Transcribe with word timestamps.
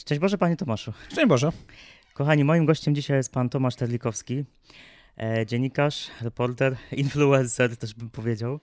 Szczęść 0.00 0.20
Boże, 0.20 0.38
Panie 0.38 0.56
Tomaszu. 0.56 0.92
Szczęść 1.12 1.28
Boże. 1.28 1.52
Kochani, 2.14 2.44
moim 2.44 2.66
gościem 2.66 2.94
dzisiaj 2.94 3.16
jest 3.16 3.32
Pan 3.32 3.48
Tomasz 3.48 3.76
Terlikowski, 3.76 4.44
e, 5.16 5.46
dziennikarz, 5.46 6.10
reporter, 6.20 6.76
influencer 6.92 7.76
też 7.76 7.94
bym 7.94 8.10
powiedział. 8.10 8.60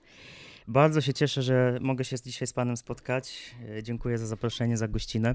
Bardzo 0.68 1.00
się 1.00 1.14
cieszę, 1.14 1.42
że 1.42 1.78
mogę 1.80 2.04
się 2.04 2.16
dzisiaj 2.24 2.46
z 2.48 2.52
Panem 2.52 2.76
spotkać. 2.76 3.54
E, 3.68 3.82
dziękuję 3.82 4.18
za 4.18 4.26
zaproszenie, 4.26 4.76
za 4.76 4.88
gościnę. 4.88 5.34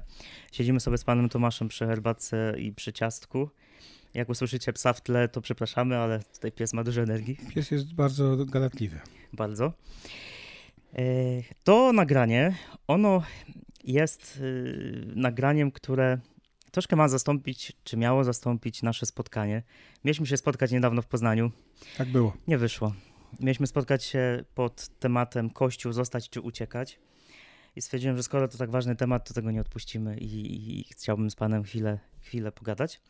Siedzimy 0.51 0.79
sobie 0.79 0.97
z 0.97 1.03
Panem 1.03 1.29
Tomaszem 1.29 1.67
przy 1.67 1.85
herbatce 1.85 2.55
i 2.57 2.73
przy 2.73 2.93
ciastku. 2.93 3.49
Jak 4.13 4.29
usłyszycie 4.29 4.73
psa 4.73 4.93
w 4.93 5.01
tle, 5.01 5.27
to 5.27 5.41
przepraszamy, 5.41 5.97
ale 5.97 6.19
tutaj 6.19 6.51
pies 6.51 6.73
ma 6.73 6.83
dużo 6.83 7.01
energii. 7.01 7.37
Pies 7.55 7.71
jest 7.71 7.93
bardzo 7.93 8.45
gadatliwy. 8.45 8.99
Bardzo. 9.33 9.73
E, 10.93 11.03
to 11.63 11.93
nagranie, 11.93 12.55
ono 12.87 13.23
jest 13.83 14.37
y, 14.41 15.11
nagraniem, 15.15 15.71
które 15.71 16.19
troszkę 16.71 16.95
ma 16.95 17.07
zastąpić, 17.07 17.73
czy 17.83 17.97
miało 17.97 18.23
zastąpić 18.23 18.83
nasze 18.83 19.05
spotkanie. 19.05 19.63
Mieliśmy 20.03 20.27
się 20.27 20.37
spotkać 20.37 20.71
niedawno 20.71 21.01
w 21.01 21.07
Poznaniu. 21.07 21.51
Tak 21.97 22.09
było. 22.09 22.33
Nie 22.47 22.57
wyszło. 22.57 22.93
Mieliśmy 23.39 23.67
spotkać 23.67 24.03
się 24.03 24.43
pod 24.55 24.87
tematem 24.99 25.49
Kościół, 25.49 25.93
zostać 25.93 26.29
czy 26.29 26.41
uciekać. 26.41 26.99
I 27.75 27.81
stwierdziłem, 27.81 28.17
że 28.17 28.23
skoro 28.23 28.47
to 28.47 28.57
tak 28.57 28.71
ważny 28.71 28.95
temat, 28.95 29.27
to 29.27 29.33
tego 29.33 29.51
nie 29.51 29.61
odpuścimy 29.61 30.17
i, 30.17 30.79
i 30.79 30.83
chciałbym 30.83 31.29
z 31.31 31.35
panem 31.35 31.63
chwilę, 31.63 31.99
chwilę 32.21 32.51
pogadać. 32.51 33.01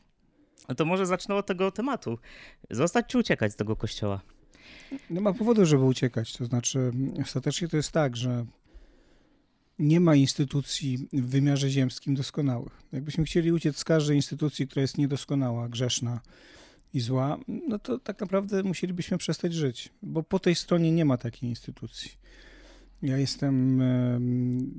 No 0.70 0.76
to 0.76 0.85
może 0.85 1.05
zacznę 1.05 1.35
od 1.35 1.46
tego 1.46 1.71
tematu. 1.71 2.20
Zostać 2.70 3.05
czy 3.08 3.18
uciekać 3.18 3.54
z 3.54 3.55
tego 3.55 3.76
kościoła? 3.76 4.21
Nie 5.10 5.21
ma 5.21 5.34
powodu, 5.34 5.66
żeby 5.66 5.84
uciekać. 5.84 6.38
To 6.38 6.46
znaczy, 6.46 6.91
ostatecznie 7.21 7.68
to 7.68 7.77
jest 7.77 7.91
tak, 7.91 8.18
że 8.18 8.46
nie 9.79 9.99
ma 9.99 10.16
instytucji 10.16 11.07
w 11.13 11.29
wymiarze 11.29 11.70
ziemskim 11.70 12.16
doskonałych. 12.16 12.82
Jakbyśmy 12.91 13.24
chcieli 13.24 13.52
uciec 13.52 13.77
z 13.77 13.84
każdej 13.84 14.16
instytucji, 14.16 14.68
która 14.68 14.82
jest 14.82 14.98
niedoskonała, 14.98 15.70
grzeszna 15.70 16.21
i 16.93 16.99
zła, 16.99 17.38
no 17.48 17.79
to 17.79 17.99
tak 17.99 18.21
naprawdę 18.21 18.63
musielibyśmy 18.63 19.18
przestać 19.18 19.54
żyć, 19.54 19.90
bo 20.01 20.24
po 20.24 20.40
tej 20.40 20.55
stronie 20.55 20.91
nie 20.91 21.05
ma 21.05 21.18
takiej 21.18 21.49
instytucji. 21.49 22.12
Ja 23.01 23.18
jestem 23.18 23.82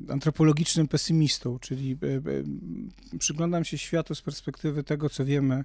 antropologicznym 0.08 0.88
pesymistą, 0.88 1.58
czyli 1.58 1.92
e, 2.02 3.16
e, 3.16 3.18
przyglądam 3.18 3.64
się 3.64 3.78
światu 3.78 4.14
z 4.14 4.22
perspektywy 4.22 4.84
tego, 4.84 5.10
co 5.10 5.24
wiemy 5.24 5.64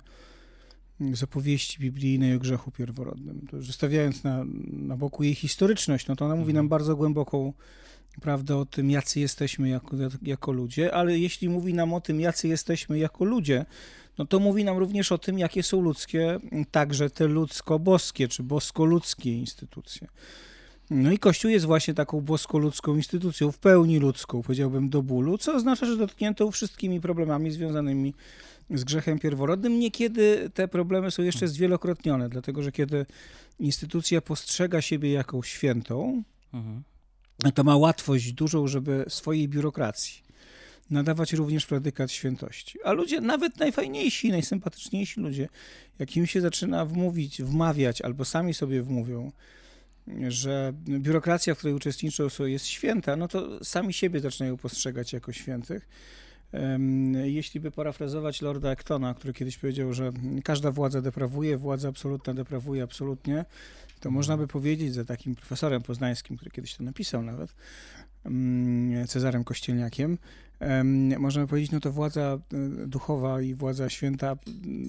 z 1.13 1.23
opowieści 1.23 1.79
biblijnej 1.79 2.35
o 2.35 2.39
grzechu 2.39 2.71
pierworodnym. 2.71 3.47
To, 3.51 3.61
zostawiając 3.61 4.23
na, 4.23 4.45
na 4.71 4.97
boku 4.97 5.23
jej 5.23 5.35
historyczność, 5.35 6.07
no 6.07 6.15
to 6.15 6.25
ona 6.25 6.35
mówi 6.35 6.53
nam 6.53 6.65
mhm. 6.65 6.69
bardzo 6.69 6.95
głęboką 6.95 7.53
prawdę 8.21 8.57
o 8.57 8.65
tym, 8.65 8.91
jacy 8.91 9.19
jesteśmy 9.19 9.69
jako, 9.69 9.95
jako 10.21 10.51
ludzie, 10.51 10.93
ale 10.93 11.19
jeśli 11.19 11.49
mówi 11.49 11.73
nam 11.73 11.93
o 11.93 12.01
tym, 12.01 12.19
jacy 12.19 12.47
jesteśmy 12.47 12.99
jako 12.99 13.25
ludzie, 13.25 13.65
no 14.17 14.25
to 14.25 14.39
mówi 14.39 14.63
nam 14.63 14.77
również 14.77 15.11
o 15.11 15.17
tym, 15.17 15.39
jakie 15.39 15.63
są 15.63 15.81
ludzkie, 15.81 16.39
także 16.71 17.09
te 17.09 17.27
ludzko-boskie 17.27 18.27
czy 18.27 18.43
bosko-ludzkie 18.43 19.33
instytucje. 19.33 20.07
No 20.89 21.11
i 21.11 21.19
Kościół 21.19 21.51
jest 21.51 21.65
właśnie 21.65 21.93
taką 21.93 22.21
bosko-ludzką 22.21 22.95
instytucją, 22.95 23.51
w 23.51 23.57
pełni 23.57 23.99
ludzką, 23.99 24.41
powiedziałbym, 24.41 24.89
do 24.89 25.03
bólu, 25.03 25.37
co 25.37 25.53
oznacza, 25.53 25.85
że 25.85 25.97
dotkniętą 25.97 26.51
wszystkimi 26.51 27.01
problemami 27.01 27.51
związanymi 27.51 28.13
z 28.69 28.83
grzechem 28.83 29.19
pierworodnym. 29.19 29.79
Niekiedy 29.79 30.49
te 30.53 30.67
problemy 30.67 31.11
są 31.11 31.23
jeszcze 31.23 31.47
zwielokrotnione, 31.47 32.29
dlatego 32.29 32.63
że 32.63 32.71
kiedy 32.71 33.05
instytucja 33.59 34.21
postrzega 34.21 34.81
siebie 34.81 35.11
jako 35.11 35.43
świętą, 35.43 36.23
mhm 36.53 36.83
to 37.55 37.63
ma 37.63 37.77
łatwość 37.77 38.33
dużą, 38.33 38.67
żeby 38.67 39.05
swojej 39.07 39.47
biurokracji 39.47 40.29
nadawać 40.89 41.33
również 41.33 41.65
predykat 41.65 42.11
świętości. 42.11 42.79
A 42.83 42.91
ludzie, 42.91 43.21
nawet 43.21 43.57
najfajniejsi, 43.57 44.31
najsympatyczniejsi 44.31 45.19
ludzie, 45.19 45.49
jak 45.99 46.17
im 46.17 46.27
się 46.27 46.41
zaczyna 46.41 46.85
wmówić, 46.85 47.41
wmawiać, 47.41 48.01
albo 48.01 48.25
sami 48.25 48.53
sobie 48.53 48.83
wmówią, 48.83 49.31
że 50.27 50.73
biurokracja, 50.87 51.55
w 51.55 51.57
której 51.57 51.75
uczestniczą, 51.75 52.27
jest 52.39 52.65
święta, 52.65 53.15
no 53.15 53.27
to 53.27 53.65
sami 53.65 53.93
siebie 53.93 54.19
zaczynają 54.19 54.57
postrzegać 54.57 55.13
jako 55.13 55.33
świętych. 55.33 55.87
Jeśli 57.23 57.59
by 57.59 57.71
parafrazować 57.71 58.41
Lorda 58.41 58.69
Actona, 58.69 59.13
który 59.13 59.33
kiedyś 59.33 59.57
powiedział, 59.57 59.93
że 59.93 60.11
każda 60.43 60.71
władza 60.71 61.01
deprawuje, 61.01 61.57
władza 61.57 61.89
absolutna 61.89 62.33
deprawuje 62.33 62.83
absolutnie, 62.83 63.45
to 63.99 64.11
można 64.11 64.37
by 64.37 64.47
powiedzieć 64.47 64.93
za 64.93 65.05
takim 65.05 65.35
profesorem 65.35 65.81
poznańskim, 65.81 66.37
który 66.37 66.51
kiedyś 66.51 66.75
to 66.75 66.83
napisał 66.83 67.23
nawet, 67.23 67.55
Cezarem 69.07 69.43
Kościelniakiem, 69.43 70.17
można 71.19 71.41
by 71.41 71.47
powiedzieć, 71.47 71.71
no 71.71 71.79
to 71.79 71.91
władza 71.91 72.39
e, 72.53 72.87
duchowa 72.87 73.41
i 73.41 73.55
władza 73.55 73.89
święta 73.89 74.37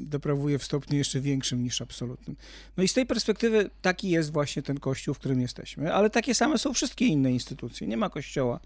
deprawuje 0.05 0.59
w 0.59 0.65
stopniu 0.65 0.99
jeszcze 0.99 1.21
większym 1.21 1.63
niż 1.63 1.83
absolutnym. 1.83 2.37
No 2.77 2.83
i 2.83 2.89
z 2.89 2.95
tej 2.95 3.07
perspektywy 3.07 3.71
taki 3.83 4.11
jest 4.11 4.33
właśnie 4.33 4.63
ten 4.63 4.81
kościół, 4.81 5.15
w 5.15 5.19
którym 5.19 5.41
jesteśmy, 5.41 5.95
ale 5.95 6.11
takie 6.11 6.35
same 6.35 6.59
są 6.59 6.75
wszystkie 6.75 7.07
inne 7.07 7.33
instytucje. 7.33 7.87
Nie 7.87 7.97
ma 7.97 8.11
kościoła 8.11 8.61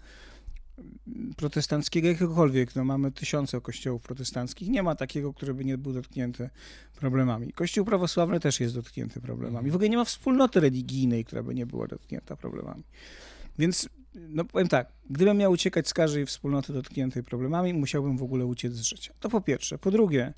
protestanckiego 1.37 2.07
jakiegokolwiek. 2.07 2.75
No, 2.75 2.85
mamy 2.85 3.11
tysiące 3.11 3.61
kościołów 3.61 4.01
protestanckich. 4.01 4.69
Nie 4.69 4.83
ma 4.83 4.95
takiego, 4.95 5.33
który 5.33 5.53
by 5.53 5.65
nie 5.65 5.77
był 5.77 5.93
dotknięty 5.93 6.49
problemami. 6.95 7.53
Kościół 7.53 7.85
prawosławny 7.85 8.39
też 8.39 8.59
jest 8.59 8.75
dotknięty 8.75 9.21
problemami. 9.21 9.71
W 9.71 9.75
ogóle 9.75 9.89
nie 9.89 9.97
ma 9.97 10.05
wspólnoty 10.05 10.59
religijnej, 10.59 11.25
która 11.25 11.43
by 11.43 11.55
nie 11.55 11.65
była 11.65 11.87
dotknięta 11.87 12.35
problemami. 12.35 12.83
Więc, 13.59 13.89
no 14.15 14.45
powiem 14.45 14.67
tak, 14.67 14.91
gdybym 15.09 15.37
miał 15.37 15.51
uciekać 15.51 15.87
z 15.87 15.93
każdej 15.93 16.25
wspólnoty 16.25 16.73
dotkniętej 16.73 17.23
problemami, 17.23 17.73
musiałbym 17.73 18.17
w 18.17 18.23
ogóle 18.23 18.45
uciec 18.45 18.73
z 18.73 18.81
życia. 18.81 19.13
To 19.19 19.29
po 19.29 19.41
pierwsze. 19.41 19.77
Po 19.77 19.91
drugie, 19.91 20.33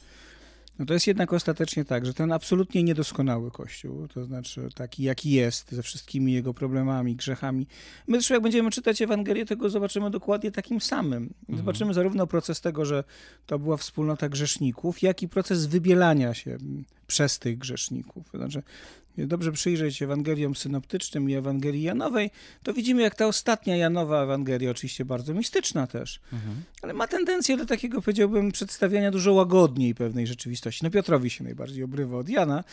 no 0.80 0.86
to 0.86 0.94
jest 0.94 1.08
jednak 1.08 1.34
ostatecznie 1.34 1.86
tak, 1.86 2.06
że 2.06 2.14
ten 2.14 2.32
absolutnie 2.32 2.84
niedoskonały 2.84 3.52
Kościół, 3.52 4.08
to 4.08 4.26
znaczy 4.26 4.70
taki 4.76 5.04
jaki 5.04 5.32
jest, 5.32 5.72
ze 5.72 5.84
wszystkimi 5.84 6.34
jego 6.34 6.54
problemami, 6.54 7.16
grzechami, 7.16 7.68
my 8.08 8.18
zresztą 8.18 8.34
jak 8.34 8.44
będziemy 8.44 8.72
czytać 8.72 9.02
Ewangelię, 9.02 9.46
tego 9.46 9.70
zobaczymy 9.70 10.10
dokładnie 10.12 10.52
takim 10.52 10.82
samym. 10.82 11.24
Mhm. 11.24 11.58
Zobaczymy 11.58 11.94
zarówno 11.94 12.28
proces 12.28 12.62
tego, 12.62 12.86
że 12.86 13.04
to 13.46 13.60
była 13.60 13.78
wspólnota 13.78 14.30
grzeszników, 14.30 15.02
jak 15.02 15.24
i 15.24 15.28
proces 15.28 15.66
wybielania 15.66 16.34
się 16.34 16.58
przez 17.08 17.40
tych 17.40 17.58
grzeszników. 17.58 18.32
To 18.32 18.38
znaczy 18.38 18.64
dobrze 19.18 19.52
przyjrzeć 19.52 19.98
się 19.98 20.06
Ewangeliom 20.06 20.56
synoptycznym 20.56 21.30
i 21.30 21.34
Ewangelii 21.34 21.82
Janowej, 21.82 22.30
to 22.64 22.74
widzimy, 22.74 23.02
jak 23.02 23.16
ta 23.16 23.28
ostatnia 23.28 23.76
Janowa 23.76 24.24
Ewangelia, 24.24 24.72
oczywiście 24.72 25.06
bardzo 25.06 25.34
mistyczna 25.34 25.88
też, 25.88 26.20
mhm. 26.34 26.56
ale 26.82 26.94
ma 26.94 27.08
tendencję 27.08 27.58
do 27.58 27.66
takiego, 27.66 28.02
powiedziałbym, 28.02 28.52
przedstawiania 28.52 29.12
dużo 29.12 29.34
łagodniej 29.34 29.96
pewnej 29.96 30.28
rzeczywistości. 30.28 30.84
No 30.84 30.90
Piotrowi 30.90 31.30
się 31.30 31.44
najbardziej 31.44 31.84
obrywa 31.84 32.18
od 32.18 32.30
Jana, 32.30 32.64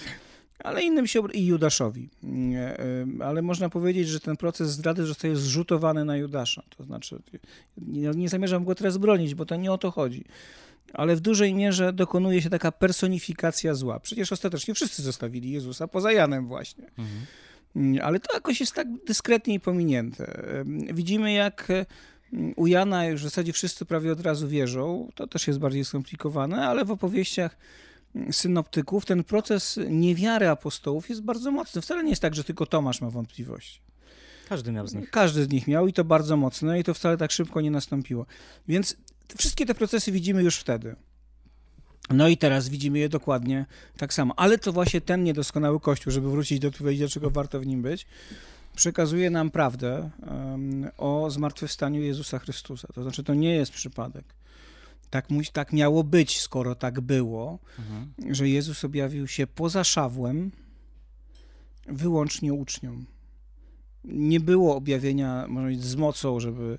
ale 0.58 0.82
innym 0.82 1.06
się 1.06 1.22
i 1.32 1.46
Judaszowi. 1.46 2.08
Ale 3.20 3.42
można 3.42 3.68
powiedzieć, 3.68 4.08
że 4.08 4.20
ten 4.20 4.36
proces 4.36 4.70
zdrady 4.70 5.06
zostaje 5.06 5.36
zrzutowany 5.36 6.04
na 6.04 6.16
Judasza. 6.16 6.62
To 6.76 6.84
znaczy, 6.84 7.22
nie, 7.78 8.10
nie 8.10 8.28
zamierzam 8.28 8.64
go 8.64 8.74
teraz 8.74 8.98
bronić, 8.98 9.34
bo 9.34 9.46
to 9.46 9.56
nie 9.56 9.72
o 9.72 9.78
to 9.78 9.90
chodzi 9.90 10.24
ale 10.92 11.16
w 11.16 11.20
dużej 11.20 11.54
mierze 11.54 11.92
dokonuje 11.92 12.42
się 12.42 12.50
taka 12.50 12.72
personifikacja 12.72 13.74
zła. 13.74 14.00
Przecież 14.00 14.32
ostatecznie 14.32 14.74
wszyscy 14.74 15.02
zostawili 15.02 15.50
Jezusa, 15.50 15.88
poza 15.88 16.12
Janem 16.12 16.46
właśnie. 16.46 16.84
Mhm. 16.98 17.26
Ale 18.02 18.20
to 18.20 18.34
jakoś 18.34 18.60
jest 18.60 18.72
tak 18.72 18.88
dyskretnie 19.06 19.60
pominięte. 19.60 20.44
Widzimy, 20.94 21.32
jak 21.32 21.68
u 22.56 22.66
Jana 22.66 23.06
już 23.06 23.20
w 23.20 23.24
zasadzie 23.24 23.52
wszyscy 23.52 23.84
prawie 23.84 24.12
od 24.12 24.20
razu 24.20 24.48
wierzą. 24.48 25.10
To 25.14 25.26
też 25.26 25.46
jest 25.46 25.58
bardziej 25.58 25.84
skomplikowane, 25.84 26.66
ale 26.66 26.84
w 26.84 26.90
opowieściach 26.90 27.56
synoptyków 28.30 29.06
ten 29.06 29.24
proces 29.24 29.80
niewiary 29.88 30.48
apostołów 30.48 31.08
jest 31.08 31.22
bardzo 31.22 31.50
mocny. 31.50 31.82
Wcale 31.82 32.04
nie 32.04 32.10
jest 32.10 32.22
tak, 32.22 32.34
że 32.34 32.44
tylko 32.44 32.66
Tomasz 32.66 33.00
ma 33.00 33.10
wątpliwości. 33.10 33.80
Każdy 34.48 34.72
miał 34.72 34.86
z 34.86 34.94
nich. 34.94 35.10
Każdy 35.10 35.44
z 35.44 35.48
nich 35.48 35.68
miał 35.68 35.88
i 35.88 35.92
to 35.92 36.04
bardzo 36.04 36.36
mocno 36.36 36.76
i 36.76 36.84
to 36.84 36.94
wcale 36.94 37.16
tak 37.16 37.32
szybko 37.32 37.60
nie 37.60 37.70
nastąpiło. 37.70 38.26
Więc 38.68 38.96
wszystkie 39.36 39.66
te 39.66 39.74
procesy 39.74 40.12
widzimy 40.12 40.42
już 40.42 40.56
wtedy. 40.56 40.96
No 42.10 42.28
i 42.28 42.36
teraz 42.36 42.68
widzimy 42.68 42.98
je 42.98 43.08
dokładnie 43.08 43.66
tak 43.96 44.14
samo. 44.14 44.34
Ale 44.36 44.58
to 44.58 44.72
właśnie 44.72 45.00
ten 45.00 45.24
niedoskonały 45.24 45.80
Kościół, 45.80 46.12
żeby 46.12 46.30
wrócić 46.30 46.58
do 46.58 46.68
odpowiedzi, 46.68 46.98
dlaczego 46.98 47.30
warto 47.30 47.60
w 47.60 47.66
nim 47.66 47.82
być, 47.82 48.06
przekazuje 48.76 49.30
nam 49.30 49.50
prawdę 49.50 50.10
um, 50.26 50.88
o 50.98 51.30
zmartwychwstaniu 51.30 52.02
Jezusa 52.02 52.38
Chrystusa. 52.38 52.88
To 52.94 53.02
znaczy, 53.02 53.24
to 53.24 53.34
nie 53.34 53.54
jest 53.54 53.72
przypadek. 53.72 54.24
Tak, 55.10 55.28
tak 55.52 55.72
miało 55.72 56.04
być, 56.04 56.40
skoro 56.40 56.74
tak 56.74 57.00
było, 57.00 57.58
mhm. 57.78 58.34
że 58.34 58.48
Jezus 58.48 58.84
objawił 58.84 59.26
się 59.26 59.46
poza 59.46 59.84
Szawłem 59.84 60.50
wyłącznie 61.86 62.52
uczniom. 62.52 63.06
Nie 64.04 64.40
było 64.40 64.76
objawienia, 64.76 65.46
można 65.48 65.62
powiedzieć, 65.62 65.84
z 65.84 65.96
mocą, 65.96 66.40
żeby 66.40 66.78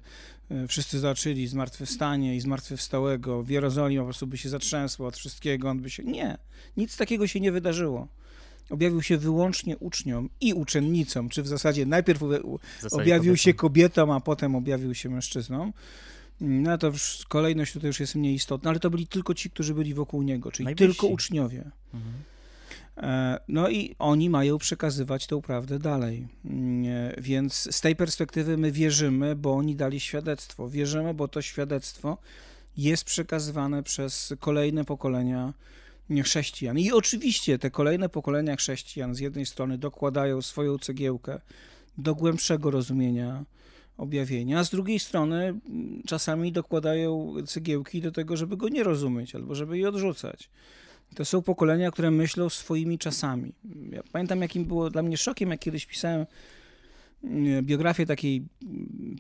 wszyscy 0.68 1.00
zobaczyli 1.00 1.48
zmartwychwstanie 1.48 2.36
i 2.36 2.40
zmartwychwstałego, 2.40 3.44
w 3.44 3.50
Jerozolimie 3.50 4.00
po 4.00 4.06
prostu 4.06 4.28
by 4.28 4.38
się 4.38 4.50
zatrzęsło 4.50 5.08
od 5.08 5.18
wszystkiego, 5.18 5.70
on 5.70 5.80
by 5.80 5.90
się... 5.90 6.04
Nie, 6.04 6.38
nic 6.78 6.98
takiego 6.98 7.28
się 7.28 7.40
nie 7.40 7.52
wydarzyło. 7.52 8.08
Objawił 8.70 9.02
się 9.02 9.18
wyłącznie 9.18 9.78
uczniom 9.78 10.30
i 10.42 10.54
uczennicom, 10.54 11.30
czy 11.30 11.44
w 11.44 11.48
zasadzie 11.48 11.86
najpierw 11.86 12.24
objawił 12.24 12.52
kobietom. 12.90 13.38
się 13.38 13.54
kobietom, 13.54 14.12
a 14.12 14.20
potem 14.20 14.56
objawił 14.56 14.94
się 14.96 15.10
mężczyznom. 15.10 15.74
No 16.42 16.78
to 16.78 16.88
już 16.88 17.26
kolejność 17.30 17.74
tutaj 17.74 17.88
już 17.88 18.00
jest 18.00 18.16
mniej 18.16 18.36
istotna, 18.36 18.70
ale 18.70 18.80
to 18.80 18.90
byli 18.90 19.08
tylko 19.08 19.34
ci, 19.34 19.50
którzy 19.50 19.74
byli 19.74 19.94
wokół 19.94 20.22
niego, 20.24 20.52
czyli 20.52 20.66
Najbliżsi. 20.66 20.94
tylko 20.94 21.08
uczniowie. 21.08 21.72
Mhm. 21.94 22.14
E, 22.98 23.40
No 23.48 23.70
i 23.70 23.96
oni 24.00 24.30
mają 24.30 24.58
przekazywać 24.58 25.28
tę 25.28 25.42
prawdę 25.42 25.80
dalej. 25.80 26.28
Mm, 26.46 26.86
e, 26.86 27.22
Więc 27.22 27.76
z 27.76 27.82
tej 27.82 27.96
perspektywy 27.96 28.58
my 28.58 28.72
wierzymy, 28.72 29.36
bo 29.36 29.54
oni 29.54 29.76
dali 29.76 30.00
świadectwo. 30.00 30.70
Wierzymy, 30.70 31.14
bo 31.14 31.28
to 31.28 31.42
świadectwo 31.42 32.18
jest 32.78 33.04
przekazywane 33.04 33.84
przez 33.84 34.34
kolejne 34.40 34.86
pokolenia 34.86 35.54
chrześcijan. 36.24 36.80
I 36.80 36.92
oczywiście 36.92 37.60
te 37.60 37.72
kolejne 37.72 38.10
pokolenia 38.10 38.56
chrześcijan 38.56 39.16
z 39.16 39.20
jednej 39.20 39.46
strony 39.46 39.78
dokładają 39.78 40.42
swoją 40.42 40.78
cegiełkę 40.78 41.40
do 41.98 42.16
głębszego 42.16 42.72
rozumienia 42.72 43.44
objawienia, 43.98 44.60
a 44.60 44.64
z 44.64 44.70
drugiej 44.70 45.00
strony 45.00 45.36
mm, 45.36 46.02
czasami 46.08 46.52
dokładają 46.52 47.36
cegiełki 47.48 48.02
do 48.02 48.12
tego, 48.12 48.38
żeby 48.38 48.58
go 48.58 48.70
nie 48.70 48.84
rozumieć 48.84 49.36
albo 49.36 49.56
żeby 49.56 49.78
je 49.78 49.90
odrzucać. 49.90 50.50
To 51.16 51.26
są 51.26 51.42
pokolenia, 51.42 51.92
które 51.92 52.12
myślą 52.12 52.50
swoimi 52.50 52.98
czasami. 52.98 53.54
Ja 53.92 54.04
pamiętam, 54.12 54.42
jakim 54.42 54.66
było 54.66 54.90
dla 54.90 55.02
mnie 55.02 55.18
szokiem, 55.18 55.50
jak 55.50 55.60
kiedyś 55.60 55.86
pisałem 55.86 56.26
mm, 57.24 57.66
biografię 57.66 58.06
takiej 58.06 58.44
mm, 58.64 59.16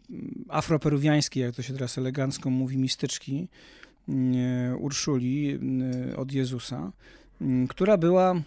afroperuwiańskiej, 0.49 1.43
jak 1.43 1.55
to 1.55 1.61
się 1.61 1.73
teraz 1.73 1.97
elegancko 1.97 2.49
mówi, 2.49 2.77
mistyczki 2.77 3.47
mm, 4.09 4.81
Urszuli 4.81 5.51
mm, 5.51 6.19
od 6.19 6.31
Jezusa, 6.31 6.91
która 7.69 7.97
była, 7.97 8.41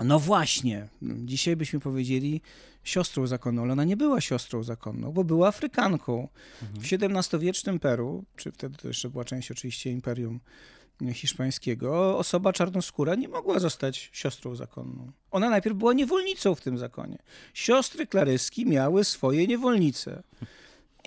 no 0.00 0.18
właśnie, 0.20 0.88
dzisiaj 1.02 1.56
byśmy 1.56 1.80
powiedzieli, 1.80 2.40
siostrą 2.86 3.26
zakonną, 3.26 3.62
ale 3.62 3.72
ona 3.72 3.84
nie 3.84 3.96
była 3.96 4.20
siostrą 4.20 4.62
zakonną, 4.62 5.12
bo 5.12 5.24
była 5.24 5.48
Afrykanką. 5.48 6.28
Mhm. 6.62 6.80
W 6.80 7.16
XVII-wiecznym 7.16 7.78
Peru, 7.80 8.24
czy 8.36 8.52
wtedy 8.52 8.76
to 8.76 8.88
jeszcze 8.88 9.10
była 9.10 9.24
część 9.24 9.50
oczywiście 9.50 9.90
Imperium 9.90 10.40
Hiszpańskiego, 11.12 12.18
osoba 12.18 12.52
czarnoskóra 12.52 13.14
nie 13.14 13.28
mogła 13.28 13.58
zostać 13.58 14.10
siostrą 14.12 14.54
zakonną. 14.54 15.12
Ona 15.30 15.50
najpierw 15.50 15.76
była 15.76 15.92
niewolnicą 15.92 16.54
w 16.54 16.60
tym 16.60 16.78
zakonie. 16.78 17.18
Siostry 17.54 18.06
klaryski 18.06 18.66
miały 18.66 19.04
swoje 19.04 19.46
niewolnice. 19.46 20.22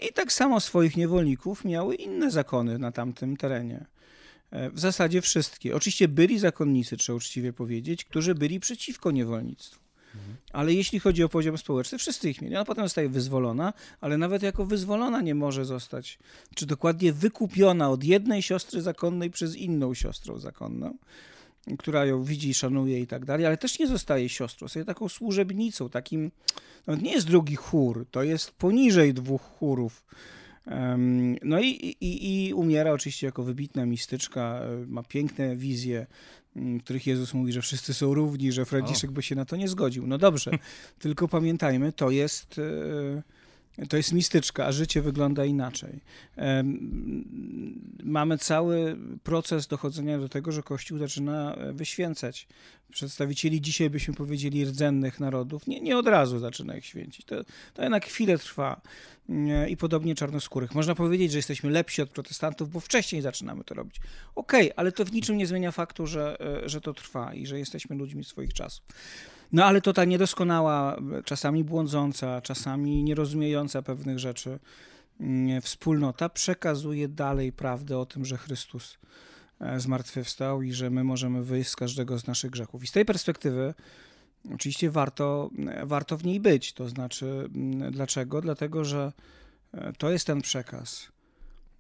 I 0.10 0.14
tak 0.14 0.34
samo 0.34 0.60
swoich 0.60 0.98
niewolników 0.98 1.66
miały 1.66 1.96
inne 1.96 2.32
zakony 2.32 2.80
na 2.80 2.92
tamtym 2.92 3.38
terenie. 3.38 3.86
E, 4.52 4.70
W 4.70 4.80
zasadzie 4.80 5.22
wszystkie. 5.22 5.76
Oczywiście 5.76 6.08
byli 6.08 6.40
zakonnicy, 6.40 6.98
trzeba 6.98 7.18
uczciwie 7.18 7.54
powiedzieć, 7.54 8.06
którzy 8.06 8.36
byli 8.36 8.60
przeciwko 8.60 9.12
niewolnictwu. 9.12 9.89
Ale 10.54 10.74
jeśli 10.74 11.00
chodzi 11.00 11.24
o 11.24 11.30
poziom 11.30 11.58
społeczny, 11.58 11.98
wszyscy 11.98 12.30
ich 12.30 12.42
mieli. 12.42 12.56
Ona 12.56 12.66
potem 12.66 12.86
zostaje 12.86 13.10
wyzwolona, 13.10 13.74
ale 14.02 14.18
nawet 14.18 14.44
jako 14.44 14.66
wyzwolona 14.66 15.22
nie 15.22 15.36
może 15.36 15.66
zostać, 15.66 16.20
czy 16.56 16.66
dokładnie 16.66 17.14
wykupiona 17.14 17.90
od 17.90 18.04
jednej 18.04 18.42
siostry 18.42 18.82
zakonnej 18.82 19.30
przez 19.30 19.56
inną 19.56 19.94
siostrą 19.94 20.40
zakonną, 20.40 20.98
która 21.80 22.06
ją 22.06 22.24
widzi, 22.24 22.54
szanuje 22.54 23.00
i 23.00 23.08
tak 23.08 23.26
dalej, 23.26 23.46
ale 23.46 23.58
też 23.58 23.80
nie 23.80 23.88
zostaje 23.88 24.30
siostrą, 24.30 24.68
zostaje 24.68 24.86
taką 24.86 25.10
służebnicą, 25.10 25.90
takim, 25.90 26.32
no 26.88 26.96
nie 26.96 27.12
jest 27.12 27.28
drugi 27.28 27.56
chór, 27.56 28.06
to 28.12 28.24
jest 28.24 28.52
poniżej 28.52 29.14
dwóch 29.14 29.42
chórów. 29.42 30.06
No 31.44 31.60
i, 31.60 31.96
i, 32.02 32.48
i 32.48 32.54
umiera 32.54 32.92
oczywiście 32.92 33.26
jako 33.26 33.44
wybitna 33.44 33.86
mistyczka, 33.86 34.42
e, 34.42 34.86
ma 34.88 35.04
piękne 35.04 35.56
wizje, 35.56 36.08
których 36.84 37.08
Jezus 37.08 37.34
mówi, 37.34 37.54
że 37.54 37.62
wszyscy 37.62 37.94
są 37.94 38.14
równi, 38.14 38.52
że 38.52 38.66
Franciszek 38.66 39.12
by 39.12 39.22
się 39.22 39.36
na 39.36 39.46
to 39.46 39.56
nie 39.56 39.68
zgodził. 39.68 40.08
No 40.08 40.18
dobrze, 40.18 40.52
tylko 41.00 41.28
pamiętajmy, 41.28 41.92
to 41.92 42.10
jest, 42.10 42.60
e, 42.60 43.22
to 43.88 43.98
jest 43.98 44.14
mistyczka, 44.14 44.66
a 44.66 44.72
życie 44.72 45.02
wygląda 45.02 45.46
inaczej. 45.46 46.00
Mamy 48.04 48.38
cały 48.38 48.98
proces 49.24 49.68
dochodzenia 49.68 50.20
do 50.20 50.30
tego, 50.30 50.52
że 50.52 50.64
Kościół 50.64 50.98
zaczyna 50.98 51.56
e, 51.56 51.74
wyświęcać 51.74 52.48
przedstawicieli, 52.92 53.62
dzisiaj 53.62 53.90
byśmy 53.90 54.14
powiedzieli, 54.14 54.66
rdzennych 54.66 55.20
narodów. 55.20 55.68
Nie, 55.68 55.82
nie 55.82 55.98
od 55.98 56.08
razu 56.08 56.40
zaczyna 56.40 56.78
ich 56.78 56.86
święcić. 56.86 57.26
To, 57.26 57.36
to 57.74 57.82
jednak 57.82 58.06
chwilę 58.06 58.38
trwa. 58.38 58.82
Nie, 59.30 59.70
I 59.70 59.78
podobnie 59.78 60.16
czarnoskórych. 60.16 60.76
Można 60.76 60.96
powiedzieć, 60.96 61.32
że 61.32 61.38
jesteśmy 61.38 61.70
lepsi 61.70 62.02
od 62.02 62.10
protestantów, 62.10 62.72
bo 62.72 62.80
wcześniej 62.80 63.22
zaczynamy 63.22 63.64
to 63.64 63.76
robić. 63.76 63.96
Okej, 64.36 64.72
ale 64.76 64.92
to 64.92 65.06
w 65.06 65.12
niczym 65.12 65.38
nie 65.38 65.48
zmienia 65.48 65.72
faktu, 65.72 66.08
że, 66.08 66.38
e, 66.64 66.70
że 66.70 66.82
to 66.82 66.94
trwa 66.94 67.34
i 67.34 67.46
że 67.46 67.60
jesteśmy 67.60 67.96
ludźmi 67.96 68.24
swoich 68.24 68.54
czasów. 68.54 68.86
No 69.52 69.66
ale 69.66 69.82
to 69.82 69.94
ta 69.94 70.06
niedoskonała, 70.06 70.96
e, 70.96 71.24
czasami 71.24 71.64
błądząca, 71.64 72.42
czasami 72.42 73.04
nierozumiejąca 73.04 73.82
pewnych 73.82 74.20
rzeczy 74.20 74.60
mm, 75.20 75.62
wspólnota 75.62 76.30
przekazuje 76.30 77.08
dalej 77.08 77.52
prawdę 77.52 77.98
o 77.98 78.06
tym, 78.06 78.26
że 78.26 78.38
Chrystus 78.38 78.98
e, 79.60 79.80
zmartwychwstał 79.80 80.62
i 80.62 80.74
że 80.74 80.90
my 80.90 81.04
możemy 81.04 81.44
wyjść 81.44 81.70
z 81.70 81.76
każdego 81.76 82.20
z 82.20 82.28
naszych 82.28 82.52
grzechów. 82.52 82.84
I 82.84 82.88
z 82.88 82.92
tej 82.92 83.06
perspektywy 83.06 83.74
oczywiście 84.54 84.92
warto, 84.92 85.50
warto 85.84 86.18
w 86.18 86.24
niej 86.24 86.40
być. 86.40 86.74
To 86.74 86.90
znaczy, 86.90 87.50
mm, 87.56 87.92
dlaczego? 87.92 88.42
Dlatego, 88.42 88.86
że 88.86 89.14
e, 89.74 89.94
to 89.94 90.10
jest 90.12 90.28
ten 90.28 90.42
przekaz, 90.42 91.08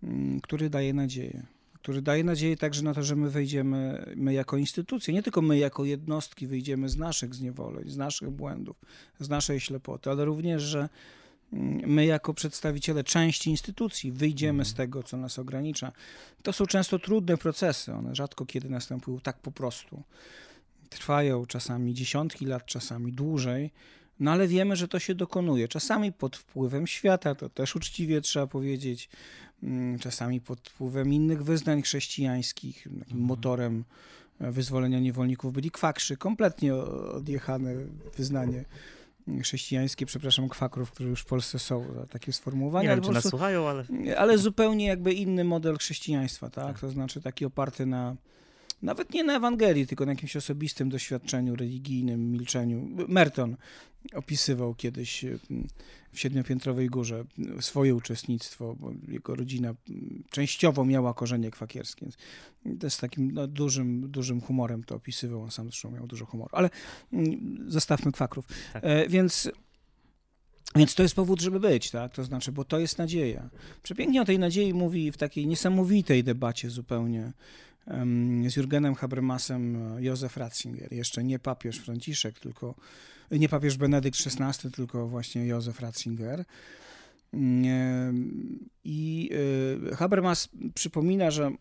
mm, 0.03 0.41
który 0.41 0.69
daje 0.69 0.93
nadzieję. 0.93 1.58
Który 1.81 2.01
daje 2.01 2.23
nadzieję 2.23 2.57
także 2.57 2.83
na 2.83 2.93
to, 2.93 3.03
że 3.03 3.15
my 3.15 3.29
wejdziemy, 3.29 4.05
my 4.15 4.33
jako 4.33 4.57
instytucje, 4.57 5.13
nie 5.13 5.23
tylko 5.23 5.41
my 5.41 5.57
jako 5.57 5.85
jednostki 5.85 6.47
wyjdziemy 6.47 6.89
z 6.89 6.97
naszych 6.97 7.35
zniewoleń, 7.35 7.89
z 7.89 7.97
naszych 7.97 8.29
błędów, 8.29 8.75
z 9.19 9.29
naszej 9.29 9.59
ślepoty, 9.59 10.09
ale 10.09 10.25
również, 10.25 10.63
że 10.63 10.89
mm, 11.53 11.89
my 11.89 12.05
jako 12.05 12.33
przedstawiciele 12.33 13.03
części 13.03 13.49
instytucji 13.49 14.11
wyjdziemy 14.11 14.65
z 14.65 14.73
tego, 14.73 15.03
co 15.03 15.17
nas 15.17 15.39
ogranicza. 15.39 15.91
To 16.43 16.53
są 16.53 16.65
często 16.65 16.99
trudne 16.99 17.37
procesy, 17.37 17.93
one 17.93 18.15
rzadko 18.15 18.45
kiedy 18.45 18.69
następują 18.69 19.19
tak 19.19 19.39
po 19.39 19.51
prostu 19.51 20.03
trwają 20.89 21.45
czasami 21.45 21.93
dziesiątki 21.93 22.45
lat, 22.45 22.65
czasami 22.65 23.13
dłużej, 23.13 23.71
no 24.19 24.31
ale 24.31 24.47
wiemy, 24.47 24.75
że 24.75 24.87
to 24.87 24.99
się 24.99 25.15
dokonuje. 25.15 25.67
Czasami 25.67 26.11
pod 26.11 26.37
wpływem 26.37 26.87
świata, 26.87 27.35
to 27.35 27.49
też 27.49 27.75
uczciwie 27.75 28.21
trzeba 28.21 28.47
powiedzieć, 28.47 29.09
czasami 29.99 30.41
pod 30.41 30.69
wpływem 30.69 31.13
innych 31.13 31.43
wyznań 31.43 31.81
chrześcijańskich. 31.81 32.87
Takim 32.99 33.19
motorem 33.19 33.83
e, 34.41 34.51
wyzwolenia 34.51 34.99
niewolników 34.99 35.53
byli 35.53 35.71
kwakrzy, 35.71 36.17
kompletnie 36.17 36.75
odjechane 36.75 37.75
wyznanie 38.17 38.65
chrześcijańskie, 39.41 40.05
przepraszam, 40.05 40.49
kwakrów, 40.49 40.91
które 40.91 41.09
już 41.09 41.21
w 41.21 41.25
Polsce 41.25 41.59
są, 41.59 41.85
takie 42.09 42.33
sformułowanie. 42.33 42.87
Nie 42.87 42.91
ale 42.91 43.01
wiem, 43.01 43.09
czy 43.09 43.13
nas 43.13 43.29
słuchają, 43.29 43.67
ale 43.67 43.85
ale 44.17 44.37
zupełnie 44.37 44.85
jakby 44.85 45.13
inny 45.13 45.43
model 45.43 45.77
chrześcijaństwa, 45.77 46.49
tak? 46.49 46.79
To 46.79 46.89
znaczy 46.89 47.21
taki 47.21 47.45
oparty 47.45 47.85
na, 47.85 48.15
nawet 48.81 49.13
nie 49.13 49.23
na 49.23 49.35
Ewangelii, 49.35 49.87
tylko 49.87 50.05
na 50.05 50.11
jakimś 50.11 50.35
osobistym 50.35 50.89
doświadczeniu 50.89 51.55
religijnym, 51.55 52.31
milczeniu. 52.31 52.89
Merton 53.07 53.57
opisywał 54.13 54.75
kiedyś 54.75 55.23
y, 55.23 55.39
w 56.11 56.19
Siedmiopiętrowej 56.19 56.87
Górze 56.87 57.25
swoje 57.59 57.95
uczestnictwo, 57.95 58.75
bo 58.79 58.91
jego 59.07 59.35
rodzina 59.35 59.73
częściowo 60.29 60.85
miała 60.85 61.13
korzenie 61.13 61.51
kwakierskie. 61.51 62.07
To 62.79 62.89
z 62.89 62.97
takim 62.97 63.31
no, 63.31 63.47
dużym, 63.47 64.11
dużym 64.11 64.41
humorem 64.41 64.83
to 64.83 64.95
opisywał, 64.95 65.41
on 65.41 65.51
sam 65.51 65.65
zresztą 65.65 65.91
miał 65.91 66.07
dużo 66.07 66.25
humoru. 66.25 66.49
Ale 66.53 66.69
mm, 67.13 67.65
zostawmy 67.67 68.11
kwakrów. 68.11 68.45
Tak. 68.73 68.83
E, 68.85 69.09
więc 69.09 69.51
więc 70.75 70.95
to 70.95 71.03
jest 71.03 71.15
powód, 71.15 71.41
żeby 71.41 71.59
być, 71.59 71.91
tak? 71.91 72.13
To 72.13 72.23
znaczy, 72.23 72.51
bo 72.51 72.65
to 72.65 72.79
jest 72.79 72.97
nadzieja. 72.97 73.49
Przepięknie 73.83 74.21
o 74.21 74.25
tej 74.25 74.39
nadziei 74.39 74.73
mówi 74.73 75.11
w 75.11 75.17
takiej 75.17 75.47
niesamowitej 75.47 76.23
debacie 76.23 76.69
zupełnie 76.69 77.33
z 78.47 78.55
Jurgenem 78.55 78.95
Habermasem 78.95 79.95
e, 79.97 80.03
Józef 80.03 80.37
Ratzinger. 80.37 80.93
Jeszcze 80.93 81.23
nie 81.23 81.39
papież 81.39 81.77
Franciszek, 81.77 82.39
tylko 82.39 82.75
nie 83.31 83.49
papież 83.49 83.77
Benedykt 83.77 84.19
XVI, 84.25 84.71
tylko 84.71 85.07
właśnie 85.07 85.45
Józef 85.45 85.79
Ratzinger. 85.79 86.45
Em, 87.33 88.69
I 88.83 89.29
e, 89.91 89.95
Habermas 89.95 90.49
przypomina, 90.75 91.31
że 91.31 91.51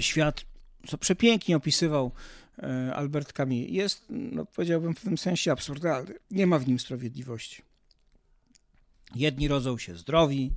świat, 0.00 0.44
co 0.86 0.98
przepięknie 0.98 1.56
opisywał 1.56 2.12
e, 2.58 2.94
Albert 2.94 3.32
Camus, 3.32 3.68
jest, 3.68 4.04
no, 4.10 4.44
powiedziałbym, 4.44 4.94
w 4.94 5.00
tym 5.00 5.18
sensie 5.18 5.52
absurdalny. 5.52 6.14
Nie 6.30 6.46
ma 6.46 6.58
w 6.58 6.68
nim 6.68 6.78
sprawiedliwości. 6.78 7.62
Jedni 9.14 9.48
rodzą 9.48 9.78
się 9.78 9.96
zdrowi, 9.96 10.52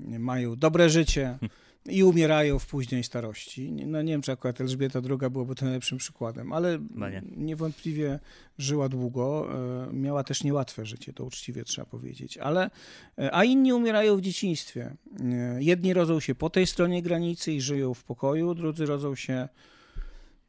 mają 0.00 0.56
dobre 0.56 0.90
życie 0.90 1.38
i 1.88 2.02
umierają 2.04 2.58
w 2.58 2.66
późnej 2.66 3.04
starości. 3.04 3.72
Nie- 3.72 3.86
No 3.86 4.02
nie 4.02 4.12
wiem, 4.12 4.22
czy 4.22 4.32
akurat 4.32 4.60
Elżbieta 4.60 5.00
II 5.10 5.30
byłoby 5.30 5.54
tym 5.54 5.68
najlepszym 5.68 5.98
przykładem, 5.98 6.52
ale 6.52 6.78
Chyba 6.92 7.10
nie. 7.10 7.22
niewątpliwie 7.36 8.18
żyła 8.58 8.88
długo, 8.88 9.48
e, 9.88 9.92
miała 9.92 10.24
też 10.24 10.44
niełatwe 10.44 10.86
życie, 10.86 11.12
to 11.12 11.24
uczciwie 11.24 11.64
trzeba 11.64 11.86
powiedzieć, 11.86 12.38
ale, 12.38 12.70
e, 13.18 13.34
a 13.34 13.44
inni 13.44 13.72
umierają 13.72 14.16
w 14.16 14.20
dzieciństwie. 14.20 14.96
E, 15.20 15.62
Jedni 15.62 15.92
rodzą 15.94 16.20
się 16.20 16.34
po 16.34 16.50
tej 16.50 16.66
stronie 16.66 17.02
granicy 17.02 17.52
i 17.52 17.60
żyją 17.60 17.94
w 17.94 18.04
pokoju, 18.04 18.54
drudzy 18.54 18.86
rodzą 18.86 19.14
się 19.14 19.48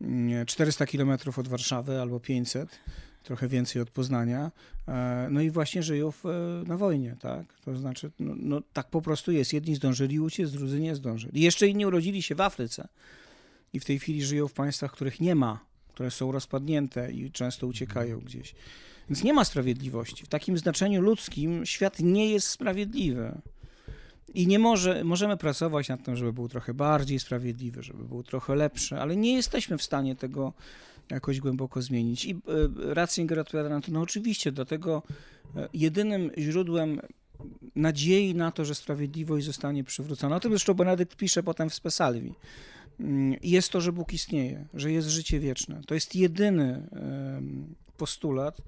mm, 0.01 0.45
400 0.45 0.85
kilometrów 0.85 1.39
od 1.39 1.47
Warszawy 1.47 2.01
albo 2.01 2.19
500 2.19 2.79
trochę 3.23 3.47
więcej 3.47 3.81
od 3.81 3.89
Poznania. 3.89 4.51
E, 4.87 5.27
no 5.31 5.41
i 5.41 5.51
właśnie 5.51 5.83
żyją 5.83 6.11
w, 6.11 6.25
e, 6.25 6.63
na 6.67 6.77
wojnie, 6.77 7.15
tak? 7.19 7.45
To 7.65 7.77
znaczy, 7.77 8.11
no, 8.19 8.33
no, 8.37 8.61
tak 8.73 8.89
po 8.89 9.01
prostu 9.01 9.31
jest. 9.31 9.53
Jedni 9.53 9.75
zdążyli 9.75 10.19
uciec, 10.19 10.51
drudzy 10.51 10.79
nie 10.79 10.95
zdążyli. 10.95 11.41
Jeszcze 11.41 11.67
inni 11.67 11.85
urodzili 11.85 12.21
się 12.21 12.35
w 12.35 12.41
Afryce 12.41 12.87
i 13.73 13.79
w 13.79 13.85
tej 13.85 13.99
chwili 13.99 14.23
żyją 14.23 14.47
w 14.47 14.53
państwach, 14.53 14.91
których 14.91 15.19
nie 15.19 15.35
ma, 15.35 15.59
które 15.93 16.11
są 16.11 16.31
rozpadnięte 16.31 17.11
i 17.11 17.31
często 17.31 17.67
uciekają 17.67 18.19
gdzieś. 18.19 18.55
Więc 19.09 19.23
nie 19.23 19.33
ma 19.33 19.45
sprawiedliwości. 19.45 20.25
W 20.25 20.27
takim 20.27 20.57
znaczeniu 20.57 21.01
ludzkim 21.01 21.65
świat 21.65 21.99
nie 21.99 22.31
jest 22.31 22.47
sprawiedliwy. 22.47 23.41
I 24.33 24.47
nie 24.47 24.59
może, 24.59 25.03
możemy 25.03 25.37
pracować 25.37 25.89
nad 25.89 26.03
tym, 26.03 26.15
żeby 26.15 26.33
był 26.33 26.49
trochę 26.49 26.73
bardziej 26.73 27.19
sprawiedliwy, 27.19 27.83
żeby 27.83 28.03
był 28.03 28.23
trochę 28.23 28.55
lepszy, 28.55 28.99
ale 28.99 29.15
nie 29.15 29.33
jesteśmy 29.33 29.77
w 29.77 29.83
stanie 29.83 30.15
tego 30.15 30.53
jakoś 31.11 31.39
głęboko 31.39 31.81
zmienić. 31.81 32.25
I 32.25 32.31
e, 32.31 32.93
Ratzinger 32.93 33.39
odpowiada 33.39 33.69
na 33.69 33.81
to, 33.81 33.91
no 33.91 34.01
oczywiście, 34.01 34.51
dlatego 34.51 35.03
e, 35.55 35.69
jedynym 35.73 36.31
źródłem 36.37 36.99
nadziei 37.75 38.35
na 38.35 38.51
to, 38.51 38.65
że 38.65 38.75
sprawiedliwość 38.75 39.45
zostanie 39.45 39.83
przywrócona, 39.83 40.35
o 40.35 40.39
tym 40.39 40.51
zresztą 40.51 40.73
Benedykt 40.73 41.15
pisze 41.15 41.43
potem 41.43 41.69
w 41.69 41.73
Spesalvi, 41.73 42.33
mm, 42.99 43.39
jest 43.43 43.69
to, 43.69 43.81
że 43.81 43.91
Bóg 43.91 44.13
istnieje, 44.13 44.65
że 44.73 44.91
jest 44.91 45.07
życie 45.07 45.39
wieczne. 45.39 45.81
To 45.87 45.93
jest 45.93 46.15
jedyny 46.15 46.87
postulat, 47.97 48.61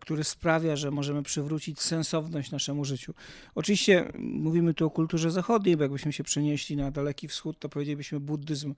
który 0.00 0.24
sprawia, 0.24 0.76
że 0.76 0.90
możemy 0.90 1.22
przywrócić 1.22 1.80
sensowność 1.80 2.50
naszemu 2.50 2.84
życiu. 2.84 3.14
Oczywiście 3.54 4.12
mówimy 4.18 4.74
tu 4.74 4.86
o 4.86 4.90
kulturze 4.90 5.30
zachodniej, 5.30 5.76
bo 5.76 5.82
jakbyśmy 5.82 6.12
się 6.12 6.24
przenieśli 6.24 6.76
na 6.76 6.90
Daleki 6.90 7.28
Wschód, 7.28 7.58
to 7.58 7.68
powiedzielibyśmy 7.68 8.20
buddyzm 8.20 8.74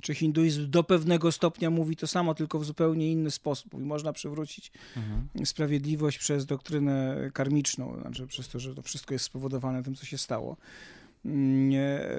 czy 0.00 0.14
hinduizm 0.14 0.70
do 0.70 0.84
pewnego 0.84 1.32
stopnia 1.32 1.70
mówi 1.70 1.96
to 1.96 2.06
samo, 2.06 2.34
tylko 2.34 2.58
w 2.58 2.64
zupełnie 2.64 3.12
inny 3.12 3.30
sposób. 3.30 3.74
I 3.74 3.76
można 3.76 4.12
przywrócić 4.12 4.72
mhm. 4.96 5.46
sprawiedliwość 5.46 6.18
przez 6.18 6.46
doktrynę 6.46 7.16
karmiczną, 7.34 8.00
znaczy 8.00 8.26
przez 8.26 8.48
to, 8.48 8.60
że 8.60 8.74
to 8.74 8.82
wszystko 8.82 9.14
jest 9.14 9.24
spowodowane 9.24 9.82
tym, 9.82 9.94
co 9.94 10.06
się 10.06 10.18
stało. 10.18 10.56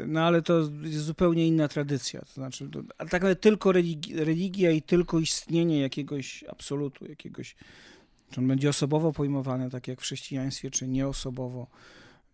No 0.07 0.21
ale 0.21 0.41
to 0.41 0.59
jest 0.83 1.03
zupełnie 1.05 1.47
inna 1.47 1.67
tradycja. 1.67 2.21
To 2.21 2.33
znaczy, 2.33 2.69
to, 2.69 2.79
a 2.97 3.03
tak 3.03 3.13
naprawdę 3.13 3.35
tylko 3.35 3.71
religia 4.15 4.71
i 4.71 4.81
tylko 4.81 5.19
istnienie 5.19 5.79
jakiegoś 5.79 6.43
absolutu, 6.43 7.05
jakiegoś 7.05 7.55
czy 8.31 8.39
on 8.39 8.47
będzie 8.47 8.69
osobowo 8.69 9.11
pojmowany, 9.11 9.69
tak 9.69 9.87
jak 9.87 9.99
w 9.99 10.03
chrześcijaństwie, 10.03 10.71
czy 10.71 10.87
nieosobowo, 10.87 11.67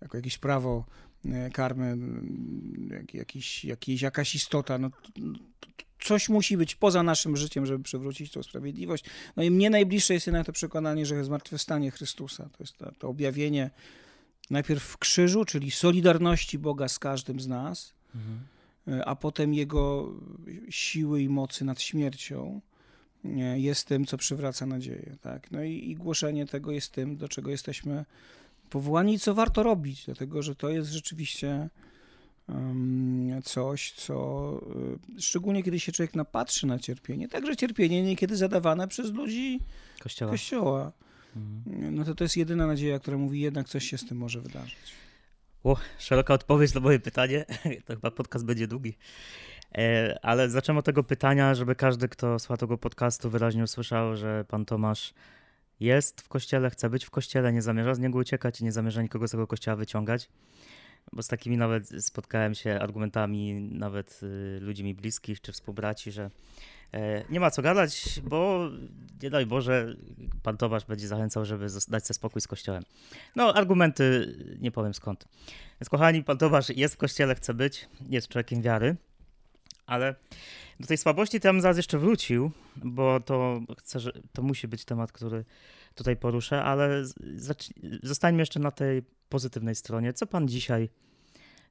jako 0.01 0.17
jakieś 0.17 0.37
prawo 0.37 0.85
e, 1.25 1.49
karmy, 1.49 1.97
jakiś, 3.13 3.65
jakiś, 3.65 4.01
jakaś 4.01 4.35
istota. 4.35 4.77
No, 4.77 4.89
coś 5.99 6.29
musi 6.29 6.57
być 6.57 6.75
poza 6.75 7.03
naszym 7.03 7.37
życiem, 7.37 7.65
żeby 7.65 7.83
przywrócić 7.83 8.31
tą 8.31 8.43
sprawiedliwość. 8.43 9.05
No 9.35 9.43
i 9.43 9.51
mnie 9.51 9.69
najbliższe 9.69 10.13
jest 10.13 10.27
jednak 10.27 10.45
to 10.45 10.51
przekonanie, 10.53 11.05
że 11.05 11.23
zmartwychwstanie 11.23 11.91
Chrystusa, 11.91 12.43
to 12.43 12.63
jest 12.63 12.77
to, 12.77 12.91
to 12.91 13.07
objawienie 13.07 13.69
najpierw 14.49 14.83
w 14.83 14.97
krzyżu, 14.97 15.45
czyli 15.45 15.71
solidarności 15.71 16.59
Boga 16.59 16.87
z 16.87 16.99
każdym 16.99 17.39
z 17.39 17.47
nas, 17.47 17.93
mhm. 18.15 18.39
E, 18.87 19.05
a 19.05 19.15
potem 19.15 19.53
Jego 19.53 20.13
siły 20.69 21.21
i 21.21 21.29
mocy 21.29 21.65
nad 21.65 21.81
śmiercią 21.81 22.61
jest 23.55 23.87
tym, 23.87 24.05
co 24.05 24.17
przywraca 24.17 24.65
nadzieję. 24.65 25.15
Tak? 25.21 25.51
No 25.51 25.63
i, 25.63 25.89
i 25.89 25.95
głoszenie 25.95 26.45
tego 26.45 26.71
jest 26.71 26.91
tym, 26.91 27.17
do 27.17 27.29
czego 27.29 27.51
jesteśmy 27.51 28.05
powołani 28.69 29.13
i 29.13 29.19
co 29.19 29.33
warto 29.33 29.63
robić, 29.63 30.05
dlatego 30.05 30.43
że 30.43 30.55
to 30.55 30.69
jest 30.69 30.91
rzeczywiście 30.91 31.69
coś, 33.43 33.91
co 33.91 34.59
y, 35.17 35.21
szczególnie 35.21 35.63
kiedy 35.63 35.79
się 35.79 35.91
człowiek 35.91 36.15
napatrzy 36.15 36.67
na 36.67 36.79
cierpienie, 36.79 37.27
także 37.27 37.55
cierpienie 37.55 38.03
niekiedy 38.03 38.37
zadawane 38.37 38.87
przez 38.87 39.11
ludzi 39.11 39.59
Kościoła, 39.99 40.31
kościoła 40.31 40.91
mhm. 41.35 41.95
no 41.95 42.05
to 42.05 42.15
to 42.15 42.23
jest 42.23 42.37
jedyna 42.37 42.67
nadzieja, 42.67 42.99
która 42.99 43.17
mówi 43.17 43.41
jednak 43.41 43.69
coś 43.69 43.89
się 43.89 43.97
z 43.97 44.05
tym 44.05 44.17
może 44.17 44.41
wydarzyć. 44.41 44.77
O, 45.63 45.77
szeroka 45.99 46.33
odpowiedź 46.33 46.73
na 46.73 46.81
moje 46.81 46.99
pytanie. 46.99 47.45
To 47.85 47.93
chyba 47.93 48.11
podcast 48.11 48.45
będzie 48.45 48.67
długi. 48.67 48.97
E, 49.77 50.19
ale 50.21 50.49
zacząłem 50.49 50.77
od 50.77 50.85
tego 50.85 51.03
pytania, 51.03 51.55
żeby 51.55 51.75
każdy, 51.75 52.09
kto 52.09 52.39
słucha 52.39 52.57
tego 52.57 52.77
podcastu, 52.77 53.29
wyraźnie 53.29 53.63
usłyszał, 53.63 54.15
że 54.15 54.45
pan 54.47 54.65
Tomasz 54.65 55.13
jest 55.79 56.21
w 56.21 56.27
kościele, 56.27 56.69
chce 56.69 56.89
być 56.89 57.05
w 57.05 57.09
kościele, 57.09 57.53
nie 57.53 57.61
zamierza 57.61 57.95
z 57.95 57.99
niego 57.99 58.19
uciekać 58.19 58.61
i 58.61 58.63
nie 58.63 58.71
zamierza 58.71 59.01
nikogo 59.01 59.27
z 59.27 59.31
tego 59.31 59.47
kościoła 59.47 59.75
wyciągać. 59.75 60.29
Bo 61.13 61.23
z 61.23 61.27
takimi 61.27 61.57
nawet 61.57 62.03
spotkałem 62.05 62.55
się 62.55 62.79
argumentami 62.79 63.53
nawet 63.53 64.19
y, 64.23 64.59
ludzi 64.61 64.83
mi 64.83 64.95
bliskich 64.95 65.41
czy 65.41 65.51
współbraci, 65.51 66.11
że 66.11 66.29
e, 66.93 67.23
nie 67.29 67.39
ma 67.39 67.51
co 67.51 67.61
gadać, 67.61 68.21
bo 68.23 68.69
nie 69.23 69.29
daj 69.29 69.45
Boże, 69.45 69.95
pan 70.43 70.57
Tomasz 70.57 70.85
będzie 70.85 71.07
zachęcał, 71.07 71.45
żeby 71.45 71.67
dać 71.87 72.07
sobie 72.07 72.15
spokój 72.15 72.41
z 72.41 72.47
kościołem. 72.47 72.83
No, 73.35 73.53
argumenty 73.53 74.35
nie 74.59 74.71
powiem 74.71 74.93
skąd. 74.93 75.27
Więc 75.81 75.89
kochani, 75.89 76.23
pan 76.23 76.37
Tomasz 76.37 76.69
jest 76.69 76.93
w 76.93 76.97
kościele, 76.97 77.35
chce 77.35 77.53
być, 77.53 77.89
jest 78.09 78.27
człowiekiem 78.27 78.61
wiary. 78.61 78.95
Ale 79.91 80.15
do 80.79 80.87
tej 80.87 80.97
słabości 80.97 81.39
bym 81.39 81.61
zaraz 81.61 81.77
jeszcze 81.77 81.97
wrócił, 81.97 82.51
bo 82.75 83.19
to 83.19 83.61
chcę, 83.79 83.99
że 83.99 84.11
to 84.33 84.41
musi 84.41 84.67
być 84.67 84.85
temat, 84.85 85.11
który 85.11 85.45
tutaj 85.95 86.17
poruszę, 86.17 86.63
ale 86.63 87.03
zostańmy 88.03 88.41
jeszcze 88.41 88.59
na 88.59 88.71
tej 88.71 89.03
pozytywnej 89.29 89.75
stronie. 89.75 90.13
Co 90.13 90.27
pan 90.27 90.47
dzisiaj 90.47 90.89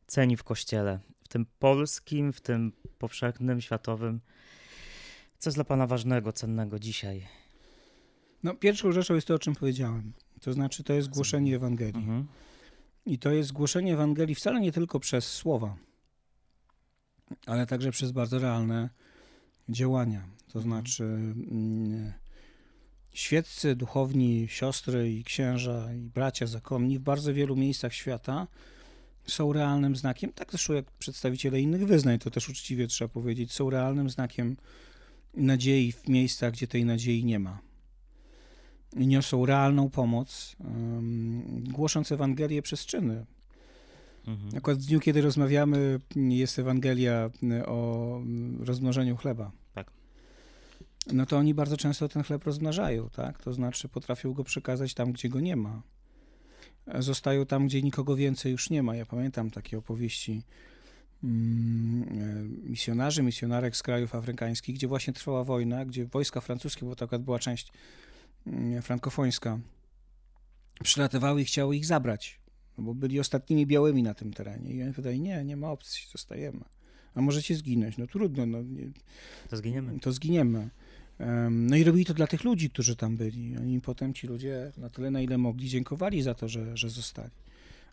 ceni 0.06 0.36
w 0.36 0.44
kościele? 0.44 1.00
W 1.24 1.28
tym 1.28 1.46
polskim, 1.58 2.32
w 2.32 2.40
tym 2.40 2.72
powszechnym, 2.98 3.60
światowym? 3.60 4.20
Co 5.38 5.50
jest 5.50 5.56
dla 5.56 5.64
pana 5.64 5.86
ważnego, 5.86 6.32
cennego 6.32 6.78
dzisiaj? 6.78 7.26
No, 8.42 8.54
pierwszą 8.54 8.92
rzeczą 8.92 9.14
jest 9.14 9.26
to, 9.26 9.34
o 9.34 9.38
czym 9.38 9.54
powiedziałem. 9.54 10.12
To 10.40 10.52
znaczy, 10.52 10.84
to 10.84 10.92
jest 10.92 11.08
głoszenie 11.08 11.56
Ewangelii. 11.56 12.02
Mhm. 12.02 12.26
I 13.06 13.18
to 13.18 13.30
jest 13.30 13.52
głoszenie 13.52 13.94
Ewangelii 13.94 14.34
wcale 14.34 14.60
nie 14.60 14.72
tylko 14.72 15.00
przez 15.00 15.32
słowa 15.32 15.76
ale 17.46 17.66
także 17.66 17.90
przez 17.90 18.12
bardzo 18.12 18.38
realne 18.38 18.88
działania. 19.68 20.22
To 20.52 20.58
mhm. 20.58 20.62
znaczy 20.62 21.04
mm, 21.04 22.12
świeccy, 23.12 23.76
duchowni, 23.76 24.46
siostry 24.48 25.12
i 25.12 25.24
księża 25.24 25.92
i 25.94 26.00
bracia 26.00 26.46
zakonni 26.46 26.98
w 26.98 27.02
bardzo 27.02 27.34
wielu 27.34 27.56
miejscach 27.56 27.94
świata 27.94 28.46
są 29.26 29.52
realnym 29.52 29.96
znakiem, 29.96 30.32
tak 30.32 30.50
zresztą 30.50 30.72
jak 30.72 30.90
przedstawiciele 30.90 31.60
innych 31.60 31.86
wyznań, 31.86 32.18
to 32.18 32.30
też 32.30 32.48
uczciwie 32.48 32.86
trzeba 32.86 33.08
powiedzieć, 33.08 33.52
są 33.52 33.70
realnym 33.70 34.10
znakiem 34.10 34.56
nadziei 35.34 35.92
w 35.92 36.08
miejscach, 36.08 36.52
gdzie 36.52 36.66
tej 36.66 36.84
nadziei 36.84 37.24
nie 37.24 37.38
ma. 37.38 37.58
Niosą 38.96 39.46
realną 39.46 39.90
pomoc, 39.90 40.56
um, 40.58 41.64
głosząc 41.64 42.12
Ewangelię 42.12 42.62
przez 42.62 42.86
czyny, 42.86 43.26
Mhm. 44.26 44.56
Akurat 44.56 44.78
w 44.78 44.86
dniu, 44.86 45.00
kiedy 45.00 45.20
rozmawiamy, 45.20 46.00
jest 46.16 46.58
Ewangelia 46.58 47.30
y, 47.42 47.66
o 47.66 48.16
mm, 48.22 48.62
rozmnożeniu 48.62 49.16
chleba. 49.16 49.52
Tak. 49.74 49.90
No 51.12 51.26
to 51.26 51.38
oni 51.38 51.54
bardzo 51.54 51.76
często 51.76 52.08
ten 52.08 52.22
chleb 52.22 52.44
rozmnażają, 52.44 53.10
tak? 53.10 53.42
To 53.42 53.52
znaczy 53.52 53.88
potrafią 53.88 54.32
go 54.32 54.44
przekazać 54.44 54.94
tam, 54.94 55.12
gdzie 55.12 55.28
go 55.28 55.40
nie 55.40 55.56
ma. 55.56 55.82
Zostają 56.98 57.46
tam, 57.46 57.66
gdzie 57.66 57.82
nikogo 57.82 58.16
więcej 58.16 58.52
już 58.52 58.70
nie 58.70 58.82
ma. 58.82 58.96
Ja 58.96 59.06
pamiętam 59.06 59.50
takie 59.50 59.78
opowieści 59.78 60.42
mm, 61.24 62.02
e, 62.02 62.68
misjonarzy, 62.68 63.22
misjonarek 63.22 63.76
z 63.76 63.82
krajów 63.82 64.14
afrykańskich, 64.14 64.74
gdzie 64.74 64.88
właśnie 64.88 65.12
trwała 65.12 65.44
wojna, 65.44 65.84
gdzie 65.84 66.06
wojska 66.06 66.40
francuskie, 66.40 66.86
bo 66.86 66.96
to 66.96 67.04
akurat 67.04 67.22
była 67.22 67.38
część 67.38 67.72
mm, 68.46 68.82
frankofońska, 68.82 69.58
przylatywały 70.82 71.42
i 71.42 71.44
chciały 71.44 71.76
ich 71.76 71.86
zabrać 71.86 72.39
no 72.80 72.86
bo 72.86 72.94
byli 72.94 73.20
ostatnimi 73.20 73.66
białymi 73.66 74.02
na 74.02 74.14
tym 74.14 74.32
terenie. 74.32 74.72
I 74.72 74.82
oni 74.82 74.92
pytali, 74.92 75.20
nie, 75.20 75.44
nie 75.44 75.56
ma 75.56 75.70
opcji, 75.70 76.02
zostajemy. 76.12 76.60
A 77.14 77.20
możecie 77.20 77.54
zginąć. 77.54 77.98
No 77.98 78.06
trudno. 78.06 78.46
No, 78.46 78.62
nie, 78.62 78.90
to 79.48 79.56
zginiemy. 79.56 80.00
To 80.00 80.12
zginiemy. 80.12 80.70
No 81.50 81.76
i 81.76 81.84
robili 81.84 82.04
to 82.04 82.14
dla 82.14 82.26
tych 82.26 82.44
ludzi, 82.44 82.70
którzy 82.70 82.96
tam 82.96 83.16
byli. 83.16 83.56
Oni 83.56 83.80
potem 83.80 84.14
ci 84.14 84.26
ludzie 84.26 84.72
na 84.76 84.90
tyle, 84.90 85.10
na 85.10 85.20
ile 85.20 85.38
mogli, 85.38 85.68
dziękowali 85.68 86.22
za 86.22 86.34
to, 86.34 86.48
że, 86.48 86.76
że 86.76 86.90
zostali. 86.90 87.30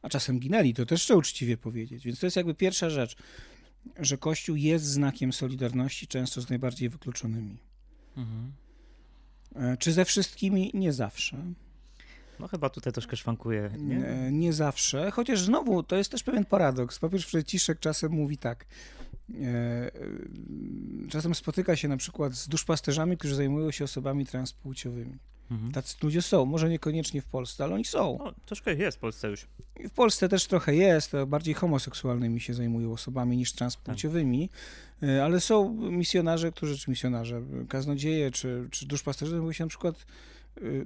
A 0.01 0.09
czasem 0.09 0.39
ginęli, 0.39 0.73
to 0.73 0.85
też 0.85 1.01
trzeba 1.01 1.19
uczciwie 1.19 1.57
powiedzieć. 1.57 2.05
Więc 2.05 2.19
to 2.19 2.25
jest 2.25 2.37
jakby 2.37 2.53
pierwsza 2.53 2.89
rzecz, 2.89 3.15
że 3.99 4.17
Kościół 4.17 4.55
jest 4.55 4.85
znakiem 4.85 5.33
solidarności, 5.33 6.07
często 6.07 6.41
z 6.41 6.49
najbardziej 6.49 6.89
wykluczonymi. 6.89 7.57
Mhm. 8.17 8.51
E, 9.55 9.77
czy 9.77 9.91
ze 9.91 10.05
wszystkimi? 10.05 10.71
Nie 10.73 10.93
zawsze. 10.93 11.37
No 12.39 12.47
chyba 12.47 12.69
tutaj 12.69 12.93
troszkę 12.93 13.17
szwankuje, 13.17 13.69
nie? 13.77 14.31
nie? 14.31 14.53
Zawsze, 14.53 15.11
chociaż 15.11 15.41
znowu 15.41 15.83
to 15.83 15.95
jest 15.95 16.11
też 16.11 16.23
pewien 16.23 16.45
paradoks. 16.45 16.99
Papież 16.99 17.25
Franciszek 17.25 17.79
czasem 17.79 18.11
mówi 18.11 18.37
tak. 18.37 18.65
E, 19.41 19.91
czasem 21.09 21.35
spotyka 21.35 21.75
się 21.75 21.87
na 21.87 21.97
przykład 21.97 22.33
z 22.33 22.47
duszpasterzami, 22.47 23.17
którzy 23.17 23.35
zajmują 23.35 23.71
się 23.71 23.83
osobami 23.83 24.25
transpłciowymi. 24.25 25.17
Mhm. 25.51 25.71
Tacy 25.71 25.97
ludzie 26.03 26.21
są, 26.21 26.45
może 26.45 26.69
niekoniecznie 26.69 27.21
w 27.21 27.25
Polsce, 27.25 27.63
ale 27.63 27.75
oni 27.75 27.85
są. 27.85 28.17
No, 28.23 28.33
troszkę 28.45 28.73
jest 28.73 28.97
w 28.97 28.99
Polsce 28.99 29.29
już. 29.29 29.47
W 29.75 29.91
Polsce 29.91 30.29
też 30.29 30.47
trochę 30.47 30.75
jest, 30.75 31.11
bardziej 31.27 31.53
homoseksualnymi 31.53 32.41
się 32.41 32.53
zajmują 32.53 32.91
osobami 32.91 33.37
niż 33.37 33.53
transpłciowymi, 33.53 34.49
tak. 35.01 35.09
ale 35.09 35.39
są 35.39 35.73
misjonarze, 35.73 36.51
którzy, 36.51 36.77
czy 36.77 36.89
misjonarze, 36.89 37.41
kaznodzieje, 37.69 38.31
czy, 38.31 38.67
czy 38.71 38.85
duszpasterze 38.85 39.31
zajmują 39.31 39.53
się 39.53 39.63
na 39.63 39.69
przykład 39.69 40.05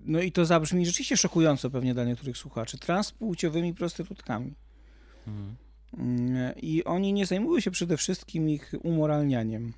no 0.06 0.22
i 0.22 0.32
to 0.32 0.46
zabrzmi 0.46 0.86
rzeczywiście 0.86 1.18
szokująco 1.18 1.70
pewnie 1.70 1.94
dla 1.94 2.06
niektórych 2.06 2.38
słuchaczy, 2.38 2.78
transpłciowymi 2.78 3.74
prostytutkami. 3.74 4.54
Mhm. 5.28 5.56
Mm, 5.98 6.54
I 6.62 6.84
oni 6.84 7.13
nie 7.13 7.25
zajmują 7.25 7.60
się 7.60 7.72
przede 7.72 7.98
wszystkim 7.98 8.50
ich 8.50 8.74
umoralnianiem, 8.84 9.74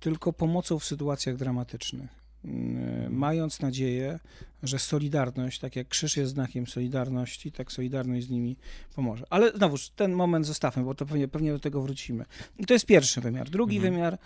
tylko 0.00 0.32
pomocą 0.32 0.78
w 0.78 0.84
sytuacjach 0.84 1.36
dramatycznych. 1.36 2.24
Mhm. 2.44 3.16
mając 3.16 3.60
nadzieję, 3.60 4.18
że 4.62 4.78
solidarność, 4.78 5.58
tak 5.58 5.76
jak 5.76 5.88
krzyż 5.88 6.16
jest 6.16 6.32
znakiem 6.32 6.66
solidarności, 6.66 7.52
tak 7.52 7.72
solidarność 7.72 8.26
z 8.26 8.30
nimi 8.30 8.56
pomoże. 8.94 9.24
Ale 9.30 9.52
znowuż 9.52 9.88
ten 9.88 10.12
moment 10.12 10.46
zostawmy, 10.46 10.82
bo 10.82 10.94
to 10.94 11.06
pewnie, 11.06 11.28
pewnie 11.28 11.52
do 11.52 11.58
tego 11.58 11.82
wrócimy. 11.82 12.24
I 12.58 12.66
to 12.66 12.74
jest 12.74 12.86
pierwszy 12.86 13.20
wymiar. 13.20 13.50
Drugi 13.50 13.76
mhm. 13.76 13.94
wymiar 13.94 14.18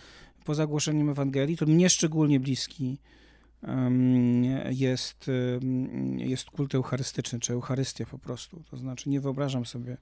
po 0.44 0.54
zagłoszeniem 0.54 1.10
Ewangelii, 1.10 1.56
to 1.56 1.66
mnie 1.66 1.90
szczególnie 1.90 2.40
bliski 2.40 2.98
jest, 4.70 5.30
jest 6.16 6.50
kult 6.50 6.74
eucharystyczny, 6.74 7.40
czy 7.40 7.52
Eucharystia 7.52 8.06
po 8.06 8.18
prostu. 8.18 8.62
To 8.70 8.76
znaczy 8.76 9.10
nie 9.10 9.20
wyobrażam 9.20 9.66
sobie 9.66 9.96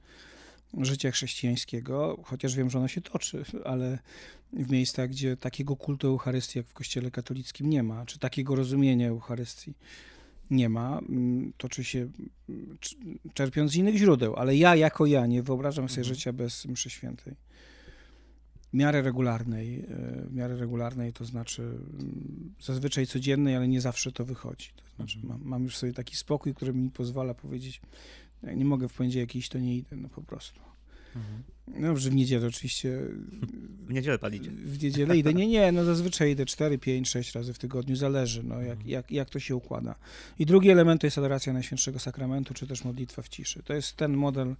życia 0.78 1.10
chrześcijańskiego, 1.10 2.18
chociaż 2.24 2.56
wiem, 2.56 2.70
że 2.70 2.78
ono 2.78 2.88
się 2.88 3.00
toczy, 3.00 3.44
ale 3.64 3.98
w 4.52 4.70
miejscach, 4.70 5.10
gdzie 5.10 5.36
takiego 5.36 5.76
kultu 5.76 6.06
Eucharystii 6.06 6.58
jak 6.58 6.66
w 6.66 6.72
Kościele 6.72 7.10
katolickim 7.10 7.70
nie 7.70 7.82
ma, 7.82 8.06
czy 8.06 8.18
takiego 8.18 8.54
rozumienia 8.54 9.08
Eucharystii 9.08 9.74
nie 10.50 10.68
ma, 10.68 11.00
toczy 11.56 11.84
się 11.84 12.08
czerpiąc 13.34 13.72
z 13.72 13.76
innych 13.76 13.96
źródeł, 13.96 14.36
ale 14.36 14.56
ja 14.56 14.76
jako 14.76 15.06
ja 15.06 15.26
nie 15.26 15.42
wyobrażam 15.42 15.88
sobie 15.88 16.00
mhm. 16.00 16.14
życia 16.14 16.32
bez 16.32 16.66
mszy 16.66 16.90
świętej. 16.90 17.34
W 18.72 18.76
miarę 18.76 19.02
regularnej, 19.02 19.80
e, 19.80 19.86
w 20.28 20.34
miarę 20.34 20.56
regularnej 20.56 21.12
to 21.12 21.24
znaczy 21.24 21.62
mm, 21.62 22.54
zazwyczaj 22.60 23.06
codziennej, 23.06 23.56
ale 23.56 23.68
nie 23.68 23.80
zawsze 23.80 24.12
to 24.12 24.24
wychodzi. 24.24 24.68
To 24.76 24.96
znaczy 24.96 25.18
mhm. 25.18 25.40
mam, 25.40 25.48
mam 25.48 25.64
już 25.64 25.76
sobie 25.76 25.92
taki 25.92 26.16
spokój, 26.16 26.54
który 26.54 26.72
mi 26.72 26.90
pozwala 26.90 27.34
powiedzieć, 27.34 27.80
nie 28.42 28.64
mogę 28.64 28.88
w 28.88 28.94
poniedziałek 28.94 29.36
iść, 29.36 29.48
to 29.48 29.58
nie 29.58 29.76
idę, 29.76 29.96
no 29.96 30.08
po 30.08 30.22
prostu. 30.22 30.60
Mhm. 31.16 31.42
No 31.68 31.88
dobrze, 31.88 32.10
w 32.10 32.14
niedzielę 32.14 32.46
oczywiście. 32.46 33.00
W 33.86 33.92
niedzielę 33.92 34.18
palicie. 34.18 34.50
W 34.50 34.82
niedzielę 34.82 35.16
idę. 35.16 35.34
Nie, 35.34 35.46
nie, 35.46 35.72
no 35.72 35.84
zazwyczaj 35.84 36.30
idę 36.30 36.46
4, 36.46 36.78
5, 36.78 37.08
6 37.08 37.34
razy 37.34 37.54
w 37.54 37.58
tygodniu, 37.58 37.96
zależy, 37.96 38.42
no 38.42 38.54
jak, 38.54 38.70
mhm. 38.70 38.88
jak, 38.88 39.10
jak 39.10 39.30
to 39.30 39.40
się 39.40 39.56
układa. 39.56 39.94
I 40.38 40.46
drugi 40.46 40.70
element 40.70 41.00
to 41.00 41.06
jest 41.06 41.18
adoracja 41.18 41.52
Najświętszego 41.52 41.98
Sakramentu, 41.98 42.54
czy 42.54 42.66
też 42.66 42.84
modlitwa 42.84 43.22
w 43.22 43.28
ciszy. 43.28 43.62
To 43.62 43.74
jest 43.74 43.96
ten 43.96 44.16
model 44.16 44.56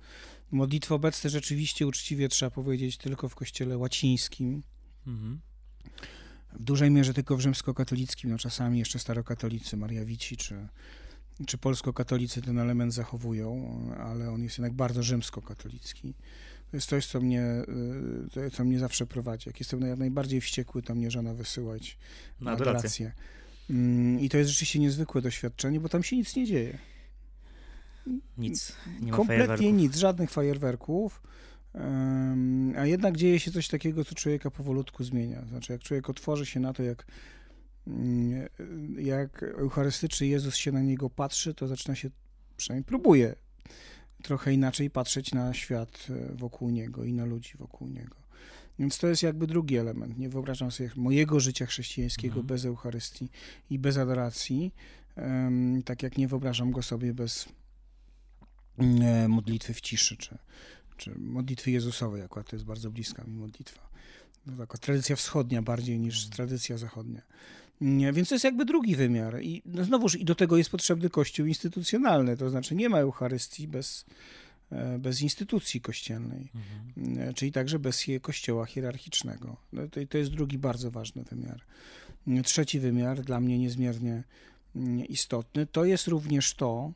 modlitwy 0.50 0.94
obecny 0.94 1.30
rzeczywiście 1.30 1.86
uczciwie 1.86 2.28
trzeba 2.28 2.50
powiedzieć 2.50 2.96
tylko 2.96 3.28
w 3.28 3.34
kościele 3.34 3.78
łacińskim. 3.78 4.62
Mhm. 5.06 5.40
W 6.52 6.62
dużej 6.62 6.90
mierze 6.90 7.14
tylko 7.14 7.36
w 7.36 7.40
rzymskokatolickim, 7.40 8.30
no 8.30 8.38
czasami 8.38 8.78
jeszcze 8.78 8.98
starokatolicy, 8.98 9.76
Mariawici, 9.76 10.36
czy 10.36 10.68
czy 11.46 11.58
polsko-katolicy 11.58 12.42
ten 12.42 12.58
element 12.58 12.94
zachowują, 12.94 13.78
ale 13.98 14.30
on 14.30 14.42
jest 14.42 14.58
jednak 14.58 14.72
bardzo 14.72 15.02
rzymskokatolicki. 15.02 16.14
To 16.70 16.76
jest 16.76 16.88
coś, 16.88 17.06
co 17.06 17.20
mnie, 17.20 17.42
y, 18.36 18.50
co 18.50 18.64
mnie 18.64 18.78
zawsze 18.78 19.06
prowadzi. 19.06 19.48
Jak 19.48 19.60
jestem 19.60 19.98
najbardziej 19.98 20.40
wściekły, 20.40 20.82
to 20.82 20.94
mnie 20.94 21.10
żona 21.10 21.34
wysyłać 21.34 21.98
na 22.40 22.50
adorację. 22.50 23.12
Mm, 23.70 24.20
I 24.20 24.28
to 24.28 24.38
jest 24.38 24.50
rzeczywiście 24.50 24.78
niezwykłe 24.78 25.22
doświadczenie, 25.22 25.80
bo 25.80 25.88
tam 25.88 26.02
się 26.02 26.16
nic 26.16 26.36
nie 26.36 26.46
dzieje. 26.46 26.78
Nic. 28.38 28.76
Nie 29.00 29.12
Kompletnie 29.12 29.72
nic, 29.72 29.96
żadnych 29.96 30.30
fajerwerków. 30.30 31.22
A 32.76 32.86
jednak 32.86 33.16
dzieje 33.16 33.40
się 33.40 33.52
coś 33.52 33.68
takiego, 33.68 34.04
co 34.04 34.14
człowieka 34.14 34.50
powolutku 34.50 35.04
zmienia. 35.04 35.44
Znaczy, 35.48 35.72
jak 35.72 35.82
człowiek 35.82 36.10
otworzy 36.10 36.46
się 36.46 36.60
na 36.60 36.72
to, 36.72 36.82
jak 36.82 37.06
Mm, 37.86 38.48
jak 38.98 39.42
eucharystyczny 39.42 40.26
Jezus 40.26 40.56
się 40.56 40.72
na 40.72 40.80
niego 40.80 41.10
patrzy, 41.10 41.54
to 41.54 41.68
zaczyna 41.68 41.94
się, 41.94 42.10
przynajmniej 42.56 42.84
próbuje 42.84 43.34
trochę 44.22 44.52
inaczej 44.52 44.90
patrzeć 44.90 45.32
na 45.32 45.54
świat 45.54 46.06
e, 46.10 46.36
wokół 46.36 46.70
niego 46.70 47.04
i 47.04 47.12
na 47.12 47.24
ludzi 47.24 47.52
wokół 47.58 47.88
niego. 47.88 48.16
Więc 48.78 48.98
to 48.98 49.06
jest 49.06 49.22
jakby 49.22 49.46
drugi 49.46 49.76
element. 49.76 50.18
Nie 50.18 50.28
wyobrażam 50.28 50.70
sobie 50.70 50.90
mojego 50.96 51.40
życia 51.40 51.66
chrześcijańskiego 51.66 52.34
mhm. 52.34 52.46
bez 52.46 52.64
Eucharystii 52.64 53.28
i 53.70 53.78
bez 53.78 53.96
adoracji, 53.96 54.74
tak 55.84 56.02
jak 56.02 56.18
nie 56.18 56.28
wyobrażam 56.28 56.70
go 56.70 56.82
sobie 56.82 57.14
bez 57.14 57.48
mm, 58.78 59.02
e, 59.02 59.28
modlitwy 59.28 59.74
w 59.74 59.80
ciszy, 59.80 60.16
czy, 60.16 60.38
czy 60.96 61.18
modlitwy 61.18 61.70
Jezusowej, 61.70 62.22
akurat 62.22 62.50
to 62.50 62.56
jest 62.56 62.66
bardzo 62.66 62.90
bliska 62.90 63.24
mi 63.24 63.34
modlitwa. 63.34 63.88
Taka 64.58 64.78
tradycja 64.78 65.16
wschodnia 65.16 65.62
bardziej 65.62 65.98
niż 66.00 66.16
mhm. 66.16 66.32
tradycja 66.32 66.78
zachodnia. 66.78 67.22
Więc 67.80 68.28
to 68.28 68.34
jest 68.34 68.44
jakby 68.44 68.64
drugi 68.64 68.96
wymiar. 68.96 69.42
I 69.42 69.62
no 69.66 69.84
znowuż 69.84 70.14
i 70.14 70.24
do 70.24 70.34
tego 70.34 70.56
jest 70.56 70.70
potrzebny 70.70 71.10
kościół 71.10 71.46
instytucjonalny, 71.46 72.36
to 72.36 72.50
znaczy 72.50 72.74
nie 72.74 72.88
ma 72.88 72.98
Eucharystii 72.98 73.68
bez, 73.68 74.04
e, 74.70 74.98
bez 74.98 75.22
instytucji 75.22 75.80
kościelnej, 75.80 76.50
mhm. 76.54 77.28
E, 77.28 77.34
czyli 77.34 77.52
także 77.52 77.78
bez 77.78 78.04
kościoła 78.22 78.66
hierarchicznego. 78.66 79.56
No 79.72 79.88
to, 79.88 80.00
to 80.08 80.18
jest 80.18 80.30
drugi 80.30 80.58
bardzo 80.58 80.90
ważny 80.90 81.24
wymiar. 81.24 81.60
Trzeci 82.44 82.80
wymiar, 82.80 83.20
dla 83.20 83.40
mnie 83.40 83.58
niezmiernie 83.58 84.22
mm, 84.76 85.06
istotny, 85.06 85.66
to 85.66 85.84
jest 85.84 86.06
również 86.06 86.54
to, 86.54 86.92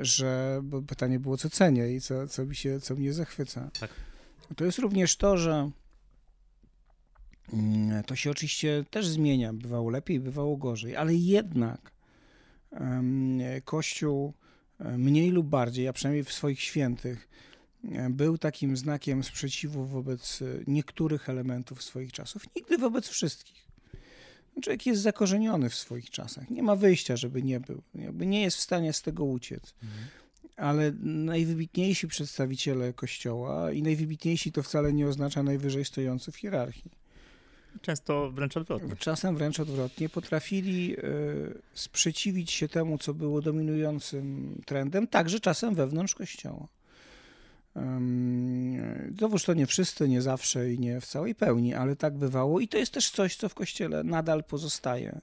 że 0.00 0.60
bo 0.62 0.82
pytanie 0.82 1.20
było, 1.20 1.36
co 1.36 1.50
cenię 1.50 1.94
i 1.94 2.00
co, 2.00 2.28
co, 2.28 2.44
mi 2.44 2.56
się, 2.56 2.80
co 2.80 2.94
mnie 2.94 3.12
zachwyca. 3.12 3.70
Tak. 3.80 3.90
To 4.56 4.64
jest 4.64 4.78
również 4.78 5.16
to, 5.16 5.36
że 5.36 5.70
to 8.06 8.16
się 8.16 8.30
oczywiście 8.30 8.84
też 8.90 9.08
zmienia. 9.08 9.52
Bywało 9.52 9.90
lepiej, 9.90 10.20
bywało 10.20 10.56
gorzej, 10.56 10.96
ale 10.96 11.14
jednak 11.14 11.92
Kościół 13.64 14.32
e, 14.80 14.98
mniej 14.98 15.30
lub 15.30 15.46
bardziej, 15.46 15.88
a 15.88 15.92
przynajmniej 15.92 16.24
w 16.24 16.32
swoich 16.32 16.60
świętych, 16.60 17.28
e, 17.84 18.10
był 18.10 18.38
takim 18.38 18.76
znakiem 18.76 19.24
sprzeciwu 19.24 19.86
wobec 19.86 20.42
e, 20.42 20.44
niektórych 20.66 21.28
elementów 21.28 21.82
swoich 21.82 22.12
czasów, 22.12 22.42
nigdy 22.56 22.78
wobec 22.78 23.08
wszystkich. 23.08 23.68
Człowiek 24.62 24.86
jest 24.86 25.02
zakorzeniony 25.02 25.70
w 25.70 25.74
swoich 25.74 26.10
czasach. 26.10 26.50
Nie 26.50 26.62
ma 26.62 26.76
wyjścia, 26.76 27.16
żeby 27.16 27.42
nie 27.42 27.60
był. 27.60 27.82
Jakby 27.94 28.26
nie 28.26 28.42
jest 28.42 28.56
w 28.56 28.60
stanie 28.60 28.92
z 28.92 29.02
tego 29.02 29.24
uciec. 29.24 29.74
Mhm. 29.82 30.04
Ale 30.56 30.92
najwybitniejsi 31.02 32.08
przedstawiciele 32.08 32.92
Kościoła 32.92 33.72
i 33.72 33.82
najwybitniejsi 33.82 34.52
to 34.52 34.62
wcale 34.62 34.92
nie 34.92 35.06
oznacza 35.06 35.42
najwyżej 35.42 35.84
stojący 35.84 36.32
w 36.32 36.36
hierarchii 36.36 37.01
Często 37.80 38.30
wręcz 38.30 38.56
odwrotnie. 38.56 38.96
Czasem 38.96 39.36
wręcz 39.36 39.60
odwrotnie. 39.60 40.08
Potrafili 40.08 40.96
e, 40.96 41.02
sprzeciwić 41.74 42.50
się 42.50 42.68
temu, 42.68 42.98
co 42.98 43.14
było 43.14 43.42
dominującym 43.42 44.54
trendem, 44.66 45.06
także 45.06 45.40
czasem 45.40 45.74
wewnątrz 45.74 46.14
kościoła. 46.14 46.68
Znowuż 49.18 49.44
to 49.44 49.54
nie 49.54 49.66
wszyscy, 49.66 50.08
nie 50.08 50.22
zawsze 50.22 50.72
i 50.72 50.78
nie 50.78 51.00
w 51.00 51.06
całej 51.06 51.34
pełni, 51.34 51.74
ale 51.74 51.96
tak 51.96 52.14
bywało 52.18 52.60
i 52.60 52.68
to 52.68 52.78
jest 52.78 52.92
też 52.92 53.10
coś, 53.10 53.36
co 53.36 53.48
w 53.48 53.54
kościele 53.54 54.04
nadal 54.04 54.44
pozostaje. 54.44 55.20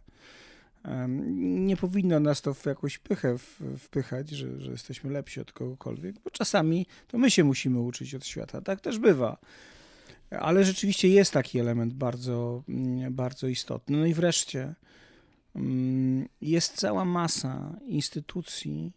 Nie 1.38 1.78
powinno 1.78 2.20
nas 2.20 2.42
to 2.42 2.54
w 2.54 2.66
jakąś 2.66 2.98
pychę 2.98 3.38
wpychać, 3.80 4.30
że, 4.30 4.62
że 4.62 4.72
jesteśmy 4.72 5.12
lepsi 5.12 5.42
od 5.42 5.52
kogokolwiek, 5.52 6.16
bo 6.24 6.30
czasami 6.30 6.86
to 7.08 7.18
my 7.18 7.32
się 7.32 7.44
musimy 7.44 7.80
uczyć 7.80 8.16
od 8.16 8.26
świata. 8.26 8.62
Tak 8.62 8.82
też 8.82 9.00
bywa. 9.00 9.38
Ale 10.30 10.64
rzeczywiście 10.66 11.10
jest 11.10 11.32
taki 11.32 11.60
element 11.60 11.94
bardzo, 11.94 12.64
mm, 12.70 13.14
bardzo 13.14 13.48
istotny. 13.48 13.98
No 13.98 14.06
i 14.06 14.14
wreszcie 14.14 14.76
mm, 15.56 16.28
jest 16.42 16.76
cała 16.76 17.06
masa 17.06 17.80
instytucji, 17.86 18.92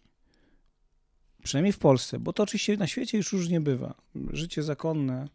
przynajmniej 1.43 1.73
w 1.73 1.79
Polsce, 1.79 2.19
bo 2.19 2.33
to 2.33 2.43
oczywiście 2.43 2.77
na 2.77 2.87
świecie 2.87 3.19
już 3.19 3.33
różnie 3.33 3.61
bywa. 3.61 3.95
Życie 4.33 4.63
zakonne, 4.63 5.29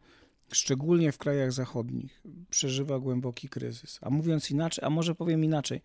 szczególnie 0.51 1.11
w 1.11 1.17
krajach 1.17 1.51
zachodnich, 1.51 2.23
przeżywa 2.49 2.99
głęboki 2.99 3.49
kryzys. 3.49 3.99
A 4.01 4.09
mówiąc 4.09 4.51
inaczej, 4.51 4.85
a 4.85 4.89
może 4.89 5.15
powiem 5.15 5.43
inaczej, 5.43 5.81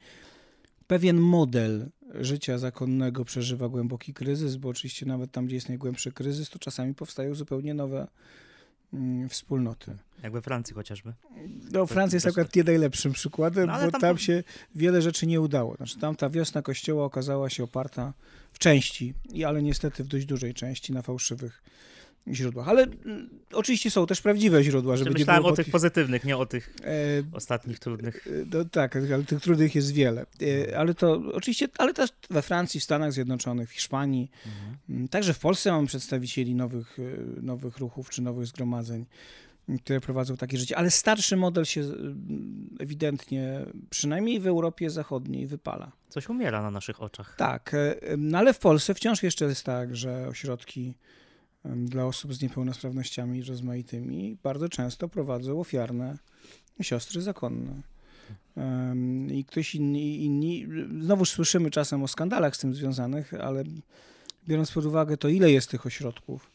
pewien 0.87 1.21
model 1.21 1.91
życia 2.15 2.59
zakonnego 2.59 3.25
przeżywa 3.25 3.69
głęboki 3.69 4.15
kryzys, 4.15 4.57
bo 4.57 4.69
oczywiście 4.69 5.07
nawet 5.07 5.33
tam, 5.33 5.47
gdzie 5.47 5.55
jest 5.55 5.69
najgłębszy 5.69 6.13
kryzys, 6.13 6.51
to 6.51 6.59
czasami 6.59 6.95
powstają 6.95 7.35
zupełnie 7.35 7.75
nowe 7.75 8.09
wspólnoty. 9.29 9.97
Jak 10.23 10.33
we 10.33 10.43
Francji 10.43 10.75
chociażby. 10.75 11.13
No, 11.73 11.87
Francja 11.87 12.17
jest 12.17 12.27
akurat 12.27 12.57
nie 12.57 12.65
najlepszym 12.65 13.13
przykładem, 13.13 13.67
no, 13.67 13.85
bo 13.85 13.91
tam, 13.91 14.01
tam 14.01 14.19
się 14.19 14.43
wiele 14.75 15.03
rzeczy 15.03 15.27
nie 15.27 15.41
udało. 15.41 15.77
Znaczy, 15.77 15.99
tam 15.99 16.17
ta 16.17 16.31
wiosna 16.31 16.63
kościoła 16.63 17.05
okazała 17.05 17.51
się 17.51 17.65
oparta 17.65 18.13
w 18.53 18.59
części, 18.59 19.15
ale 19.47 19.63
niestety 19.63 20.05
w 20.05 20.07
dość 20.07 20.27
dużej 20.27 20.55
części 20.55 20.93
na 20.93 21.03
fałszywych 21.03 21.63
źródłach. 22.33 22.69
Ale 22.69 22.83
mm, 22.83 23.29
oczywiście 23.53 23.91
są 23.91 24.07
też 24.07 24.21
prawdziwe 24.21 24.65
źródła, 24.65 24.97
żeby 24.97 25.11
nie 25.11 25.15
Myślałem 25.15 25.43
było 25.43 25.53
o 25.53 25.57
tych 25.57 25.71
pozytywnych, 25.71 26.25
nie 26.25 26.37
o 26.37 26.47
tych 26.47 26.75
e, 26.85 26.93
ostatnich 27.33 27.79
trudnych. 27.79 28.29
no 28.53 28.65
tak, 28.65 28.97
ale 28.97 29.25
tych 29.25 29.41
trudnych 29.43 29.75
jest 29.75 29.93
wiele. 29.93 30.27
E, 30.71 30.79
Ale 30.79 30.95
to 30.95 31.23
oczywiście, 31.33 31.69
ale 31.79 31.95
też 31.95 32.11
we 32.31 32.43
Francji, 32.43 32.81
w 32.81 32.85
Stanach 32.85 33.13
Zjednoczonych, 33.13 33.69
w 33.69 33.73
Hiszpanii, 33.73 34.31
Mhm. 34.47 34.77
m, 35.03 35.09
także 35.09 35.35
w 35.35 35.39
Polsce 35.39 35.73
mamy 35.73 35.87
przedstawicieli 35.87 36.55
nowych, 36.55 36.99
e, 36.99 37.03
nowych 37.43 37.79
ruchów 37.79 38.11
czy 38.11 38.23
nowych 38.23 38.47
zgromadzeń, 38.47 39.07
m, 39.69 39.79
które 39.79 40.01
prowadzą 40.01 40.37
takie 40.37 40.59
życie. 40.59 40.77
Ale 40.77 40.91
starszy 40.91 41.37
model 41.37 41.65
się 41.65 41.81
m, 41.81 42.69
ewidentnie, 42.81 43.61
przynajmniej 43.91 44.41
w 44.41 44.47
Europie 44.47 44.91
Zachodniej, 44.91 45.47
wypala. 45.47 45.93
Coś 46.09 46.29
umiera 46.29 46.63
na 46.63 46.71
naszych 46.71 47.03
oczach. 47.03 47.35
Tak, 47.39 47.75
e, 47.75 47.97
no 48.17 48.39
ale 48.39 48.55
w 48.55 48.59
Polsce 48.59 48.95
wciąż 48.95 49.23
jeszcze 49.23 49.45
jest 49.45 49.65
tak, 49.65 49.97
że 49.97 50.29
ośrodki 50.29 50.95
dla 51.65 52.07
osób 52.07 52.35
z 52.35 52.43
niepełnosprawnościami 52.43 53.43
rozmaitymi 53.43 54.37
bardzo 54.43 54.69
często 54.69 55.09
prowadzą 55.09 55.61
ofiarne 55.61 56.19
siostry 56.83 57.23
zakonne. 57.23 57.83
I 59.33 59.45
ktoś 59.45 59.75
inni, 59.75 60.25
inni, 60.25 60.67
znowuż 61.01 61.31
słyszymy 61.31 61.71
czasem 61.71 62.03
o 62.03 62.09
skandalach 62.09 62.57
z 62.57 62.59
tym 62.59 62.75
związanych, 62.75 63.35
ale 63.35 63.65
biorąc 64.49 64.73
pod 64.73 64.85
uwagę 64.85 65.17
to, 65.17 65.29
ile 65.29 65.53
jest 65.53 65.71
tych 65.71 65.87
ośrodków, 65.87 66.51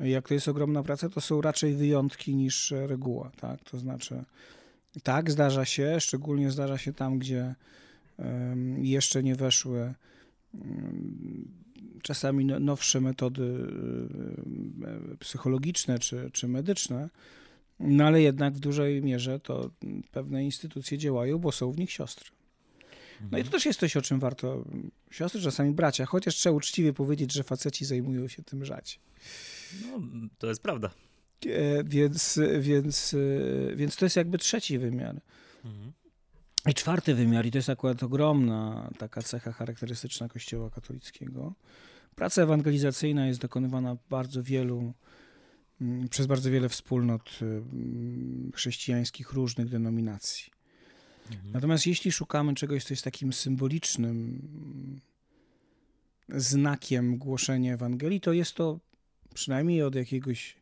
jak 0.00 0.28
to 0.28 0.34
jest 0.34 0.48
ogromna 0.48 0.82
praca, 0.82 1.08
to 1.08 1.20
są 1.20 1.40
raczej 1.40 1.74
wyjątki 1.74 2.34
niż 2.34 2.70
reguła. 2.70 3.30
Tak? 3.40 3.64
To 3.64 3.78
znaczy, 3.78 4.24
tak, 5.02 5.30
zdarza 5.30 5.64
się, 5.64 6.00
szczególnie 6.00 6.50
zdarza 6.50 6.78
się 6.78 6.92
tam, 6.92 7.18
gdzie 7.18 7.54
jeszcze 8.76 9.22
nie 9.22 9.34
weszły 9.34 9.94
czasami 12.02 12.44
no- 12.44 12.60
nowsze 12.60 13.00
metody 13.00 13.42
em, 13.42 15.16
psychologiczne 15.20 15.98
czy, 15.98 16.30
czy 16.32 16.48
medyczne, 16.48 17.08
no 17.80 18.04
ale 18.04 18.22
jednak 18.22 18.54
w 18.54 18.60
dużej 18.60 19.02
mierze 19.02 19.40
to 19.40 19.70
pewne 20.12 20.44
instytucje 20.44 20.98
działają, 20.98 21.38
bo 21.38 21.52
są 21.52 21.72
w 21.72 21.78
nich 21.78 21.90
siostry. 21.90 22.30
No 23.30 23.38
i 23.38 23.44
to 23.44 23.50
też 23.50 23.66
jest 23.66 23.80
coś, 23.80 23.96
o 23.96 24.02
czym 24.02 24.20
warto, 24.20 24.64
siostry, 25.10 25.40
czasami 25.40 25.72
bracia, 25.72 26.06
chociaż 26.06 26.34
trzeba 26.34 26.56
uczciwie 26.56 26.92
powiedzieć, 26.92 27.32
że 27.32 27.42
faceci 27.42 27.84
zajmują 27.84 28.28
się 28.28 28.42
tym 28.42 28.64
rzadziej. 28.64 28.98
No, 29.82 30.00
to 30.38 30.46
jest 30.46 30.62
prawda. 30.62 30.90
E, 31.46 31.84
Więc, 31.84 32.40
więc, 32.60 33.14
e, 33.14 33.76
więc 33.76 33.96
to 33.96 34.04
jest 34.04 34.16
jakby 34.16 34.38
trzeci 34.38 34.78
wymiar. 34.78 35.20
Mhm. 35.64 35.92
I 36.66 36.74
czwarty 36.74 37.14
wymiar, 37.14 37.46
i 37.46 37.50
to 37.50 37.58
jest 37.58 37.70
akurat 37.70 38.02
ogromna 38.02 38.90
taka 38.98 39.22
cecha 39.22 39.52
charakterystyczna 39.52 40.28
Kościoła 40.28 40.70
katolickiego. 40.70 41.54
Praca 42.18 42.42
ewangelizacyjna 42.42 43.26
jest 43.26 43.40
dokonywana 43.40 43.96
bardzo 44.10 44.42
wielu, 44.42 44.92
mm, 45.80 46.08
przez 46.08 46.26
bardzo 46.26 46.50
wiele 46.50 46.68
wspólnot 46.68 47.38
mm, 47.42 48.52
chrześcijańskich 48.54 49.32
różnych 49.32 49.68
denominacji. 49.68 50.52
Mhm. 51.30 51.52
Natomiast 51.52 51.86
jeśli 51.86 52.12
szukamy 52.12 52.54
czegoś, 52.54 52.84
co 52.84 52.92
jest 52.92 53.04
takim 53.04 53.32
symbolicznym 53.32 54.40
mm, 56.28 56.40
znakiem 56.40 57.18
głoszenia 57.18 57.74
Ewangelii, 57.74 58.20
to 58.20 58.32
jest 58.32 58.54
to 58.54 58.80
przynajmniej 59.34 59.82
od 59.82 59.94
jakiegoś 59.94 60.56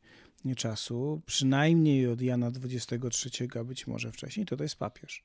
czasu, 0.57 1.23
przynajmniej 1.27 2.07
od 2.07 2.21
Jana 2.21 2.47
XXIII, 2.47 3.49
a 3.61 3.65
być 3.65 3.87
może 3.87 4.13
wcześniej, 4.13 4.47
to 4.47 4.57
to 4.57 4.63
jest 4.63 4.77
papież. 4.77 5.25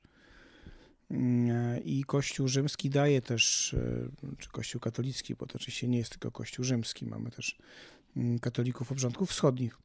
Mm, 1.12 1.84
I 1.84 2.04
Kościół 2.04 2.48
rzymski 2.48 2.90
daje 2.90 3.22
też, 3.22 3.74
e, 3.74 4.36
czy 4.38 4.48
Kościół 4.48 4.80
katolicki, 4.80 5.34
bo 5.34 5.46
to 5.46 5.54
oczywiście 5.54 5.88
nie 5.88 5.98
jest 5.98 6.10
tylko 6.10 6.30
Kościół 6.30 6.64
rzymski, 6.64 7.06
mamy 7.06 7.30
też 7.30 7.58
mm, 8.16 8.38
katolików 8.38 8.92
obrządków 8.92 9.30
wschodnich, 9.30 9.78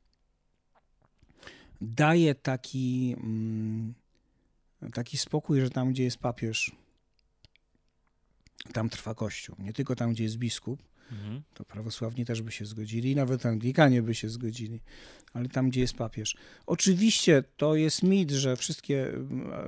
daje 1.82 2.36
taki, 2.36 3.16
mm, 3.18 3.94
taki 4.94 5.18
spokój, 5.18 5.62
że 5.62 5.70
tam, 5.70 5.92
gdzie 5.92 6.04
jest 6.04 6.18
papież, 6.18 6.72
tam 8.74 8.90
trwa 8.90 9.16
Kościół. 9.16 9.56
Nie 9.60 9.74
tylko 9.74 9.96
tam, 9.96 10.14
gdzie 10.14 10.24
jest 10.24 10.38
biskup, 10.38 10.84
Mhm. 11.12 11.42
to 11.54 11.66
prawosławni 11.66 12.26
też 12.26 12.42
by 12.42 12.52
się 12.52 12.66
zgodzili, 12.66 13.16
nawet 13.16 13.46
Anglikanie 13.46 14.02
by 14.02 14.16
się 14.16 14.30
zgodzili, 14.30 14.80
ale 15.34 15.50
tam, 15.50 15.70
gdzie 15.70 15.82
jest 15.82 15.94
papież. 15.94 16.38
Oczywiście 16.66 17.44
to 17.58 17.76
jest 17.76 18.04
mit, 18.04 18.32
że 18.32 18.56
wszystkie, 18.56 19.12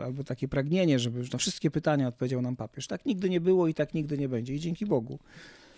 albo 0.03 0.23
takie 0.23 0.47
pragnienie, 0.47 0.99
żeby 0.99 1.23
na 1.33 1.39
wszystkie 1.39 1.71
pytania 1.71 2.07
odpowiedział 2.07 2.41
nam 2.41 2.55
papież. 2.55 2.87
Tak 2.87 3.05
nigdy 3.05 3.29
nie 3.29 3.41
było 3.41 3.67
i 3.67 3.73
tak 3.73 3.93
nigdy 3.93 4.17
nie 4.17 4.29
będzie. 4.29 4.53
I 4.53 4.59
dzięki 4.59 4.85
Bogu. 4.85 5.19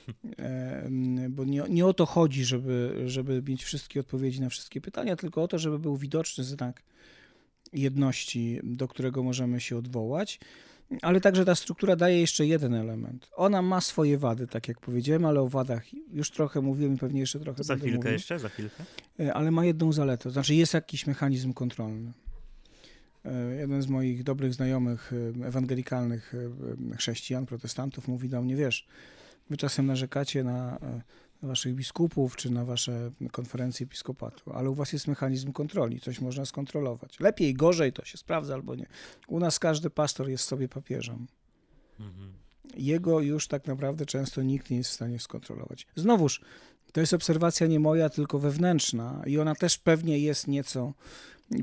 Bo 1.30 1.46
nie, 1.46 1.64
nie 1.70 1.86
o 1.86 1.94
to 1.94 2.06
chodzi, 2.06 2.46
żeby, 2.46 3.04
żeby 3.06 3.44
mieć 3.48 3.64
wszystkie 3.64 4.00
odpowiedzi 4.00 4.42
na 4.42 4.50
wszystkie 4.50 4.82
pytania, 4.82 5.16
tylko 5.16 5.44
o 5.44 5.48
to, 5.48 5.60
żeby 5.60 5.80
był 5.80 5.98
widoczny 5.98 6.44
znak 6.44 6.84
jedności, 7.74 8.60
do 8.64 8.88
którego 8.88 9.24
możemy 9.24 9.62
się 9.62 9.78
odwołać. 9.78 10.40
Ale 11.02 11.22
także 11.22 11.46
ta 11.46 11.56
struktura 11.56 11.96
daje 11.96 12.20
jeszcze 12.20 12.46
jeden 12.46 12.74
element. 12.74 13.30
Ona 13.36 13.62
ma 13.62 13.82
swoje 13.82 14.18
wady, 14.18 14.48
tak 14.48 14.68
jak 14.68 14.80
powiedziałem, 14.80 15.26
ale 15.26 15.42
o 15.42 15.48
wadach 15.48 15.84
już 16.14 16.32
trochę 16.32 16.62
mówiłem 16.62 16.94
i 16.94 16.98
pewnie 16.98 17.20
jeszcze 17.20 17.40
trochę 17.40 17.64
za 17.64 17.76
chwilkę 17.76 17.98
mówił. 17.98 18.12
jeszcze, 18.12 18.40
za 18.40 18.50
chwilkę. 18.50 18.84
E, 19.20 19.34
ale 19.34 19.52
ma 19.52 19.66
jedną 19.66 19.94
zaletę, 19.94 20.24
to 20.24 20.32
znaczy 20.32 20.56
jest 20.56 20.74
jakiś 20.74 21.08
mechanizm 21.08 21.54
kontrolny. 21.54 22.12
E, 23.26 23.56
Jeden 23.56 23.82
z 23.82 23.88
moich 23.88 24.24
dobrych 24.24 24.54
znajomych 24.54 25.14
e, 25.44 25.48
ewangelikalnych 25.48 26.34
chrześcijan, 26.98 27.46
protestantów 27.46 28.08
mówi 28.08 28.30
do 28.30 28.42
mnie, 28.42 28.56
wiesz, 28.56 28.88
wy 29.50 29.58
czasem 29.58 29.86
narzekacie 29.86 30.44
na, 30.44 30.80
na 31.31 31.31
waszych 31.44 31.76
biskupów 31.76 32.36
czy 32.36 32.50
na 32.50 32.66
wasze 32.66 33.12
konferencje 33.32 33.86
episkopatu, 33.86 34.54
ale 34.54 34.70
u 34.70 34.74
was 34.74 34.94
jest 34.94 35.08
mechanizm 35.08 35.52
kontroli, 35.52 36.00
coś 36.00 36.22
można 36.22 36.46
skontrolować. 36.46 37.20
Lepiej, 37.20 37.54
gorzej 37.54 37.94
to 37.94 38.06
się 38.06 38.18
sprawdza 38.18 38.54
albo 38.54 38.76
nie. 38.76 38.86
U 39.28 39.40
nas 39.40 39.60
każdy 39.60 39.90
pastor 39.90 40.30
jest 40.30 40.44
sobie 40.44 40.70
papieżem 40.70 41.28
Mhm. 42.00 42.34
jego 42.78 43.20
już 43.20 43.48
tak 43.48 43.68
naprawdę 43.68 44.06
często 44.06 44.42
nikt 44.42 44.70
nie 44.70 44.78
jest 44.78 44.90
w 44.90 44.94
stanie 44.94 45.20
skontrolować. 45.20 45.88
Znowuż, 45.96 46.42
to 46.92 47.00
jest 47.00 47.14
obserwacja 47.14 47.68
nie 47.68 47.80
moja, 47.80 48.10
tylko 48.10 48.40
wewnętrzna 48.40 49.24
i 49.26 49.40
ona 49.40 49.56
też 49.56 49.78
pewnie 49.78 50.20
jest 50.20 50.48
nieco 50.48 50.94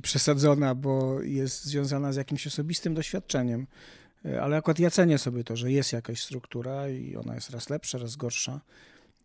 przesadzona, 0.02 0.74
bo 0.74 1.22
jest 1.22 1.64
związana 1.64 2.12
z 2.12 2.16
jakimś 2.16 2.46
osobistym 2.46 2.94
doświadczeniem. 2.94 3.66
E, 4.24 4.42
Ale 4.42 4.56
akurat 4.56 4.78
ja 4.78 4.90
cenię 4.90 5.18
sobie 5.18 5.44
to, 5.44 5.56
że 5.56 5.72
jest 5.72 5.92
jakaś 5.92 6.22
struktura 6.22 6.88
i 6.88 7.16
ona 7.16 7.34
jest 7.34 7.50
raz 7.50 7.70
lepsza, 7.70 7.98
raz 7.98 8.16
gorsza, 8.16 8.60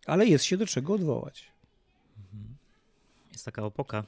ale 0.06 0.26
jest 0.26 0.46
się 0.46 0.58
do 0.58 0.66
czego 0.66 0.94
odwołać. 0.94 1.52
Jest 3.32 3.46
taka 3.46 3.64
opoka, 3.64 4.04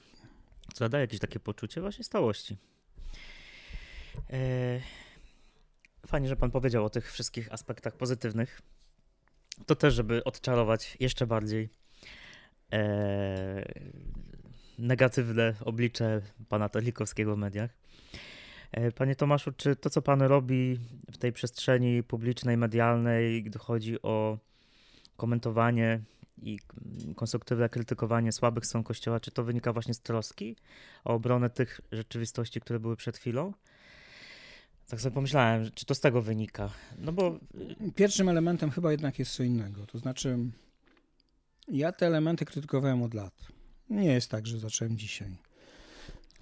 która 0.69 0.89
daje 0.89 1.01
jakieś 1.01 1.19
takie 1.19 1.39
poczucie 1.39 1.81
właśnie 1.81 2.03
stałości. 2.03 2.57
E, 4.29 4.79
Fajnie, 6.07 6.27
że 6.27 6.35
pan 6.35 6.51
powiedział 6.51 6.85
o 6.85 6.89
tych 6.89 7.11
wszystkich 7.11 7.53
aspektach 7.53 7.95
pozytywnych. 7.95 8.61
To 9.65 9.75
też, 9.75 9.93
żeby 9.93 10.23
odczarować 10.23 10.97
jeszcze 10.99 11.27
bardziej 11.27 11.69
e, 12.73 13.65
negatywne 14.79 15.53
oblicze 15.65 16.21
pana 16.49 16.69
Tolikowskiego 16.69 17.35
w 17.35 17.37
mediach. 17.37 17.71
E, 18.71 18.91
Panie 18.91 19.15
Tomaszu, 19.15 19.51
czy 19.51 19.75
to, 19.75 19.89
co 19.89 20.01
pan 20.01 20.21
robi 20.21 20.79
w 21.11 21.17
tej 21.17 21.33
przestrzeni 21.33 22.03
publicznej, 22.03 22.57
medialnej, 22.57 23.43
gdy 23.43 23.59
chodzi 23.59 24.01
o 24.01 24.37
komentowanie 25.17 26.01
i 26.41 26.59
konstruktywne 27.15 27.69
krytykowanie 27.69 28.31
słabych 28.31 28.65
stron 28.65 28.83
Kościoła, 28.83 29.19
czy 29.19 29.31
to 29.31 29.43
wynika 29.43 29.73
właśnie 29.73 29.93
z 29.93 29.99
troski 29.99 30.55
o 31.03 31.13
obronę 31.13 31.49
tych 31.49 31.81
rzeczywistości, 31.91 32.61
które 32.61 32.79
były 32.79 32.95
przed 32.95 33.17
chwilą? 33.17 33.53
Tak 34.87 35.01
sobie 35.01 35.15
pomyślałem, 35.15 35.71
czy 35.75 35.85
to 35.85 35.95
z 35.95 35.99
tego 35.99 36.21
wynika. 36.21 36.69
No 36.97 37.11
bo 37.11 37.39
Pierwszym 37.95 38.29
elementem 38.29 38.71
chyba 38.71 38.91
jednak 38.91 39.19
jest 39.19 39.31
co 39.31 39.43
innego. 39.43 39.85
To 39.85 39.97
znaczy, 39.97 40.37
ja 41.67 41.91
te 41.91 42.07
elementy 42.07 42.45
krytykowałem 42.45 43.03
od 43.03 43.13
lat. 43.13 43.33
Nie 43.89 44.13
jest 44.13 44.31
tak, 44.31 44.47
że 44.47 44.59
zacząłem 44.59 44.97
dzisiaj. 44.97 45.37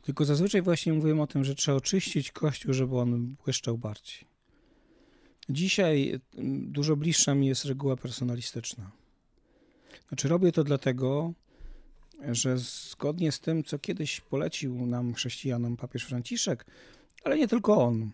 Tylko 0.02 0.26
zazwyczaj 0.26 0.62
właśnie 0.62 0.94
mówiłem 0.94 1.20
o 1.20 1.28
tym, 1.28 1.44
że 1.44 1.56
trzeba 1.56 1.78
oczyścić 1.78 2.32
Kościół, 2.32 2.74
żeby 2.74 2.98
on 2.98 3.36
błyszczał 3.44 3.78
bardziej. 3.78 4.33
Dzisiaj 5.50 6.20
mm, 6.38 6.72
dużo 6.72 6.96
bliższa 6.96 7.36
mi 7.36 7.48
jest 7.48 7.66
reguła 7.66 7.96
personalistyczna. 7.96 8.92
Znaczy, 10.08 10.28
robię 10.28 10.52
to 10.52 10.64
dlatego, 10.64 11.34
że 12.32 12.58
zgodnie 12.58 13.32
z 13.32 13.40
tym, 13.40 13.64
co 13.64 13.80
kiedyś 13.80 14.22
polecił 14.22 14.86
nam, 14.86 15.14
chrześcijanom, 15.14 15.78
papież 15.78 16.04
Franciszek, 16.04 16.66
ale 17.24 17.38
nie 17.38 17.48
tylko 17.48 17.84
on, 17.84 18.12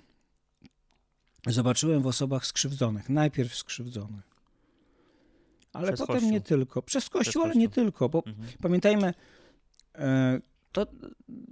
zobaczyłem 1.48 2.02
w 2.02 2.08
osobach 2.08 2.46
skrzywdzonych. 2.46 3.10
Najpierw 3.10 3.56
skrzywdzonych. 3.56 4.30
Ale 5.74 5.88
Przez 5.88 6.00
potem 6.00 6.16
Kościół. 6.16 6.32
nie 6.32 6.42
tylko. 6.42 6.82
Przez 6.82 7.10
Kościół, 7.10 7.42
Przez 7.44 7.46
ale 7.46 7.56
nie 7.56 7.70
tylko, 7.70 8.10
bo 8.10 8.24
mhm. 8.26 8.48
pamiętajmy, 8.62 9.14
e, 9.96 10.40
to 10.72 10.88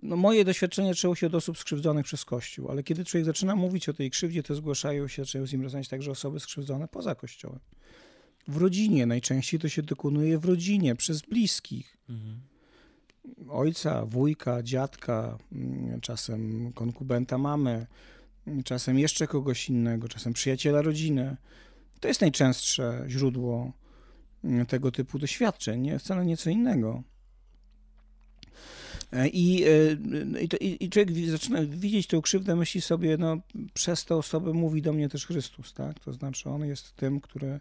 no 0.03 0.15
moje 0.15 0.45
doświadczenie 0.45 0.89
zaczęło 0.89 1.15
się 1.15 1.27
od 1.27 1.35
osób 1.35 1.57
skrzywdzonych 1.57 2.05
przez 2.05 2.25
Kościół, 2.25 2.71
ale 2.71 2.83
kiedy 2.83 3.05
człowiek 3.05 3.25
zaczyna 3.25 3.55
mówić 3.55 3.89
o 3.89 3.93
tej 3.93 4.11
krzywdzie, 4.11 4.43
to 4.43 4.55
zgłaszają 4.55 5.07
się, 5.07 5.21
zaczynają 5.21 5.47
z 5.47 5.53
nim 5.53 5.61
rozmawiać 5.61 5.87
także 5.87 6.11
osoby 6.11 6.39
skrzywdzone 6.39 6.87
poza 6.87 7.15
Kościołem. 7.15 7.59
W 8.47 8.57
rodzinie, 8.57 9.05
najczęściej 9.05 9.59
to 9.59 9.69
się 9.69 9.83
dokonuje 9.83 10.39
w 10.39 10.45
rodzinie, 10.45 10.95
przez 10.95 11.21
bliskich. 11.21 11.97
Mhm. 12.09 12.41
ojca, 13.49 14.05
wujka, 14.05 14.63
dziadka, 14.63 15.37
mm, 15.51 16.01
czasem 16.01 16.71
konkubenta 16.73 17.37
mamy, 17.37 17.87
czasem 18.65 18.99
jeszcze 18.99 19.27
kogoś 19.27 19.69
innego, 19.69 20.07
czasem 20.07 20.33
przyjaciela 20.33 20.81
rodziny. 20.81 21.37
To 21.99 22.07
jest 22.07 22.21
najczęstsze 22.21 23.05
źródło 23.07 23.71
mm, 24.43 24.65
tego 24.65 24.91
typu 24.91 25.19
doświadczeń, 25.19 25.81
nie? 25.81 25.99
wcale 25.99 26.25
nieco 26.25 26.49
innego. 26.49 27.03
E, 29.13 29.27
I, 29.27 29.63
e, 29.63 30.41
i, 30.41 30.47
to, 30.47 30.57
i, 30.57 30.89
człowiek 30.89 31.29
zaczyna 31.29 31.63
widzieć 31.63 32.07
tę 32.07 32.21
krzywdę, 32.21 32.55
myśli 32.55 32.81
sobie, 32.81 33.17
no 33.17 33.37
przez 33.73 34.05
tę 34.05 34.15
osobę 34.15 34.53
mówi 34.53 34.81
do 34.81 34.93
mnie 34.93 35.09
też 35.09 35.25
Chrystus, 35.25 35.73
tak? 35.73 35.99
To 35.99 36.13
znaczy 36.13 36.49
on 36.49 36.65
jest 36.65 36.95
tym, 36.95 37.21
który, 37.21 37.59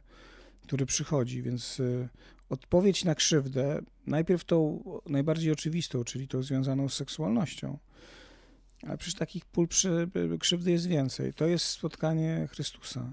który 0.63 0.87
przychodzi, 0.87 1.43
więc 1.43 1.81
e, 1.81 2.09
odpowiedź 2.49 3.05
na 3.05 3.15
krzywdę, 3.15 3.83
najpierw 4.07 4.45
tą 4.45 4.85
najbardziej 5.07 5.53
oczywistą, 5.53 6.05
czyli 6.05 6.29
tą 6.29 6.43
związaną 6.43 6.89
z 6.89 6.95
seksualnością, 6.95 7.79
ale 8.83 8.99
przecież 8.99 9.19
takich 9.19 9.45
pól 9.45 9.69
przy, 9.69 10.09
krzywdy 10.41 10.71
jest 10.71 10.87
więcej. 10.87 11.35
To 11.35 11.47
jest 11.47 11.67
spotkanie 11.67 12.49
Chrystusa. 12.53 13.13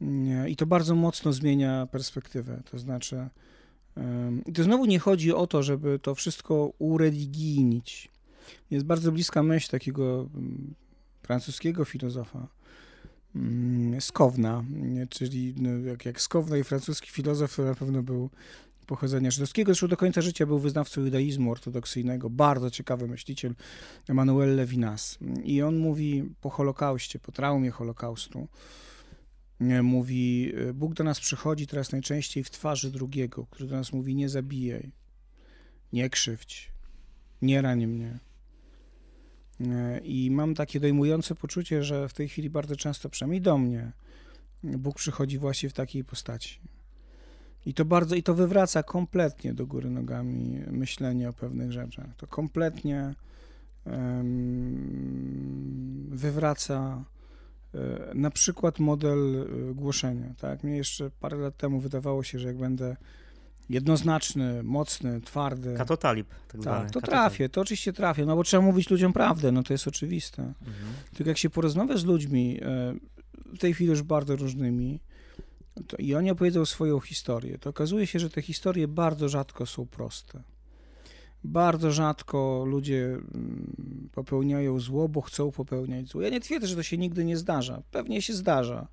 Mhm. 0.00 0.48
I 0.48 0.56
to 0.56 0.66
bardzo 0.66 0.94
mocno 0.94 1.32
zmienia 1.32 1.86
perspektywę. 1.86 2.62
To 2.70 2.78
znaczy, 2.78 3.28
i 4.46 4.52
to 4.52 4.62
znowu 4.62 4.84
nie 4.84 4.98
chodzi 4.98 5.32
o 5.32 5.46
to, 5.46 5.62
żeby 5.62 5.98
to 5.98 6.14
wszystko 6.14 6.72
ureligijnić. 6.78 8.08
Jest 8.70 8.86
bardzo 8.86 9.12
bliska 9.12 9.42
myśl 9.42 9.70
takiego 9.70 10.28
mm, 10.34 10.74
francuskiego 11.22 11.84
filozofa, 11.84 12.48
mm, 13.36 14.00
Skowna, 14.00 14.64
czyli 15.10 15.54
no, 15.56 15.70
jak, 15.70 16.06
jak 16.06 16.20
Skowna 16.20 16.56
i 16.56 16.64
francuski 16.64 17.10
filozof 17.10 17.56
to 17.56 17.64
na 17.64 17.74
pewno 17.74 18.02
był 18.02 18.30
pochodzenia 18.86 19.30
żydowskiego. 19.30 19.72
Zresztą 19.72 19.88
do 19.88 19.96
końca 19.96 20.20
życia 20.20 20.46
był 20.46 20.58
wyznawcą 20.58 21.00
judaizmu 21.00 21.50
ortodoksyjnego, 21.50 22.30
bardzo 22.30 22.70
ciekawy 22.70 23.08
myśliciel, 23.08 23.54
Emmanuel 24.08 24.56
Levinas. 24.56 25.18
I 25.44 25.62
on 25.62 25.76
mówi 25.76 26.24
po 26.40 26.50
Holokauście, 26.50 27.18
po 27.18 27.32
traumie 27.32 27.70
Holokaustu, 27.70 28.48
mówi, 29.60 30.52
e, 30.68 30.72
Bóg 30.72 30.94
do 30.94 31.04
nas 31.04 31.20
przychodzi 31.20 31.66
teraz 31.66 31.92
najczęściej 31.92 32.44
w 32.44 32.50
twarzy 32.50 32.90
drugiego, 32.90 33.46
który 33.46 33.68
do 33.68 33.76
nas 33.76 33.92
mówi, 33.92 34.14
nie 34.14 34.28
zabijaj, 34.28 34.92
nie 35.92 36.10
krzywdź, 36.10 36.72
nie 37.42 37.62
rani 37.62 37.86
mnie. 37.86 38.18
E, 39.60 39.98
I 39.98 40.30
mam 40.30 40.54
takie 40.54 40.80
dojmujące 40.80 41.34
poczucie, 41.34 41.84
że 41.84 42.08
w 42.08 42.12
tej 42.12 42.28
chwili 42.28 42.50
bardzo 42.50 42.76
często, 42.76 43.08
przynajmniej 43.08 43.40
do 43.40 43.58
mnie, 43.58 43.92
Bóg 44.64 44.96
przychodzi 44.96 45.38
właśnie 45.38 45.68
w 45.68 45.72
takiej 45.72 46.04
postaci. 46.04 46.60
I 47.66 47.74
to 47.74 47.84
bardzo, 47.84 48.14
i 48.14 48.22
to 48.22 48.34
wywraca 48.34 48.82
kompletnie 48.82 49.54
do 49.54 49.66
góry 49.66 49.90
nogami 49.90 50.60
myślenie 50.70 51.28
o 51.28 51.32
pewnych 51.32 51.72
rzeczach. 51.72 52.16
To 52.16 52.26
kompletnie 52.26 53.14
um, 53.86 56.06
wywraca 56.10 57.04
E, 57.04 57.21
na 58.14 58.30
przykład 58.30 58.78
model 58.78 59.46
e, 59.70 59.74
głoszenia. 59.74 60.34
Tak? 60.40 60.64
Mnie 60.64 60.76
jeszcze 60.76 61.10
parę 61.10 61.36
lat 61.36 61.56
temu 61.56 61.80
wydawało 61.80 62.22
się, 62.22 62.38
że 62.38 62.48
jak 62.48 62.56
będę 62.56 62.96
jednoznaczny, 63.70 64.62
mocny, 64.62 65.20
twardy. 65.20 65.74
Katotalib, 65.76 66.26
tak 66.48 66.62
zwany. 66.62 66.84
Tak, 66.84 66.90
to 66.90 67.00
trafię, 67.00 67.48
to 67.48 67.60
oczywiście 67.60 67.92
trafię, 67.92 68.26
no 68.26 68.36
bo 68.36 68.44
trzeba 68.44 68.62
mówić 68.62 68.90
ludziom 68.90 69.12
prawdę, 69.12 69.52
no 69.52 69.62
to 69.62 69.74
jest 69.74 69.88
oczywiste. 69.88 70.42
Mhm. 70.42 70.92
Tylko 71.14 71.30
jak 71.30 71.38
się 71.38 71.50
porozmawia 71.50 71.96
z 71.96 72.04
ludźmi, 72.04 72.58
e, 72.62 72.94
w 73.54 73.58
tej 73.58 73.74
chwili 73.74 73.90
już 73.90 74.02
bardzo 74.02 74.36
różnymi, 74.36 75.00
to, 75.86 75.96
i 75.96 76.14
oni 76.14 76.30
opowiedzą 76.30 76.64
swoją 76.64 77.00
historię, 77.00 77.58
to 77.58 77.70
okazuje 77.70 78.06
się, 78.06 78.18
że 78.18 78.30
te 78.30 78.42
historie 78.42 78.88
bardzo 78.88 79.28
rzadko 79.28 79.66
są 79.66 79.86
proste. 79.86 80.42
Bardzo 81.44 81.92
rzadko 81.92 82.64
ludzie 82.66 83.04
mm, 83.04 84.08
popełniają 84.12 84.80
zło, 84.80 85.08
bo 85.08 85.20
chcą 85.20 85.52
popełniać 85.52 86.08
zło. 86.08 86.22
Ja 86.22 86.28
nie 86.28 86.40
twierdzę, 86.40 86.66
że 86.66 86.76
to 86.76 86.82
się 86.82 86.98
nigdy 86.98 87.24
nie 87.24 87.36
zdarza. 87.36 87.82
Pewnie 87.90 88.22
się 88.22 88.32
zdarza. 88.32 88.88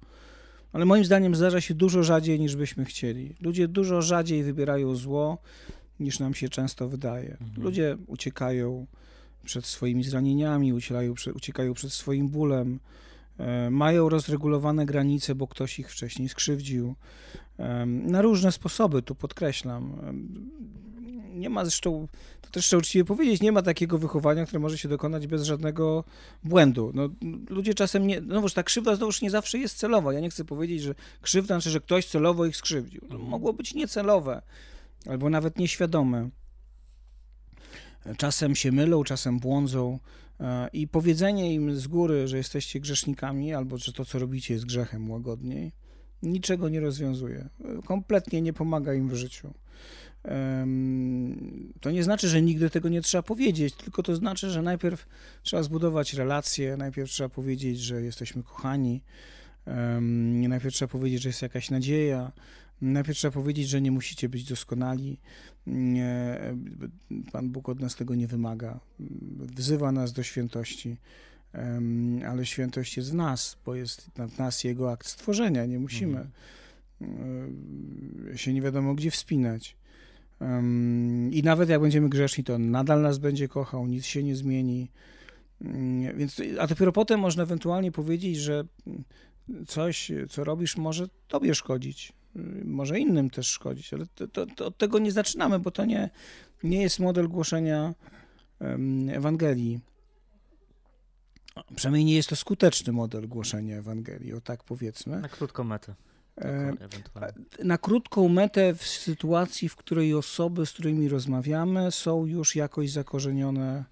Ale 0.74 0.86
moim 0.86 1.06
zdaniem 1.06 1.36
zdarza 1.36 1.62
się 1.62 1.74
dużo 1.74 2.04
rzadziej 2.04 2.40
niż 2.40 2.56
byśmy 2.56 2.86
chcieli. 2.86 3.36
Ludzie 3.42 3.68
dużo 3.68 4.02
rzadziej 4.02 4.44
wybierają 4.44 4.96
zło 4.96 5.38
niż 6.00 6.20
nam 6.20 6.34
się 6.34 6.50
często 6.50 6.90
wydaje. 6.90 7.32
Mhm. 7.32 7.64
Ludzie 7.64 7.98
uciekają 8.08 8.86
przed 9.44 9.66
swoimi 9.66 10.04
zranieniami, 10.04 10.74
uciekają, 10.74 11.14
uciekają 11.36 11.74
przed 11.74 11.94
swoim 11.94 12.30
bólem, 12.30 12.80
e, 13.38 13.70
mają 13.70 14.10
rozregulowane 14.10 14.86
granice, 14.86 15.36
bo 15.36 15.48
ktoś 15.48 15.80
ich 15.80 15.92
wcześniej 15.92 16.30
skrzywdził. 16.30 16.96
E, 17.60 17.86
na 17.86 18.22
różne 18.22 18.52
sposoby, 18.52 19.02
tu 19.02 19.16
podkreślam 19.16 19.94
nie 21.40 21.50
ma 21.50 21.66
zresztą, 21.66 22.08
to 22.42 22.50
też 22.50 22.66
trzeba 22.66 22.80
uczciwie 22.80 23.06
powiedzieć, 23.06 23.42
nie 23.42 23.52
ma 23.52 23.62
takiego 23.62 23.98
wychowania, 23.98 24.46
które 24.46 24.60
może 24.60 24.78
się 24.78 24.90
dokonać 24.90 25.28
bez 25.28 25.44
żadnego 25.44 26.04
błędu. 26.44 26.92
No, 26.94 27.10
ludzie 27.50 27.74
czasem 27.74 28.08
nie, 28.08 28.22
no 28.22 28.50
ta 28.50 28.64
krzywda 28.64 28.96
znowuż 28.96 29.22
nie 29.22 29.30
zawsze 29.30 29.58
jest 29.58 29.78
celowa. 29.78 30.14
Ja 30.14 30.20
nie 30.20 30.30
chcę 30.30 30.46
powiedzieć, 30.46 30.82
że 30.82 30.96
krzywda 31.22 31.56
znaczy, 31.56 31.70
że 31.70 31.80
ktoś 31.80 32.06
celowo 32.06 32.46
ich 32.46 32.58
skrzywdził. 32.58 33.02
No, 33.10 33.16
mhm. 33.16 33.30
mogło 33.30 33.54
być 33.54 33.74
niecelowe, 33.74 34.42
albo 35.06 35.30
nawet 35.30 35.58
nieświadome. 35.58 36.30
Czasem 38.18 38.56
się 38.56 38.72
mylą, 38.72 39.04
czasem 39.04 39.40
błądzą. 39.40 40.00
E, 40.40 40.70
I 40.74 40.88
powiedzenie 40.88 41.54
im 41.54 41.76
z 41.76 41.88
góry, 41.88 42.28
że 42.28 42.38
jesteście 42.38 42.80
grzesznikami, 42.80 43.54
albo 43.54 43.78
że 43.78 43.94
to, 43.94 44.06
co 44.06 44.20
robicie, 44.20 44.54
jest 44.54 44.66
grzechem 44.66 45.12
łagodniej, 45.12 45.72
niczego 46.24 46.70
nie 46.70 46.80
rozwiązuje. 46.80 47.50
Kompletnie 47.86 48.42
nie 48.42 48.54
pomaga 48.54 48.94
im 48.94 49.10
w 49.10 49.16
życiu. 49.16 49.54
To 51.82 51.92
nie 51.92 52.04
znaczy, 52.04 52.28
że 52.28 52.42
nigdy 52.42 52.70
tego 52.70 52.90
nie 52.90 53.02
trzeba 53.02 53.24
powiedzieć, 53.24 53.76
tylko 53.76 54.04
to 54.04 54.16
znaczy, 54.16 54.50
że 54.50 54.62
najpierw 54.62 55.08
trzeba 55.44 55.64
zbudować 55.64 56.14
relacje, 56.14 56.78
najpierw 56.78 57.10
trzeba 57.10 57.30
powiedzieć, 57.30 57.80
że 57.80 58.02
jesteśmy 58.02 58.44
kochani, 58.44 59.02
najpierw 60.50 60.76
trzeba 60.76 60.92
powiedzieć, 60.92 61.22
że 61.22 61.30
jest 61.30 61.42
jakaś 61.42 61.70
nadzieja, 61.70 62.32
najpierw 62.82 63.18
trzeba 63.18 63.32
powiedzieć, 63.32 63.70
że 63.70 63.82
nie 63.82 63.92
musicie 63.92 64.30
być 64.30 64.44
doskonali. 64.44 65.20
Pan 67.32 67.50
Bóg 67.50 67.70
od 67.70 67.80
nas 67.80 67.96
tego 67.96 68.16
nie 68.16 68.28
wymaga. 68.28 68.80
Wzywa 69.56 69.92
nas 69.92 70.14
do 70.14 70.24
świętości, 70.24 70.98
ale 72.28 72.46
świętość 72.46 72.98
jest 72.98 73.12
w 73.12 73.16
nas, 73.16 73.58
bo 73.66 73.76
jest 73.76 74.10
w 74.30 74.38
nas 74.38 74.64
Jego 74.64 74.92
akt 74.92 75.08
stworzenia. 75.08 75.66
Nie 75.66 75.80
musimy 75.80 76.28
mhm. 77.02 78.38
się 78.38 78.54
nie 78.54 78.62
wiadomo 78.62 78.96
gdzie 78.96 79.12
wspinać. 79.12 79.79
I 81.32 81.42
nawet 81.44 81.70
jak 81.70 81.82
będziemy 81.82 82.10
grzeszni, 82.10 82.44
to 82.44 82.60
nadal 82.60 83.02
nas 83.02 83.18
będzie 83.18 83.48
kochał, 83.48 83.88
nic 83.88 84.06
się 84.06 84.24
nie 84.24 84.36
zmieni. 84.36 84.92
Mm, 85.62 86.18
więc, 86.18 86.42
a 86.60 86.68
dopiero 86.68 86.92
potem 86.92 87.20
można 87.20 87.44
ewentualnie 87.44 87.92
powiedzieć, 87.92 88.38
że 88.38 88.64
coś, 89.68 90.12
co 90.30 90.44
robisz, 90.44 90.78
może 90.78 91.08
tobie 91.28 91.56
szkodzić, 91.56 92.14
może 92.66 93.00
innym 93.00 93.30
też 93.30 93.48
szkodzić, 93.48 93.94
ale 93.94 94.06
to, 94.16 94.28
to, 94.28 94.46
to 94.46 94.66
od 94.66 94.78
tego 94.78 95.00
nie 95.00 95.12
zaczynamy, 95.12 95.60
bo 95.60 95.72
to 95.72 95.86
nie, 95.86 96.10
nie 96.64 96.82
jest 96.82 97.00
model 97.00 97.28
głoszenia 97.28 97.94
Ewangelii. 99.12 99.80
Przynajmniej 101.76 102.06
nie 102.06 102.16
jest 102.16 102.30
to 102.30 102.36
skuteczny 102.36 102.94
model 102.94 103.28
głoszenia 103.28 103.78
Ewangelii, 103.78 104.34
o 104.34 104.42
tak 104.42 104.64
powiedzmy. 104.64 105.20
Na 105.20 105.30
krótką 105.30 105.64
metę. 105.64 105.96
E, 106.42 106.74
na 107.64 107.78
krótką 107.78 108.30
metę 108.30 108.74
w 108.74 108.84
sytuacji, 108.84 109.70
w 109.70 109.76
której 109.76 110.14
osoby, 110.14 110.66
z 110.66 110.72
którymi 110.72 111.10
rozmawiamy, 111.10 111.92
są 111.92 112.26
już 112.26 112.56
jakoś 112.56 112.92
zakorzenione 112.92 113.84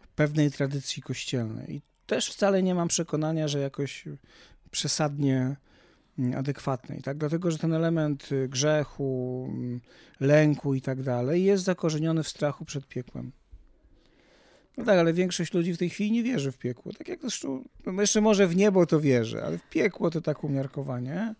w 0.00 0.08
pewnej 0.08 0.50
tradycji 0.50 1.02
kościelnej. 1.02 1.76
I 1.76 1.82
też 2.06 2.30
wcale 2.30 2.62
nie 2.62 2.74
mam 2.74 2.88
przekonania, 2.88 3.48
że 3.48 3.58
jakoś 3.58 4.04
przesadnie 4.70 5.56
mm, 6.18 6.38
adekwatnej, 6.38 7.02
tak? 7.02 7.18
Dlatego, 7.18 7.50
że 7.50 7.58
ten 7.58 7.72
element 7.72 8.28
grzechu, 8.48 9.46
mm, 9.50 9.80
lęku 10.20 10.74
i 10.74 10.80
tak 10.80 11.02
dalej 11.02 11.44
jest 11.44 11.64
zakorzeniony 11.64 12.22
w 12.22 12.28
strachu 12.28 12.64
przed 12.64 12.86
piekłem. 12.88 13.32
No 14.76 14.84
tak, 14.84 14.98
ale 14.98 15.12
większość 15.12 15.54
ludzi 15.54 15.72
w 15.72 15.78
tej 15.78 15.90
chwili 15.90 16.12
nie 16.12 16.22
wierzy 16.22 16.52
w 16.52 16.58
piekło. 16.58 16.92
Tak 16.92 17.08
jak 17.08 17.20
zresztą, 17.20 17.64
no 17.86 18.00
jeszcze 18.00 18.20
może 18.20 18.46
w 18.46 18.56
niebo 18.56 18.86
to 18.86 19.00
wierzy, 19.00 19.44
ale 19.44 19.58
w 19.58 19.70
piekło 19.70 20.10
to 20.10 20.20
tak 20.20 20.44
umiarkowanie 20.44 21.34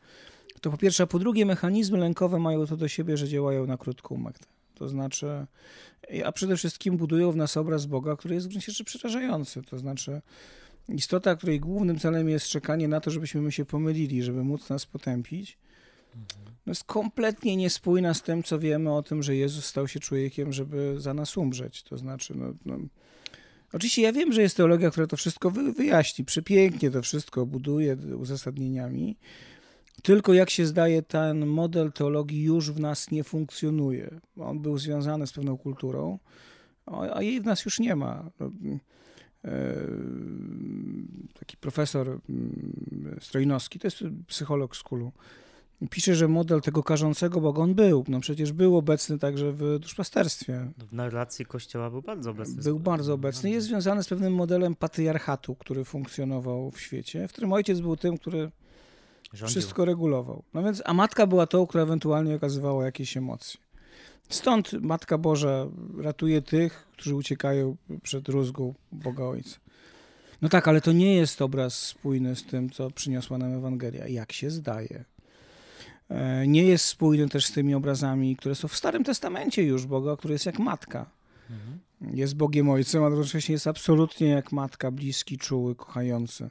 to 0.62 0.70
po 0.70 0.76
pierwsze, 0.76 1.02
a 1.02 1.06
po 1.06 1.18
drugie 1.18 1.46
mechanizmy 1.46 1.98
lękowe 1.98 2.38
mają 2.38 2.66
to 2.66 2.76
do 2.76 2.88
siebie, 2.88 3.16
że 3.16 3.28
działają 3.28 3.66
na 3.66 3.76
krótką 3.76 4.16
metę. 4.16 4.44
To 4.74 4.88
znaczy, 4.88 5.46
a 6.24 6.32
przede 6.32 6.56
wszystkim 6.56 6.96
budują 6.96 7.32
w 7.32 7.36
nas 7.36 7.56
obraz 7.56 7.86
Boga, 7.86 8.16
który 8.16 8.34
jest 8.34 8.46
w 8.46 8.50
gruncie 8.50 8.72
rzeczy 8.72 8.84
przerażający. 8.84 9.62
To 9.62 9.78
znaczy, 9.78 10.22
istota, 10.88 11.36
której 11.36 11.60
głównym 11.60 11.98
celem 11.98 12.28
jest 12.28 12.46
czekanie 12.46 12.88
na 12.88 13.00
to, 13.00 13.10
żebyśmy 13.10 13.40
my 13.40 13.52
się 13.52 13.64
pomylili, 13.64 14.22
żeby 14.22 14.44
móc 14.44 14.68
nas 14.68 14.86
potępić, 14.86 15.58
no 16.66 16.70
jest 16.70 16.84
kompletnie 16.84 17.56
niespójna 17.56 18.14
z 18.14 18.22
tym, 18.22 18.42
co 18.42 18.58
wiemy 18.58 18.94
o 18.94 19.02
tym, 19.02 19.22
że 19.22 19.36
Jezus 19.36 19.64
stał 19.64 19.88
się 19.88 20.00
człowiekiem, 20.00 20.52
żeby 20.52 20.94
za 20.98 21.14
nas 21.14 21.36
umrzeć. 21.36 21.82
To 21.82 21.98
znaczy, 21.98 22.34
no, 22.36 22.54
no 22.64 22.78
Oczywiście 23.72 24.02
ja 24.02 24.12
wiem, 24.12 24.32
że 24.32 24.42
jest 24.42 24.56
teologia, 24.56 24.90
która 24.90 25.06
to 25.06 25.16
wszystko 25.16 25.50
wyjaśni, 25.50 26.24
przepięknie 26.24 26.90
to 26.90 27.02
wszystko 27.02 27.46
buduje 27.46 27.96
uzasadnieniami, 27.96 29.16
tylko 30.02 30.32
jak 30.34 30.50
się 30.50 30.66
zdaje, 30.66 31.02
ten 31.02 31.46
model 31.46 31.92
teologii 31.92 32.42
już 32.42 32.70
w 32.70 32.80
nas 32.80 33.10
nie 33.10 33.24
funkcjonuje. 33.24 34.20
On 34.36 34.58
był 34.58 34.78
związany 34.78 35.26
z 35.26 35.32
pewną 35.32 35.58
kulturą, 35.58 36.18
a 37.14 37.22
jej 37.22 37.40
w 37.40 37.44
nas 37.44 37.64
już 37.64 37.80
nie 37.80 37.96
ma. 37.96 38.30
No, 38.40 38.50
taki 41.38 41.56
profesor 41.56 42.20
Strojnowski, 43.20 43.78
to 43.78 43.86
jest 43.86 43.98
psycholog 44.26 44.76
z 44.76 44.82
Kulu, 44.82 45.12
pisze, 45.90 46.14
że 46.14 46.28
model 46.28 46.60
tego 46.60 46.82
karzącego 46.82 47.40
Boga 47.40 47.62
on 47.62 47.74
był. 47.74 48.04
No 48.08 48.20
przecież 48.20 48.52
był 48.52 48.76
obecny 48.76 49.18
także 49.18 49.52
w 49.52 49.78
duszpasterstwie. 49.78 50.70
W 50.90 50.92
narracji 50.92 51.46
Kościoła 51.46 51.90
był 51.90 52.02
bardzo 52.02 52.30
obecny. 52.30 52.62
Był 52.62 52.78
bardzo 52.78 53.14
obecny. 53.14 53.50
Jest 53.50 53.66
związany 53.66 54.02
z 54.02 54.08
pewnym 54.08 54.34
modelem 54.34 54.74
patriarchatu, 54.74 55.54
który 55.54 55.84
funkcjonował 55.84 56.70
w 56.70 56.80
świecie, 56.80 57.28
w 57.28 57.32
którym 57.32 57.52
ojciec 57.52 57.80
był 57.80 57.96
tym, 57.96 58.18
który 58.18 58.50
Rządził. 59.32 59.60
wszystko 59.60 59.84
regulował. 59.84 60.42
No 60.54 60.62
więc, 60.62 60.82
a 60.84 60.94
matka 60.94 61.26
była 61.26 61.46
tą, 61.46 61.66
która 61.66 61.82
ewentualnie 61.82 62.34
okazywała 62.34 62.84
jakieś 62.84 63.16
emocje. 63.16 63.60
Stąd 64.28 64.72
Matka 64.72 65.18
Boża 65.18 65.66
ratuje 65.98 66.42
tych, 66.42 66.86
którzy 66.92 67.14
uciekają 67.14 67.76
przed 68.02 68.28
rózgą 68.28 68.74
Boga 68.92 69.24
Ojca. 69.24 69.56
No 70.42 70.48
tak, 70.48 70.68
ale 70.68 70.80
to 70.80 70.92
nie 70.92 71.14
jest 71.14 71.42
obraz 71.42 71.78
spójny 71.78 72.36
z 72.36 72.44
tym, 72.44 72.70
co 72.70 72.90
przyniosła 72.90 73.38
nam 73.38 73.52
Ewangelia. 73.52 74.06
Jak 74.06 74.32
się 74.32 74.50
zdaje. 74.50 75.04
E, 76.08 76.46
nie 76.46 76.64
jest 76.64 76.84
spójny 76.84 77.28
też 77.28 77.46
z 77.46 77.52
tymi 77.52 77.74
obrazami, 77.74 78.36
które 78.36 78.54
są 78.54 78.68
w 78.68 78.76
Starym 78.76 79.04
Testamencie 79.04 79.62
już 79.62 79.86
Boga, 79.86 80.16
który 80.16 80.32
jest 80.32 80.46
jak 80.46 80.58
matka. 80.58 81.10
Mhm. 81.50 81.78
Jest 82.16 82.34
Bogiem 82.36 82.70
Ojcem, 82.70 83.04
a 83.04 83.08
jednocześnie 83.08 83.52
jest 83.52 83.66
absolutnie 83.66 84.28
jak 84.28 84.52
matka, 84.52 84.90
bliski, 84.90 85.38
czuły, 85.38 85.74
kochający. 85.74 86.50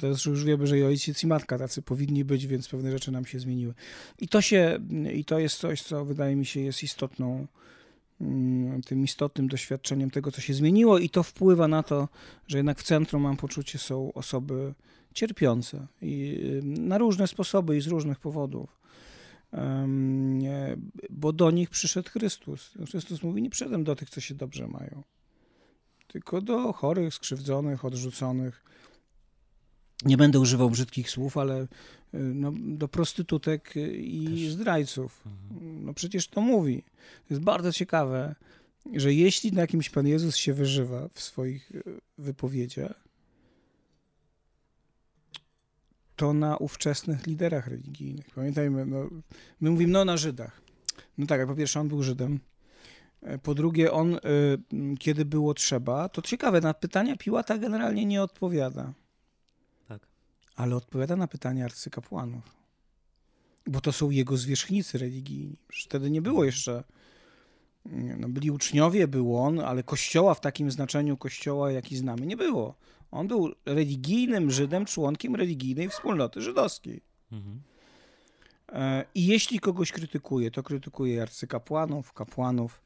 Teraz 0.00 0.24
już 0.24 0.44
wiemy, 0.44 0.66
że 0.66 0.78
i 0.78 0.82
ojciec 0.82 1.24
i 1.24 1.26
matka 1.26 1.58
tacy 1.58 1.82
powinni 1.82 2.24
być, 2.24 2.46
więc 2.46 2.68
pewne 2.68 2.90
rzeczy 2.90 3.12
nam 3.12 3.26
się 3.26 3.40
zmieniły. 3.40 3.74
I 4.18 4.28
to 4.28 4.40
się, 4.40 4.78
i 5.14 5.24
to 5.24 5.38
jest 5.38 5.58
coś, 5.58 5.82
co 5.82 6.04
wydaje 6.04 6.36
mi 6.36 6.46
się 6.46 6.60
jest 6.60 6.82
istotną, 6.82 7.46
mm, 8.20 8.82
tym 8.82 9.04
istotnym 9.04 9.48
doświadczeniem 9.48 10.10
tego, 10.10 10.32
co 10.32 10.40
się 10.40 10.54
zmieniło 10.54 10.98
i 10.98 11.10
to 11.10 11.22
wpływa 11.22 11.68
na 11.68 11.82
to, 11.82 12.08
że 12.46 12.56
jednak 12.56 12.78
w 12.78 12.82
centrum 12.82 13.22
mam 13.22 13.36
poczucie 13.36 13.78
są 13.78 14.12
osoby 14.12 14.74
cierpiące 15.14 15.86
i 16.02 16.40
y, 16.44 16.62
na 16.64 16.98
różne 16.98 17.26
sposoby 17.26 17.76
i 17.76 17.80
z 17.80 17.86
różnych 17.86 18.18
powodów. 18.18 18.78
Bo 21.10 21.32
do 21.32 21.50
nich 21.50 21.70
przyszedł 21.70 22.10
Chrystus. 22.10 22.74
Chrystus 22.90 23.22
mówi, 23.22 23.42
nie 23.42 23.50
przyszedłem 23.50 23.84
do 23.84 23.96
tych, 23.96 24.10
co 24.10 24.20
się 24.20 24.34
dobrze 24.34 24.66
mają, 24.66 25.02
tylko 26.06 26.40
do 26.40 26.72
chorych, 26.72 27.14
skrzywdzonych, 27.14 27.84
odrzuconych. 27.84 28.64
Nie 30.04 30.16
będę 30.16 30.40
używał 30.40 30.70
brzydkich 30.70 31.10
słów, 31.10 31.36
ale 31.36 31.62
y, 31.62 31.66
no, 32.12 32.52
do 32.56 32.88
prostytutek 32.88 33.74
i 33.96 34.24
Też. 34.24 34.52
zdrajców. 34.52 35.22
Mhm. 35.26 35.84
No 35.84 35.94
przecież 35.94 36.28
to 36.28 36.40
mówi. 36.40 36.82
To 37.28 37.34
jest 37.34 37.42
bardzo 37.42 37.72
ciekawe, 37.72 38.34
że 38.94 39.14
jeśli 39.14 39.52
na 39.52 39.66
kimś 39.66 39.90
Pan 39.90 40.06
Jezus 40.06 40.36
się 40.36 40.54
wyżywa 40.54 41.08
w 41.12 41.20
swoich 41.20 41.70
y, 41.70 41.82
wypowiedziach, 42.18 43.08
to 46.16 46.32
na 46.32 46.56
ówczesnych 46.56 47.26
liderach 47.26 47.66
religijnych. 47.66 48.30
Pamiętajmy, 48.34 48.86
no, 48.86 49.08
my 49.60 49.70
mówimy 49.70 49.92
no 49.92 50.04
na 50.04 50.16
Żydach. 50.16 50.60
No 51.18 51.26
tak, 51.26 51.46
po 51.46 51.54
pierwsze 51.54 51.80
on 51.80 51.88
był 51.88 52.02
Żydem. 52.02 52.40
E, 53.22 53.38
po 53.38 53.54
drugie, 53.54 53.92
on, 53.92 54.14
y, 54.14 54.18
kiedy 54.98 55.24
było 55.24 55.54
trzeba, 55.54 56.08
to 56.08 56.22
ciekawe, 56.22 56.60
na 56.60 56.74
pytania 56.74 57.16
Piłata 57.16 57.58
generalnie 57.58 58.06
nie 58.06 58.22
odpowiada. 58.22 58.92
Ale 60.58 60.76
odpowiada 60.76 61.16
na 61.16 61.28
pytania 61.28 61.64
arcykapłanów. 61.64 62.44
Bo 63.66 63.80
to 63.80 63.92
są 63.92 64.10
jego 64.10 64.36
zwierzchnicy 64.36 64.98
religijni. 64.98 65.56
Przecież 65.68 65.84
wtedy 65.84 66.10
nie 66.10 66.22
było 66.22 66.44
jeszcze. 66.44 66.84
No, 68.18 68.28
byli 68.28 68.50
uczniowie, 68.50 69.08
był 69.08 69.36
on, 69.36 69.60
ale 69.60 69.82
kościoła 69.82 70.34
w 70.34 70.40
takim 70.40 70.70
znaczeniu 70.70 71.16
kościoła, 71.16 71.72
jaki 71.72 71.96
znamy, 71.96 72.26
nie 72.26 72.36
było. 72.36 72.74
On 73.10 73.28
był 73.28 73.54
religijnym 73.66 74.50
Żydem, 74.50 74.84
członkiem 74.84 75.36
religijnej 75.36 75.88
wspólnoty 75.88 76.40
żydowskiej. 76.40 77.00
Mhm. 77.32 77.60
E, 78.72 79.04
I 79.14 79.26
jeśli 79.26 79.60
kogoś 79.60 79.92
krytykuje, 79.92 80.50
to 80.50 80.62
krytykuje 80.62 81.22
arcykapłanów, 81.22 82.12
kapłanów, 82.12 82.80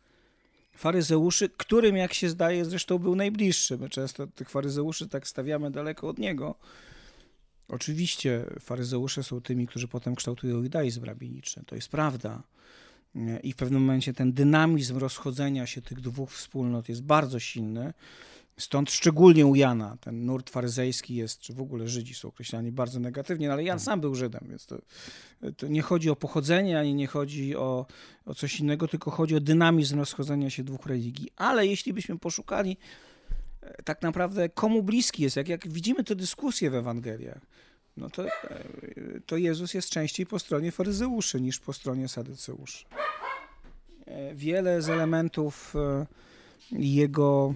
faryzeuszy, 0.77 1.49
którym, 1.49 1.97
jak 1.97 2.15
się 2.15 2.29
zdaje, 2.29 2.65
zresztą 2.65 2.99
był 2.99 3.15
najbliższy. 3.15 3.79
My 3.79 3.89
często 3.89 4.27
tych 4.27 4.51
faryzeuszy 4.51 5.09
tak 5.09 5.29
stawiamy 5.29 5.71
daleko 5.71 6.09
od 6.09 6.19
niego. 6.19 6.55
Oczywiście 7.73 8.45
faryzeusze 8.61 9.23
są 9.23 9.41
tymi, 9.41 9.67
którzy 9.67 9.89
potem 9.89 10.15
kształtują 10.15 10.63
judaizm 10.63 11.05
rabiniczny. 11.05 11.63
To 11.67 11.75
jest 11.75 11.89
prawda. 11.89 12.43
I 13.43 13.53
w 13.53 13.57
pewnym 13.57 13.81
momencie 13.81 14.13
ten 14.13 14.33
dynamizm 14.33 14.99
rozchodzenia 14.99 15.67
się 15.67 15.83
tych 15.83 16.01
dwóch 16.01 16.31
wspólnot 16.31 16.89
jest 16.89 17.03
bardzo 17.03 17.41
silny. 17.41 17.93
Stąd 18.57 18.91
szczególnie 18.91 19.47
u 19.47 19.55
Jana 19.55 19.97
ten 20.01 20.27
nurt 20.27 20.51
faryzejski 20.51 21.15
jest, 21.15 21.41
czy 21.41 21.55
w 21.55 21.61
ogóle 21.61 21.89
Żydzi 21.89 22.15
są 22.15 22.29
określani 22.29 22.73
bardzo 22.73 23.01
negatywnie, 23.01 23.47
no 23.47 23.53
ale 23.53 23.65
Jan 23.65 23.81
sam 23.81 24.01
był 24.01 24.15
Żydem, 24.15 24.47
więc 24.49 24.67
to, 24.67 24.79
to, 25.57 25.69
nie 25.69 25.83
chodzi 25.83 26.11
o 26.11 26.17
pochodzenie, 26.17 26.79
ani 26.79 26.95
nie 26.95 27.07
chodzi 27.07 27.57
o, 27.57 27.87
o 28.27 28.35
coś 28.35 28.61
innego, 28.61 28.89
tylko 28.89 29.11
chodzi 29.11 29.37
o 29.37 29.41
dynamizm 29.41 29.99
rozchodzenia 29.99 30.51
się 30.51 30.65
dwóch 30.65 30.87
religii. 30.87 31.29
Ale 31.37 31.67
jeśli 31.67 31.93
byśmy 31.93 32.19
poszukali 32.19 32.77
tak 33.85 34.03
naprawdę 34.03 34.49
komu 34.49 34.83
bliski 34.83 35.23
jest, 35.23 35.37
jak, 35.37 35.49
jak 35.49 35.69
widzimy 35.69 36.05
tę 36.05 36.15
dyskusję 36.15 36.71
w 36.71 36.75
Ewangeliach, 36.75 37.41
no 37.97 38.11
to, 38.11 38.27
e, 38.27 38.31
to 39.27 39.37
Jezus 39.37 39.75
jest 39.75 39.91
częściej 39.91 40.27
po 40.27 40.39
stronie 40.39 40.73
faryzeuszy 40.73 41.41
niż 41.41 41.59
po 41.59 41.73
stronie 41.73 42.09
sadyceuszy. 42.09 42.85
E, 44.07 44.35
wiele 44.35 44.83
z 44.83 44.89
elementów 44.89 45.75
jego 46.73 47.55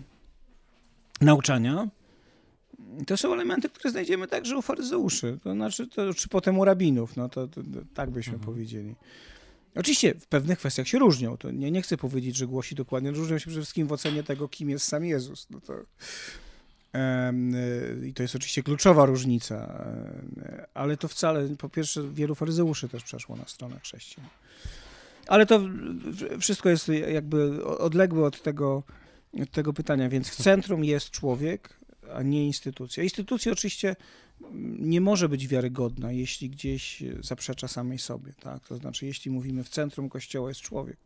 nauczania, 1.20 1.88
to 3.06 3.16
są 3.16 3.32
elementy, 3.32 3.68
które 3.68 3.90
znajdziemy 3.90 4.28
także 4.28 4.56
u 4.56 4.62
faryzeuszy, 4.62 5.38
to 5.42 5.52
znaczy, 5.52 5.86
to, 5.86 6.14
czy 6.14 6.28
potem 6.28 6.58
u 6.58 6.64
rabinów, 6.64 7.16
no 7.16 7.28
to, 7.28 7.48
to, 7.48 7.62
to 7.62 7.68
tak 7.94 8.10
byśmy 8.10 8.34
mhm. 8.34 8.52
powiedzieli. 8.52 8.94
Oczywiście 9.76 10.14
w 10.14 10.26
pewnych 10.26 10.58
kwestiach 10.58 10.88
się 10.88 10.98
różnią, 10.98 11.36
to 11.36 11.50
nie, 11.50 11.70
nie 11.70 11.82
chcę 11.82 11.96
powiedzieć, 11.96 12.36
że 12.36 12.46
głosi 12.46 12.74
dokładnie, 12.74 13.10
różnią 13.10 13.38
się 13.38 13.46
przede 13.46 13.60
wszystkim 13.60 13.86
w 13.86 13.92
ocenie 13.92 14.22
tego, 14.22 14.48
kim 14.48 14.70
jest 14.70 14.86
sam 14.86 15.04
Jezus. 15.04 15.46
No 15.50 15.60
to, 15.60 15.74
i 18.06 18.14
to 18.14 18.22
jest 18.22 18.36
oczywiście 18.36 18.62
kluczowa 18.62 19.06
różnica, 19.06 19.84
ale 20.74 20.96
to 20.96 21.08
wcale, 21.08 21.48
po 21.58 21.68
pierwsze, 21.68 22.08
wielu 22.12 22.34
faryzeuszy 22.34 22.88
też 22.88 23.02
przeszło 23.02 23.36
na 23.36 23.44
stronę 23.44 23.80
chrześcijan. 23.80 24.26
Ale 25.26 25.46
to 25.46 25.60
wszystko 26.40 26.68
jest 26.68 26.88
jakby 26.88 27.66
odległe 27.66 28.26
od 28.26 28.42
tego, 28.42 28.82
tego 29.52 29.72
pytania. 29.72 30.08
Więc 30.08 30.28
w 30.28 30.36
centrum 30.36 30.84
jest 30.84 31.10
człowiek, 31.10 31.76
a 32.14 32.22
nie 32.22 32.46
instytucja. 32.46 33.02
Instytucja 33.02 33.52
oczywiście 33.52 33.96
nie 34.78 35.00
może 35.00 35.28
być 35.28 35.48
wiarygodna, 35.48 36.12
jeśli 36.12 36.50
gdzieś 36.50 37.02
zaprzecza 37.20 37.68
samej 37.68 37.98
sobie. 37.98 38.32
Tak? 38.32 38.66
To 38.68 38.76
znaczy, 38.76 39.06
jeśli 39.06 39.30
mówimy 39.30 39.64
w 39.64 39.68
centrum 39.68 40.08
Kościoła 40.08 40.48
jest 40.48 40.60
człowiek, 40.60 40.96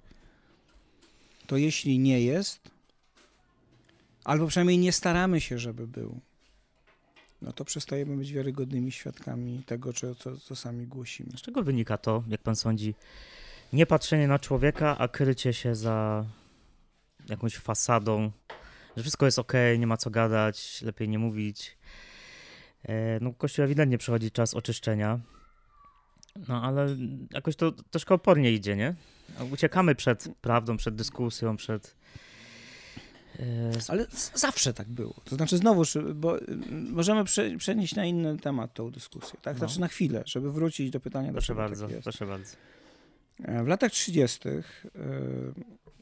to 1.47 1.57
jeśli 1.57 1.99
nie 1.99 2.23
jest, 2.23 2.71
albo 4.25 4.47
przynajmniej 4.47 4.79
nie 4.79 4.93
staramy 4.93 5.41
się, 5.41 5.59
żeby 5.59 5.87
był, 5.87 6.21
no 7.43 7.53
to 7.53 7.65
przestajemy 7.65 8.17
być 8.17 8.33
wiarygodnymi 8.33 8.93
świadkami 8.93 9.63
tego, 9.67 9.93
co, 9.93 10.15
co 10.15 10.57
sami 10.57 10.87
głosimy. 10.87 11.31
Z 11.37 11.43
czego 11.43 11.63
wynika 11.63 11.99
to, 11.99 12.25
jak 12.29 12.43
pan 12.43 12.57
sądzi, 12.57 12.95
nie 13.73 13.87
patrzenie 13.87 14.29
na 14.29 14.39
człowieka, 14.39 14.99
a 14.99 15.09
krycie 15.09 15.53
się 15.53 15.75
za 15.75 16.25
jakąś 17.29 17.57
fasadą, 17.57 18.31
że 18.97 19.03
wszystko 19.03 19.27
jest 19.27 19.39
ok, 19.39 19.53
nie 19.79 19.87
ma 19.87 19.97
co 19.97 20.11
gadać, 20.11 20.83
lepiej 20.83 21.09
nie 21.09 21.19
mówić. 21.19 21.77
E, 22.83 23.21
no, 23.21 23.33
Kościół 23.33 23.65
ewidentnie 23.65 23.99
przechodzi 23.99 24.31
czas 24.31 24.55
oczyszczenia. 24.55 25.21
No 26.49 26.63
ale 26.63 26.97
jakoś 27.31 27.57
to 27.57 27.73
troszkę 27.73 28.15
opornie 28.15 28.53
idzie, 28.53 28.77
nie? 28.77 28.95
Uciekamy 29.53 29.95
przed 29.95 30.29
prawdą, 30.41 30.77
przed 30.77 30.95
dyskusją, 30.95 31.57
przed. 31.57 31.97
E, 33.39 33.45
ale 33.89 34.07
zawsze 34.35 34.75
tak 34.75 34.89
było. 34.89 35.15
To 35.25 35.37
znaczy, 35.37 35.57
znowuż, 35.57 35.99
bo 36.15 36.37
możemy 36.91 37.25
przenieść 37.59 37.95
na 37.95 38.05
inny 38.05 38.39
temat 38.39 38.75
tą 38.75 38.91
dyskusję, 38.91 39.39
tak? 39.43 39.55
No. 39.55 39.59
Znaczy 39.59 39.81
na 39.81 39.89
chwilę, 39.89 40.23
żeby 40.27 40.53
wrócić 40.53 40.91
do 40.91 41.01
pytania. 41.01 41.33
Proszę 41.33 41.55
bardzo, 41.55 41.89
tak 41.89 42.01
proszę 42.03 42.27
bardzo. 42.27 42.57
W 43.65 43.67
latach 43.67 43.93
30 43.93 44.49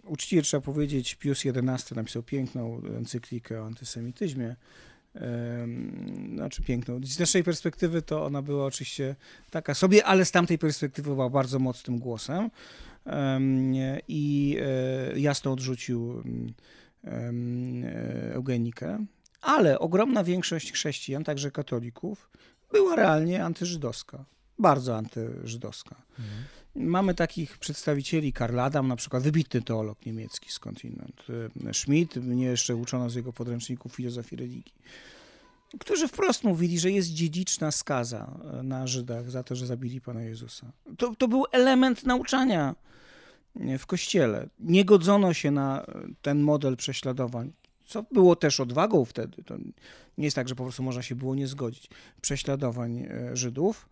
uczciwie 0.08 0.42
trzeba 0.42 0.60
powiedzieć, 0.60 1.14
Pius 1.14 1.42
XI 1.46 1.94
napisał 1.94 2.22
piękną 2.22 2.82
encyklikę 2.96 3.62
o 3.62 3.66
antysemityzmie. 3.66 4.56
Znaczy 6.34 6.62
piękną. 6.62 7.00
Z 7.04 7.18
naszej 7.18 7.44
perspektywy 7.44 8.02
to 8.02 8.24
ona 8.24 8.42
była 8.42 8.66
oczywiście 8.66 9.16
taka 9.50 9.74
sobie, 9.74 10.04
ale 10.04 10.24
z 10.24 10.30
tamtej 10.30 10.58
perspektywy 10.58 11.10
była 11.10 11.30
bardzo 11.30 11.58
mocnym 11.58 11.98
głosem 11.98 12.50
i 14.08 14.56
e, 14.60 15.18
jasno 15.18 15.52
odrzucił 15.52 16.22
eugenikę. 18.32 19.04
Ale 19.40 19.78
ogromna 19.78 20.24
większość 20.24 20.72
chrześcijan, 20.72 21.24
także 21.24 21.50
katolików, 21.50 22.30
była 22.72 22.96
realnie 22.96 23.44
antyżydowska. 23.44 24.24
Bardzo 24.58 24.96
antyżydowska. 24.96 25.96
Mhm. 26.18 26.44
Mamy 26.78 27.14
takich 27.14 27.58
przedstawicieli, 27.58 28.32
Karl 28.32 28.60
Adam, 28.60 28.88
na 28.88 28.96
przykład 28.96 29.22
wybitny 29.22 29.62
teolog 29.62 30.06
niemiecki 30.06 30.52
skądinąd, 30.52 31.22
e, 31.66 31.74
Schmidt, 31.74 32.16
mnie 32.16 32.44
jeszcze 32.44 32.76
uczono 32.76 33.10
z 33.10 33.14
jego 33.14 33.32
podręczników 33.32 33.94
filozofii 33.94 34.36
religii, 34.36 34.74
którzy 35.80 36.08
wprost 36.08 36.44
mówili, 36.44 36.78
że 36.78 36.90
jest 36.90 37.08
dziedziczna 37.08 37.70
skaza 37.70 38.40
e, 38.58 38.62
na 38.62 38.86
Żydach 38.86 39.30
za 39.30 39.42
to, 39.42 39.56
że 39.56 39.66
zabili 39.66 40.00
Pana 40.00 40.22
Jezusa. 40.22 40.72
To, 40.98 41.14
to 41.18 41.28
był 41.28 41.44
element 41.52 42.04
nauczania 42.04 42.74
w 43.78 43.86
Kościele. 43.86 44.48
Nie 44.60 44.84
godzono 44.84 45.34
się 45.34 45.50
na 45.50 45.86
ten 46.22 46.40
model 46.40 46.76
prześladowań, 46.76 47.52
co 47.84 48.04
było 48.12 48.36
też 48.36 48.60
odwagą 48.60 49.04
wtedy. 49.04 49.42
To 49.42 49.56
nie 50.18 50.24
jest 50.24 50.36
tak, 50.36 50.48
że 50.48 50.54
po 50.54 50.62
prostu 50.62 50.82
można 50.82 51.02
się 51.02 51.14
było 51.14 51.34
nie 51.34 51.46
zgodzić. 51.46 51.90
Prześladowań 52.20 52.98
e, 52.98 53.36
Żydów. 53.36 53.88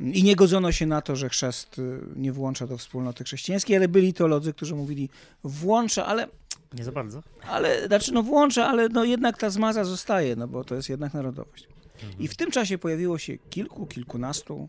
I 0.00 0.22
nie 0.22 0.36
godzono 0.36 0.72
się 0.72 0.86
na 0.86 1.02
to, 1.02 1.16
że 1.16 1.28
chrzest 1.28 1.78
y, 1.78 2.00
nie 2.16 2.32
włącza 2.32 2.66
do 2.66 2.78
wspólnoty 2.78 3.24
chrześcijańskiej, 3.24 3.76
ale 3.76 3.88
byli 3.88 4.14
teolodzy, 4.14 4.52
którzy 4.52 4.74
mówili 4.74 5.08
włącza, 5.44 6.06
ale... 6.06 6.28
Nie 6.72 6.84
za 6.84 6.92
bardzo. 6.92 7.22
Ale, 7.48 7.86
znaczy 7.86 8.12
no 8.12 8.22
włącza, 8.22 8.66
ale 8.66 8.88
no 8.88 9.04
jednak 9.04 9.38
ta 9.38 9.50
zmaza 9.50 9.84
zostaje, 9.84 10.36
no 10.36 10.48
bo 10.48 10.64
to 10.64 10.74
jest 10.74 10.88
jednak 10.88 11.14
narodowość. 11.14 11.68
Mhm. 11.94 12.12
I 12.18 12.28
w 12.28 12.36
tym 12.36 12.50
czasie 12.50 12.78
pojawiło 12.78 13.18
się 13.18 13.38
kilku, 13.38 13.86
kilkunastu 13.86 14.68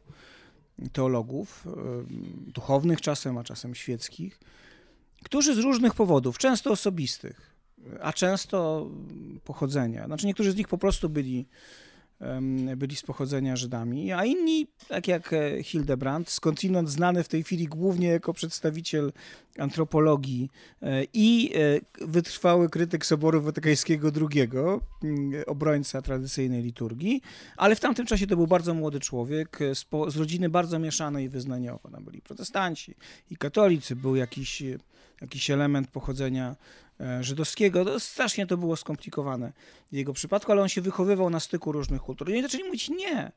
teologów, 0.94 1.66
y, 1.68 2.52
duchownych 2.52 3.02
czasem, 3.02 3.38
a 3.38 3.44
czasem 3.44 3.76
świeckich, 3.76 4.40
którzy 5.24 5.56
z 5.56 5.58
różnych 5.58 5.94
powodów, 5.94 6.38
często 6.38 6.72
osobistych, 6.72 7.56
a 8.02 8.14
często 8.14 8.90
pochodzenia, 9.44 10.06
znaczy 10.06 10.28
niektórzy 10.28 10.52
z 10.52 10.56
nich 10.56 10.68
po 10.68 10.78
prostu 10.78 11.10
byli 11.10 11.46
byli 12.76 12.96
z 12.96 13.02
pochodzenia 13.02 13.56
Żydami, 13.56 14.12
a 14.12 14.26
inni, 14.26 14.68
tak 14.88 15.08
jak 15.08 15.34
e, 15.34 15.64
Hildebrand, 15.64 16.30
skądinąd 16.30 16.90
znany 16.90 17.24
w 17.24 17.28
tej 17.28 17.44
chwili 17.44 17.68
głównie 17.68 18.08
jako 18.08 18.34
przedstawiciel 18.34 19.12
antropologii 19.60 20.50
e, 20.82 21.04
i 21.14 21.52
e, 21.56 22.06
wytrwały 22.08 22.70
krytyk 22.70 23.06
Soboru 23.06 23.42
Watykańskiego 23.42 24.12
II, 24.32 24.50
obrońca 25.48 26.02
tradycyjnej 26.02 26.64
liturgii, 26.64 27.22
ale 27.58 27.76
w 27.76 27.80
tamtym 27.80 28.06
czasie 28.06 28.28
to 28.28 28.36
był 28.36 28.48
bardzo 28.48 28.74
młody 28.74 29.00
człowiek 29.00 29.60
z, 29.74 29.86
z 30.14 30.18
rodziny 30.18 30.50
bardzo 30.50 30.80
mieszanej 30.80 31.30
wyznaniowo. 31.30 31.90
Tam 31.92 32.04
byli 32.04 32.22
protestanci 32.22 32.96
i 33.32 33.38
katolicy, 33.38 33.96
był 33.96 34.16
jakiś, 34.16 34.64
jakiś 35.22 35.50
element 35.50 35.88
pochodzenia 35.88 36.56
żydowskiego. 37.22 37.84
No, 37.84 38.00
strasznie 38.00 38.48
to 38.48 38.58
było 38.58 38.76
skomplikowane 38.76 39.52
w 39.92 39.96
jego 39.96 40.14
przypadku, 40.14 40.52
ale 40.52 40.62
on 40.62 40.70
się 40.70 40.82
wychowywał 40.82 41.30
na 41.30 41.40
styku 41.40 41.72
różnych 41.72 42.02
kultur. 42.02 42.30
I 42.30 42.34
oni 42.34 42.42
zaczęli 42.42 42.64
mówić, 42.64 42.90
nie, 42.90 43.32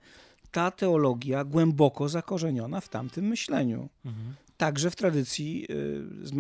ta 0.51 0.71
teologia 0.71 1.45
głęboko 1.45 2.09
zakorzeniona 2.09 2.81
w 2.81 2.89
tamtym 2.89 3.25
myśleniu. 3.25 3.89
Mhm 4.05 4.35
także 4.59 4.91
w 4.91 4.97
tradycji 4.97 5.67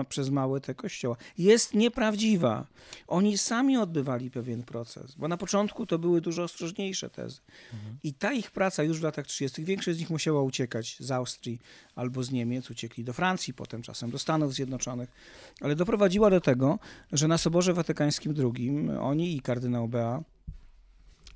y, 0.00 0.04
przez 0.08 0.30
małe 0.30 0.60
te 0.60 0.74
kościoła. 0.74 1.16
Jest 1.38 1.74
nieprawdziwa. 1.74 2.66
Oni 3.06 3.38
sami 3.38 3.76
odbywali 3.76 4.30
pewien 4.30 4.62
proces, 4.62 5.14
bo 5.14 5.28
na 5.28 5.36
początku 5.36 5.86
to 5.86 5.98
były 5.98 6.20
dużo 6.20 6.42
ostrożniejsze 6.42 7.10
tezy. 7.10 7.40
Mhm. 7.74 7.98
I 8.02 8.14
ta 8.14 8.32
ich 8.32 8.50
praca 8.50 8.82
już 8.82 9.00
w 9.00 9.02
latach 9.02 9.26
30., 9.26 9.64
większość 9.64 9.96
z 9.96 10.00
nich 10.00 10.10
musiała 10.10 10.42
uciekać 10.42 10.96
z 11.00 11.10
Austrii 11.10 11.60
albo 11.94 12.22
z 12.22 12.30
Niemiec, 12.30 12.70
uciekli 12.70 13.04
do 13.04 13.12
Francji, 13.12 13.54
potem 13.54 13.82
czasem 13.82 14.10
do 14.10 14.18
Stanów 14.18 14.54
Zjednoczonych, 14.54 15.12
ale 15.60 15.76
doprowadziła 15.76 16.30
do 16.30 16.40
tego, 16.40 16.78
że 17.12 17.28
na 17.28 17.38
Soborze 17.38 17.74
Watykańskim 17.74 18.34
II 18.38 18.90
oni 19.00 19.36
i 19.36 19.40
kardynał 19.40 19.88
Bea 19.88 20.22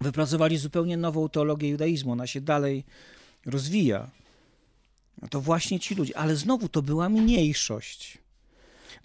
wypracowali 0.00 0.58
zupełnie 0.58 0.96
nową 0.96 1.28
teologię 1.28 1.68
judaizmu. 1.68 2.12
Ona 2.12 2.26
się 2.26 2.40
dalej 2.40 2.84
rozwija. 3.46 4.10
No 5.22 5.28
to 5.28 5.40
właśnie 5.40 5.80
ci 5.80 5.94
ludzie, 5.94 6.16
ale 6.16 6.36
znowu 6.36 6.68
to 6.68 6.82
była 6.82 7.08
mniejszość. 7.08 8.18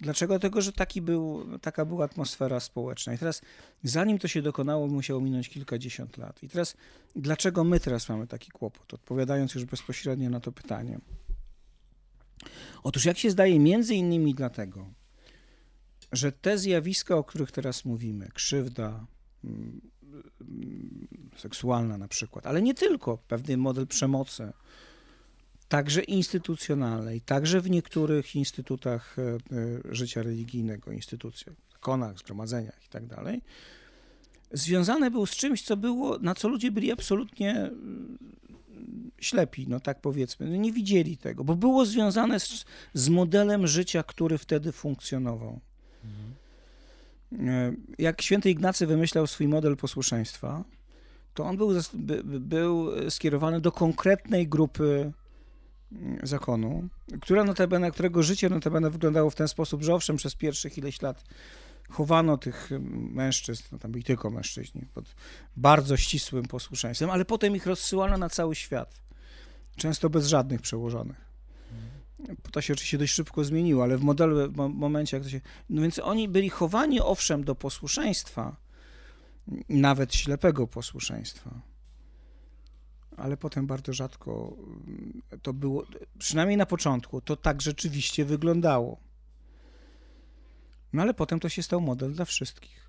Dlaczego? 0.00 0.32
Dlatego, 0.34 0.62
że 0.62 0.72
taki 0.72 1.02
był, 1.02 1.46
taka 1.58 1.84
była 1.84 2.04
atmosfera 2.04 2.60
społeczna. 2.60 3.14
I 3.14 3.18
teraz, 3.18 3.42
zanim 3.82 4.18
to 4.18 4.28
się 4.28 4.42
dokonało, 4.42 4.86
musiało 4.86 5.20
minąć 5.20 5.48
kilkadziesiąt 5.48 6.16
lat. 6.16 6.42
I 6.42 6.48
teraz, 6.48 6.76
dlaczego 7.16 7.64
my 7.64 7.80
teraz 7.80 8.08
mamy 8.08 8.26
taki 8.26 8.50
kłopot? 8.50 8.94
Odpowiadając 8.94 9.54
już 9.54 9.64
bezpośrednio 9.64 10.30
na 10.30 10.40
to 10.40 10.52
pytanie. 10.52 10.98
Otóż, 12.82 13.04
jak 13.04 13.18
się 13.18 13.30
zdaje, 13.30 13.58
między 13.58 13.94
innymi 13.94 14.34
dlatego, 14.34 14.86
że 16.12 16.32
te 16.32 16.58
zjawiska, 16.58 17.16
o 17.16 17.24
których 17.24 17.52
teraz 17.52 17.84
mówimy, 17.84 18.28
krzywda 18.34 19.06
mm, 19.44 19.80
mm, 20.40 21.08
seksualna 21.36 21.98
na 21.98 22.08
przykład, 22.08 22.46
ale 22.46 22.62
nie 22.62 22.74
tylko, 22.74 23.18
pewny 23.18 23.56
model 23.56 23.86
przemocy, 23.86 24.52
także 25.68 26.02
instytucjonalnej, 26.02 27.20
także 27.20 27.60
w 27.60 27.70
niektórych 27.70 28.36
instytutach 28.36 29.16
e, 29.18 29.22
e, 29.22 29.38
życia 29.94 30.22
religijnego, 30.22 30.92
instytucjach, 30.92 31.56
zakonach, 31.72 32.18
zgromadzeniach 32.18 32.84
i 32.86 32.88
tak 32.88 33.06
dalej, 33.06 33.42
związane 34.52 35.10
był 35.10 35.26
z 35.26 35.30
czymś, 35.30 35.62
co 35.62 35.76
było, 35.76 36.18
na 36.18 36.34
co 36.34 36.48
ludzie 36.48 36.70
byli 36.70 36.92
absolutnie 36.92 37.56
mm, 37.56 38.18
ślepi, 39.20 39.66
no 39.68 39.80
tak 39.80 40.00
powiedzmy, 40.00 40.50
no 40.50 40.56
nie 40.56 40.72
widzieli 40.72 41.16
tego, 41.16 41.44
bo 41.44 41.54
było 41.54 41.86
związane 41.86 42.40
z, 42.40 42.64
z 42.94 43.08
modelem 43.08 43.66
życia, 43.66 44.02
który 44.02 44.38
wtedy 44.38 44.72
funkcjonował. 44.72 45.60
Mhm. 46.04 46.34
Jak 47.98 48.22
święty 48.22 48.50
Ignacy 48.50 48.86
wymyślał 48.86 49.26
swój 49.26 49.48
model 49.48 49.76
posłuszeństwa, 49.76 50.64
to 51.34 51.44
on 51.44 51.56
był, 51.56 51.70
był 52.24 52.90
skierowany 53.10 53.60
do 53.60 53.72
konkretnej 53.72 54.48
grupy 54.48 55.12
zakonu, 56.22 56.88
która 57.20 57.44
notabene, 57.44 57.90
którego 57.90 58.22
życie 58.22 58.48
notabene 58.48 58.90
wyglądało 58.90 59.30
w 59.30 59.34
ten 59.34 59.48
sposób, 59.48 59.82
że 59.82 59.94
owszem, 59.94 60.16
przez 60.16 60.34
pierwszych 60.34 60.78
ileś 60.78 61.02
lat 61.02 61.24
chowano 61.90 62.36
tych 62.36 62.70
mężczyzn, 63.10 63.62
no 63.72 63.78
tam 63.78 63.92
byli 63.92 64.04
tylko 64.04 64.30
mężczyźni, 64.30 64.82
pod 64.94 65.14
bardzo 65.56 65.96
ścisłym 65.96 66.44
posłuszeństwem, 66.44 67.10
ale 67.10 67.24
potem 67.24 67.56
ich 67.56 67.66
rozsyłano 67.66 68.18
na 68.18 68.28
cały 68.28 68.54
świat, 68.54 69.00
często 69.76 70.10
bez 70.10 70.26
żadnych 70.26 70.60
przełożonych. 70.60 71.28
To 72.52 72.60
się 72.60 72.72
oczywiście 72.72 72.98
dość 72.98 73.12
szybko 73.12 73.44
zmieniło, 73.44 73.82
ale 73.82 73.98
w 73.98 74.02
modelu, 74.02 74.52
w 74.52 74.56
momencie, 74.56 75.16
jak 75.16 75.24
to 75.24 75.30
się... 75.30 75.40
No 75.70 75.82
więc 75.82 75.98
oni 75.98 76.28
byli 76.28 76.50
chowani, 76.50 77.00
owszem, 77.00 77.44
do 77.44 77.54
posłuszeństwa, 77.54 78.56
nawet 79.68 80.14
ślepego 80.14 80.66
posłuszeństwa, 80.66 81.60
ale 83.18 83.36
potem 83.36 83.66
bardzo 83.66 83.92
rzadko 83.92 84.56
mm, 84.86 85.22
to 85.42 85.52
było, 85.52 85.84
przynajmniej 86.18 86.56
na 86.56 86.66
początku, 86.66 87.20
to 87.20 87.36
tak 87.36 87.62
rzeczywiście 87.62 88.24
wyglądało. 88.24 89.00
No 90.92 91.02
ale 91.02 91.14
potem 91.14 91.40
to 91.40 91.48
się 91.48 91.62
stał 91.62 91.80
model 91.80 92.12
dla 92.12 92.24
wszystkich. 92.24 92.88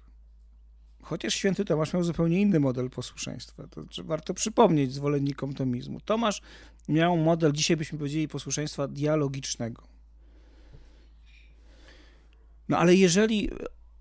Chociaż 1.02 1.34
święty 1.34 1.66
Tomasz 1.66 1.94
miał 1.94 2.04
zupełnie 2.04 2.42
inny 2.42 2.60
model 2.60 2.90
posłuszeństwa. 2.90 3.68
To 3.68 3.84
warto 4.04 4.34
przypomnieć 4.34 4.94
zwolennikom 4.94 5.54
tomizmu. 5.54 6.00
Tomasz 6.00 6.42
miał 6.88 7.18
model, 7.18 7.52
dzisiaj 7.52 7.78
byśmy 7.78 7.98
powiedzieli, 7.98 8.28
posłuszeństwa 8.28 8.88
dialogicznego. 8.88 9.84
No 12.70 12.78
ale 12.78 12.96
jeżeli 12.96 13.50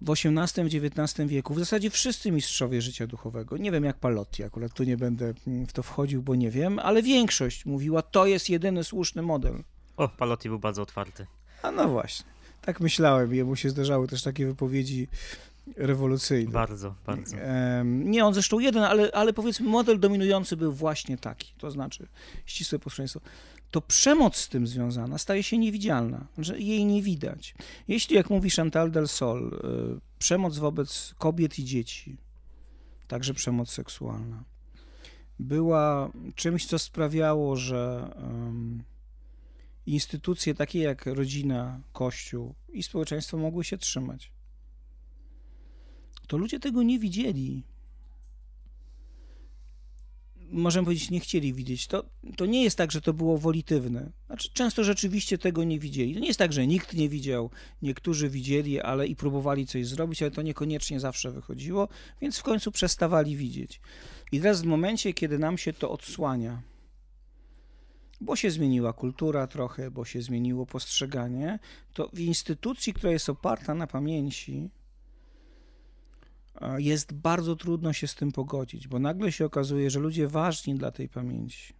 w 0.00 0.10
XVIII, 0.10 0.80
XIX 0.86 1.28
wieku 1.28 1.54
w 1.54 1.58
zasadzie 1.58 1.90
wszyscy 1.90 2.32
mistrzowie 2.32 2.82
życia 2.82 3.06
duchowego, 3.06 3.56
nie 3.56 3.72
wiem 3.72 3.84
jak 3.84 3.98
Palotti, 3.98 4.44
akurat 4.44 4.72
tu 4.72 4.84
nie 4.84 4.96
będę 4.96 5.34
mm, 5.46 5.66
w 5.66 5.72
to 5.72 5.82
wchodził, 5.82 6.22
bo 6.22 6.34
nie 6.34 6.50
wiem, 6.50 6.78
ale 6.78 7.02
większość 7.02 7.66
mówiła, 7.66 8.02
to 8.02 8.26
jest 8.26 8.50
jedyny 8.50 8.84
słuszny 8.84 9.22
model. 9.22 9.62
O, 9.96 10.08
Palotti 10.08 10.48
był 10.48 10.58
bardzo 10.58 10.82
otwarty. 10.82 11.26
A 11.62 11.70
no 11.70 11.88
właśnie, 11.88 12.26
tak 12.62 12.80
myślałem, 12.80 13.34
jemu 13.34 13.56
się 13.56 13.70
zdarzały 13.70 14.08
też 14.08 14.22
takie 14.22 14.46
wypowiedzi 14.46 15.08
rewolucyjne. 15.76 16.52
Bardzo, 16.52 16.94
bardzo. 17.06 17.36
Nie 17.84 18.24
on 18.24 18.34
zresztą 18.34 18.58
jeden, 18.58 18.82
ale, 18.82 19.10
ale 19.12 19.32
powiedzmy 19.32 19.68
model 19.68 20.00
dominujący 20.00 20.56
był 20.56 20.72
właśnie 20.72 21.18
taki, 21.18 21.52
to 21.58 21.70
znaczy 21.70 22.08
ścisłe 22.46 22.78
posłuszeństwo 22.78 23.20
to 23.70 23.80
przemoc 23.80 24.36
z 24.36 24.48
tym 24.48 24.66
związana 24.66 25.18
staje 25.18 25.42
się 25.42 25.58
niewidzialna, 25.58 26.26
że 26.38 26.58
jej 26.58 26.84
nie 26.84 27.02
widać. 27.02 27.54
Jeśli, 27.88 28.16
jak 28.16 28.30
mówi 28.30 28.50
Chantal 28.50 28.90
del 28.90 29.08
Sol, 29.08 29.60
y, 29.96 30.00
przemoc 30.18 30.58
wobec 30.58 31.14
kobiet 31.18 31.58
i 31.58 31.64
dzieci, 31.64 32.16
także 33.08 33.34
przemoc 33.34 33.70
seksualna, 33.70 34.44
była 35.38 36.10
czymś, 36.34 36.66
co 36.66 36.78
sprawiało, 36.78 37.56
że 37.56 38.10
um, 38.16 38.82
instytucje 39.86 40.54
takie 40.54 40.78
jak 40.78 41.06
rodzina, 41.06 41.80
kościół 41.92 42.54
i 42.72 42.82
społeczeństwo 42.82 43.36
mogły 43.36 43.64
się 43.64 43.78
trzymać, 43.78 44.32
to 46.28 46.36
ludzie 46.36 46.60
tego 46.60 46.82
nie 46.82 46.98
widzieli 46.98 47.62
możemy 50.50 50.84
powiedzieć, 50.84 51.10
nie 51.10 51.20
chcieli 51.20 51.54
widzieć. 51.54 51.86
To, 51.86 52.04
to 52.36 52.46
nie 52.46 52.64
jest 52.64 52.78
tak, 52.78 52.92
że 52.92 53.00
to 53.00 53.12
było 53.12 53.38
wolitywne. 53.38 54.10
Znaczy, 54.26 54.50
często 54.52 54.84
rzeczywiście 54.84 55.38
tego 55.38 55.64
nie 55.64 55.78
widzieli. 55.78 56.14
To 56.14 56.20
nie 56.20 56.26
jest 56.26 56.38
tak, 56.38 56.52
że 56.52 56.66
nikt 56.66 56.94
nie 56.94 57.08
widział, 57.08 57.50
niektórzy 57.82 58.28
widzieli, 58.28 58.80
ale 58.80 59.06
i 59.06 59.16
próbowali 59.16 59.66
coś 59.66 59.86
zrobić, 59.86 60.22
ale 60.22 60.30
to 60.30 60.42
niekoniecznie 60.42 61.00
zawsze 61.00 61.30
wychodziło, 61.30 61.88
więc 62.20 62.38
w 62.38 62.42
końcu 62.42 62.72
przestawali 62.72 63.36
widzieć. 63.36 63.80
I 64.32 64.40
teraz 64.40 64.62
w 64.62 64.66
momencie, 64.66 65.14
kiedy 65.14 65.38
nam 65.38 65.58
się 65.58 65.72
to 65.72 65.90
odsłania, 65.90 66.62
bo 68.20 68.36
się 68.36 68.50
zmieniła 68.50 68.92
kultura 68.92 69.46
trochę, 69.46 69.90
bo 69.90 70.04
się 70.04 70.22
zmieniło 70.22 70.66
postrzeganie, 70.66 71.58
to 71.94 72.10
w 72.12 72.20
instytucji, 72.20 72.92
która 72.94 73.12
jest 73.12 73.28
oparta 73.28 73.74
na 73.74 73.86
pamięci, 73.86 74.70
jest 76.76 77.12
bardzo 77.12 77.56
trudno 77.56 77.92
się 77.92 78.06
z 78.06 78.14
tym 78.14 78.32
pogodzić, 78.32 78.88
bo 78.88 78.98
nagle 78.98 79.32
się 79.32 79.44
okazuje, 79.44 79.90
że 79.90 80.00
ludzie 80.00 80.28
ważni 80.28 80.74
dla 80.74 80.90
tej 80.90 81.08
pamięci, 81.08 81.74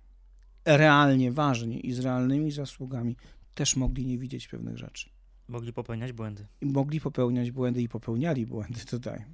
realnie 0.65 1.33
ważni 1.33 1.87
i 1.87 1.93
z 1.93 1.99
realnymi 1.99 2.51
zasługami, 2.51 3.17
też 3.55 3.77
mogli 3.77 4.07
nie 4.07 4.19
widzieć 4.19 4.49
pewnych 4.49 4.79
rzeczy. 4.79 5.11
Mogli 5.49 5.73
popełniać 5.73 6.13
błędy. 6.13 6.47
I 6.61 6.67
mogli 6.67 7.01
popełniać 7.01 7.51
błędy 7.51 7.83
i 7.83 7.89
popełniali 7.89 8.47
błędy, 8.47 8.81
tutaj. 8.85 9.25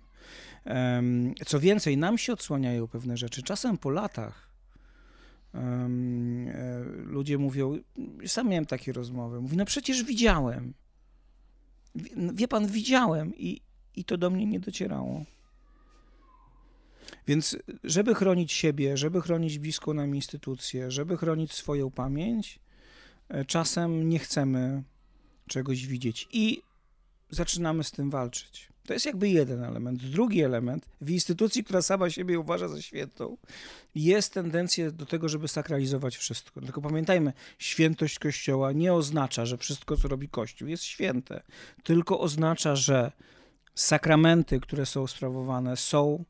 Co 1.47 1.61
więcej, 1.61 1.97
nam 1.97 2.19
się 2.19 2.33
odsłaniają 2.33 2.89
pewne 2.89 3.17
rzeczy. 3.17 3.43
Czasem 3.43 3.79
po 3.79 3.91
latach 3.91 4.51
um, 5.55 6.49
ludzie 7.07 7.39
mówią, 7.39 7.79
sam 8.27 8.49
miałem 8.49 8.67
takie 8.67 8.93
rozmowy, 8.93 9.41
mówi, 9.41 9.57
no 9.57 9.65
przecież 9.65 10.05
widziałem. 10.05 10.75
Wie 12.35 12.49
pan, 12.49 12.67
widziałem 12.67 13.35
i, 13.37 13.61
i 13.97 14.05
to 14.05 14.17
do 14.17 14.31
mnie 14.31 14.47
nie 14.47 14.61
docierało. 14.61 15.25
Więc 17.27 17.57
żeby 17.85 18.15
chronić 18.15 18.53
siebie, 18.53 18.97
żeby 18.97 19.21
chronić 19.21 19.59
bliską 19.59 19.95
nam 19.95 20.15
instytucję, 20.15 20.91
żeby 20.91 21.17
chronić 21.17 21.53
swoją 21.53 21.91
pamięć, 21.91 22.59
e, 23.29 23.45
czasem 23.45 24.09
nie 24.09 24.19
chcemy 24.19 24.83
czegoś 25.47 25.87
widzieć 25.87 26.29
i 26.33 26.63
zaczynamy 27.31 27.85
z 27.85 27.91
tym 27.91 28.11
walczyć. 28.11 28.69
To 28.87 28.93
jest 28.93 29.07
jakby 29.07 29.29
jeden 29.29 29.65
element. 29.65 30.03
Drugi 30.05 30.43
element, 30.43 30.87
w 31.01 31.11
instytucji, 31.11 31.65
która 31.65 31.83
sama 31.83 32.11
siebie 32.11 32.39
uważa 32.39 32.69
za 32.69 32.83
świętą, 32.83 33.37
jest 33.95 34.33
tendencja 34.33 34.91
do 34.91 35.07
tego, 35.07 35.29
żeby 35.29 35.49
sakralizować 35.49 36.17
wszystko. 36.17 36.61
Tylko 36.61 36.81
pamiętajmy, 36.81 37.33
świętość 37.59 38.19
Kościoła 38.19 38.73
nie 38.73 38.93
oznacza, 38.93 39.47
że 39.47 39.59
wszystko, 39.59 39.97
co 39.97 40.09
robi 40.09 40.29
Kościół, 40.29 40.69
jest 40.69 40.83
święte, 40.83 41.43
tylko 41.83 42.21
oznacza, 42.21 42.77
że 42.77 43.13
sakramenty, 43.75 44.61
które 44.61 44.87
są 44.87 45.07
sprawowane, 45.07 45.77
są 45.77 46.25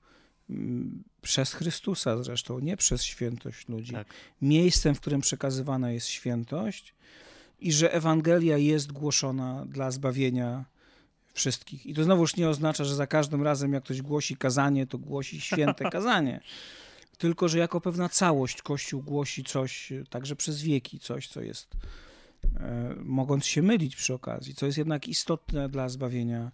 mm, 0.50 1.02
przez 1.22 1.52
Chrystusa 1.52 2.22
zresztą, 2.22 2.58
nie 2.58 2.76
przez 2.76 3.02
świętość 3.02 3.68
ludzi, 3.68 3.92
tak. 3.92 4.06
miejscem, 4.42 4.94
w 4.94 5.00
którym 5.00 5.20
przekazywana 5.20 5.90
jest 5.90 6.06
świętość 6.06 6.94
i 7.60 7.72
że 7.72 7.92
Ewangelia 7.92 8.56
jest 8.56 8.92
głoszona 8.92 9.66
dla 9.66 9.90
zbawienia 9.90 10.64
wszystkich. 11.32 11.86
I 11.86 11.94
to 11.94 12.04
znowuż 12.04 12.36
nie 12.36 12.48
oznacza, 12.48 12.84
że 12.84 12.94
za 12.94 13.06
każdym 13.06 13.42
razem, 13.42 13.72
jak 13.72 13.84
ktoś 13.84 14.02
głosi 14.02 14.36
kazanie, 14.36 14.86
to 14.86 14.98
głosi 14.98 15.40
święte 15.40 15.90
kazanie. 15.90 16.40
Tylko, 17.18 17.48
że 17.48 17.58
jako 17.58 17.80
pewna 17.80 18.08
całość 18.08 18.62
Kościół 18.62 19.02
głosi 19.02 19.44
coś, 19.44 19.92
także 20.10 20.36
przez 20.36 20.62
wieki, 20.62 20.98
coś, 20.98 21.28
co 21.28 21.40
jest, 21.40 21.68
e, 22.56 22.94
mogąc 23.02 23.46
się 23.46 23.62
mylić 23.62 23.96
przy 23.96 24.14
okazji, 24.14 24.54
co 24.54 24.66
jest 24.66 24.78
jednak 24.78 25.08
istotne 25.08 25.68
dla 25.68 25.88
zbawienia 25.88 26.50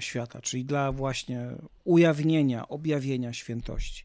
świata, 0.00 0.40
czyli 0.40 0.64
dla 0.64 0.92
właśnie 0.92 1.50
ujawnienia, 1.84 2.68
objawienia 2.68 3.32
świętości. 3.32 4.04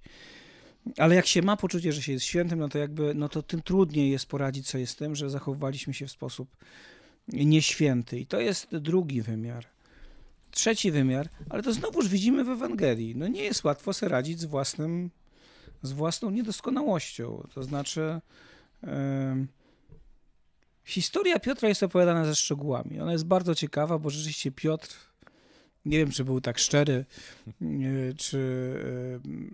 Ale 0.98 1.16
jak 1.16 1.28
się 1.28 1.42
ma 1.42 1.58
poczucie, 1.58 1.94
że 1.94 2.02
się 2.02 2.12
jest 2.12 2.26
świętym, 2.26 2.60
no 2.60 2.70
to 2.70 2.78
jakby, 2.78 3.14
no 3.16 3.30
to 3.30 3.44
tym 3.44 3.62
trudniej 3.62 4.12
jest 4.12 4.26
poradzić 4.26 4.68
sobie 4.68 4.88
z 4.88 4.96
tym, 4.96 5.16
że 5.16 5.30
zachowywaliśmy 5.30 5.94
się 5.94 6.08
w 6.08 6.12
sposób 6.12 6.50
nieświęty. 7.28 8.20
I 8.20 8.26
to 8.26 8.40
jest 8.40 8.78
drugi 8.78 9.22
wymiar. 9.22 9.66
Trzeci 10.52 10.92
wymiar, 10.92 11.30
ale 11.50 11.64
to 11.64 11.74
znowuż 11.74 12.08
widzimy 12.08 12.44
w 12.44 12.50
Ewangelii. 12.50 13.16
No 13.16 13.28
nie 13.28 13.44
jest 13.44 13.64
łatwo 13.64 13.94
sobie 13.94 14.10
radzić 14.10 14.40
z, 14.40 14.46
własnym, 14.46 15.12
z 15.82 15.92
własną 15.92 16.30
niedoskonałością. 16.30 17.48
To 17.54 17.64
znaczy, 17.64 18.22
yy, 18.84 18.90
historia 20.84 21.40
Piotra 21.40 21.70
jest 21.70 21.84
opowiadana 21.84 22.26
ze 22.26 22.36
szczegółami. 22.36 23.00
Ona 23.00 23.12
jest 23.12 23.26
bardzo 23.26 23.56
ciekawa, 23.56 24.00
bo 24.00 24.10
rzeczywiście 24.10 24.52
Piotr, 24.52 25.09
nie 25.86 25.98
wiem, 25.98 26.12
czy 26.12 26.26
był 26.26 26.42
tak 26.42 26.60
szczery, 26.60 27.06
czy, 28.18 28.40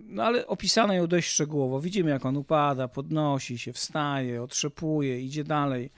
no 0.08 0.22
ale 0.22 0.46
opisano 0.46 0.94
ją 0.94 1.06
dość 1.06 1.28
szczegółowo. 1.28 1.80
Widzimy, 1.80 2.10
jak 2.10 2.26
on 2.26 2.36
upada, 2.36 2.88
podnosi 2.88 3.58
się, 3.58 3.72
wstaje, 3.72 4.42
otrzepuje, 4.42 5.20
idzie 5.20 5.44
dalej, 5.44 5.90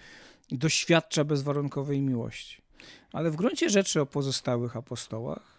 doświadcza 0.50 1.24
bezwarunkowej 1.24 2.00
miłości. 2.00 2.62
Ale 3.12 3.30
w 3.30 3.36
gruncie 3.36 3.70
rzeczy 3.70 4.00
o 4.00 4.06
pozostałych 4.06 4.76
apostołach 4.76 5.58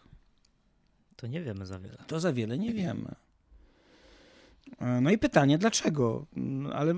to 1.16 1.28
nie 1.28 1.42
wiemy 1.42 1.66
za 1.66 1.80
wiele. 1.80 1.98
To 2.08 2.20
za 2.20 2.34
wiele 2.34 2.58
nie 2.58 2.74
wiemy. 2.74 3.16
E, 4.80 5.02
no 5.02 5.12
i 5.12 5.18
pytanie, 5.18 5.58
dlaczego? 5.58 6.26
Mm, 6.38 6.72
ale 6.72 6.96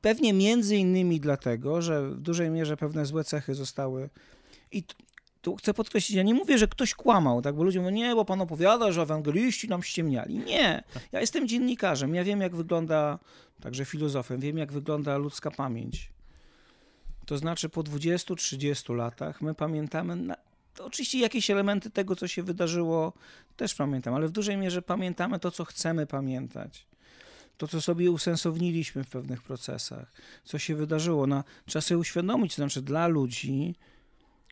pewnie 0.00 0.32
między 0.32 0.76
innymi 0.76 1.20
dlatego, 1.20 1.82
że 1.82 2.10
w 2.10 2.20
dużej 2.20 2.50
mierze 2.50 2.76
pewne 2.76 3.06
złe 3.06 3.24
cechy 3.24 3.54
zostały. 3.54 4.10
I 4.72 4.84
tu 5.42 5.56
chcę 5.56 5.74
podkreślić, 5.74 6.16
ja 6.16 6.22
nie 6.22 6.34
mówię, 6.34 6.58
że 6.58 6.68
ktoś 6.68 6.94
kłamał, 6.94 7.42
tak? 7.42 7.54
bo 7.54 7.62
ludzie 7.62 7.80
mówią, 7.80 7.90
nie, 7.90 8.14
bo 8.14 8.24
pan 8.24 8.40
opowiada, 8.40 8.92
że 8.92 9.02
ewangeliści 9.02 9.68
nam 9.68 9.82
ściemniali. 9.82 10.38
Nie, 10.38 10.84
ja 11.12 11.20
jestem 11.20 11.48
dziennikarzem, 11.48 12.14
ja 12.14 12.24
wiem, 12.24 12.40
jak 12.40 12.56
wygląda, 12.56 13.18
także 13.60 13.84
filozofem, 13.84 14.40
wiem, 14.40 14.58
jak 14.58 14.72
wygląda 14.72 15.16
ludzka 15.16 15.50
pamięć. 15.50 16.10
To 17.26 17.38
znaczy 17.38 17.68
po 17.68 17.82
20-30 17.82 18.94
latach 18.94 19.42
my 19.42 19.54
pamiętamy, 19.54 20.16
na, 20.16 20.36
oczywiście 20.78 21.18
jakieś 21.18 21.50
elementy 21.50 21.90
tego, 21.90 22.16
co 22.16 22.28
się 22.28 22.42
wydarzyło, 22.42 23.12
też 23.56 23.74
pamiętam, 23.74 24.14
ale 24.14 24.28
w 24.28 24.30
dużej 24.30 24.56
mierze 24.56 24.82
pamiętamy 24.82 25.38
to, 25.38 25.50
co 25.50 25.64
chcemy 25.64 26.06
pamiętać. 26.06 26.86
To, 27.56 27.68
co 27.68 27.80
sobie 27.80 28.10
usensowniliśmy 28.10 29.04
w 29.04 29.08
pewnych 29.08 29.42
procesach, 29.42 30.12
co 30.44 30.58
się 30.58 30.74
wydarzyło. 30.74 31.26
No, 31.26 31.44
trzeba 31.66 31.80
sobie 31.80 31.98
uświadomić, 31.98 32.54
to 32.54 32.62
znaczy 32.62 32.82
dla 32.82 33.06
ludzi, 33.06 33.74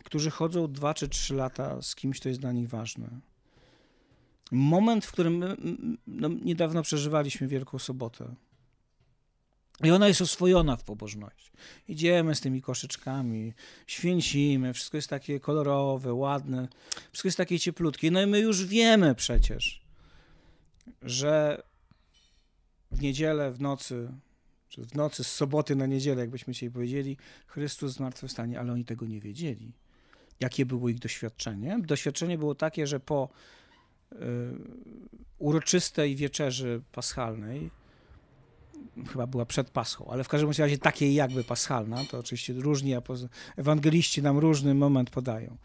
którzy 0.04 0.30
chodzą 0.30 0.72
dwa 0.72 0.94
czy 0.94 1.08
trzy 1.08 1.34
lata 1.34 1.82
z 1.82 1.94
kimś, 1.94 2.20
to 2.20 2.28
jest 2.28 2.40
dla 2.40 2.52
nich 2.52 2.68
ważne. 2.68 3.08
Moment, 4.50 5.06
w 5.06 5.12
którym 5.12 5.36
my, 5.36 5.56
no, 6.06 6.28
niedawno 6.28 6.82
przeżywaliśmy 6.82 7.48
Wielką 7.48 7.78
Sobotę. 7.78 8.34
I 9.84 9.90
ona 9.90 10.08
jest 10.08 10.22
oswojona 10.22 10.76
w 10.76 10.84
pobożności. 10.84 11.50
Idziemy 11.88 12.34
z 12.34 12.40
tymi 12.40 12.62
koszyczkami, 12.62 13.52
święcimy, 13.86 14.74
wszystko 14.74 14.96
jest 14.96 15.08
takie 15.08 15.40
kolorowe, 15.40 16.14
ładne, 16.14 16.68
wszystko 17.12 17.28
jest 17.28 17.38
takie 17.38 17.58
cieplutkie. 17.58 18.10
No 18.10 18.22
i 18.22 18.26
my 18.26 18.40
już 18.40 18.66
wiemy 18.66 19.14
przecież, 19.14 19.82
że 21.02 21.62
w 22.90 23.02
niedzielę, 23.02 23.52
w 23.52 23.60
nocy, 23.60 24.12
czy 24.68 24.84
w 24.84 24.94
nocy 24.94 25.24
z 25.24 25.32
soboty 25.32 25.76
na 25.76 25.86
niedzielę, 25.86 26.20
jakbyśmy 26.20 26.52
dzisiaj 26.52 26.70
powiedzieli, 26.70 27.16
Chrystus 27.46 27.92
zmartwychwstanie, 27.92 28.60
ale 28.60 28.72
oni 28.72 28.84
tego 28.84 29.06
nie 29.06 29.20
wiedzieli. 29.20 29.72
Jakie 30.40 30.66
było 30.66 30.88
ich 30.88 30.98
doświadczenie? 30.98 31.78
Doświadczenie 31.78 32.38
było 32.38 32.54
takie, 32.54 32.86
że 32.86 33.00
po 33.00 33.28
y, 34.12 34.16
uroczystej 35.38 36.16
wieczerzy 36.16 36.82
paschalnej 36.92 37.70
chyba 39.08 39.26
była 39.26 39.46
przed 39.46 39.70
Paschą, 39.70 40.10
ale 40.10 40.24
w 40.24 40.28
każdym 40.28 40.50
razie 40.50 40.78
takiej 40.78 41.14
jakby 41.14 41.44
paschalna, 41.44 42.04
to 42.04 42.18
oczywiście 42.18 42.52
różni 42.52 42.92
ewangeliści 43.56 44.22
nam 44.22 44.38
różny 44.38 44.74
moment 44.74 45.10
podają. 45.10 45.56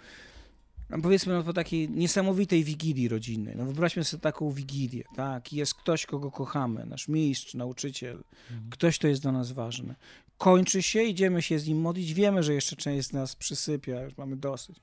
No 0.90 1.02
powiedzmy 1.02 1.34
no, 1.34 1.44
po 1.44 1.54
takiej 1.54 1.90
niesamowitej 1.90 2.64
wigilii 2.64 3.08
rodzinnej. 3.08 3.56
No 3.56 3.66
wyobraźmy 3.66 4.04
sobie 4.04 4.22
taką 4.22 4.52
wigilię, 4.52 5.04
tak? 5.16 5.54
Jest 5.54 5.74
ktoś, 5.74 6.06
kogo 6.06 6.32
kochamy, 6.32 6.86
nasz 6.86 7.08
mistrz, 7.08 7.54
nauczyciel, 7.54 8.24
mhm. 8.52 8.70
ktoś, 8.70 8.98
kto 9.00 9.08
jest 9.08 9.22
dla 9.22 9.32
nas 9.32 9.52
ważny. 9.52 9.96
Kończy 10.44 10.82
się, 10.82 11.04
idziemy 11.04 11.42
się 11.42 11.60
z 11.60 11.68
nim 11.68 11.82
modlić, 11.82 12.14
wiemy, 12.14 12.44
że 12.44 12.54
jeszcze 12.54 12.76
część 12.76 13.08
z 13.08 13.14
nas 13.14 13.36
przysypia, 13.36 14.02
już 14.02 14.18
mamy 14.18 14.36
dosyć. 14.36 14.78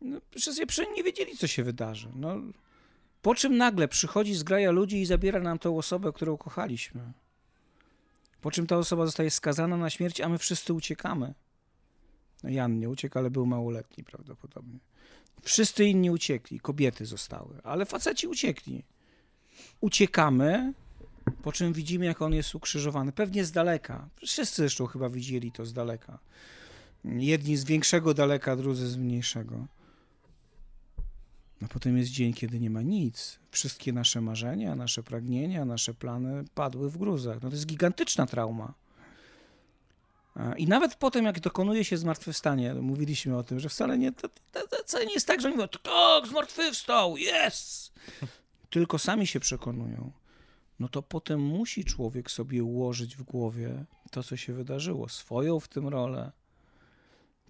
No, 0.00 0.20
wszyscy 0.38 0.66
nie 0.96 1.02
wiedzieli, 1.02 1.36
co 1.36 1.46
się 1.46 1.64
wydarzy. 1.64 2.08
No, 2.14 2.36
po 3.22 3.34
czym 3.34 3.56
nagle 3.56 3.88
przychodzi 3.88 4.34
zgraja 4.34 4.70
ludzi 4.70 5.00
i 5.00 5.06
zabiera 5.06 5.40
nam 5.40 5.58
tą 5.58 5.78
osobę, 5.78 6.12
którą 6.12 6.36
kochaliśmy. 6.36 7.12
Po 8.40 8.50
czym 8.50 8.66
ta 8.66 8.76
osoba 8.76 9.06
zostaje 9.06 9.30
skazana 9.30 9.76
na 9.76 9.90
śmierć, 9.90 10.20
a 10.20 10.28
my 10.28 10.38
wszyscy 10.38 10.72
uciekamy. 10.72 11.34
No 12.42 12.50
Jan 12.50 12.78
nie 12.78 12.88
uciekł, 12.88 13.18
ale 13.18 13.30
był 13.30 13.46
małoletni 13.46 14.04
prawdopodobnie. 14.04 14.78
Wszyscy 15.42 15.84
inni 15.84 16.10
uciekli, 16.10 16.60
kobiety 16.60 17.06
zostały, 17.06 17.62
ale 17.62 17.86
faceci 17.86 18.26
uciekli. 18.26 18.84
Uciekamy, 19.80 20.72
po 21.42 21.52
czym 21.52 21.72
widzimy, 21.72 22.04
jak 22.04 22.22
on 22.22 22.34
jest 22.34 22.54
ukrzyżowany. 22.54 23.12
Pewnie 23.12 23.44
z 23.44 23.52
daleka. 23.52 24.08
Wszyscy 24.26 24.56
zresztą 24.56 24.86
chyba 24.86 25.08
widzieli 25.08 25.52
to 25.52 25.66
z 25.66 25.72
daleka. 25.72 26.18
Jedni 27.04 27.56
z 27.56 27.64
większego 27.64 28.14
daleka, 28.14 28.56
drudzy 28.56 28.88
z 28.88 28.96
mniejszego. 28.96 29.66
A 31.64 31.68
potem 31.68 31.98
jest 31.98 32.10
dzień, 32.10 32.32
kiedy 32.32 32.60
nie 32.60 32.70
ma 32.70 32.82
nic. 32.82 33.38
Wszystkie 33.50 33.92
nasze 33.92 34.20
marzenia, 34.20 34.74
nasze 34.74 35.02
pragnienia, 35.02 35.64
nasze 35.64 35.94
plany 35.94 36.44
padły 36.54 36.90
w 36.90 36.98
gruzach. 36.98 37.42
No 37.42 37.48
to 37.48 37.54
jest 37.54 37.66
gigantyczna 37.66 38.26
trauma. 38.26 38.74
I 40.56 40.66
nawet 40.66 40.94
potem, 40.94 41.24
jak 41.24 41.40
dokonuje 41.40 41.84
się 41.84 41.96
zmartwychwstanie, 41.96 42.74
mówiliśmy 42.74 43.36
o 43.36 43.42
tym, 43.42 43.60
że 43.60 43.68
wcale 43.68 43.98
nie, 43.98 44.12
to, 44.12 44.28
to, 44.52 44.60
to 44.90 45.04
nie 45.04 45.14
jest 45.14 45.26
tak, 45.26 45.40
że 45.40 45.48
oni 45.48 45.56
mówią, 45.56 45.68
tak, 45.68 46.26
zmartwychwstał, 46.26 47.16
jest! 47.16 47.92
Tylko 48.70 48.98
sami 48.98 49.26
się 49.26 49.40
przekonują, 49.40 50.12
no 50.80 50.88
to 50.88 51.02
potem 51.02 51.40
musi 51.40 51.84
człowiek 51.84 52.30
sobie 52.30 52.64
ułożyć 52.64 53.16
w 53.16 53.22
głowie 53.22 53.84
to, 54.10 54.22
co 54.22 54.36
się 54.36 54.52
wydarzyło, 54.52 55.08
swoją 55.08 55.60
w 55.60 55.68
tym 55.68 55.88
rolę, 55.88 56.32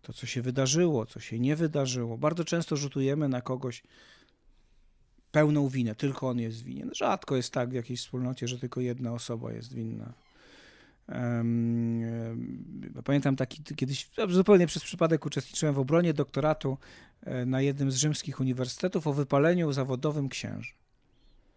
to, 0.03 0.13
co 0.13 0.27
się 0.27 0.43
wydarzyło, 0.43 1.07
co 1.07 1.21
się 1.21 1.39
nie 1.39 1.57
wydarzyło. 1.57 2.19
Bardzo 2.19 2.45
często 2.45 2.77
rzutujemy 2.77 3.29
na 3.29 3.41
kogoś 3.41 3.83
pełną 5.33 5.69
winę, 5.69 5.95
tylko 5.95 6.29
on 6.29 6.39
jest 6.39 6.63
winien. 6.63 6.91
Rzadko 6.95 7.37
jest 7.37 7.53
tak 7.53 7.71
w 7.71 7.73
jakiejś 7.73 8.01
wspólnocie, 8.01 8.49
że 8.49 8.59
tylko 8.59 8.81
jedna 8.81 9.13
osoba 9.13 9.53
jest 9.53 9.75
winna. 9.75 10.13
Pamiętam 13.05 13.37
taki 13.37 13.63
kiedyś, 13.63 14.11
zupełnie 14.29 14.67
przez 14.67 14.85
przypadek 14.85 15.27
uczestniczyłem 15.27 15.75
w 15.75 15.79
obronie 15.79 16.15
doktoratu 16.15 16.79
e, 17.23 17.47
na 17.47 17.61
jednym 17.61 17.91
z 17.91 17.97
rzymskich 17.97 18.41
uniwersytetów 18.41 19.07
o 19.07 19.13
wypaleniu 19.13 19.73
zawodowym 19.73 20.29
księży. 20.29 20.73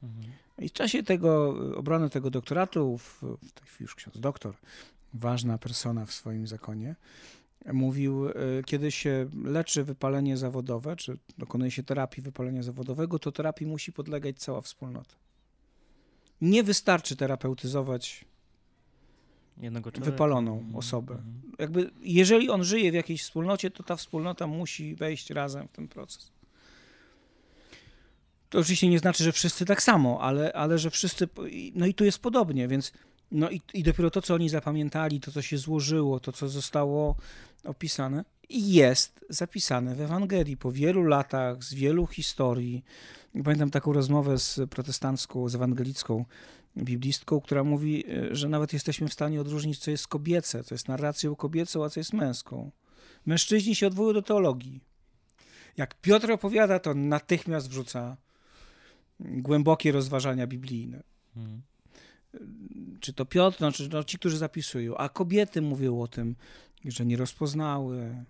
Mhm. 0.03 0.46
I 0.59 0.69
w 0.69 0.73
czasie 0.73 1.03
tego 1.03 1.55
obrony 1.75 2.09
tego 2.09 2.29
doktoratu, 2.29 2.97
w, 2.97 3.21
w 3.21 3.51
tej 3.51 3.65
chwili 3.65 3.83
już 3.83 3.95
ksiądz 3.95 4.19
doktor, 4.19 4.55
ważna 5.13 5.57
persona 5.57 6.05
w 6.05 6.13
swoim 6.13 6.47
zakonie, 6.47 6.95
mówił, 7.73 8.29
e, 8.29 8.33
kiedy 8.65 8.91
się 8.91 9.29
leczy 9.43 9.83
wypalenie 9.83 10.37
zawodowe, 10.37 10.95
czy 10.95 11.17
dokonuje 11.37 11.71
się 11.71 11.83
terapii 11.83 12.23
wypalenia 12.23 12.63
zawodowego, 12.63 13.19
to 13.19 13.31
terapii 13.31 13.67
musi 13.67 13.93
podlegać 13.93 14.39
cała 14.39 14.61
wspólnota. 14.61 15.15
Nie 16.41 16.63
wystarczy 16.63 17.15
terapeutyzować 17.15 18.25
wypaloną 20.01 20.57
mhm. 20.57 20.75
osobę. 20.75 21.13
Mhm. 21.13 21.51
Jakby, 21.59 21.91
jeżeli 22.01 22.49
on 22.49 22.63
żyje 22.63 22.91
w 22.91 22.93
jakiejś 22.93 23.23
wspólnocie, 23.23 23.71
to 23.71 23.83
ta 23.83 23.95
wspólnota 23.95 24.47
musi 24.47 24.95
wejść 24.95 25.29
razem 25.29 25.67
w 25.67 25.71
ten 25.71 25.87
proces. 25.87 26.31
To 28.49 28.59
oczywiście 28.59 28.89
nie 28.89 28.99
znaczy, 28.99 29.23
że 29.23 29.31
wszyscy 29.31 29.65
tak 29.65 29.83
samo, 29.83 30.21
ale, 30.21 30.53
ale 30.53 30.77
że 30.77 30.89
wszyscy. 30.89 31.27
No 31.75 31.85
i 31.85 31.93
tu 31.93 32.05
jest 32.05 32.19
podobnie, 32.19 32.67
więc. 32.67 32.91
No 33.31 33.49
i, 33.49 33.61
i 33.73 33.83
dopiero 33.83 34.11
to, 34.11 34.21
co 34.21 34.33
oni 34.33 34.49
zapamiętali, 34.49 35.19
to, 35.19 35.31
co 35.31 35.41
się 35.41 35.57
złożyło, 35.57 36.19
to, 36.19 36.31
co 36.31 36.49
zostało 36.49 37.15
opisane, 37.63 38.25
jest 38.49 39.25
zapisane 39.29 39.95
w 39.95 40.01
Ewangelii 40.01 40.57
po 40.57 40.71
wielu 40.71 41.03
latach, 41.03 41.63
z 41.63 41.73
wielu 41.73 42.07
historii. 42.07 42.83
Pamiętam 43.43 43.69
taką 43.71 43.93
rozmowę 43.93 44.39
z 44.39 44.59
protestancką, 44.69 45.49
z 45.49 45.55
ewangelicką 45.55 46.25
biblistką, 46.77 47.41
która 47.41 47.63
mówi, 47.63 48.05
e, 48.11 48.35
że 48.35 48.49
nawet 48.49 48.73
jesteśmy 48.73 49.07
w 49.07 49.13
stanie 49.13 49.41
odróżnić, 49.41 49.79
co 49.79 49.91
jest 49.91 50.07
kobiece, 50.07 50.63
co 50.63 50.75
jest 50.75 50.87
narracją 50.87 51.35
kobiecą, 51.35 51.83
a 51.83 51.89
co 51.89 51.99
jest 51.99 52.13
męską. 52.13 52.71
Mężczyźni 53.25 53.75
się 53.75 53.87
odwołują 53.87 54.13
do 54.13 54.21
teologii. 54.21 54.79
Jak 55.77 56.01
Piotr 56.01 56.31
opowiada, 56.31 56.79
to 56.79 56.93
natychmiast 56.93 57.69
wrzuca 57.69 58.17
głębokie 59.19 59.91
rozważania 59.91 60.47
biblijne. 60.47 61.03
Hmm. 61.35 61.61
Czy 62.99 63.13
to 63.13 63.25
Piotr, 63.25 63.61
no, 63.61 63.71
czy 63.71 63.89
no, 63.89 64.03
ci, 64.03 64.17
którzy 64.17 64.37
zapisują, 64.37 64.97
a 64.97 65.09
kobiety 65.09 65.61
mówią 65.61 66.01
o 66.01 66.07
tym, 66.07 66.35
że 66.85 67.05
nie 67.05 67.17
rozpoznały, 67.17 68.25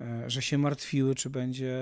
E, 0.00 0.30
że 0.30 0.42
się 0.42 0.58
martwiły, 0.58 1.14
czy 1.14 1.30
będzie 1.30 1.74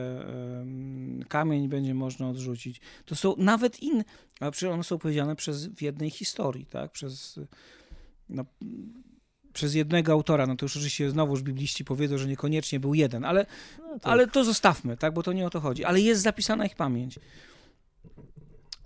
kamień 1.29 1.69
będzie 1.69 1.95
można 1.95 2.29
odrzucić. 2.29 2.81
To 3.05 3.17
są 3.17 3.35
nawet 3.39 3.83
inne, 3.83 4.05
ale 4.41 4.51
przecież 4.51 4.71
one 4.71 4.85
są 4.85 4.99
powiedziane 4.99 5.37
przez, 5.37 5.67
w 5.67 5.83
jednej 5.83 6.11
historii, 6.11 6.67
tak? 6.67 6.93
Przez, 6.93 7.41
no, 8.29 8.45
przez 9.53 9.75
jednego 9.75 10.13
autora. 10.13 10.47
No 10.47 10.57
to 10.57 10.65
już 10.65 10.77
oczywiście 10.77 11.11
znowuż 11.11 11.43
bibliści 11.43 11.85
powiedzą, 11.85 12.19
że 12.19 12.29
niekoniecznie 12.29 12.81
był 12.81 12.95
jeden, 12.95 13.25
ale, 13.25 13.47
no 13.79 13.99
to... 13.99 14.09
ale 14.09 14.27
to 14.27 14.45
zostawmy, 14.45 14.97
tak? 14.97 15.15
Bo 15.15 15.23
to 15.23 15.33
nie 15.33 15.47
o 15.47 15.51
to 15.51 15.61
chodzi. 15.61 15.85
Ale 15.85 16.01
jest 16.01 16.23
zapisana 16.23 16.67
ich 16.67 16.77
pamięć. 16.77 17.19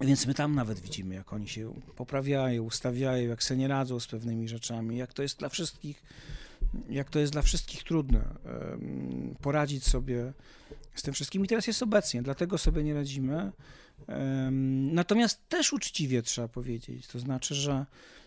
Więc 0.00 0.26
my 0.26 0.34
tam 0.34 0.54
nawet 0.54 0.80
widzimy, 0.80 1.14
jak 1.14 1.32
oni 1.32 1.48
się 1.48 1.74
poprawiają, 1.96 2.62
ustawiają, 2.62 3.28
jak 3.28 3.42
sobie 3.42 3.60
nie 3.60 3.68
radzą 3.68 4.00
z 4.00 4.06
pewnymi 4.06 4.48
rzeczami, 4.48 4.96
jak 4.96 5.12
to 5.12 5.22
jest 5.22 5.38
dla 5.38 5.48
wszystkich 5.48 6.02
jak 6.88 7.10
to 7.10 7.18
jest 7.18 7.32
dla 7.32 7.42
wszystkich 7.42 7.82
trudne 7.82 8.24
poradzić 9.42 9.84
sobie 9.84 10.32
z 10.94 11.02
tym 11.02 11.14
wszystkim. 11.14 11.44
I 11.44 11.48
teraz 11.48 11.66
jest 11.66 11.82
obecnie, 11.82 12.22
dlatego 12.22 12.58
sobie 12.58 12.82
nie 12.82 12.94
radzimy. 12.94 13.52
Natomiast 14.92 15.48
też 15.48 15.72
uczciwie 15.72 16.22
trzeba 16.22 16.48
powiedzieć, 16.48 17.06
to 17.06 17.18
znaczy, 17.18 17.54
że 17.54 17.86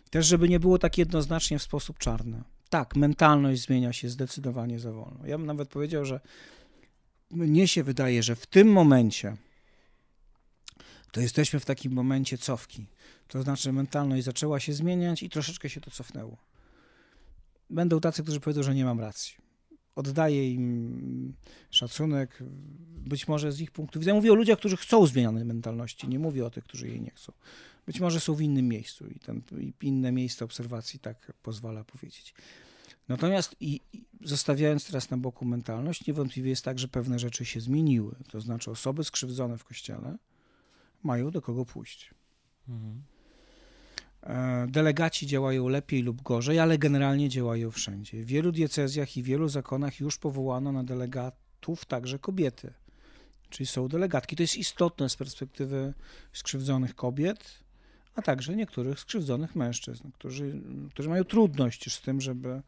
też, 0.10 0.28
żeby 0.28 0.50
nie 0.50 0.60
było 0.60 0.80
tak 0.80 0.98
jednoznacznie 0.98 1.60
w 1.60 1.64
sposób 1.64 1.98
czarny. 1.98 2.44
Tak, 2.70 2.96
mentalność 2.96 3.62
zmienia 3.62 3.94
się 3.94 4.10
zdecydowanie 4.10 4.80
za 4.80 4.92
wolno. 4.92 5.26
Ja 5.26 5.38
bym 5.38 5.48
nawet 5.48 5.70
powiedział, 5.70 6.06
że 6.06 6.20
mnie 7.32 7.68
się 7.68 7.84
wydaje, 7.84 8.24
że 8.24 8.36
w 8.36 8.46
tym 8.46 8.72
momencie 8.72 9.38
to 11.12 11.22
jesteśmy 11.22 11.60
w 11.60 11.66
takim 11.66 11.94
momencie 11.94 12.38
cofki. 12.38 12.86
To 13.28 13.44
znaczy, 13.44 13.74
mentalność 13.74 14.24
zaczęła 14.24 14.60
się 14.60 14.74
zmieniać 14.74 15.24
i 15.24 15.30
troszeczkę 15.30 15.70
się 15.70 15.82
to 15.82 15.92
cofnęło 15.92 16.38
będą 17.70 18.00
tacy, 18.00 18.24
którzy 18.24 18.40
powiedzą, 18.40 18.64
że 18.64 18.76
nie 18.76 18.86
mam 18.86 19.00
racji. 19.00 19.36
Oddaję 19.96 20.54
im 20.54 21.34
szacunek, 21.70 22.40
być 22.90 23.28
może 23.28 23.52
z 23.52 23.62
ich 23.62 23.72
punktu 23.72 24.00
widzenia. 24.00 24.16
Mówię 24.16 24.32
o 24.32 24.36
ludziach, 24.36 24.60
którzy 24.60 24.78
chcą 24.78 25.08
zmiany 25.08 25.46
mentalności, 25.46 26.08
nie 26.08 26.20
mówię 26.20 26.46
o 26.46 26.50
tych, 26.50 26.64
którzy 26.64 26.88
jej 26.88 27.02
nie 27.02 27.12
chcą. 27.12 27.34
Być 27.86 28.00
może 28.00 28.20
są 28.20 28.34
w 28.34 28.42
innym 28.42 28.68
miejscu 28.68 29.08
i, 29.08 29.20
ten, 29.20 29.42
i 29.58 29.74
inne 29.82 30.12
miejsce 30.12 30.46
obserwacji 30.46 31.00
tak 31.00 31.34
pozwala 31.44 31.84
powiedzieć. 31.84 32.34
Natomiast 33.08 33.56
i, 33.60 33.82
i 33.94 34.06
zostawiając 34.24 34.88
teraz 34.88 35.10
na 35.10 35.18
boku 35.18 35.46
mentalność, 35.46 36.08
niewątpliwie 36.08 36.50
jest 36.50 36.66
tak, 36.66 36.80
że 36.80 36.88
pewne 36.88 37.20
rzeczy 37.20 37.46
się 37.46 37.60
zmieniły. 37.60 38.16
To 38.32 38.42
znaczy 38.42 38.72
osoby 38.72 39.04
skrzywdzone 39.04 39.58
w 39.58 39.64
kościele 39.64 40.18
mają 41.04 41.32
do 41.32 41.42
kogo 41.42 41.66
pójść. 41.66 42.14
Mhm. 42.70 43.04
E, 44.24 44.68
delegaci 44.70 45.28
działają 45.28 45.68
lepiej 45.68 46.02
lub 46.02 46.22
gorzej, 46.22 46.60
ale 46.60 46.78
generalnie 46.78 47.30
działają 47.30 47.72
wszędzie. 47.72 48.24
W 48.24 48.26
wielu 48.26 48.52
diecezjach 48.52 49.18
i 49.18 49.24
wielu 49.24 49.50
zakonach 49.50 50.00
już 50.00 50.18
powołano 50.18 50.72
na 50.72 50.84
delegatów 50.84 51.86
także 51.86 52.20
kobiety, 52.20 52.74
czyli 53.50 53.68
są 53.68 53.88
delegatki. 53.88 54.36
To 54.36 54.44
jest 54.44 54.58
istotne 54.58 55.10
z 55.10 55.16
perspektywy 55.16 55.94
skrzywdzonych 56.34 56.96
kobiet, 56.96 57.60
a 58.16 58.22
także 58.22 58.56
niektórych 58.56 59.00
skrzywdzonych 59.00 59.56
mężczyzn, 59.56 60.12
którzy, 60.12 60.62
którzy 60.90 61.10
mają 61.10 61.24
trudność 61.24 61.94
z 61.94 62.02
tym, 62.02 62.22
żeby 62.22 62.62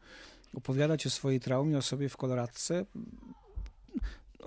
opowiadać 0.54 1.06
o 1.06 1.10
swojej 1.10 1.40
traumie, 1.40 1.78
o 1.78 1.82
sobie 1.82 2.08
w 2.08 2.16
koloradce. 2.16 2.86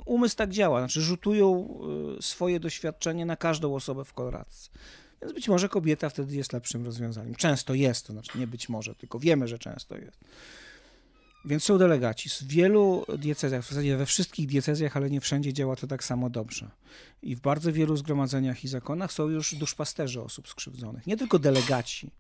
Umysł 0.06 0.36
tak 0.36 0.50
działa, 0.50 0.80
znaczy 0.80 1.02
rzutują 1.02 1.70
e, 2.18 2.22
swoje 2.22 2.60
doświadczenie 2.60 3.26
na 3.26 3.36
każdą 3.36 3.76
osobę 3.76 4.06
w 4.06 4.14
koloradce. 4.14 4.70
Więc 5.22 5.34
być 5.34 5.48
może 5.48 5.70
kobieta 5.70 6.10
wtedy 6.10 6.36
jest 6.36 6.54
lepszym 6.54 6.86
rozwiązaniem. 6.86 7.36
Często 7.36 7.74
jest, 7.74 8.08
to 8.08 8.14
znaczy 8.14 8.40
nie 8.40 8.48
być 8.48 8.70
może, 8.70 8.96
tylko 8.96 9.20
wiemy, 9.20 9.48
że 9.48 9.60
często 9.60 9.98
jest. 9.98 10.20
Więc 11.46 11.64
są 11.64 11.78
delegaci. 11.78 12.30
W 12.30 12.44
wielu 12.44 13.06
diecezjach, 13.18 13.66
w 13.66 13.70
zasadzie 13.70 13.98
we 13.98 14.06
wszystkich 14.06 14.48
diecezjach, 14.48 14.98
ale 14.98 15.10
nie 15.10 15.22
wszędzie 15.22 15.54
działa 15.54 15.76
to 15.76 15.88
tak 15.88 16.04
samo 16.04 16.30
dobrze. 16.30 16.72
I 17.22 17.36
w 17.36 17.40
bardzo 17.40 17.74
wielu 17.74 17.98
zgromadzeniach 17.98 18.64
i 18.64 18.68
zakonach 18.68 19.14
są 19.14 19.28
już 19.28 19.56
duszpasterze 19.56 20.22
osób 20.22 20.48
skrzywdzonych. 20.48 21.08
Nie 21.08 21.18
tylko 21.18 21.40
delegaci, 21.40 22.12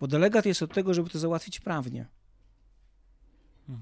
bo 0.00 0.06
delegat 0.06 0.46
jest 0.46 0.62
od 0.62 0.74
tego, 0.74 0.94
żeby 0.94 1.10
to 1.10 1.18
załatwić 1.18 1.60
prawnie. 1.60 2.06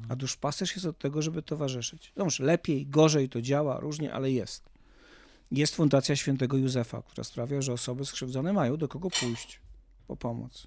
A 0.09 0.17
duszpasterz 0.17 0.75
jest 0.75 0.87
od 0.87 0.99
tego, 0.99 1.23
żeby 1.23 1.43
towarzyszyć. 1.43 2.13
Dobrze, 2.17 2.45
lepiej, 2.45 2.87
gorzej 2.87 3.29
to 3.29 3.43
działa, 3.43 3.81
różnie, 3.81 4.13
ale 4.13 4.31
jest 4.31 4.71
jest 5.51 5.77
Fundacja 5.77 6.17
Świętego 6.17 6.57
Józefa, 6.57 7.03
która 7.03 7.25
sprawia, 7.25 7.63
że 7.63 7.73
osoby 7.73 8.05
skrzywdzone 8.05 8.53
mają 8.53 8.77
do 8.77 8.89
kogo 8.89 9.11
pójść 9.11 9.61
po 10.07 10.17
pomoc. 10.17 10.67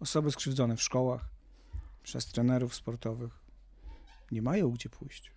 Osoby 0.00 0.30
skrzywdzone 0.30 0.76
w 0.76 0.82
szkołach, 0.82 1.28
przez 2.02 2.26
trenerów 2.26 2.74
sportowych 2.74 3.32
nie 4.30 4.42
mają 4.42 4.70
gdzie 4.70 4.88
pójść. 4.88 5.32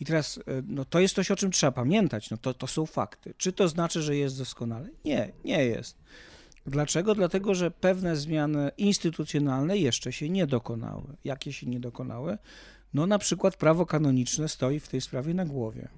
I 0.00 0.04
teraz 0.04 0.38
e, 0.38 0.42
no, 0.66 0.84
to 0.84 1.00
jest 1.00 1.14
coś, 1.14 1.30
o 1.30 1.36
czym 1.36 1.50
trzeba 1.50 1.72
pamiętać. 1.72 2.30
No, 2.30 2.36
to, 2.36 2.54
to 2.54 2.66
są 2.66 2.86
fakty. 2.86 3.34
Czy 3.36 3.52
to 3.52 3.68
znaczy, 3.68 4.02
że 4.02 4.16
jest 4.16 4.38
doskonale? 4.38 4.88
Nie, 5.04 5.32
nie 5.44 5.64
jest. 5.64 5.98
Dlaczego? 6.66 7.14
Dlatego, 7.14 7.54
że 7.54 7.70
pewne 7.70 8.16
zmiany 8.16 8.70
instytucjonalne 8.78 9.78
jeszcze 9.78 10.12
się 10.12 10.28
nie 10.28 10.46
dokonały. 10.46 11.16
Jakie 11.24 11.52
się 11.52 11.66
nie 11.66 11.80
dokonały? 11.80 12.38
No 12.94 13.06
na 13.06 13.18
przykład 13.18 13.56
prawo 13.56 13.86
kanoniczne 13.86 14.48
stoi 14.48 14.80
w 14.80 14.88
tej 14.88 15.00
sprawie 15.00 15.34
na 15.34 15.44
głowie 15.44 15.88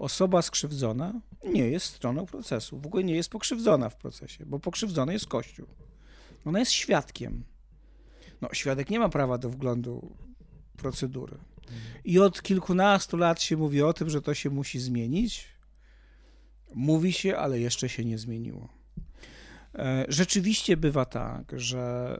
osoba 0.00 0.42
skrzywdzona 0.42 1.20
nie 1.44 1.68
jest 1.68 1.86
stroną 1.86 2.26
procesu. 2.26 2.78
W 2.78 2.86
ogóle 2.86 3.04
nie 3.04 3.14
jest 3.14 3.30
pokrzywdzona 3.30 3.88
w 3.88 3.96
procesie, 3.96 4.46
bo 4.46 4.58
pokrzywdzony 4.58 5.12
jest 5.12 5.26
Kościół. 5.26 5.66
Ona 6.44 6.58
jest 6.58 6.72
świadkiem. 6.72 7.44
No, 8.40 8.48
świadek 8.52 8.90
nie 8.90 8.98
ma 8.98 9.08
prawa 9.08 9.38
do 9.38 9.50
wglądu 9.50 10.16
procedury. 10.76 11.38
I 12.04 12.18
od 12.18 12.42
kilkunastu 12.42 13.16
lat 13.16 13.42
się 13.42 13.56
mówi 13.56 13.82
o 13.82 13.92
tym, 13.92 14.10
że 14.10 14.22
to 14.22 14.34
się 14.34 14.50
musi 14.50 14.78
zmienić. 14.78 15.48
Mówi 16.74 17.12
się, 17.12 17.36
ale 17.36 17.60
jeszcze 17.60 17.88
się 17.88 18.04
nie 18.04 18.18
zmieniło. 18.18 18.68
E, 19.74 20.04
rzeczywiście 20.08 20.76
bywa 20.76 21.04
tak, 21.04 21.52
że 21.60 22.18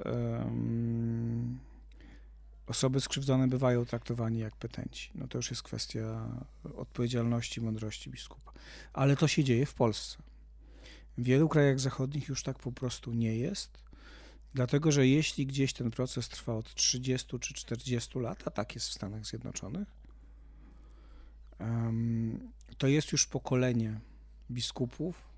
osoby 2.66 3.00
skrzywdzone 3.00 3.48
bywają 3.48 3.84
traktowane 3.86 4.38
jak 4.38 4.56
petenci. 4.56 5.10
No 5.14 5.28
to 5.28 5.38
już 5.38 5.50
jest 5.50 5.62
kwestia 5.62 6.28
odpowiedzialności, 6.76 7.60
mądrości 7.60 8.10
biskupa. 8.10 8.52
Ale 8.92 9.16
to 9.16 9.28
się 9.28 9.44
dzieje 9.44 9.66
w 9.66 9.74
Polsce. 9.74 10.18
W 11.18 11.22
wielu 11.22 11.48
krajach 11.48 11.80
zachodnich 11.80 12.28
już 12.28 12.42
tak 12.42 12.58
po 12.58 12.72
prostu 12.72 13.12
nie 13.12 13.36
jest, 13.36 13.78
dlatego 14.54 14.92
że 14.92 15.06
jeśli 15.06 15.46
gdzieś 15.46 15.72
ten 15.72 15.90
proces 15.90 16.28
trwa 16.28 16.54
od 16.54 16.74
30 16.74 17.38
czy 17.38 17.54
40 17.54 18.18
lat, 18.18 18.42
a 18.44 18.50
tak 18.50 18.74
jest 18.74 18.88
w 18.88 18.92
Stanach 18.92 19.26
Zjednoczonych, 19.26 19.88
to 22.78 22.86
jest 22.86 23.12
już 23.12 23.26
pokolenie 23.26 24.00
biskupów, 24.50 25.29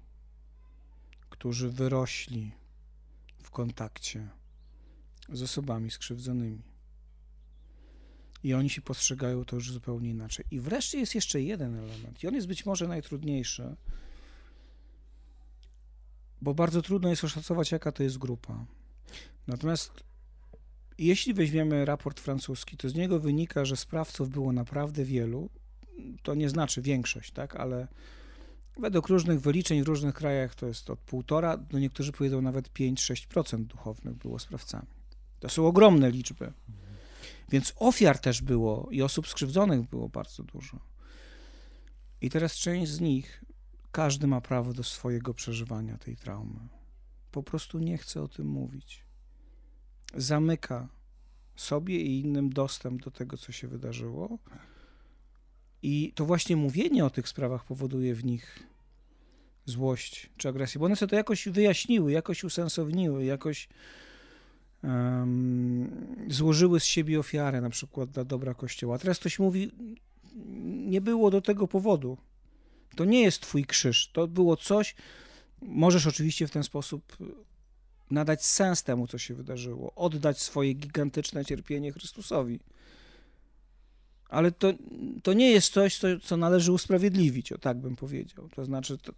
którzy 1.42 1.70
wyrośli 1.70 2.52
w 3.42 3.50
kontakcie 3.50 4.28
z 5.32 5.42
osobami 5.42 5.90
skrzywdzonymi. 5.90 6.62
I 8.42 8.54
oni 8.54 8.70
się 8.70 8.82
postrzegają 8.82 9.44
to 9.44 9.56
już 9.56 9.72
zupełnie 9.72 10.10
inaczej. 10.10 10.44
I 10.50 10.60
wreszcie 10.60 10.98
jest 10.98 11.14
jeszcze 11.14 11.40
jeden 11.40 11.76
element, 11.76 12.22
i 12.22 12.28
on 12.28 12.34
jest 12.34 12.46
być 12.46 12.66
może 12.66 12.88
najtrudniejszy, 12.88 13.76
bo 16.42 16.54
bardzo 16.54 16.82
trudno 16.82 17.08
jest 17.08 17.24
oszacować, 17.24 17.72
jaka 17.72 17.92
to 17.92 18.02
jest 18.02 18.18
grupa. 18.18 18.64
Natomiast 19.46 20.04
jeśli 20.98 21.34
weźmiemy 21.34 21.84
raport 21.84 22.20
francuski, 22.20 22.76
to 22.76 22.88
z 22.88 22.94
niego 22.94 23.20
wynika, 23.20 23.64
że 23.64 23.76
sprawców 23.76 24.30
było 24.30 24.52
naprawdę 24.52 25.04
wielu. 25.04 25.50
To 26.22 26.34
nie 26.34 26.48
znaczy 26.48 26.82
większość, 26.82 27.32
tak, 27.32 27.56
ale 27.56 27.88
według 28.78 29.08
różnych 29.08 29.40
wyliczeń 29.40 29.82
w 29.82 29.86
różnych 29.86 30.14
krajach 30.14 30.54
to 30.54 30.66
jest 30.66 30.90
od 30.90 30.98
półtora, 30.98 31.56
do 31.56 31.78
niektórzy 31.78 32.12
powiedzą 32.12 32.42
nawet 32.42 32.72
5-6% 32.72 33.64
duchownych 33.64 34.14
było 34.14 34.38
sprawcami. 34.38 34.86
To 35.40 35.48
są 35.48 35.66
ogromne 35.66 36.10
liczby. 36.10 36.52
Więc 37.48 37.72
ofiar 37.76 38.18
też 38.18 38.42
było 38.42 38.88
i 38.90 39.02
osób 39.02 39.28
skrzywdzonych 39.28 39.88
było 39.88 40.08
bardzo 40.08 40.42
dużo. 40.42 40.78
I 42.20 42.30
teraz 42.30 42.54
część 42.54 42.92
z 42.92 43.00
nich, 43.00 43.44
każdy 43.92 44.26
ma 44.26 44.40
prawo 44.40 44.72
do 44.72 44.84
swojego 44.84 45.34
przeżywania 45.34 45.98
tej 45.98 46.16
traumy. 46.16 46.68
Po 47.30 47.42
prostu 47.42 47.78
nie 47.78 47.98
chce 47.98 48.22
o 48.22 48.28
tym 48.28 48.46
mówić. 48.46 49.04
Zamyka 50.14 50.88
sobie 51.56 52.00
i 52.00 52.20
innym 52.20 52.50
dostęp 52.50 53.02
do 53.02 53.10
tego, 53.10 53.36
co 53.36 53.52
się 53.52 53.68
wydarzyło. 53.68 54.38
I 55.82 56.12
to 56.14 56.24
właśnie 56.24 56.56
mówienie 56.56 57.04
o 57.04 57.10
tych 57.10 57.28
sprawach 57.28 57.64
powoduje 57.64 58.14
w 58.14 58.24
nich 58.24 58.62
złość 59.64 60.30
czy 60.36 60.48
agresję, 60.48 60.78
bo 60.78 60.86
one 60.86 60.96
sobie 60.96 61.10
to 61.10 61.16
jakoś 61.16 61.48
wyjaśniły, 61.48 62.12
jakoś 62.12 62.44
usensowniły, 62.44 63.24
jakoś 63.24 63.68
um, 64.82 65.90
złożyły 66.28 66.80
z 66.80 66.84
siebie 66.84 67.20
ofiarę 67.20 67.60
na 67.60 67.70
przykład 67.70 68.10
dla 68.10 68.24
dobra 68.24 68.54
Kościoła. 68.54 68.94
A 68.94 68.98
teraz 68.98 69.18
ktoś 69.18 69.38
mówi, 69.38 69.70
nie 70.86 71.00
było 71.00 71.30
do 71.30 71.40
tego 71.40 71.68
powodu. 71.68 72.18
To 72.96 73.04
nie 73.04 73.22
jest 73.22 73.40
twój 73.40 73.64
krzyż. 73.64 74.10
To 74.12 74.28
było 74.28 74.56
coś, 74.56 74.94
możesz 75.62 76.06
oczywiście 76.06 76.46
w 76.46 76.50
ten 76.50 76.62
sposób 76.62 77.16
nadać 78.10 78.44
sens 78.44 78.82
temu, 78.82 79.06
co 79.06 79.18
się 79.18 79.34
wydarzyło, 79.34 79.94
oddać 79.94 80.40
swoje 80.40 80.72
gigantyczne 80.72 81.44
cierpienie 81.44 81.92
Chrystusowi. 81.92 82.60
Ale 84.32 84.52
to, 84.52 84.72
to 85.22 85.32
nie 85.32 85.50
jest 85.50 85.72
coś, 85.72 85.98
co, 85.98 86.06
co 86.22 86.36
należy 86.36 86.72
usprawiedliwić, 86.72 87.52
o 87.52 87.58
tak 87.58 87.78
bym 87.78 87.96
powiedział. 87.96 88.48
To 88.48 88.64
znaczy, 88.64 88.98
to, 88.98 89.12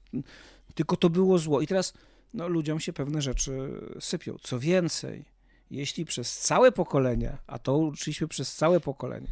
tylko 0.75 0.97
to 0.97 1.11
było 1.11 1.39
zło. 1.39 1.61
I 1.61 1.67
teraz 1.67 1.95
no, 2.35 2.49
ludziom 2.49 2.81
się 2.81 2.93
pewne 2.93 3.23
rzeczy 3.23 3.81
sypią. 4.01 4.37
Co 4.43 4.59
więcej, 4.59 5.25
jeśli 5.71 6.05
przez 6.05 6.39
całe 6.39 6.73
pokolenia, 6.73 7.39
a 7.47 7.59
to 7.59 7.79
uczyliśmy 7.79 8.29
przez 8.29 8.55
całe 8.55 8.81
pokolenia, 8.81 9.31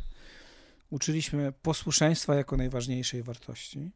uczyliśmy 0.91 1.53
posłuszeństwa 1.53 2.35
jako 2.35 2.57
najważniejszej 2.57 3.23
wartości 3.23 3.91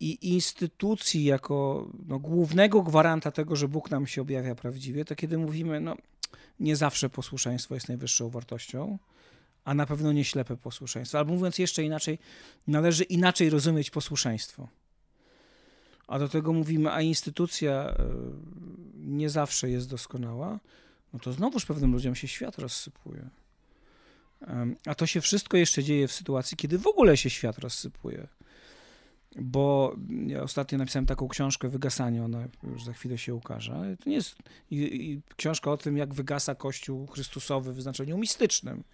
i 0.00 0.32
instytucji 0.32 1.24
jako 1.24 1.88
no, 2.06 2.18
głównego 2.18 2.82
gwaranta 2.82 3.30
tego, 3.30 3.56
że 3.56 3.68
Bóg 3.68 3.90
nam 3.90 4.06
się 4.06 4.22
objawia 4.22 4.54
prawdziwie, 4.54 5.04
to 5.04 5.16
kiedy 5.16 5.38
mówimy, 5.38 5.80
no 5.80 5.96
nie 6.60 6.76
zawsze 6.76 7.10
posłuszeństwo 7.10 7.74
jest 7.74 7.88
najwyższą 7.88 8.28
wartością, 8.28 8.98
a 9.66 9.74
na 9.74 9.86
pewno 9.86 10.12
nie 10.12 10.24
ślepe 10.24 10.56
posłuszeństwo. 10.56 11.18
Albo 11.18 11.32
mówiąc 11.32 11.58
jeszcze 11.58 11.84
inaczej, 11.84 12.18
należy 12.66 13.04
inaczej 13.04 13.50
rozumieć 13.50 13.90
posłuszeństwo. 13.90 14.68
A 16.08 16.18
do 16.18 16.28
tego 16.28 16.52
mówimy, 16.52 16.92
a 16.92 17.02
instytucja 17.02 17.72
e, 17.72 17.94
nie 18.94 19.30
zawsze 19.30 19.70
jest 19.70 19.90
doskonała, 19.90 20.60
no 21.12 21.18
to 21.18 21.32
znowuż 21.32 21.66
pewnym 21.66 21.92
ludziom 21.92 22.14
się 22.14 22.28
świat 22.28 22.58
rozsypuje. 22.58 23.28
A 24.86 24.94
to 24.94 25.06
się 25.06 25.20
wszystko 25.20 25.56
jeszcze 25.56 25.82
dzieje 25.82 26.08
w 26.08 26.12
sytuacji, 26.12 26.56
kiedy 26.56 26.78
w 26.78 26.86
ogóle 26.86 27.16
się 27.16 27.30
świat 27.30 27.58
rozsypuje. 27.58 28.26
Bo 29.36 29.96
ja 30.26 30.42
ostatnio 30.42 30.78
napisałem 30.78 31.06
taką 31.06 31.28
książkę 31.28 31.68
Wygasanie, 31.68 32.24
ona 32.24 32.48
już 32.62 32.84
za 32.84 32.92
chwilę 32.92 33.18
się 33.18 33.34
ukaże. 33.34 33.96
To 34.00 34.10
nie 34.10 34.16
jest 34.16 34.36
i, 34.70 34.76
i 34.76 35.20
książka 35.36 35.70
o 35.70 35.76
tym, 35.76 35.96
jak 35.96 36.14
wygasa 36.14 36.54
Kościół 36.54 37.06
Chrystusowy 37.06 37.72
w 37.72 37.82
znaczeniu 37.82 38.18
mistycznym, 38.18 38.84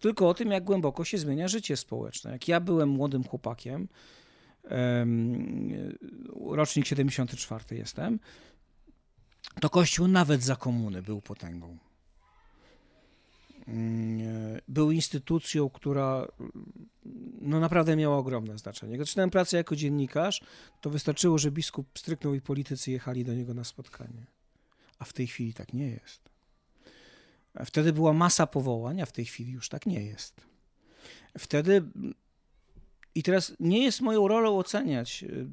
tylko 0.00 0.28
o 0.28 0.34
tym, 0.34 0.50
jak 0.50 0.64
głęboko 0.64 1.04
się 1.04 1.18
zmienia 1.18 1.48
życie 1.48 1.76
społeczne. 1.76 2.32
Jak 2.32 2.48
ja 2.48 2.60
byłem 2.60 2.88
młodym 2.88 3.24
chłopakiem, 3.24 3.88
rocznik 6.40 6.86
74 6.86 7.64
jestem, 7.76 8.18
to 9.60 9.70
Kościół 9.70 10.08
nawet 10.08 10.42
za 10.42 10.56
komuny 10.56 11.02
był 11.02 11.20
potęgą. 11.20 11.78
Mm, 13.68 14.60
był 14.68 14.90
instytucją, 14.90 15.70
która 15.70 16.28
no 17.40 17.60
naprawdę 17.60 17.96
miała 17.96 18.16
ogromne 18.16 18.58
znaczenie. 18.58 18.94
Gdy 18.94 19.04
zaczynałem 19.04 19.30
pracę 19.30 19.56
jako 19.56 19.76
dziennikarz, 19.76 20.40
to 20.80 20.90
wystarczyło, 20.90 21.38
że 21.38 21.50
biskup 21.50 21.98
stryknął 21.98 22.34
i 22.34 22.40
politycy 22.40 22.90
jechali 22.90 23.24
do 23.24 23.34
niego 23.34 23.54
na 23.54 23.64
spotkanie. 23.64 24.26
A 24.98 25.04
w 25.04 25.12
tej 25.12 25.26
chwili 25.26 25.54
tak 25.54 25.72
nie 25.72 25.88
jest. 25.88 26.31
Wtedy 27.64 27.92
była 27.92 28.12
masa 28.12 28.46
powołań, 28.46 29.00
a 29.00 29.06
w 29.06 29.12
tej 29.12 29.24
chwili 29.24 29.52
już 29.52 29.68
tak 29.68 29.86
nie 29.86 30.04
jest. 30.04 30.40
Wtedy 31.38 31.82
i 33.14 33.22
teraz 33.22 33.52
nie 33.60 33.84
jest 33.84 34.00
moją 34.00 34.28
rolą 34.28 34.58
oceniać, 34.58 35.22
y, 35.22 35.46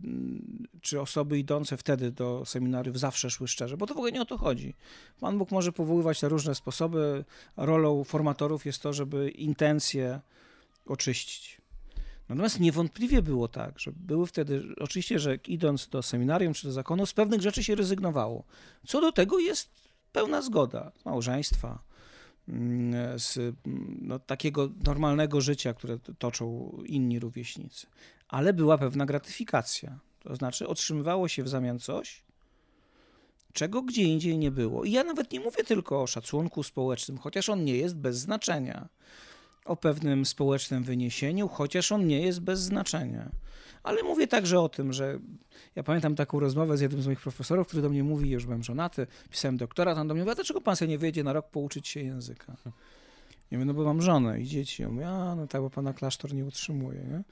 czy 0.82 1.02
osoby 1.02 1.39
idące 1.39 1.78
wtedy 1.78 2.12
do 2.12 2.45
seminariów 2.45 3.00
zawsze 3.00 3.30
szły 3.30 3.47
szczerze, 3.47 3.78
bo 3.78 3.88
to 3.88 3.93
w 3.93 3.97
ogóle 3.97 4.12
nie 4.12 4.22
o 4.22 4.26
to 4.26 4.38
chodzi. 4.38 4.76
Pan 5.20 5.38
Bóg 5.38 5.52
może 5.52 5.72
powoływać 5.72 6.22
na 6.22 6.30
różne 6.30 6.56
sposoby. 6.56 7.26
Rolą 7.58 8.04
formatorów 8.04 8.66
jest 8.66 8.82
to, 8.82 8.93
żeby 8.93 9.30
intencje 9.30 10.20
oczyścić. 10.86 11.62
Natomiast 12.30 12.60
niewątpliwie 12.60 13.22
było 13.22 13.47
tak, 13.47 13.80
że 13.80 13.91
były 13.91 14.28
wtedy, 14.28 14.64
oczywiście, 14.80 15.20
że 15.20 15.36
idąc 15.36 15.88
do 15.88 16.04
seminarium 16.04 16.54
czy 16.54 16.68
do 16.68 16.74
zakonu, 16.74 17.06
z 17.06 17.14
pewnych 17.14 17.41
rzeczy 17.41 17.64
się 17.64 17.76
rezygnowało. 17.76 18.43
Co 18.88 19.02
do 19.02 19.12
tego 19.12 19.39
jest 19.39 19.70
pełna 20.12 20.41
zgoda 20.41 20.91
małżeństwa, 21.06 21.80
z 23.18 23.56
no, 24.02 24.20
takiego 24.20 24.70
normalnego 24.86 25.41
życia, 25.41 25.74
które 25.74 26.00
toczą 26.20 26.78
inni 26.86 27.20
rówieśnicy. 27.20 27.88
Ale 28.28 28.54
była 28.54 28.78
pewna 28.78 29.06
gratyfikacja. 29.06 30.00
To 30.20 30.36
znaczy, 30.36 30.68
otrzymywało 30.68 31.28
się 31.28 31.43
w 31.43 31.50
zamian 31.50 31.80
coś, 31.80 32.24
czego 33.54 33.82
gdzie 33.82 34.04
indziej 34.04 34.38
nie 34.38 34.52
było. 34.52 34.84
I 34.84 34.91
ja 34.91 35.04
nawet 35.04 35.32
nie 35.32 35.39
mówię 35.39 35.64
tylko 35.64 36.02
o 36.02 36.08
szacunku 36.08 36.64
społecznym, 36.64 37.18
chociaż 37.18 37.50
on 37.50 37.66
nie 37.66 37.78
jest 37.78 37.95
bez 37.95 38.18
znaczenia. 38.18 38.89
O 39.66 39.76
pewnym 39.76 40.26
społecznym 40.26 40.84
wyniesieniu, 40.84 41.47
chociaż 41.47 41.91
on 41.91 42.08
nie 42.08 42.22
jest 42.22 42.41
bez 42.41 42.60
znaczenia. 42.60 43.30
Ale 43.84 44.03
mówię 44.03 44.27
także 44.27 44.59
o 44.59 44.69
tym, 44.69 44.93
że 44.93 45.19
ja 45.75 45.84
pamiętam 45.84 46.15
taką 46.15 46.39
rozmowę 46.39 46.77
z 46.77 46.82
jednym 46.82 47.01
z 47.01 47.05
moich 47.05 47.19
profesorów, 47.19 47.67
który 47.67 47.82
do 47.82 47.89
mnie 47.89 48.03
mówi, 48.03 48.30
już 48.30 48.45
byłem 48.45 48.63
żonaty, 48.63 49.07
pisałem 49.30 49.57
doktorat, 49.57 49.97
on 49.97 50.07
do 50.07 50.13
mnie 50.13 50.23
mówi, 50.23 50.36
dlaczego 50.36 50.61
pan 50.61 50.75
sobie 50.75 50.89
nie 50.89 50.97
wyjdzie 50.97 51.23
na 51.23 51.34
rok 51.34 51.49
pouczyć 51.49 51.88
się 51.88 51.99
języka? 51.99 52.57
Ja 53.51 53.57
mówię, 53.57 53.65
no 53.65 53.73
bo 53.73 53.84
mam 53.84 54.01
żonę 54.01 54.41
i 54.41 54.45
dzieci. 54.45 54.82
Ja 54.82 54.89
mówię, 54.89 55.07
a 55.07 55.36
no 55.36 55.47
tak, 55.47 55.61
bo 55.61 55.69
pana 55.69 55.93
klasztor 55.93 56.34
nie 56.34 56.45
utrzymuje. 56.45 56.99
Nie? 56.99 57.23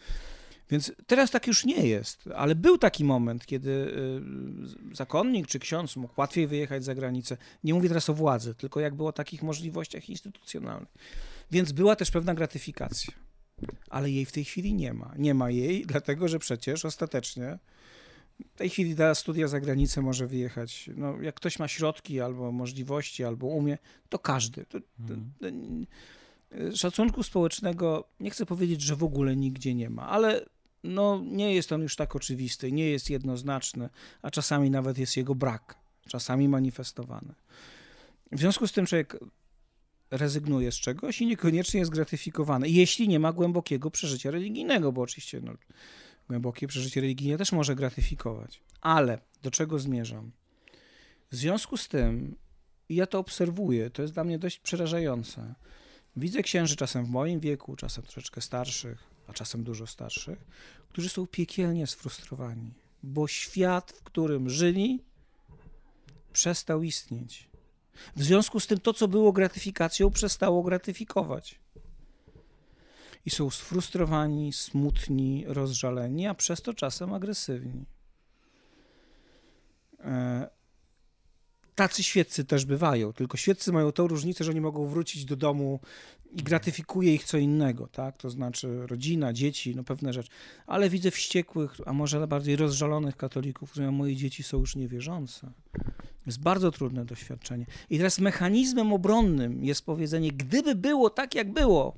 Więc 0.70 0.92
teraz 1.08 1.32
tak 1.32 1.48
już 1.48 1.66
nie 1.66 1.88
jest, 1.88 2.30
ale 2.36 2.56
był 2.56 2.78
taki 2.78 3.04
moment, 3.04 3.46
kiedy 3.46 3.70
y, 4.92 4.96
zakonnik 4.96 5.48
czy 5.48 5.60
ksiądz 5.60 5.96
mógł 5.96 6.14
łatwiej 6.18 6.48
wyjechać 6.48 6.84
za 6.84 6.96
granicę. 6.96 7.38
Nie 7.64 7.74
mówię 7.74 7.88
teraz 7.88 8.10
o 8.10 8.14
władzy, 8.14 8.56
tylko 8.56 8.80
jak 8.80 8.96
było 8.96 9.10
o 9.10 9.14
takich 9.14 9.44
możliwościach 9.44 10.10
instytucjonalnych. 10.10 10.94
Więc 11.52 11.72
była 11.72 11.96
też 11.96 12.12
pewna 12.12 12.34
gratyfikacja 12.34 13.14
ale 13.90 14.12
jej 14.12 14.26
w 14.26 14.32
tej 14.32 14.46
chwili 14.46 14.74
nie 14.74 14.94
ma. 14.94 15.14
Nie 15.18 15.34
ma 15.34 15.50
jej, 15.50 15.86
dlatego 15.86 16.28
że 16.28 16.40
przecież 16.40 16.86
ostatecznie 16.86 17.60
w 18.54 18.58
tej 18.58 18.70
chwili 18.70 18.96
na 18.96 19.16
studia 19.16 19.48
za 19.48 19.60
granicę 19.60 20.02
może 20.02 20.28
wyjechać. 20.28 20.90
No, 20.96 21.22
jak 21.22 21.36
ktoś 21.36 21.60
ma 21.60 21.68
środki 21.68 22.22
albo 22.22 22.52
możliwości, 22.52 23.24
albo 23.24 23.48
umie, 23.48 23.78
to 24.10 24.20
każdy. 24.20 24.66
To, 24.66 24.80
to, 24.80 25.14
mhm. 25.14 25.32
to, 25.40 25.48
szacunku 26.76 27.24
społecznego 27.24 28.08
nie 28.20 28.30
chcę 28.30 28.46
powiedzieć, 28.46 28.82
że 28.82 28.96
w 28.96 29.04
ogóle 29.04 29.36
nigdzie 29.36 29.76
nie 29.76 29.90
ma, 29.90 30.10
ale 30.10 30.46
no, 30.84 31.22
nie 31.26 31.56
jest 31.56 31.72
on 31.72 31.82
już 31.82 31.96
tak 31.96 32.16
oczywisty, 32.16 32.72
nie 32.72 32.90
jest 32.90 33.10
jednoznaczny, 33.10 33.90
a 34.22 34.32
czasami 34.32 34.72
nawet 34.72 34.98
jest 34.98 35.18
jego 35.18 35.36
brak, 35.36 35.76
czasami 36.08 36.50
manifestowany. 36.50 37.34
W 38.32 38.40
związku 38.40 38.68
z 38.68 38.72
tym 38.72 38.86
człowiek 38.86 39.18
rezygnuje 40.12 40.72
z 40.72 40.76
czegoś 40.76 41.22
i 41.22 41.26
niekoniecznie 41.26 41.80
jest 41.80 41.92
gratyfikowany, 41.92 42.70
jeśli 42.70 43.08
nie 43.08 43.20
ma 43.20 43.34
głębokiego 43.34 43.92
przeżycia 43.92 44.32
religijnego, 44.32 44.92
bo 44.92 45.02
oczywiście 45.02 45.42
no, 45.42 45.54
Głębokie 46.28 46.68
przeżycie 46.68 47.02
religijne 47.02 47.38
też 47.38 47.52
może 47.52 47.76
gratyfikować. 47.76 48.62
Ale 48.82 49.20
do 49.42 49.52
czego 49.52 49.80
zmierzam? 49.80 50.32
W 51.32 51.36
związku 51.36 51.78
z 51.78 51.88
tym, 51.88 52.36
ja 52.90 53.08
to 53.08 53.20
obserwuję, 53.20 53.90
to 53.90 54.02
jest 54.02 54.14
dla 54.14 54.24
mnie 54.24 54.40
dość 54.40 54.60
przerażające. 54.60 55.56
Widzę 56.16 56.44
księży 56.44 56.76
czasem 56.76 57.06
w 57.06 57.10
moim 57.10 57.40
wieku, 57.40 57.76
czasem 57.76 58.04
troszeczkę 58.04 58.42
starszych, 58.42 59.04
a 59.28 59.34
czasem 59.34 59.64
dużo 59.64 59.88
starszych, 59.88 60.40
którzy 60.90 61.10
są 61.10 61.28
piekielnie 61.28 61.88
sfrustrowani, 61.88 62.74
bo 63.04 63.28
świat, 63.28 63.92
w 63.92 64.04
którym 64.04 64.50
żyli, 64.50 65.04
przestał 66.34 66.84
istnieć. 66.84 67.50
W 68.16 68.24
związku 68.24 68.60
z 68.60 68.68
tym 68.68 68.80
to, 68.80 68.94
co 68.94 69.08
było 69.08 69.32
gratyfikacją, 69.32 70.12
przestało 70.12 70.64
gratyfikować. 70.64 71.60
I 73.26 73.30
są 73.30 73.50
sfrustrowani, 73.50 74.54
smutni, 74.54 75.44
rozżaleni, 75.48 76.28
a 76.28 76.34
przez 76.34 76.62
to 76.62 76.74
czasem 76.74 77.14
agresywni. 77.14 77.86
E, 80.00 80.50
tacy 81.76 82.04
świeccy 82.04 82.46
też 82.46 82.66
bywają, 82.66 83.14
tylko 83.14 83.38
świeccy 83.38 83.72
mają 83.72 83.92
tą 83.92 84.08
różnicę, 84.08 84.44
że 84.44 84.52
oni 84.52 84.62
mogą 84.62 84.88
wrócić 84.88 85.26
do 85.26 85.36
domu 85.36 85.80
i 86.32 86.44
gratyfikuje 86.44 87.14
ich 87.14 87.24
co 87.24 87.38
innego, 87.38 87.88
tak? 87.88 88.18
To 88.18 88.30
znaczy 88.30 88.88
rodzina, 88.88 89.34
dzieci, 89.34 89.76
no 89.76 89.84
pewne 89.84 90.14
rzeczy. 90.14 90.30
Ale 90.68 90.90
widzę 90.90 91.12
wściekłych, 91.12 91.76
a 91.86 91.94
może 91.94 92.28
bardziej 92.28 92.56
rozżalonych 92.56 93.18
katolików, 93.18 93.72
którzy 93.72 93.92
moje 93.92 94.16
dzieci 94.16 94.44
są 94.44 94.60
już 94.60 94.76
niewierzące. 94.76 95.52
Jest 96.28 96.40
bardzo 96.42 96.72
trudne 96.72 97.06
doświadczenie. 97.06 97.66
I 97.90 97.98
teraz 97.98 98.20
mechanizmem 98.20 98.94
obronnym 98.94 99.64
jest 99.64 99.86
powiedzenie, 99.86 100.32
gdyby 100.32 100.76
było 100.76 101.10
tak, 101.10 101.36
jak 101.36 101.54
było, 101.54 101.98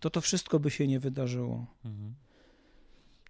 to 0.00 0.10
to 0.10 0.20
wszystko 0.20 0.60
by 0.60 0.70
się 0.70 0.86
nie 0.86 1.00
wydarzyło. 1.00 1.66
Mhm. 1.84 2.14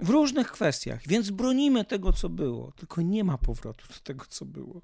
W 0.01 0.09
różnych 0.09 0.53
kwestiach. 0.53 1.07
Więc 1.07 1.31
bronimy 1.31 1.85
tego, 1.85 2.13
co 2.13 2.29
było, 2.29 2.73
tylko 2.73 3.03
nie 3.03 3.25
ma 3.25 3.39
powrotu 3.39 3.89
do 3.89 4.01
tego, 4.01 4.25
co 4.29 4.45
było. 4.45 4.81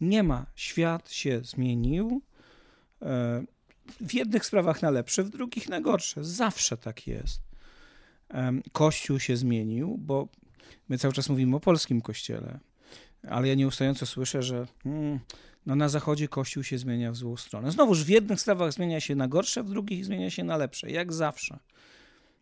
Nie 0.00 0.22
ma. 0.22 0.46
Świat 0.54 1.10
się 1.10 1.40
zmienił. 1.44 2.22
E, 3.02 3.44
w 4.00 4.14
jednych 4.14 4.46
sprawach 4.46 4.82
na 4.82 4.90
lepsze, 4.90 5.24
w 5.24 5.30
drugich 5.30 5.68
na 5.68 5.80
gorsze. 5.80 6.24
Zawsze 6.24 6.76
tak 6.76 7.06
jest. 7.06 7.40
Kościół 8.72 9.18
się 9.18 9.36
zmienił, 9.36 9.98
bo 9.98 10.28
my 10.88 10.98
cały 10.98 11.14
czas 11.14 11.28
mówimy 11.28 11.56
o 11.56 11.60
polskim 11.60 12.00
kościele, 12.00 12.60
ale 13.28 13.48
ja 13.48 13.54
nieustająco 13.54 14.06
słyszę, 14.06 14.42
że 14.42 14.66
hmm, 14.82 15.20
no 15.66 15.76
na 15.76 15.88
zachodzie 15.88 16.28
kościół 16.28 16.62
się 16.62 16.78
zmienia 16.78 17.12
w 17.12 17.16
złą 17.16 17.36
stronę. 17.36 17.72
Znowuż 17.72 18.04
w 18.04 18.08
jednych 18.08 18.40
sprawach 18.40 18.72
zmienia 18.72 19.00
się 19.00 19.14
na 19.14 19.28
gorsze, 19.28 19.62
w 19.62 19.70
drugich 19.70 20.04
zmienia 20.04 20.30
się 20.30 20.44
na 20.44 20.56
lepsze, 20.56 20.90
jak 20.90 21.12
zawsze. 21.12 21.58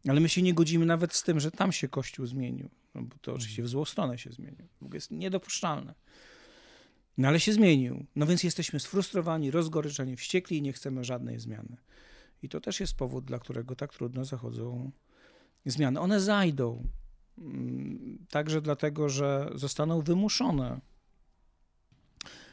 Ale 0.08 0.20
my 0.20 0.28
się 0.28 0.42
nie 0.42 0.54
godzimy 0.54 0.86
nawet 0.86 1.14
z 1.14 1.22
tym, 1.22 1.40
że 1.40 1.50
tam 1.50 1.72
się 1.72 1.88
kościół 1.88 2.26
zmienił, 2.26 2.68
no 2.94 3.02
bo 3.02 3.16
to 3.20 3.34
oczywiście 3.34 3.62
w 3.62 3.68
złą 3.68 3.84
stronę 3.84 4.18
się 4.18 4.30
zmienił. 4.30 4.66
W 4.80 4.82
ogóle 4.82 4.96
jest 4.96 5.10
niedopuszczalne. 5.10 5.94
No 7.18 7.28
ale 7.28 7.40
się 7.40 7.52
zmienił. 7.52 8.06
No 8.16 8.26
więc 8.26 8.42
jesteśmy 8.44 8.80
sfrustrowani, 8.80 9.50
rozgoryczeni, 9.50 10.16
wściekli 10.16 10.56
i 10.56 10.62
nie 10.62 10.72
chcemy 10.72 11.04
żadnej 11.04 11.38
zmiany. 11.38 11.76
I 12.42 12.48
to 12.48 12.60
też 12.60 12.80
jest 12.80 12.94
powód, 12.94 13.24
dla 13.24 13.38
którego 13.38 13.76
tak 13.76 13.94
trudno 13.94 14.24
zachodzą 14.24 14.90
zmiany. 15.66 16.00
One 16.00 16.20
zajdą. 16.20 16.88
Mm, 17.40 18.26
także 18.30 18.60
dlatego, 18.60 19.08
że 19.08 19.50
zostaną 19.54 20.00
wymuszone. 20.00 20.80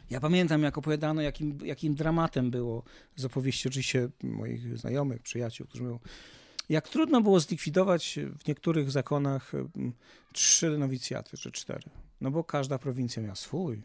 Ja 0.09 0.19
pamiętam, 0.19 0.63
jak 0.63 0.77
opowiadano, 0.77 1.21
jakim, 1.21 1.57
jakim 1.63 1.95
dramatem 1.95 2.51
było 2.51 2.83
z 3.15 3.25
opowieści 3.25 3.67
oczywiście 3.67 4.09
moich 4.23 4.77
znajomych, 4.77 5.21
przyjaciół, 5.21 5.67
którzy 5.67 5.83
mówią, 5.83 5.99
jak 6.69 6.89
trudno 6.89 7.21
było 7.21 7.39
zlikwidować 7.39 8.19
w 8.39 8.47
niektórych 8.47 8.91
zakonach 8.91 9.53
mm, 9.55 9.93
trzy 10.33 10.77
nowicjaty, 10.77 11.37
czy 11.37 11.51
cztery. 11.51 11.89
No 12.21 12.31
bo 12.31 12.43
każda 12.43 12.77
prowincja 12.79 13.23
miała 13.23 13.35
swój. 13.35 13.81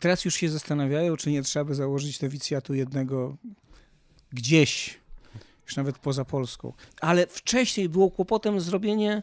Teraz 0.00 0.24
już 0.24 0.34
się 0.34 0.48
zastanawiają, 0.48 1.16
czy 1.16 1.30
nie 1.30 1.42
trzeba 1.42 1.64
by 1.64 1.74
założyć 1.74 2.20
nowicjatu 2.20 2.74
jednego 2.74 3.36
gdzieś, 4.32 4.99
już 5.70 5.76
nawet 5.76 5.98
poza 5.98 6.24
Polską. 6.24 6.72
Ale 7.00 7.26
wcześniej 7.26 7.88
było 7.88 8.10
kłopotem 8.10 8.60
zrobienie 8.60 9.22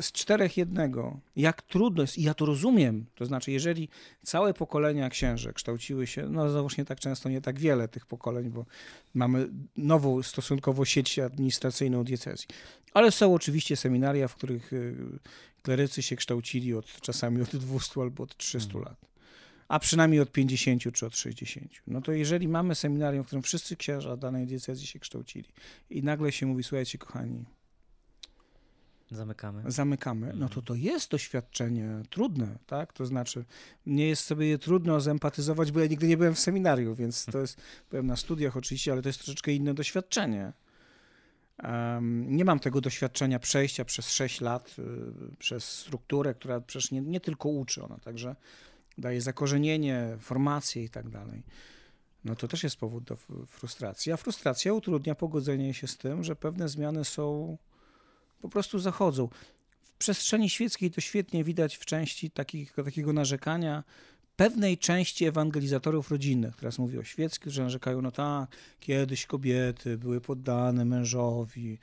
z 0.00 0.12
czterech 0.12 0.56
jednego. 0.56 1.20
Jak 1.36 1.62
trudno 1.62 2.02
jest, 2.02 2.18
i 2.18 2.22
ja 2.22 2.34
to 2.34 2.46
rozumiem. 2.46 3.06
To 3.14 3.26
znaczy, 3.26 3.52
jeżeli 3.52 3.88
całe 4.22 4.54
pokolenia 4.54 5.10
księży 5.10 5.52
kształciły 5.52 6.06
się, 6.06 6.28
no 6.28 6.50
załóż 6.50 6.76
nie 6.76 6.84
tak 6.84 7.00
często, 7.00 7.28
nie 7.28 7.40
tak 7.40 7.58
wiele 7.58 7.88
tych 7.88 8.06
pokoleń, 8.06 8.50
bo 8.50 8.64
mamy 9.14 9.48
nową 9.76 10.22
stosunkowo 10.22 10.84
sieć 10.84 11.18
administracyjną 11.18 12.04
diecezji. 12.04 12.48
Ale 12.94 13.10
są 13.10 13.34
oczywiście 13.34 13.76
seminaria, 13.76 14.28
w 14.28 14.34
których 14.34 14.72
y, 14.72 14.94
klerycy 15.62 16.02
się 16.02 16.16
kształcili 16.16 16.74
od 16.74 17.00
czasami 17.00 17.42
od 17.42 17.56
200 17.56 18.00
albo 18.00 18.22
od 18.22 18.36
300 18.36 18.72
hmm. 18.72 18.88
lat 18.88 19.15
a 19.68 19.78
przynajmniej 19.78 20.20
od 20.20 20.32
50 20.32 20.82
czy 20.92 21.06
od 21.06 21.16
60. 21.16 21.72
No 21.86 22.00
to 22.00 22.12
jeżeli 22.12 22.48
mamy 22.48 22.74
seminarium, 22.74 23.24
w 23.24 23.26
którym 23.26 23.42
wszyscy 23.42 23.76
księża 23.76 24.16
danej 24.16 24.46
diecezji 24.46 24.86
się 24.86 24.98
kształcili 24.98 25.48
i 25.90 26.02
nagle 26.02 26.32
się 26.32 26.46
mówi, 26.46 26.62
słuchajcie 26.62 26.98
kochani, 26.98 27.44
Zamykamy. 29.10 29.62
Zamykamy. 29.66 30.32
No 30.36 30.48
to 30.48 30.62
to 30.62 30.74
jest 30.74 31.10
doświadczenie 31.10 32.02
trudne, 32.10 32.58
tak? 32.66 32.92
To 32.92 33.06
znaczy, 33.06 33.44
nie 33.86 34.08
jest 34.08 34.24
sobie 34.24 34.46
je 34.46 34.58
trudno 34.58 35.00
zempatyzować, 35.00 35.72
bo 35.72 35.80
ja 35.80 35.86
nigdy 35.86 36.08
nie 36.08 36.16
byłem 36.16 36.34
w 36.34 36.38
seminarium, 36.38 36.94
więc 36.94 37.24
to 37.24 37.40
jest, 37.40 37.60
byłem 37.90 38.06
na 38.06 38.16
studiach 38.16 38.56
oczywiście, 38.56 38.92
ale 38.92 39.02
to 39.02 39.08
jest 39.08 39.18
troszeczkę 39.18 39.52
inne 39.52 39.74
doświadczenie. 39.74 40.52
Um, 41.62 42.36
nie 42.36 42.44
mam 42.44 42.58
tego 42.58 42.80
doświadczenia 42.80 43.38
przejścia 43.38 43.84
przez 43.84 44.10
6 44.10 44.40
lat, 44.40 44.76
y, 44.78 45.36
przez 45.38 45.64
strukturę, 45.64 46.34
która 46.34 46.60
przecież 46.60 46.90
nie, 46.90 47.00
nie 47.00 47.20
tylko 47.20 47.48
uczy, 47.48 47.84
ona 47.84 47.98
także 47.98 48.36
daje 48.98 49.20
zakorzenienie, 49.20 50.16
formację 50.20 50.84
i 50.84 50.88
tak 50.88 51.08
dalej. 51.08 51.42
No 52.24 52.36
to 52.36 52.48
też 52.48 52.62
jest 52.62 52.76
powód 52.76 53.04
do 53.04 53.16
frustracji. 53.46 54.12
A 54.12 54.16
frustracja 54.16 54.72
utrudnia 54.72 55.14
pogodzenie 55.14 55.74
się 55.74 55.86
z 55.86 55.96
tym, 55.96 56.24
że 56.24 56.36
pewne 56.36 56.68
zmiany 56.68 57.04
są, 57.04 57.58
po 58.40 58.48
prostu 58.48 58.78
zachodzą. 58.78 59.28
W 59.82 59.92
przestrzeni 59.92 60.50
świeckiej 60.50 60.90
to 60.90 61.00
świetnie 61.00 61.44
widać 61.44 61.76
w 61.76 61.84
części 61.84 62.30
takiego 62.30 63.12
narzekania 63.12 63.84
pewnej 64.36 64.78
części 64.78 65.24
ewangelizatorów 65.24 66.10
rodzinnych. 66.10 66.56
Teraz 66.56 66.78
mówię 66.78 67.00
o 67.00 67.04
świeckich, 67.04 67.52
że 67.52 67.62
narzekają, 67.62 68.02
no 68.02 68.10
tak, 68.10 68.50
kiedyś 68.80 69.26
kobiety 69.26 69.98
były 69.98 70.20
poddane 70.20 70.84
mężowi, 70.84 71.78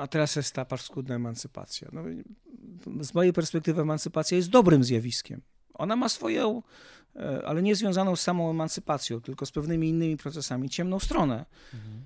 a 0.00 0.06
teraz 0.06 0.36
jest 0.36 0.54
ta 0.54 0.64
paskudna 0.64 1.14
emancypacja. 1.14 1.88
No, 1.92 2.02
z 3.00 3.14
mojej 3.14 3.32
perspektywy 3.32 3.80
emancypacja 3.80 4.36
jest 4.36 4.50
dobrym 4.50 4.84
zjawiskiem. 4.84 5.40
Ona 5.80 5.96
ma 5.96 6.08
swoją, 6.08 6.62
e, 7.16 7.42
ale 7.46 7.62
nie 7.62 7.76
związaną 7.76 8.16
z 8.16 8.20
samą 8.20 8.50
emancypacją, 8.50 9.20
tylko 9.20 9.46
z 9.46 9.52
pewnymi 9.52 9.88
innymi 9.88 10.16
procesami, 10.16 10.70
ciemną 10.70 10.98
stronę. 10.98 11.44
Mhm. 11.74 12.04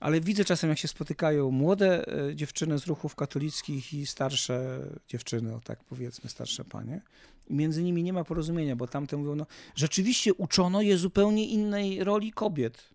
Ale 0.00 0.20
widzę 0.20 0.44
czasem, 0.44 0.70
jak 0.70 0.78
się 0.78 0.88
spotykają 0.88 1.50
młode 1.50 2.06
e, 2.28 2.34
dziewczyny 2.34 2.78
z 2.78 2.86
ruchów 2.86 3.14
katolickich 3.14 3.94
i 3.94 4.06
starsze 4.06 4.80
dziewczyny, 5.08 5.54
o 5.54 5.60
tak 5.60 5.84
powiedzmy, 5.84 6.30
starsze 6.30 6.64
panie. 6.64 7.00
I 7.48 7.54
między 7.54 7.82
nimi 7.82 8.02
nie 8.02 8.12
ma 8.12 8.24
porozumienia, 8.24 8.76
bo 8.76 8.86
tamte 8.86 9.16
mówią, 9.16 9.34
no 9.34 9.46
rzeczywiście 9.74 10.34
uczono 10.34 10.82
je 10.82 10.98
zupełnie 10.98 11.46
innej 11.46 12.04
roli 12.04 12.32
kobiet. 12.32 12.88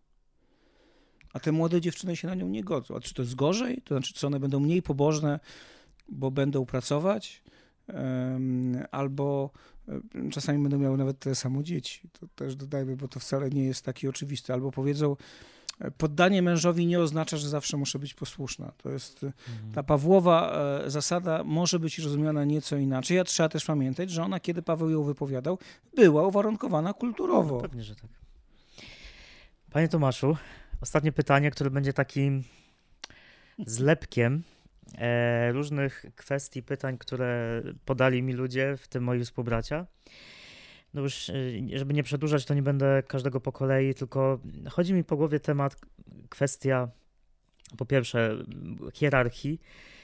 A 1.33 1.39
te 1.39 1.51
młode 1.51 1.81
dziewczyny 1.81 2.15
się 2.15 2.27
na 2.27 2.35
nią 2.35 2.47
nie 2.47 2.63
godzą. 2.63 2.95
A 2.95 2.99
czy 2.99 3.13
to 3.13 3.21
jest 3.21 3.35
gorzej? 3.35 3.81
To 3.81 3.95
znaczy, 3.95 4.13
czy 4.13 4.27
one 4.27 4.39
będą 4.39 4.59
mniej 4.59 4.81
pobożne, 4.81 5.39
bo 6.09 6.31
będą 6.31 6.65
pracować? 6.65 7.41
Albo 8.91 9.51
czasami 10.31 10.59
będą 10.61 10.77
miały 10.77 10.97
nawet 10.97 11.19
tyle 11.19 11.35
samo 11.35 11.63
dzieci. 11.63 12.09
To 12.19 12.27
też 12.35 12.55
dodajmy, 12.55 12.95
bo 12.95 13.07
to 13.07 13.19
wcale 13.19 13.49
nie 13.49 13.63
jest 13.63 13.85
takie 13.85 14.09
oczywiste. 14.09 14.53
Albo 14.53 14.71
powiedzą, 14.71 15.15
e, 15.79 15.91
poddanie 15.91 16.41
mężowi 16.41 16.85
nie 16.85 16.99
oznacza, 16.99 17.37
że 17.37 17.49
zawsze 17.49 17.77
muszę 17.77 17.99
być 17.99 18.13
posłuszna. 18.13 18.71
To 18.77 18.89
jest 18.89 19.23
e, 19.23 19.27
mhm. 19.27 19.73
ta 19.73 19.83
Pawłowa 19.83 20.53
e, 20.85 20.89
zasada 20.89 21.43
może 21.43 21.79
być 21.79 21.99
rozumiana 21.99 22.45
nieco 22.45 22.77
inaczej. 22.77 23.19
A 23.19 23.23
trzeba 23.23 23.49
też 23.49 23.65
pamiętać, 23.65 24.09
że 24.09 24.23
ona, 24.23 24.39
kiedy 24.39 24.61
Paweł 24.61 24.89
ją 24.89 25.03
wypowiadał, 25.03 25.57
była 25.95 26.27
uwarunkowana 26.27 26.93
kulturowo. 26.93 27.55
No, 27.55 27.61
pewnie, 27.61 27.83
że 27.83 27.95
tak. 27.95 28.09
Panie 29.71 29.87
Tomaszu, 29.87 30.37
ostatnie 30.81 31.11
pytanie, 31.11 31.51
które 31.51 31.69
będzie 31.69 31.93
takim 31.93 32.43
zlepkiem 33.65 34.43
e, 34.45 34.60
różnych 35.51 36.05
kwestii, 36.15 36.63
pytań, 36.63 36.97
które 36.97 37.61
podali 37.85 38.23
mi 38.23 38.33
ludzie, 38.33 38.77
w 38.77 38.87
tym 38.87 39.03
moi 39.03 39.23
współbracia. 39.23 39.85
No 40.93 41.01
już, 41.01 41.29
e, 41.29 41.33
żeby 41.73 41.93
nie 41.93 42.03
przedłużać, 42.03 42.45
to 42.45 42.53
nie 42.53 42.61
będę 42.61 43.03
każdego 43.07 43.41
po 43.41 43.51
kolei, 43.51 43.93
tylko 43.93 44.39
chodzi 44.69 44.93
mi 44.93 45.03
po 45.03 45.17
głowie 45.17 45.39
temat, 45.39 45.75
kwestia 46.29 46.87
po 47.77 47.85
pierwsze 47.85 48.37
hierarchii. 48.93 49.61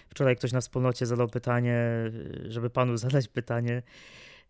Wczoraj 0.10 0.36
ktoś 0.36 0.52
na 0.52 0.62
wspólnocie 0.62 1.06
zadał 1.06 1.28
pytanie, 1.28 1.80
żeby 2.48 2.70
panu 2.70 2.98
zadać 2.98 3.28
pytanie, 3.28 3.82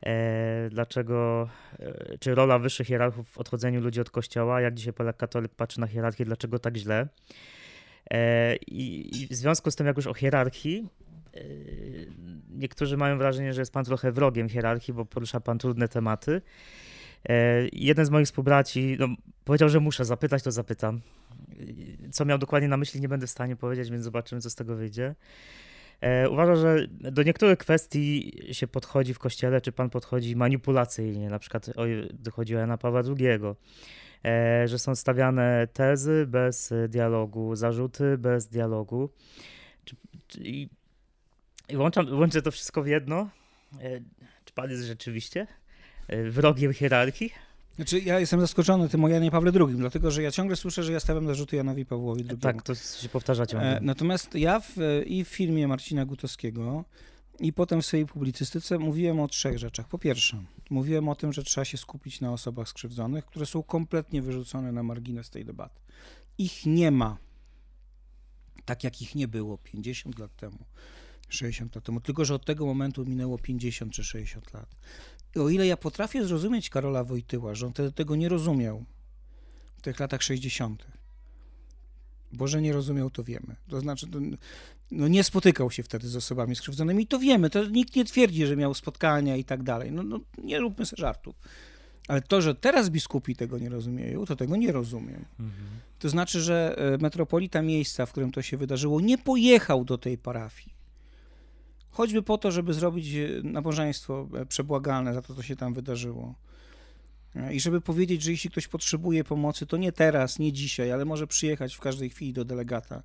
e, 0.06 0.70
dlaczego, 0.70 1.50
e, 1.80 2.18
czy 2.18 2.36
rola 2.36 2.60
wyższych 2.60 2.88
hierarchów 2.88 3.30
w 3.30 3.38
odchodzeniu 3.38 3.82
ludzi 3.82 4.02
od 4.02 4.10
kościoła, 4.10 4.62
jak 4.62 4.74
dzisiaj 4.74 4.94
Polak 4.94 5.18
katolik 5.18 5.56
patrzy 5.56 5.80
na 5.80 5.88
hierarchię, 5.88 6.26
dlaczego 6.26 6.60
tak 6.60 6.78
źle. 6.78 7.08
I, 8.68 9.10
I 9.22 9.28
w 9.28 9.34
związku 9.34 9.72
z 9.72 9.76
tym, 9.76 9.88
jak 9.88 9.98
już 9.98 10.08
o 10.08 10.14
hierarchii, 10.14 10.88
niektórzy 12.50 12.98
mają 12.98 13.18
wrażenie, 13.18 13.54
że 13.54 13.62
jest 13.62 13.74
pan 13.74 13.86
trochę 13.86 14.12
wrogiem 14.12 14.50
hierarchii, 14.50 14.94
bo 14.94 15.06
porusza 15.06 15.40
pan 15.40 15.58
trudne 15.58 15.88
tematy. 15.88 16.42
Jeden 17.74 18.06
z 18.06 18.10
moich 18.10 18.26
współbraci 18.26 18.98
no, 19.00 19.08
powiedział, 19.46 19.70
że 19.70 19.80
muszę 19.80 20.06
zapytać, 20.06 20.44
to 20.44 20.52
zapytam. 20.52 21.02
Co 22.12 22.26
miał 22.26 22.38
dokładnie 22.38 22.68
na 22.68 22.78
myśli, 22.78 23.02
nie 23.02 23.10
będę 23.10 23.28
w 23.28 23.30
stanie 23.30 23.56
powiedzieć, 23.56 23.90
więc 23.90 24.04
zobaczymy, 24.04 24.42
co 24.42 24.50
z 24.50 24.56
tego 24.56 24.76
wyjdzie. 24.76 25.16
E, 26.02 26.30
uważa, 26.30 26.56
że 26.56 26.88
do 26.90 27.24
niektórych 27.24 27.58
kwestii 27.58 28.32
się 28.52 28.68
podchodzi 28.68 29.14
w 29.14 29.20
kościele, 29.20 29.62
czy 29.62 29.72
pan 29.72 29.90
podchodzi 29.90 30.36
manipulacyjnie, 30.36 31.30
na 31.30 31.40
przykład 31.40 31.70
dochodzi 32.14 32.56
o 32.56 32.60
Jana 32.60 32.78
Pawła 32.78 33.02
II, 33.20 33.28
e, 33.28 33.56
że 34.66 34.80
są 34.80 34.96
stawiane 34.96 35.68
tezy 35.74 36.26
bez 36.28 36.74
dialogu, 36.90 37.56
zarzuty 37.56 38.18
bez 38.18 38.48
dialogu. 38.48 39.10
I, 40.38 40.70
łączam, 41.74 42.20
łączę 42.20 42.42
to 42.42 42.52
wszystko 42.52 42.84
w 42.84 42.88
jedno. 42.88 43.30
E, 43.82 44.00
czy 44.46 44.54
pan 44.54 44.70
jest 44.70 44.84
rzeczywiście 44.84 45.48
wrogiem 46.30 46.74
hierarchii? 46.74 47.32
Znaczy, 47.76 48.00
ja 48.00 48.20
jestem 48.20 48.42
zaskoczony 48.42 48.90
tym 48.90 49.04
o 49.04 49.08
Janie 49.08 49.32
Pawle 49.32 49.52
II, 49.56 49.76
dlatego 49.76 50.12
że 50.12 50.24
ja 50.24 50.32
ciągle 50.32 50.56
słyszę, 50.56 50.84
że 50.84 50.92
ja 50.92 51.00
stawiam 51.00 51.28
zarzuty 51.28 51.56
Janowi 51.56 51.86
Pawłowi 51.86 52.26
II. 52.30 52.40
Tak, 52.40 52.64
to 52.64 52.76
się 52.76 53.10
powtarza 53.10 53.46
ciągle. 53.46 53.78
E, 53.78 53.80
natomiast 53.82 54.36
ja 54.36 54.60
w, 54.60 54.76
i 55.06 55.24
w 55.24 55.28
filmie 55.28 55.68
Marcina 55.68 56.06
Gutowskiego, 56.06 56.86
i 57.40 57.54
potem 57.54 57.82
w 57.82 57.86
swojej 57.86 58.06
publicystyce 58.06 58.80
mówiłem 58.80 59.20
o 59.20 59.28
trzech 59.28 59.58
rzeczach. 59.58 59.88
Po 59.88 60.00
pierwsze, 60.00 60.44
mówiłem 60.70 61.10
o 61.10 61.16
tym, 61.16 61.34
że 61.34 61.44
trzeba 61.44 61.66
się 61.66 61.78
skupić 61.78 62.22
na 62.22 62.34
osobach 62.34 62.70
skrzywdzonych, 62.70 63.26
które 63.26 63.46
są 63.46 63.64
kompletnie 63.64 64.22
wyrzucone 64.22 64.72
na 64.72 64.84
margines 64.84 65.30
tej 65.30 65.46
debaty. 65.46 65.80
Ich 66.38 66.66
nie 66.66 66.92
ma, 66.92 67.18
tak 68.66 68.84
jak 68.84 69.02
ich 69.02 69.16
nie 69.16 69.28
było 69.28 69.58
50 69.58 70.20
lat 70.20 70.36
temu, 70.36 70.66
60 71.30 71.76
lat 71.76 71.84
temu, 71.84 72.02
tylko 72.02 72.26
że 72.26 72.36
od 72.36 72.46
tego 72.46 72.66
momentu 72.66 73.06
minęło 73.06 73.38
50 73.38 73.94
czy 73.94 74.04
60 74.04 74.54
lat 74.54 74.76
o 75.40 75.50
ile 75.50 75.68
ja 75.68 75.78
potrafię 75.78 76.26
zrozumieć 76.26 76.70
Karola 76.70 77.04
Wojtyła, 77.04 77.56
że 77.56 77.66
on 77.66 77.74
wtedy 77.74 77.92
tego 77.92 78.16
nie 78.16 78.30
rozumiał 78.30 78.86
w 79.78 79.82
tych 79.82 80.00
latach 80.00 80.24
60., 80.24 80.88
bo 82.34 82.48
że 82.48 82.62
nie 82.62 82.74
rozumiał, 82.74 83.10
to 83.10 83.24
wiemy. 83.24 83.56
To 83.70 83.80
znaczy, 83.80 84.08
no 84.92 85.08
nie 85.08 85.24
spotykał 85.24 85.72
się 85.72 85.84
wtedy 85.84 86.08
z 86.08 86.16
osobami 86.16 86.56
skrzywdzonymi, 86.56 87.08
to 87.08 87.20
wiemy. 87.20 87.50
To 87.50 87.66
nikt 87.66 87.96
nie 87.96 88.06
twierdzi, 88.06 88.46
że 88.46 88.56
miał 88.56 88.74
spotkania 88.74 89.36
i 89.36 89.44
tak 89.44 89.64
dalej. 89.64 89.92
No, 89.92 90.04
no 90.04 90.20
nie 90.38 90.60
róbmy 90.60 90.86
sobie 90.86 91.02
żartów. 91.02 91.36
Ale 92.08 92.22
to, 92.22 92.42
że 92.42 92.56
teraz 92.56 92.90
biskupi 92.90 93.36
tego 93.36 93.60
nie 93.60 93.70
rozumieją, 93.70 94.26
to 94.26 94.36
tego 94.36 94.56
nie 94.56 94.72
rozumiem. 94.72 95.26
Mhm. 95.40 95.68
To 96.00 96.10
znaczy, 96.10 96.42
że 96.42 96.76
e, 96.78 96.98
metropolita 96.98 97.62
miejsca, 97.62 98.06
w 98.06 98.12
którym 98.12 98.32
to 98.32 98.42
się 98.42 98.58
wydarzyło, 98.58 99.02
nie 99.02 99.18
pojechał 99.18 99.86
do 99.86 99.98
tej 99.98 100.18
parafii 100.18 100.78
choćby 101.98 102.22
po 102.22 102.38
to, 102.38 102.52
żeby 102.52 102.74
zrobić 102.74 103.16
e, 103.16 103.44
nabożeństwo 103.44 104.28
e, 104.34 104.46
przebłagalne 104.46 105.14
za 105.14 105.22
to, 105.22 105.36
co 105.36 105.42
się 105.42 105.56
tam 105.56 105.74
wydarzyło. 105.74 106.36
E, 107.38 107.54
I 107.54 107.60
żeby 107.60 107.82
powiedzieć, 107.82 108.22
że 108.22 108.32
jeśli 108.32 108.50
ktoś 108.50 108.68
potrzebuje 108.68 109.24
pomocy, 109.24 109.66
to 109.66 109.78
nie 109.78 109.92
teraz, 109.92 110.40
nie 110.40 110.54
dzisiaj, 110.54 110.92
ale 110.92 111.06
może 111.06 111.28
przyjechać 111.28 111.76
w 111.76 111.80
każdej 111.80 112.10
chwili 112.10 112.34
do 112.34 112.46
delegata 112.46 113.04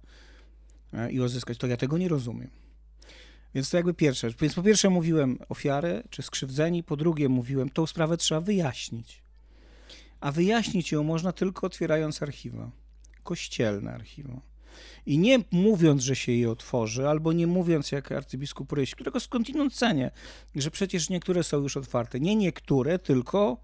i 1.10 1.20
uzyskać. 1.20 1.58
To 1.58 1.66
ja 1.66 1.76
tego 1.76 1.98
nie 1.98 2.08
rozumiem. 2.08 2.50
Więc 3.54 3.70
to 3.70 3.76
jakby 3.76 3.94
pierwsze. 3.94 4.30
Więc 4.40 4.54
po 4.54 4.62
pierwsze 4.62 4.90
mówiłem 4.90 5.38
ofiary 5.48 6.02
czy 6.10 6.22
skrzywdzeni, 6.22 6.82
po 6.82 6.96
drugie 6.96 7.28
mówiłem, 7.28 7.70
tą 7.70 7.86
sprawę 7.86 8.16
trzeba 8.16 8.40
wyjaśnić. 8.40 9.22
A 10.20 10.32
wyjaśnić 10.32 10.92
ją 10.92 11.02
można 11.02 11.32
tylko 11.32 11.66
otwierając 11.66 12.22
archiwa, 12.22 12.70
kościelne 13.22 13.92
archiwa. 13.92 14.40
I 15.06 15.18
nie 15.18 15.38
mówiąc, 15.50 16.02
że 16.02 16.16
się 16.16 16.32
je 16.32 16.50
otworzy, 16.50 17.08
albo 17.08 17.32
nie 17.32 17.46
mówiąc 17.46 17.92
jak 17.92 18.12
arcybiskup 18.12 18.72
Ryś, 18.72 18.94
którego 18.94 19.20
skądinąd 19.20 19.74
cenię, 19.74 20.10
że 20.54 20.70
przecież 20.70 21.10
niektóre 21.10 21.42
są 21.42 21.60
już 21.60 21.76
otwarte. 21.76 22.20
Nie 22.20 22.36
niektóre, 22.36 22.98
tylko 22.98 23.62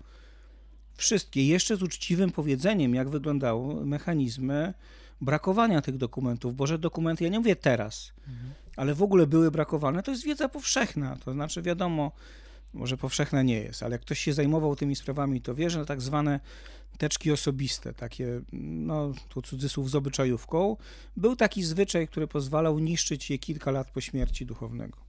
wszystkie. 0.98 1.46
Jeszcze 1.46 1.76
z 1.76 1.82
uczciwym 1.82 2.30
powiedzeniem, 2.30 2.94
jak 2.94 3.08
wyglądały 3.08 3.86
mechanizmy 3.86 4.74
brakowania 5.20 5.82
tych 5.82 5.96
dokumentów, 5.96 6.56
bo 6.56 6.66
że 6.66 6.78
dokumenty, 6.78 7.24
ja 7.24 7.30
nie 7.30 7.38
mówię 7.38 7.56
teraz, 7.56 8.12
mhm. 8.28 8.50
ale 8.76 8.94
w 8.94 9.02
ogóle 9.02 9.26
były 9.26 9.50
brakowane, 9.50 10.02
to 10.02 10.10
jest 10.10 10.24
wiedza 10.24 10.48
powszechna. 10.48 11.16
To 11.24 11.32
znaczy 11.32 11.62
wiadomo, 11.62 12.12
może 12.74 12.96
powszechna 12.96 13.42
nie 13.42 13.60
jest, 13.60 13.82
ale 13.82 13.92
jak 13.92 14.00
ktoś 14.00 14.18
się 14.18 14.32
zajmował 14.32 14.76
tymi 14.76 14.96
sprawami, 14.96 15.40
to 15.40 15.54
wie, 15.54 15.70
że 15.70 15.86
tak 15.86 16.00
zwane 16.00 16.40
teczki 16.98 17.32
osobiste, 17.32 17.94
takie, 17.94 18.40
no 18.52 19.12
tu 19.28 19.42
cudzysłów 19.42 19.90
z 19.90 19.94
obyczajówką, 19.94 20.76
był 21.16 21.36
taki 21.36 21.62
zwyczaj, 21.62 22.08
który 22.08 22.26
pozwalał 22.26 22.78
niszczyć 22.78 23.30
je 23.30 23.38
kilka 23.38 23.70
lat 23.70 23.90
po 23.90 24.00
śmierci 24.00 24.46
duchownego. 24.46 25.07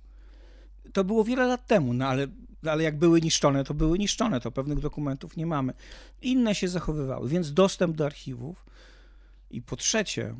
To 0.94 1.04
było 1.04 1.24
wiele 1.24 1.46
lat 1.46 1.68
temu, 1.68 1.94
no 1.94 2.08
ale, 2.08 2.28
ale 2.66 2.84
jak 2.84 2.98
były 2.98 3.22
niszczone, 3.22 3.64
to 3.64 3.74
były 3.74 4.00
niszczone, 4.00 4.42
to 4.42 4.52
pewnych 4.52 4.80
dokumentów 4.80 5.38
nie 5.38 5.46
mamy. 5.46 5.74
Inne 6.22 6.56
się 6.56 6.68
zachowywały, 6.68 7.30
więc 7.30 7.54
dostęp 7.54 7.96
do 7.96 8.06
archiwów. 8.06 8.66
I 9.52 9.62
po 9.62 9.76
trzecie, 9.76 10.36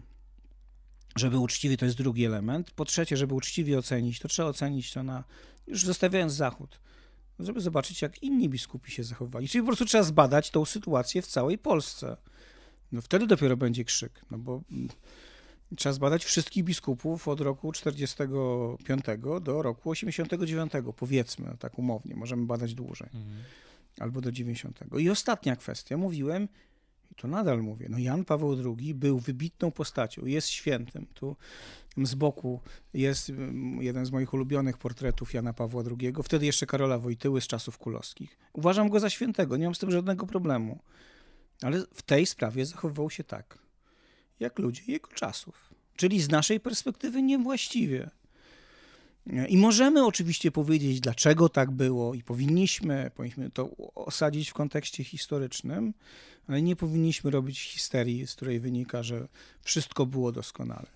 żeby 1.16 1.38
uczciwie, 1.38 1.78
to 1.78 1.86
jest 1.86 1.98
drugi 1.98 2.26
element, 2.26 2.72
po 2.72 2.86
trzecie, 2.86 3.18
żeby 3.18 3.34
uczciwie 3.34 3.78
ocenić, 3.78 4.20
to 4.20 4.28
trzeba 4.28 4.50
ocenić 4.50 4.94
to 4.94 5.04
na, 5.04 5.24
już 5.68 5.86
zostawiając 5.86 6.34
Zachód, 6.34 6.80
żeby 7.40 7.62
zobaczyć, 7.62 8.02
jak 8.02 8.24
inni 8.24 8.50
biskupi 8.50 8.92
się 8.92 9.04
zachowali. 9.04 9.48
Czyli 9.48 9.62
po 9.62 9.66
prostu 9.66 9.86
trzeba 9.86 10.04
zbadać 10.04 10.52
tą 10.52 10.66
sytuację 10.66 11.22
w 11.22 11.28
całej 11.28 11.58
Polsce. 11.58 12.18
No 12.92 13.02
wtedy 13.02 13.28
dopiero 13.28 13.58
będzie 13.58 13.86
krzyk, 13.86 14.22
no 14.32 14.38
bo 14.38 14.62
mm, 14.72 14.90
trzeba 15.76 15.94
zbadać 15.94 16.26
wszystkich 16.26 16.64
biskupów 16.64 17.28
od 17.28 17.42
roku 17.42 17.72
45 17.72 19.04
do 19.42 19.62
roku 19.62 19.90
89, 19.90 20.72
powiedzmy, 20.96 21.58
tak 21.60 21.80
umownie, 21.80 22.16
możemy 22.16 22.46
badać 22.46 22.74
dłużej, 22.74 23.10
mhm. 23.14 23.44
albo 24.00 24.22
do 24.22 24.32
90. 24.32 24.80
I 24.98 25.10
ostatnia 25.10 25.56
kwestia, 25.56 25.98
mówiłem, 25.98 26.48
i 27.12 27.16
to 27.16 27.28
nadal 27.28 27.62
mówię, 27.62 27.88
no 27.90 27.98
Jan 27.98 28.26
Paweł 28.26 28.76
II 28.80 28.96
był 28.96 29.20
wybitną 29.20 29.72
postacią, 29.72 30.26
jest 30.26 30.48
świętym. 30.48 31.06
Tu 31.14 31.36
z 31.98 32.16
boku 32.16 32.62
jest 32.94 33.30
mm, 33.30 33.82
jeden 33.82 34.06
z 34.06 34.12
moich 34.12 34.34
ulubionych 34.34 34.78
portretów 34.78 35.34
Jana 35.34 35.54
Pawła 35.54 35.84
II, 35.84 36.14
wtedy 36.24 36.46
jeszcze 36.46 36.66
Karola 36.66 36.98
Wojtyły 36.98 37.42
z 37.42 37.48
czasów 37.48 37.78
kulowskich. 37.78 38.38
Uważam 38.54 38.90
go 38.90 39.00
za 39.00 39.10
świętego, 39.10 39.58
nie 39.58 39.66
mam 39.66 39.76
z 39.76 39.80
tym 39.80 39.92
żadnego 39.92 40.26
problemu. 40.26 40.80
Ale 41.62 41.84
w 41.94 42.02
tej 42.02 42.26
sprawie 42.26 42.66
zachowywał 42.66 43.10
się 43.10 43.24
tak, 43.24 43.60
jak 44.40 44.60
ludzie 44.60 44.82
jego 44.88 45.08
czasów. 45.08 45.74
Czyli 45.96 46.22
z 46.22 46.30
naszej 46.30 46.60
perspektywy 46.60 47.22
niewłaściwie. 47.22 48.10
I 49.50 49.58
możemy 49.58 50.06
oczywiście 50.06 50.52
powiedzieć, 50.52 51.00
dlaczego 51.00 51.50
tak 51.50 51.72
było, 51.72 52.14
i 52.14 52.24
powinniśmy, 52.24 53.12
powinniśmy 53.16 53.50
to 53.50 53.70
osadzić 53.96 54.50
w 54.50 54.54
kontekście 54.54 55.04
historycznym, 55.04 55.94
ale 56.48 56.62
nie 56.62 56.76
powinniśmy 56.76 57.32
robić 57.32 57.62
histerii, 57.62 58.28
z 58.28 58.36
której 58.36 58.60
wynika, 58.60 59.04
że 59.04 59.28
wszystko 59.62 60.06
było 60.06 60.32
doskonale. 60.32 60.88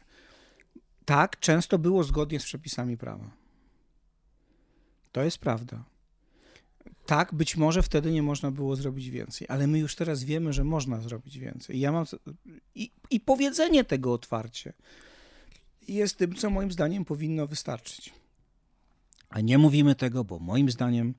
Tak, 1.05 1.39
często 1.39 1.79
było 1.79 2.03
zgodnie 2.03 2.39
z 2.39 2.43
przepisami 2.43 2.97
prawa. 2.97 3.31
To 5.11 5.23
jest 5.23 5.37
prawda. 5.37 5.83
Tak, 7.05 7.33
być 7.33 7.57
może 7.57 7.83
wtedy 7.83 8.11
nie 8.11 8.23
można 8.23 8.51
było 8.51 8.75
zrobić 8.75 9.09
więcej, 9.09 9.47
ale 9.49 9.67
my 9.67 9.79
już 9.79 9.95
teraz 9.95 10.23
wiemy, 10.23 10.53
że 10.53 10.63
można 10.63 11.01
zrobić 11.01 11.37
więcej. 11.37 11.79
Ja 11.79 11.91
mam 11.91 12.05
i, 12.75 12.91
i 13.09 13.19
powiedzenie 13.19 13.83
tego 13.83 14.13
otwarcie 14.13 14.73
jest 15.87 16.17
tym, 16.17 16.35
co 16.35 16.49
moim 16.49 16.71
zdaniem 16.71 17.05
powinno 17.05 17.47
wystarczyć. 17.47 18.13
A 19.29 19.41
nie 19.41 19.57
mówimy 19.57 19.95
tego, 19.95 20.23
bo 20.23 20.39
moim 20.39 20.69
zdaniem 20.69 21.13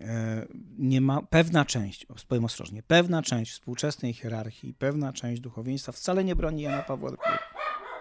e, 0.00 0.46
nie 0.78 1.00
ma 1.00 1.22
pewna 1.22 1.64
część, 1.64 2.06
powiem 2.28 2.44
ostrożnie, 2.44 2.82
pewna 2.82 3.22
część 3.22 3.52
współczesnej 3.52 4.12
hierarchii, 4.12 4.74
pewna 4.74 5.12
część 5.12 5.40
duchowieństwa 5.40 5.92
wcale 5.92 6.24
nie 6.24 6.36
broni 6.36 6.62
Jana 6.62 6.82
Pawła 6.82 7.10
II. 7.10 7.38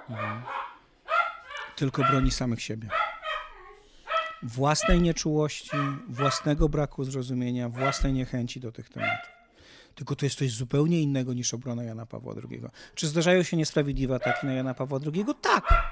Mhm 0.10 0.44
tylko 1.82 2.04
broni 2.04 2.32
samych 2.32 2.62
siebie. 2.62 2.89
Własnej 4.44 5.02
nieczułości, 5.02 5.78
własnego 6.08 6.70
braku 6.70 7.04
zrozumienia, 7.04 7.70
własnej 7.70 8.14
niechęci 8.14 8.60
do 8.60 8.72
tych 8.72 8.89
tematów. 8.89 9.42
Tylko 9.96 10.16
to 10.16 10.26
jest 10.26 10.38
coś 10.38 10.52
zupełnie 10.52 11.02
innego 11.02 11.34
niż 11.34 11.54
obrona 11.54 11.84
Jana 11.84 12.06
Pawła 12.06 12.34
II. 12.50 12.62
Czy 12.96 13.08
zdarzają 13.08 13.44
się 13.44 13.58
niesprawiedliwe 13.58 14.16
ataki 14.16 14.48
na 14.48 14.54
Jana 14.54 14.74
Pawła 14.74 15.00
II? 15.14 15.26
Tak. 15.42 15.92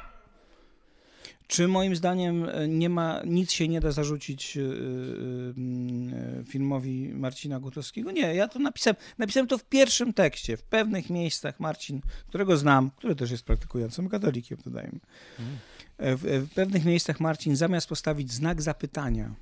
Czy 1.50 1.68
moim 1.68 1.96
zdaniem 1.96 2.50
e, 2.50 2.68
nie 2.68 2.90
ma, 2.90 3.22
nic 3.26 3.52
się 3.52 3.68
nie 3.68 3.80
da 3.80 3.92
zarzucić 3.92 4.58
e, 4.58 4.62
e, 4.62 6.44
filmowi 6.44 7.10
Marcina 7.14 7.60
Gutowskiego? 7.60 8.12
Nie, 8.12 8.36
ja 8.36 8.48
to 8.48 8.60
napisałem, 8.60 8.96
napisałem 9.18 9.48
to 9.48 9.58
w 9.58 9.64
pierwszym 9.64 10.14
tekście. 10.14 10.58
W 10.58 10.64
pewnych 10.64 11.10
miejscach 11.10 11.60
Marcin, 11.60 12.02
którego 12.28 12.58
znam, 12.58 12.92
który 12.92 13.16
też 13.16 13.32
jest 13.32 13.44
praktykującym 13.44 14.10
katolikiem, 14.10 14.58
dodajmy. 14.66 15.00
Mm. 15.40 15.58
W, 16.00 16.48
w 16.50 16.54
pewnych 16.54 16.86
miejscach 16.86 17.20
Marcin 17.20 17.56
zamiast 17.56 17.88
postawić 17.88 18.32
znak 18.32 18.62
zapytania, 18.62 19.36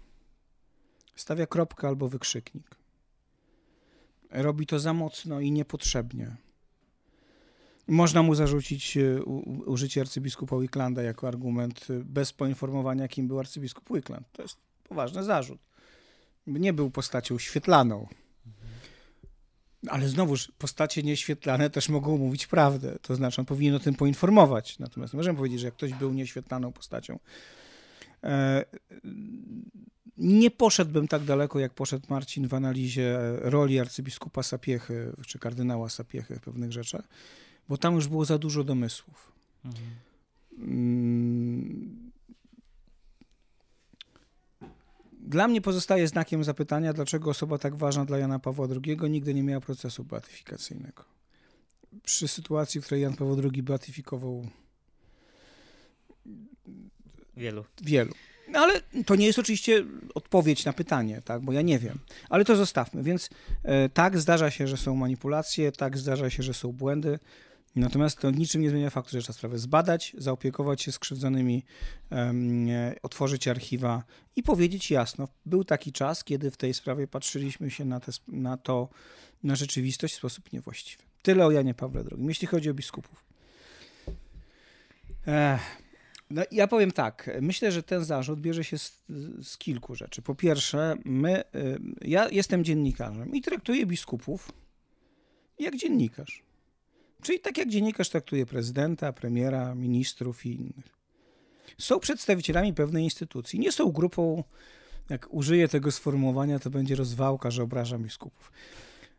stawia 1.16 1.48
kropkę 1.48 1.88
albo 1.88 2.10
wykrzyknik. 2.10 2.76
Robi 4.32 4.66
to 4.66 4.80
za 4.80 4.94
mocno 4.94 5.40
i 5.40 5.52
niepotrzebnie. 5.52 6.36
Można 7.88 8.24
mu 8.24 8.36
zarzucić 8.36 8.98
e, 8.98 9.24
użycie 9.66 10.02
arcybiskupa 10.02 10.58
Wicklanda 10.58 11.02
jako 11.02 11.28
argument 11.28 11.88
e, 11.90 11.94
bez 11.94 12.34
poinformowania, 12.34 13.08
kim 13.08 13.28
był 13.28 13.40
arcybiskup 13.40 13.96
Wickland. 13.96 14.32
To 14.32 14.42
jest 14.42 14.58
poważny 14.84 15.24
zarzut. 15.24 15.60
Nie 16.48 16.74
był 16.74 16.92
postacią 16.92 17.38
świetlaną. 17.40 18.08
Ale 19.88 20.10
znowuż 20.10 20.52
postacie 20.58 21.04
nieświetlane 21.04 21.70
też 21.70 21.90
mogą 21.90 22.18
mówić 22.18 22.48
prawdę. 22.48 22.98
To 23.02 23.16
znaczy, 23.16 23.42
on 23.42 23.46
powinien 23.46 23.76
o 23.76 23.80
tym 23.80 23.96
poinformować. 23.96 24.80
Natomiast 24.80 25.14
nie 25.14 25.18
możemy 25.18 25.38
powiedzieć, 25.38 25.60
że 25.60 25.68
jak 25.68 25.74
ktoś 25.74 25.94
był 25.94 26.14
nieświetlaną 26.14 26.72
postacią. 26.72 27.20
E, 28.24 28.66
nie 30.18 30.52
poszedłbym 30.52 31.08
tak 31.08 31.24
daleko, 31.24 31.60
jak 31.60 31.74
poszedł 31.74 32.06
Marcin 32.10 32.48
w 32.48 32.54
analizie 32.54 33.18
roli 33.42 33.80
arcybiskupa 33.80 34.44
Sapiechy 34.44 35.14
czy 35.28 35.40
kardynała 35.40 35.90
Sapiechy 35.90 36.36
w 36.36 36.42
pewnych 36.42 36.72
rzeczach, 36.72 37.08
bo 37.70 37.78
tam 37.78 37.96
już 37.96 38.08
było 38.08 38.26
za 38.26 38.38
dużo 38.38 38.64
domysłów. 38.64 39.32
Mhm. 39.66 39.86
Mm. 40.58 42.08
Dla 45.28 45.48
mnie 45.48 45.62
pozostaje 45.62 46.08
znakiem 46.08 46.44
zapytania, 46.44 46.94
dlaczego 46.94 47.30
osoba 47.30 47.58
tak 47.58 47.76
ważna 47.76 48.06
dla 48.06 48.18
Jana 48.18 48.40
Pawła 48.40 48.68
II 48.86 48.98
nigdy 49.10 49.34
nie 49.34 49.44
miała 49.44 49.62
procesu 49.62 50.04
beatyfikacyjnego. 50.04 51.04
Przy 52.04 52.28
sytuacji, 52.28 52.82
w 52.82 52.86
której 52.86 53.02
Jan 53.02 53.16
Paweł 53.16 53.42
II 53.54 53.64
beatyfikował 53.64 54.48
wielu. 57.38 57.66
Wielu. 57.82 58.14
No 58.50 58.60
ale 58.60 58.82
to 59.06 59.16
nie 59.16 59.26
jest 59.26 59.40
oczywiście 59.40 59.86
odpowiedź 60.16 60.66
na 60.66 60.74
pytanie, 60.74 61.22
tak, 61.26 61.42
bo 61.42 61.52
ja 61.52 61.62
nie 61.62 61.80
wiem. 61.80 62.00
Ale 62.30 62.46
to 62.46 62.56
zostawmy. 62.56 63.04
Więc 63.04 63.30
e, 63.64 63.90
tak, 63.90 64.18
zdarza 64.18 64.52
się, 64.52 64.68
że 64.68 64.78
są 64.78 64.96
manipulacje, 64.96 65.72
tak, 65.72 65.98
zdarza 65.98 66.30
się, 66.30 66.44
że 66.44 66.54
są 66.54 66.72
błędy. 66.72 67.20
Natomiast 67.76 68.20
to 68.20 68.32
niczym 68.32 68.62
nie 68.62 68.70
zmienia 68.70 68.90
faktu, 68.90 69.12
że 69.12 69.22
trzeba 69.22 69.34
sprawę 69.34 69.60
zbadać, 69.60 70.16
zaopiekować 70.18 70.82
się 70.82 70.92
skrzywdzonymi, 70.92 71.64
um, 72.12 72.68
otworzyć 73.02 73.48
archiwa 73.48 74.04
i 74.36 74.44
powiedzieć 74.44 74.92
jasno. 74.92 75.28
Był 75.46 75.64
taki 75.64 75.92
czas, 75.92 76.24
kiedy 76.24 76.52
w 76.52 76.58
tej 76.58 76.74
sprawie 76.74 77.08
patrzyliśmy 77.08 77.72
się 77.72 77.86
na, 77.86 78.00
te, 78.00 78.12
na 78.28 78.58
to, 78.58 78.90
na 79.44 79.56
rzeczywistość 79.56 80.14
w 80.14 80.18
sposób 80.18 80.54
niewłaściwy. 80.54 81.04
Tyle 81.22 81.46
o 81.46 81.52
Janie 81.52 81.74
Pawle 81.74 82.04
II. 82.12 82.26
Jeśli 82.28 82.48
chodzi 82.48 82.70
o 82.70 82.74
biskupów. 82.74 83.26
Ech. 85.28 85.62
No, 86.30 86.42
ja 86.52 86.68
powiem 86.68 86.92
tak. 86.92 87.30
Myślę, 87.42 87.72
że 87.72 87.84
ten 87.84 88.06
zarzut 88.06 88.42
bierze 88.42 88.64
się 88.64 88.78
z, 88.78 89.04
z, 89.42 89.58
kilku 89.58 89.96
rzeczy. 89.96 90.22
Po 90.22 90.36
pierwsze, 90.36 90.96
my, 91.06 91.44
y, 91.56 91.80
ja 92.02 92.30
jestem 92.30 92.64
dziennikarzem 92.64 93.36
i 93.36 93.42
traktuję 93.42 93.86
biskupów 93.86 94.52
jak 95.60 95.76
dziennikarz. 95.76 96.47
Czyli 97.28 97.40
tak 97.40 97.58
jak 97.58 97.70
dziennikarz 97.70 98.10
traktuje 98.10 98.46
prezydenta, 98.46 99.14
premiera, 99.14 99.76
ministrów 99.76 100.46
i 100.46 100.56
innych. 100.56 100.98
Są 101.78 102.00
przedstawicielami 102.00 102.74
pewnej 102.74 103.04
instytucji. 103.04 103.60
Nie 103.60 103.72
są 103.72 103.92
grupą, 103.92 104.44
jak 105.10 105.34
użyję 105.34 105.68
tego 105.68 105.92
sformułowania, 105.92 106.60
to 106.60 106.70
będzie 106.70 106.96
rozwałka, 106.96 107.52
że 107.52 107.64
obrażam 107.64 108.04
biskupów. 108.04 108.52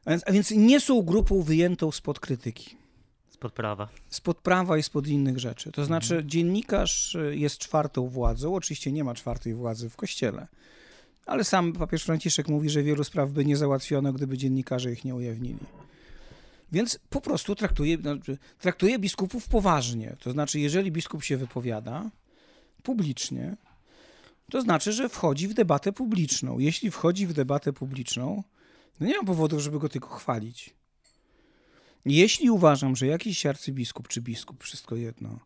A 0.05 0.11
więc, 0.11 0.23
a 0.27 0.33
więc 0.33 0.51
nie 0.51 0.81
są 0.81 1.03
grupą 1.03 1.43
wyjętą 1.43 1.93
spod 1.93 2.21
krytyki. 2.21 2.77
Spod 3.31 3.53
prawa. 3.53 3.89
Spod 4.09 4.39
prawa 4.39 4.79
i 4.79 4.83
spod 4.83 5.07
innych 5.07 5.39
rzeczy. 5.39 5.73
To 5.73 5.85
znaczy, 5.85 6.15
mhm. 6.15 6.31
dziennikarz 6.31 7.15
y, 7.15 7.37
jest 7.37 7.59
czwartą 7.59 8.09
władzą. 8.09 8.55
Oczywiście 8.55 8.93
nie 8.93 9.05
ma 9.05 9.15
czwartej 9.15 9.55
władzy 9.55 9.91
w 9.91 9.97
kościele. 9.97 10.47
Ale 11.27 11.45
sam 11.45 11.73
papież 11.73 12.05
Franciszek 12.05 12.49
mówi, 12.49 12.71
że 12.71 12.83
wielu 12.83 13.05
spraw 13.05 13.31
by 13.31 13.45
nie 13.45 13.57
załatwiono, 13.57 14.13
gdyby 14.13 14.39
dziennikarze 14.39 14.93
ich 14.93 15.05
nie 15.05 15.15
ujawnili. 15.15 15.67
Więc 16.73 16.99
po 17.11 17.21
prostu 17.21 17.55
traktuje, 17.55 17.97
znaczy, 17.97 18.39
traktuje 18.59 18.99
biskupów 18.99 19.49
poważnie. 19.49 20.17
To 20.21 20.31
znaczy, 20.31 20.61
jeżeli 20.61 20.93
biskup 20.93 21.25
się 21.25 21.37
wypowiada 21.37 22.11
publicznie, 22.83 23.57
to 24.51 24.61
znaczy, 24.61 24.93
że 24.93 25.09
wchodzi 25.09 25.49
w 25.49 25.55
debatę 25.55 25.93
publiczną. 25.93 26.59
Jeśli 26.59 26.91
wchodzi 26.91 27.27
w 27.27 27.33
debatę 27.33 27.73
publiczną, 27.73 28.43
no 29.01 29.07
nie 29.07 29.17
ma 29.17 29.25
powodu, 29.25 29.61
żeby 29.61 29.79
go 29.79 29.89
tylko 29.89 30.09
chwalić. 30.09 30.75
Jeśli 32.05 32.51
uważam, 32.51 32.97
że 32.97 33.07
jakiś 33.07 33.47
arcybiskup 33.47 34.09
czy 34.09 34.21
biskup, 34.21 34.65
wszystko 34.65 34.97
jedno, 34.97 35.39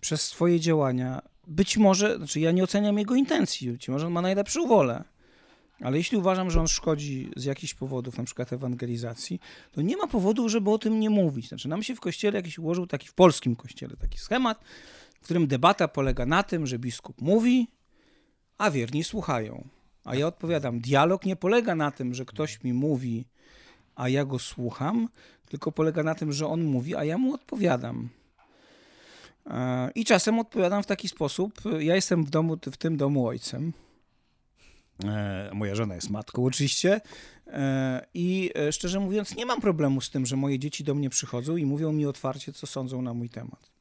przez 0.00 0.20
swoje 0.20 0.60
działania, 0.60 1.22
być 1.46 1.76
może, 1.76 2.16
znaczy 2.16 2.40
ja 2.40 2.52
nie 2.52 2.64
oceniam 2.64 2.98
jego 2.98 3.14
intencji, 3.14 3.70
być 3.70 3.88
może 3.88 4.06
on 4.06 4.12
ma 4.12 4.22
najlepszą 4.22 4.66
wolę, 4.66 5.04
ale 5.80 5.96
jeśli 5.96 6.18
uważam, 6.18 6.50
że 6.50 6.60
on 6.60 6.68
szkodzi 6.68 7.30
z 7.36 7.44
jakichś 7.44 7.74
powodów, 7.74 8.18
na 8.18 8.24
przykład 8.24 8.52
ewangelizacji, 8.52 9.40
to 9.72 9.82
nie 9.82 9.96
ma 9.96 10.06
powodu, 10.06 10.48
żeby 10.48 10.70
o 10.70 10.78
tym 10.78 11.00
nie 11.00 11.10
mówić. 11.10 11.48
Znaczy, 11.48 11.68
nam 11.68 11.82
się 11.82 11.94
w 11.94 12.00
kościele 12.00 12.36
jakiś 12.36 12.58
ułożył 12.58 12.86
taki, 12.86 13.08
w 13.08 13.14
polskim 13.14 13.56
kościele, 13.56 13.96
taki 13.96 14.18
schemat, 14.18 14.64
w 15.20 15.24
którym 15.24 15.46
debata 15.46 15.88
polega 15.88 16.26
na 16.26 16.42
tym, 16.42 16.66
że 16.66 16.78
biskup 16.78 17.20
mówi, 17.20 17.68
a 18.58 18.70
wierni 18.70 19.04
słuchają. 19.04 19.68
A 20.04 20.14
ja 20.14 20.26
odpowiadam, 20.26 20.80
dialog 20.80 21.24
nie 21.24 21.36
polega 21.36 21.74
na 21.74 21.90
tym, 21.90 22.14
że 22.14 22.24
ktoś 22.24 22.62
mi 22.62 22.72
mówi, 22.72 23.24
a 23.94 24.08
ja 24.08 24.24
go 24.24 24.38
słucham, 24.38 25.08
tylko 25.48 25.72
polega 25.72 26.02
na 26.02 26.14
tym, 26.14 26.32
że 26.32 26.46
on 26.46 26.64
mówi, 26.64 26.96
a 26.96 27.04
ja 27.04 27.18
mu 27.18 27.34
odpowiadam. 27.34 28.08
E, 29.46 29.90
I 29.94 30.04
czasem 30.04 30.38
odpowiadam 30.38 30.82
w 30.82 30.86
taki 30.86 31.08
sposób. 31.08 31.60
Ja 31.78 31.94
jestem 31.94 32.24
w 32.24 32.30
domu, 32.30 32.56
w 32.72 32.76
tym 32.76 32.96
domu 32.96 33.26
ojcem. 33.26 33.72
E, 35.04 35.50
moja 35.54 35.74
żona 35.74 35.94
jest 35.94 36.10
matką, 36.10 36.44
oczywiście. 36.44 37.00
E, 37.46 38.06
I 38.14 38.50
szczerze 38.70 39.00
mówiąc, 39.00 39.36
nie 39.36 39.46
mam 39.46 39.60
problemu 39.60 40.00
z 40.00 40.10
tym, 40.10 40.26
że 40.26 40.36
moje 40.36 40.58
dzieci 40.58 40.84
do 40.84 40.94
mnie 40.94 41.10
przychodzą 41.10 41.56
i 41.56 41.66
mówią 41.66 41.92
mi 41.92 42.06
otwarcie, 42.06 42.52
co 42.52 42.66
sądzą 42.66 43.02
na 43.02 43.14
mój 43.14 43.28
temat. 43.28 43.74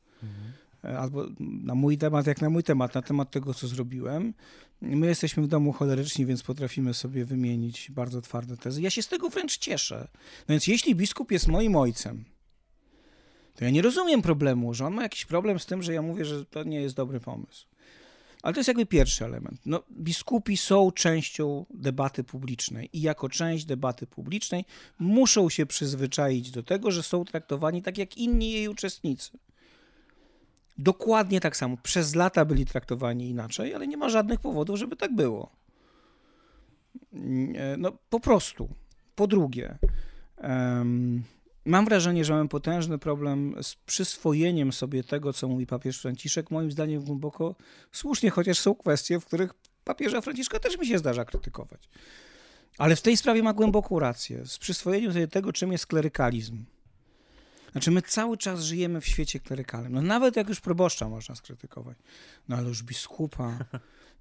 Albo 0.97 1.25
na 1.39 1.75
mój 1.75 1.97
temat, 1.97 2.27
jak 2.27 2.41
na 2.41 2.49
mój 2.49 2.63
temat, 2.63 2.95
na 2.95 3.01
temat 3.01 3.31
tego, 3.31 3.53
co 3.53 3.67
zrobiłem. 3.67 4.33
My 4.81 5.07
jesteśmy 5.07 5.43
w 5.43 5.47
domu 5.47 5.71
choleryczni, 5.71 6.25
więc 6.25 6.43
potrafimy 6.43 6.93
sobie 6.93 7.25
wymienić 7.25 7.91
bardzo 7.91 8.21
twarde 8.21 8.57
tezy. 8.57 8.81
Ja 8.81 8.89
się 8.89 9.01
z 9.01 9.07
tego 9.07 9.29
wręcz 9.29 9.57
cieszę. 9.57 10.07
No 10.39 10.53
więc 10.53 10.67
jeśli 10.67 10.95
biskup 10.95 11.31
jest 11.31 11.47
moim 11.47 11.75
ojcem, 11.75 12.25
to 13.55 13.65
ja 13.65 13.71
nie 13.71 13.81
rozumiem 13.81 14.21
problemu, 14.21 14.73
że 14.73 14.85
on 14.85 14.93
ma 14.93 15.03
jakiś 15.03 15.25
problem 15.25 15.59
z 15.59 15.65
tym, 15.65 15.83
że 15.83 15.93
ja 15.93 16.01
mówię, 16.01 16.25
że 16.25 16.45
to 16.45 16.63
nie 16.63 16.81
jest 16.81 16.95
dobry 16.95 17.19
pomysł. 17.19 17.67
Ale 18.43 18.53
to 18.53 18.59
jest 18.59 18.67
jakby 18.67 18.85
pierwszy 18.85 19.25
element. 19.25 19.61
No, 19.65 19.83
biskupi 19.91 20.57
są 20.57 20.91
częścią 20.91 21.65
debaty 21.69 22.23
publicznej 22.23 22.89
i 22.93 23.01
jako 23.01 23.29
część 23.29 23.65
debaty 23.65 24.07
publicznej 24.07 24.65
muszą 24.99 25.49
się 25.49 25.65
przyzwyczaić 25.65 26.51
do 26.51 26.63
tego, 26.63 26.91
że 26.91 27.03
są 27.03 27.25
traktowani 27.25 27.81
tak 27.81 27.97
jak 27.97 28.17
inni 28.17 28.51
jej 28.51 28.67
uczestnicy. 28.67 29.31
Dokładnie 30.77 31.39
tak 31.39 31.57
samo. 31.57 31.77
Przez 31.83 32.15
lata 32.15 32.45
byli 32.45 32.65
traktowani 32.65 33.29
inaczej, 33.29 33.75
ale 33.75 33.87
nie 33.87 33.97
ma 33.97 34.09
żadnych 34.09 34.39
powodów, 34.39 34.79
żeby 34.79 34.95
tak 34.95 35.15
było. 35.15 35.49
No 37.77 37.91
po 38.09 38.19
prostu. 38.19 38.69
Po 39.15 39.27
drugie, 39.27 39.77
um, 40.37 41.23
mam 41.65 41.85
wrażenie, 41.85 42.25
że 42.25 42.33
mamy 42.33 42.49
potężny 42.49 42.97
problem 42.97 43.55
z 43.61 43.75
przyswojeniem 43.75 44.73
sobie 44.73 45.03
tego, 45.03 45.33
co 45.33 45.47
mówi 45.47 45.67
papież 45.67 45.99
Franciszek. 45.99 46.51
Moim 46.51 46.71
zdaniem 46.71 47.03
głęboko 47.03 47.55
słusznie, 47.91 48.29
chociaż 48.29 48.59
są 48.59 48.75
kwestie, 48.75 49.19
w 49.19 49.25
których 49.25 49.53
papieża 49.83 50.21
Franciszka 50.21 50.59
też 50.59 50.77
mi 50.77 50.87
się 50.87 50.97
zdarza 50.97 51.25
krytykować. 51.25 51.89
Ale 52.77 52.95
w 52.95 53.01
tej 53.01 53.17
sprawie 53.17 53.43
ma 53.43 53.53
głęboką 53.53 53.99
rację. 53.99 54.45
Z 54.45 54.57
przyswojeniem 54.57 55.13
sobie 55.13 55.27
tego, 55.27 55.53
czym 55.53 55.71
jest 55.71 55.87
klerykalizm. 55.87 56.65
Znaczy 57.71 57.91
my 57.91 58.01
cały 58.01 58.37
czas 58.37 58.63
żyjemy 58.63 59.01
w 59.01 59.07
świecie 59.07 59.39
klerykalnym. 59.39 59.93
No 59.93 60.01
nawet 60.01 60.35
jak 60.35 60.49
już 60.49 60.61
proboszcza 60.61 61.09
można 61.09 61.35
skrytykować. 61.35 61.97
No 62.49 62.55
ale 62.55 62.67
już 62.67 62.83
biskupa. 62.83 63.57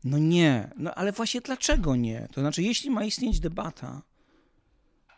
No 0.04 0.18
nie. 0.18 0.70
No 0.76 0.94
ale 0.94 1.12
właśnie 1.12 1.40
dlaczego 1.40 1.96
nie? 1.96 2.28
To 2.32 2.40
znaczy 2.40 2.62
jeśli 2.62 2.90
ma 2.90 3.04
istnieć 3.04 3.40
debata, 3.40 4.02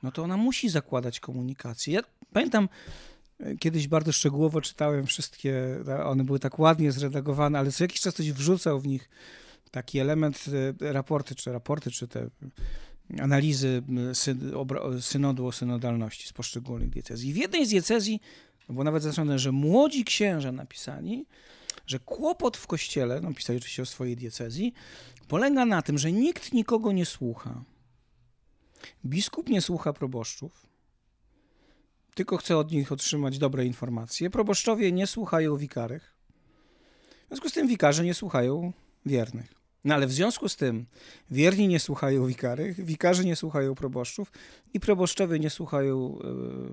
no 0.05 0.13
to 0.13 0.23
ona 0.23 0.37
musi 0.37 0.69
zakładać 0.69 1.21
komunikację. 1.21 1.95
Ja 1.95 2.01
pamiętam, 2.33 2.69
e, 3.41 3.57
kiedyś 3.57 3.89
bardzo 3.89 4.13
szczegółowo 4.13 4.61
czytałem 4.61 5.07
wszystkie, 5.07 5.79
one 6.05 6.25
były 6.25 6.39
tak 6.39 6.59
ładnie 6.59 6.93
zredagowane, 6.93 7.59
ale 7.59 7.73
co 7.73 7.85
jakiś 7.85 8.01
czas 8.01 8.15
ktoś 8.15 8.33
wrzucał 8.33 8.81
w 8.81 8.87
nich 8.87 9.11
taki 9.71 9.99
element, 9.99 10.45
e, 10.81 10.93
raporty, 10.93 11.35
czy 11.35 11.53
raporty, 11.53 11.91
czy 11.91 12.09
te 12.09 12.31
analizy 13.21 13.83
synodu 15.01 15.47
o 15.47 15.53
synodalności 15.53 16.29
z 16.29 16.33
poszczególnych 16.33 16.91
diecezji. 16.91 17.33
W 17.33 17.37
jednej 17.37 17.67
z 17.67 17.71
diecezji, 17.71 18.21
no 18.69 18.75
bo 18.75 18.85
nawet 18.85 19.03
zaznaczone, 19.03 19.39
że 19.39 19.53
młodzi 19.53 20.05
księża 20.05 20.53
napisali, 20.53 21.27
że 21.87 21.99
kłopot 21.99 22.57
w 22.57 22.67
kościele, 22.67 23.21
no 23.21 23.35
pisali 23.35 23.57
oczywiście 23.57 23.83
o 23.83 23.87
swojej 23.87 24.17
diecezji, 24.17 24.75
polega 25.29 25.65
na 25.65 25.83
tym, 25.83 25.99
że 25.99 26.13
nikt 26.13 26.53
nikogo 26.53 26.93
nie 26.93 27.07
słucha. 27.07 27.65
Biskup 29.07 29.49
nie 29.49 29.61
słucha 29.61 29.93
proboszczów, 29.93 30.67
tylko 32.15 32.37
chce 32.37 32.57
od 32.57 32.73
nich 32.73 32.93
otrzymać 32.93 33.39
dobre 33.39 33.67
informacje. 33.67 34.31
Proboszczowie 34.31 34.93
nie 34.93 35.07
słuchają 35.07 35.57
wikarych. 35.57 36.15
W 37.25 37.29
związku 37.29 37.49
z 37.49 37.53
tym 37.53 37.69
wikarze 37.69 38.05
nie 38.05 38.15
słuchają 38.15 38.73
wiernych. 39.07 39.65
No 39.85 39.95
ale 39.95 40.07
w 40.07 40.13
związku 40.13 40.49
z 40.49 40.57
tym 40.57 40.87
wierni 41.31 41.69
nie 41.69 41.81
słuchają 41.81 42.27
wikary, 42.27 42.75
wikarzy 42.79 43.25
nie 43.25 43.37
słuchają 43.37 43.75
proboszczów 43.75 44.33
i 44.75 44.81
proboszczowie 44.81 45.39
nie 45.39 45.51
słuchają 45.51 46.19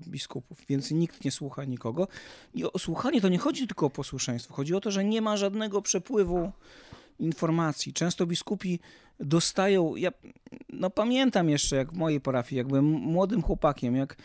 e, 0.06 0.10
biskupów, 0.10 0.58
więc 0.70 0.92
nikt 0.92 1.26
nie 1.26 1.32
słucha 1.32 1.66
nikogo. 1.66 2.08
I 2.54 2.64
o 2.64 2.80
słuchanie 2.80 3.22
to 3.22 3.30
nie 3.30 3.38
chodzi 3.38 3.68
tylko 3.68 3.86
o 3.86 3.90
posłuszeństwo, 3.90 4.54
chodzi 4.54 4.76
o 4.76 4.82
to, 4.82 4.92
że 4.92 5.04
nie 5.04 5.22
ma 5.22 5.38
żadnego 5.38 5.82
przepływu 5.82 6.52
informacji. 7.22 7.94
Często 7.94 8.26
biskupi 8.26 8.80
dostają, 9.20 9.96
ja 9.96 10.12
no 10.70 10.90
pamiętam 10.90 11.50
jeszcze 11.50 11.76
jak 11.76 11.94
w 11.94 11.98
mojej 11.98 12.22
parafii, 12.22 12.58
jak 12.58 12.68
byłem 12.68 12.86
młodym 12.86 13.42
chłopakiem, 13.42 13.96
jak 13.96 14.16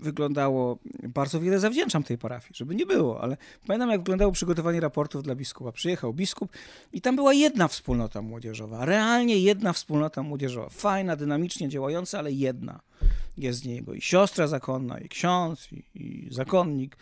wyglądało, 0.00 0.78
bardzo 1.02 1.40
wiele 1.40 1.60
zawdzięczam 1.60 2.02
tej 2.02 2.18
parafii, 2.18 2.54
żeby 2.54 2.74
nie 2.74 2.86
było, 2.86 3.20
ale 3.22 3.36
pamiętam 3.66 3.90
jak 3.90 4.00
wyglądało 4.00 4.32
przygotowanie 4.32 4.80
raportów 4.80 5.22
dla 5.22 5.34
biskupa. 5.34 5.72
Przyjechał 5.72 6.14
biskup 6.14 6.52
i 6.92 7.00
tam 7.00 7.16
była 7.16 7.34
jedna 7.34 7.68
wspólnota 7.68 8.22
młodzieżowa, 8.22 8.84
realnie 8.84 9.38
jedna 9.38 9.72
wspólnota 9.72 10.22
młodzieżowa, 10.22 10.68
fajna, 10.68 11.16
dynamicznie 11.16 11.68
działająca, 11.68 12.18
ale 12.18 12.32
jedna. 12.32 12.80
Jest 13.38 13.58
z 13.60 13.64
niego 13.64 13.94
i 13.94 14.00
siostra 14.00 14.46
zakonna, 14.46 14.98
i 14.98 15.08
ksiądz, 15.08 15.72
i, 15.72 15.84
i 15.94 16.28
zakonnik, 16.30 16.96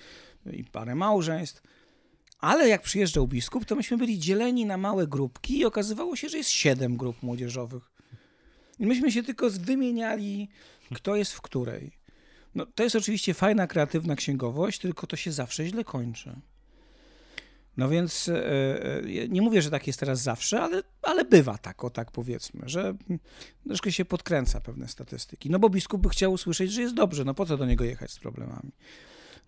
i 0.53 0.65
parę 0.65 0.95
małżeństw. 0.95 1.63
Ale 2.47 2.69
jak 2.69 2.83
przyjeżdżał 2.83 3.29
biskup, 3.29 3.65
to 3.65 3.77
myśmy 3.77 3.97
byli 3.97 4.19
dzieleni 4.19 4.67
na 4.67 4.77
małe 4.77 5.07
grupki 5.07 5.59
i 5.59 5.65
okazywało 5.65 6.17
się, 6.17 6.29
że 6.29 6.39
jest 6.39 6.51
siedem 6.51 6.97
grup 6.97 7.23
młodzieżowych. 7.23 7.93
I 8.79 8.87
myśmy 8.87 9.13
się 9.13 9.23
tylko 9.23 9.51
wymieniali, 9.51 10.49
kto 10.95 11.17
jest 11.17 11.33
w 11.33 11.41
której. 11.41 11.93
No, 12.55 12.67
to 12.67 12.83
jest 12.83 12.97
oczywiście 12.97 13.35
fajna, 13.35 13.67
kreatywna 13.67 14.17
księgowość, 14.17 14.79
tylko 14.79 15.07
to 15.07 15.17
się 15.17 15.33
zawsze 15.33 15.67
źle 15.67 15.85
kończy. 15.85 16.37
No 17.77 17.89
więc 17.89 18.29
e, 18.29 19.29
nie 19.29 19.43
mówię, 19.43 19.63
że 19.63 19.71
tak 19.71 19.87
jest 19.87 20.01
teraz 20.01 20.23
zawsze, 20.23 20.61
ale, 20.61 20.83
ale 21.03 21.25
bywa 21.25 21.59
tak, 21.59 21.85
o 21.85 21.91
tak 21.91 22.11
powiedzmy, 22.11 22.63
że 22.69 22.95
troszkę 23.67 23.93
się 23.93 24.05
podkręca 24.05 24.61
pewne 24.61 24.89
statystyki. 24.89 25.51
No 25.51 25.59
bo 25.59 25.69
biskup 25.69 26.03
by 26.03 26.09
chciał 26.09 26.33
usłyszeć, 26.33 26.73
że 26.73 26.83
jest 26.83 26.95
dobrze, 26.95 27.25
no 27.25 27.35
po 27.35 27.47
co 27.47 27.57
do 27.57 27.67
niego 27.67 27.85
jechać 27.85 28.11
z 28.11 28.19
problemami. 28.19 28.73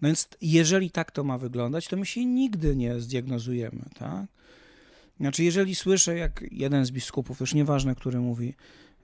No 0.03 0.09
więc 0.09 0.29
jeżeli 0.41 0.91
tak 0.91 1.11
to 1.11 1.25
ma 1.25 1.39
wyglądać, 1.39 1.89
to 1.89 1.97
my 1.97 2.07
się 2.07 2.25
nigdy 2.25 2.77
nie 2.77 3.01
zdiagnozujemy, 3.01 3.85
tak? 3.99 4.27
Znaczy, 5.21 5.45
jeżeli 5.45 5.75
słyszę, 5.75 6.17
jak 6.17 6.45
jeden 6.51 6.85
z 6.87 6.91
biskupów, 6.91 7.41
już 7.41 7.55
nieważne, 7.55 7.95
który 7.95 8.21
mówi, 8.21 8.55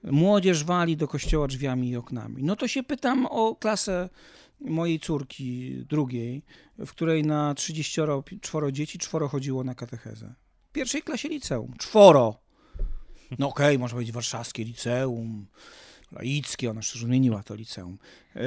młodzież 0.03 0.63
wali 0.63 0.97
do 0.97 1.07
kościoła 1.07 1.47
drzwiami 1.47 1.89
i 1.89 1.95
oknami, 1.95 2.43
no 2.43 2.55
to 2.55 2.67
się 2.67 2.83
pytam 2.83 3.25
o 3.25 3.55
klasę 3.55 4.09
mojej 4.61 4.99
córki 4.99 5.75
drugiej, 5.89 6.43
w 6.77 6.89
której 6.89 7.23
na 7.23 7.55
34 7.55 8.71
dzieci 8.71 8.99
czworo 8.99 9.27
chodziło 9.27 9.63
na 9.63 9.75
katechezę. 9.75 10.33
W 10.69 10.71
pierwszej 10.71 11.01
klasie 11.01 11.29
liceum. 11.29 11.73
Czworo! 11.77 12.39
No 13.39 13.47
okej, 13.47 13.65
okay, 13.65 13.79
może 13.79 13.95
być 13.95 14.11
warszawskie 14.11 14.63
liceum, 14.63 15.45
laickie, 16.11 16.69
ona 16.69 16.79
już 16.79 16.93
zmieniła 16.93 17.43
to 17.43 17.55
liceum. 17.55 17.97
E, 18.35 18.39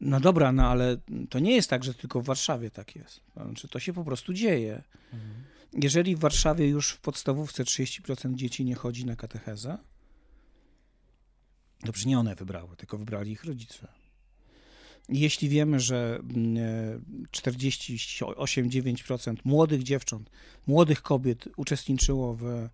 no 0.00 0.20
dobra, 0.20 0.52
no 0.52 0.66
ale 0.66 0.96
to 1.30 1.38
nie 1.38 1.56
jest 1.56 1.70
tak, 1.70 1.84
że 1.84 1.94
tylko 1.94 2.20
w 2.20 2.24
Warszawie 2.24 2.70
tak 2.70 2.96
jest. 2.96 3.20
Znaczy, 3.36 3.68
to 3.68 3.80
się 3.80 3.92
po 3.92 4.04
prostu 4.04 4.32
dzieje. 4.32 4.82
Mhm. 5.12 5.44
Jeżeli 5.82 6.16
w 6.16 6.18
Warszawie 6.18 6.68
już 6.68 6.90
w 6.90 7.00
podstawówce 7.00 7.64
30% 7.64 8.34
dzieci 8.34 8.64
nie 8.64 8.74
chodzi 8.74 9.06
na 9.06 9.16
katechezę, 9.16 9.78
to 11.80 11.92
przecież 11.92 12.06
nie 12.06 12.18
one 12.18 12.34
wybrały, 12.34 12.76
tylko 12.76 12.98
wybrali 12.98 13.32
ich 13.32 13.44
rodzice. 13.44 13.88
Jeśli 15.08 15.48
wiemy, 15.48 15.80
że 15.80 16.20
48-9% 17.32 19.28
mm, 19.28 19.36
e, 19.38 19.40
młodych 19.44 19.82
dziewcząt, 19.82 20.30
młodych 20.66 21.02
kobiet 21.02 21.48
uczestniczyło 21.56 22.34
w 22.34 22.68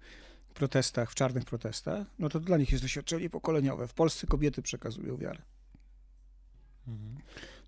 protestach, 0.55 1.11
w 1.11 1.15
czarnych 1.15 1.45
protestach, 1.45 2.07
no 2.19 2.29
to 2.29 2.41
dla 2.41 2.57
nich 2.57 2.73
jest 2.73 2.85
doświadczenie 2.85 3.31
pokoleniowe. 3.31 3.89
W 3.89 3.95
Polsce 3.95 4.27
kobiety 4.27 4.63
przekazują 4.63 5.17
wiarę. 5.17 5.43
Mhm. 6.89 7.17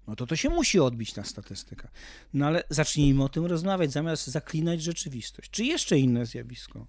No 0.07 0.17
to 0.17 0.27
to 0.27 0.37
się 0.37 0.49
musi 0.49 0.81
odbić 0.81 1.17
na 1.17 1.25
statystykach. 1.25 1.93
No 2.35 2.47
ale 2.47 2.65
zacznijmy 2.71 3.25
o 3.25 3.29
tym 3.29 3.47
rozmawiać, 3.47 3.93
zamiast 3.93 4.27
zaklinać 4.27 4.83
rzeczywistość. 4.83 5.51
Czy 5.51 5.65
jeszcze 5.65 5.99
inne 5.99 6.27
zjawisko? 6.27 6.87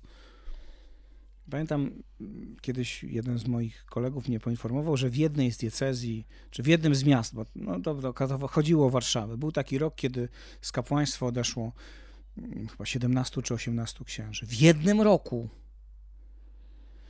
Pamiętam, 1.49 2.03
kiedyś 2.61 3.03
jeden 3.03 3.37
z 3.39 3.47
moich 3.47 3.85
kolegów 3.85 4.27
mnie 4.27 4.39
poinformował, 4.39 4.97
że 4.97 5.09
w 5.09 5.15
jednej 5.15 5.51
z 5.51 5.57
diecezji, 5.57 6.27
czy 6.51 6.63
w 6.63 6.67
jednym 6.67 6.95
z 6.95 7.03
miast, 7.03 7.35
bo 7.35 7.45
no 7.55 7.79
dobra, 7.79 8.13
chodziło 8.49 8.87
o 8.87 8.89
Warszawę, 8.89 9.37
był 9.37 9.51
taki 9.51 9.77
rok, 9.77 9.95
kiedy 9.95 10.29
z 10.61 10.71
kapłaństwa 10.71 11.25
odeszło 11.25 11.71
mm, 12.37 12.67
chyba 12.67 12.85
17 12.85 13.41
czy 13.41 13.53
18 13.53 14.05
księży. 14.05 14.45
W 14.45 14.53
jednym 14.53 15.01
roku 15.01 15.49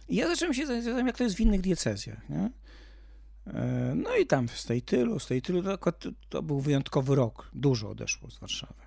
i 0.07 0.15
ja 0.15 0.27
zacząłem 0.27 0.53
się 0.53 0.67
zastanawiać, 0.67 1.05
jak 1.05 1.17
to 1.17 1.23
jest 1.23 1.35
w 1.35 1.39
innych 1.39 1.61
diecezjach. 1.61 2.29
Nie? 2.29 2.51
E, 3.47 3.93
no 3.95 4.15
i 4.15 4.25
tam 4.25 4.49
z 4.49 4.65
tej 4.65 4.81
tylu, 4.81 5.19
z 5.19 5.27
tej 5.27 5.41
tylu, 5.41 5.63
to, 5.63 6.09
to 6.29 6.43
był 6.43 6.59
wyjątkowy 6.59 7.15
rok. 7.15 7.49
Dużo 7.53 7.89
odeszło 7.89 8.31
z 8.31 8.39
Warszawy. 8.39 8.83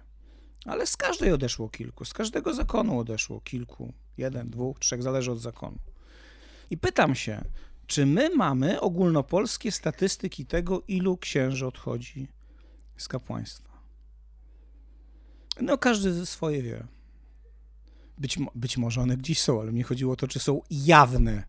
Ale 0.65 0.87
z 0.87 0.97
każdej 0.97 1.33
odeszło 1.33 1.69
kilku, 1.69 2.05
z 2.05 2.13
każdego 2.13 2.55
zakonu 2.55 2.99
odeszło 2.99 3.41
kilku. 3.41 3.93
Jeden, 4.19 4.51
dwóch, 4.51 4.79
trzech, 4.79 5.03
zależy 5.03 5.33
od 5.33 5.41
zakonu. 5.41 5.79
I 6.71 6.79
pytam 6.79 7.15
się, 7.15 7.45
czy 7.87 8.07
my 8.07 8.31
mamy 8.37 8.81
ogólnopolskie 8.81 9.73
statystyki 9.73 10.47
tego, 10.47 10.83
ilu 10.89 11.17
księży 11.17 11.67
odchodzi 11.67 12.29
z 12.97 13.09
kapłaństwa? 13.09 13.81
No 15.61 15.79
każdy 15.79 16.27
swoje 16.27 16.63
wie. 16.63 16.87
Być, 18.19 18.39
być 18.55 18.77
może 18.77 19.01
one 19.01 19.17
gdzieś 19.17 19.41
są, 19.41 19.61
ale 19.61 19.73
mnie 19.73 19.83
chodziło 19.83 20.13
o 20.13 20.17
to, 20.17 20.29
czy 20.29 20.39
są 20.39 20.61
jawne. 20.71 21.45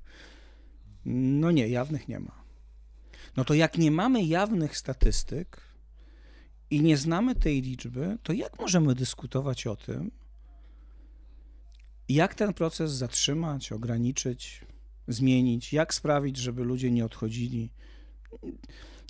No 1.06 1.52
nie, 1.52 1.68
jawnych 1.68 2.08
nie 2.08 2.20
ma. 2.20 2.44
No 3.38 3.46
to 3.46 3.54
jak 3.54 3.78
nie 3.78 3.92
mamy 3.92 4.24
jawnych 4.24 4.78
statystyk 4.78 5.62
i 6.70 6.82
nie 6.82 6.98
znamy 6.98 7.36
tej 7.36 7.62
liczby, 7.62 8.18
to 8.24 8.34
jak 8.34 8.60
możemy 8.60 8.96
dyskutować 8.96 9.68
o 9.68 9.76
tym, 9.76 10.12
jak 12.10 12.36
ten 12.36 12.54
proces 12.54 12.92
zatrzymać, 12.92 13.72
ograniczyć, 13.72 14.66
zmienić, 15.08 15.74
jak 15.74 15.94
sprawić, 15.94 16.38
żeby 16.38 16.64
ludzie 16.64 16.92
nie 16.92 17.06
odchodzili? 17.06 17.70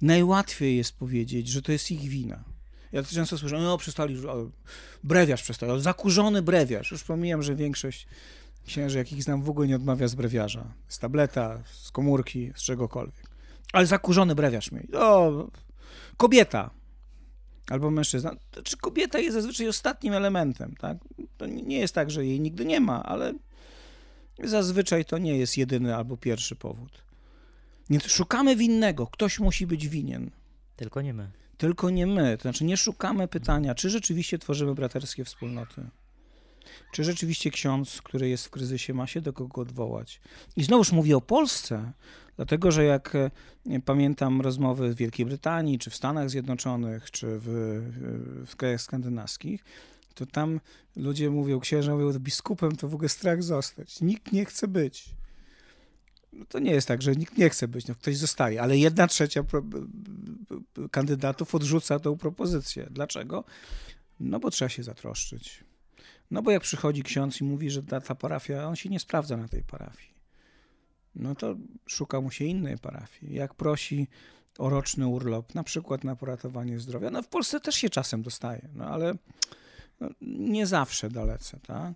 Najłatwiej 0.02 0.78
jest 0.78 0.98
powiedzieć, 0.98 1.48
że 1.48 1.62
to 1.62 1.72
jest 1.72 1.92
ich 1.92 2.02
wina. 2.02 2.44
Ja 2.92 3.04
to 3.04 3.10
często 3.10 3.38
słyszę, 3.38 3.60
no 3.60 3.78
przestali, 3.78 4.18
brewiarz 5.04 5.44
przestał, 5.44 5.80
zakurzony 5.80 6.42
brewiarz. 6.42 6.92
Już 6.92 7.04
pomijam, 7.04 7.44
że 7.44 7.56
większość 7.56 8.08
księży, 8.66 8.98
jakich 8.98 9.24
znam, 9.24 9.44
w 9.44 9.50
ogóle 9.50 9.68
nie 9.68 9.76
odmawia 9.76 10.08
z 10.08 10.16
brewiarza. 10.16 10.74
Z 10.88 11.00
tableta, 11.00 11.64
z 11.66 11.92
komórki, 11.92 12.52
z 12.56 12.62
czegokolwiek. 12.62 13.30
Ale 13.74 13.86
zakurzony 13.86 14.36
brewiarz 14.36 14.72
mi. 14.72 14.82
O, 14.94 15.48
kobieta 16.18 16.70
albo 17.70 17.92
mężczyzna. 17.92 18.36
To, 18.52 18.64
czy 18.64 18.78
kobieta 18.78 19.20
jest 19.20 19.34
zazwyczaj 19.34 19.68
ostatnim 19.68 20.14
elementem, 20.14 20.76
tak? 20.80 20.98
To 21.38 21.46
nie 21.46 21.80
jest 21.80 21.96
tak, 21.96 22.12
że 22.12 22.26
jej 22.26 22.40
nigdy 22.40 22.66
nie 22.66 22.80
ma, 22.80 23.04
ale 23.04 23.34
zazwyczaj 24.44 25.06
to 25.06 25.18
nie 25.18 25.38
jest 25.38 25.58
jedyny 25.58 25.96
albo 25.96 26.18
pierwszy 26.18 26.56
powód. 26.56 27.04
Więc 27.90 28.04
szukamy 28.06 28.56
winnego. 28.56 29.08
Ktoś 29.08 29.40
musi 29.40 29.68
być 29.68 29.88
winien. 29.88 30.32
Tylko 30.76 31.02
nie 31.02 31.14
my 31.14 31.32
tylko 31.58 31.90
nie 31.90 32.08
my. 32.08 32.38
To 32.38 32.42
znaczy 32.42 32.66
nie 32.66 32.78
szukamy 32.78 33.28
pytania, 33.28 33.76
czy 33.76 33.90
rzeczywiście 33.90 34.40
tworzymy 34.40 34.76
braterskie 34.76 35.26
wspólnoty. 35.26 35.90
Czy 36.92 37.04
rzeczywiście 37.04 37.52
ksiądz, 37.52 38.02
który 38.02 38.30
jest 38.30 38.46
w 38.46 38.50
kryzysie, 38.50 38.94
ma 38.94 39.08
się 39.08 39.22
do 39.22 39.34
kogo 39.34 39.62
odwołać? 39.62 40.22
I 40.56 40.64
znowuż 40.64 40.92
mówię 40.92 41.18
o 41.18 41.22
Polsce, 41.22 41.92
dlatego 42.36 42.72
że 42.72 42.84
jak 42.84 43.16
e, 43.16 43.32
pamiętam 43.86 44.42
rozmowy 44.42 44.94
w 44.94 44.98
Wielkiej 44.98 45.26
Brytanii, 45.26 45.80
czy 45.80 45.90
w 45.90 45.96
Stanach 45.96 46.30
Zjednoczonych, 46.30 47.12
czy 47.12 47.28
w, 47.30 47.48
w 48.48 48.56
krajach 48.56 48.82
skandynawskich, 48.82 49.64
to 50.16 50.26
tam 50.26 50.60
ludzie 50.96 51.30
mówią, 51.30 51.60
księża 51.60 51.96
mówią, 51.96 52.20
biskupem 52.20 52.76
to 52.76 52.88
w 52.88 52.94
ogóle 52.94 53.10
strach 53.10 53.44
zostać. 53.44 54.02
Nikt 54.02 54.32
nie 54.32 54.46
chce 54.46 54.68
być 54.68 55.17
no 56.38 56.46
to 56.46 56.60
nie 56.60 56.72
jest 56.72 56.88
tak, 56.88 57.02
że 57.02 57.16
nikt 57.16 57.38
nie 57.38 57.50
chce 57.50 57.68
być, 57.68 57.88
no 57.88 57.96
ktoś 57.96 58.18
zostaje, 58.18 58.62
ale 58.62 58.78
jedna 58.78 59.08
trzecia 59.08 59.44
kandydatów 60.92 61.56
odrzuca 61.56 62.00
tą 62.00 62.18
propozycję. 62.18 62.88
Dlaczego? 62.92 63.44
No 64.20 64.40
bo 64.40 64.52
trzeba 64.52 64.70
się 64.70 64.84
zatroszczyć. 64.84 65.64
No 66.32 66.42
bo 66.42 66.52
jak 66.52 66.62
przychodzi 66.62 67.04
ksiądz 67.04 67.42
i 67.42 67.44
mówi, 67.44 67.70
że 67.70 67.84
ta, 67.84 68.02
ta 68.02 68.16
parafia, 68.16 68.68
on 68.68 68.76
się 68.76 68.90
nie 68.90 69.00
sprawdza 69.00 69.38
na 69.38 69.48
tej 69.48 69.64
parafii. 69.64 70.18
No 71.16 71.36
to 71.36 71.56
szuka 71.86 72.22
mu 72.22 72.32
się 72.32 72.46
innej 72.46 72.78
parafii. 72.78 73.34
Jak 73.34 73.54
prosi 73.54 74.08
o 74.58 74.70
roczny 74.70 75.08
urlop, 75.08 75.56
na 75.56 75.64
przykład 75.64 76.04
na 76.04 76.16
poratowanie 76.16 76.80
zdrowia, 76.80 77.10
no 77.10 77.22
w 77.22 77.28
Polsce 77.28 77.60
też 77.60 77.76
się 77.76 77.90
czasem 77.90 78.22
dostaje, 78.22 78.70
no 78.74 78.86
ale 78.86 79.14
no, 80.00 80.10
nie 80.22 80.68
zawsze 80.68 81.10
dalece, 81.10 81.60
tak? 81.60 81.94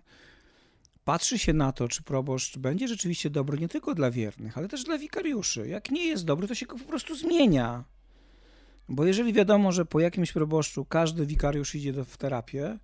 Patrzy 1.04 1.38
się 1.38 1.52
na 1.52 1.72
to, 1.72 1.88
czy 1.88 2.02
proboszcz 2.02 2.58
będzie 2.58 2.88
rzeczywiście 2.88 3.30
dobry 3.30 3.58
nie 3.58 3.68
tylko 3.68 3.94
dla 3.94 4.10
wiernych, 4.10 4.58
ale 4.58 4.68
też 4.68 4.84
dla 4.84 4.98
wikariuszy. 4.98 5.68
Jak 5.68 5.90
nie 5.90 6.06
jest 6.06 6.24
dobry, 6.24 6.48
to 6.48 6.54
się 6.54 6.66
go 6.66 6.78
po 6.78 6.84
prostu 6.84 7.16
zmienia. 7.16 7.84
Bo 8.88 9.04
jeżeli 9.04 9.32
wiadomo, 9.32 9.72
że 9.72 9.84
po 9.84 10.00
jakimś 10.00 10.32
proboszczu 10.32 10.84
każdy 10.84 11.26
wikariusz 11.26 11.74
idzie 11.74 11.92
do, 11.92 12.04
w 12.04 12.16
terapię, 12.16 12.78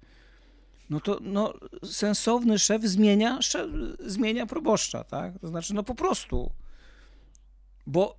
no 0.90 1.00
to 1.00 1.18
no, 1.22 1.54
sensowny 1.84 2.58
szef 2.58 2.82
zmienia, 2.82 3.42
szef 3.42 3.70
zmienia 4.00 4.46
proboszcza, 4.46 5.04
tak? 5.04 5.38
To 5.38 5.48
znaczy, 5.48 5.74
no 5.74 5.82
po 5.82 5.94
prostu. 5.94 6.52
Bo, 7.86 8.16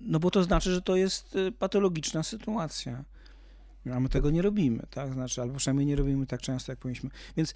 no 0.00 0.20
bo 0.20 0.30
to 0.30 0.42
znaczy, 0.42 0.74
że 0.74 0.82
to 0.82 0.96
jest 0.96 1.36
y, 1.36 1.52
patologiczna 1.52 2.22
sytuacja. 2.22 3.04
A 3.94 4.00
my 4.00 4.08
tego 4.08 4.30
nie 4.30 4.42
robimy, 4.42 4.86
tak? 4.90 5.12
Znaczy, 5.12 5.42
albo 5.42 5.56
przynajmniej 5.56 5.86
nie 5.86 5.96
robimy 5.96 6.26
tak 6.26 6.40
często, 6.40 6.72
jak 6.72 6.78
powinniśmy. 6.78 7.10
Więc 7.36 7.54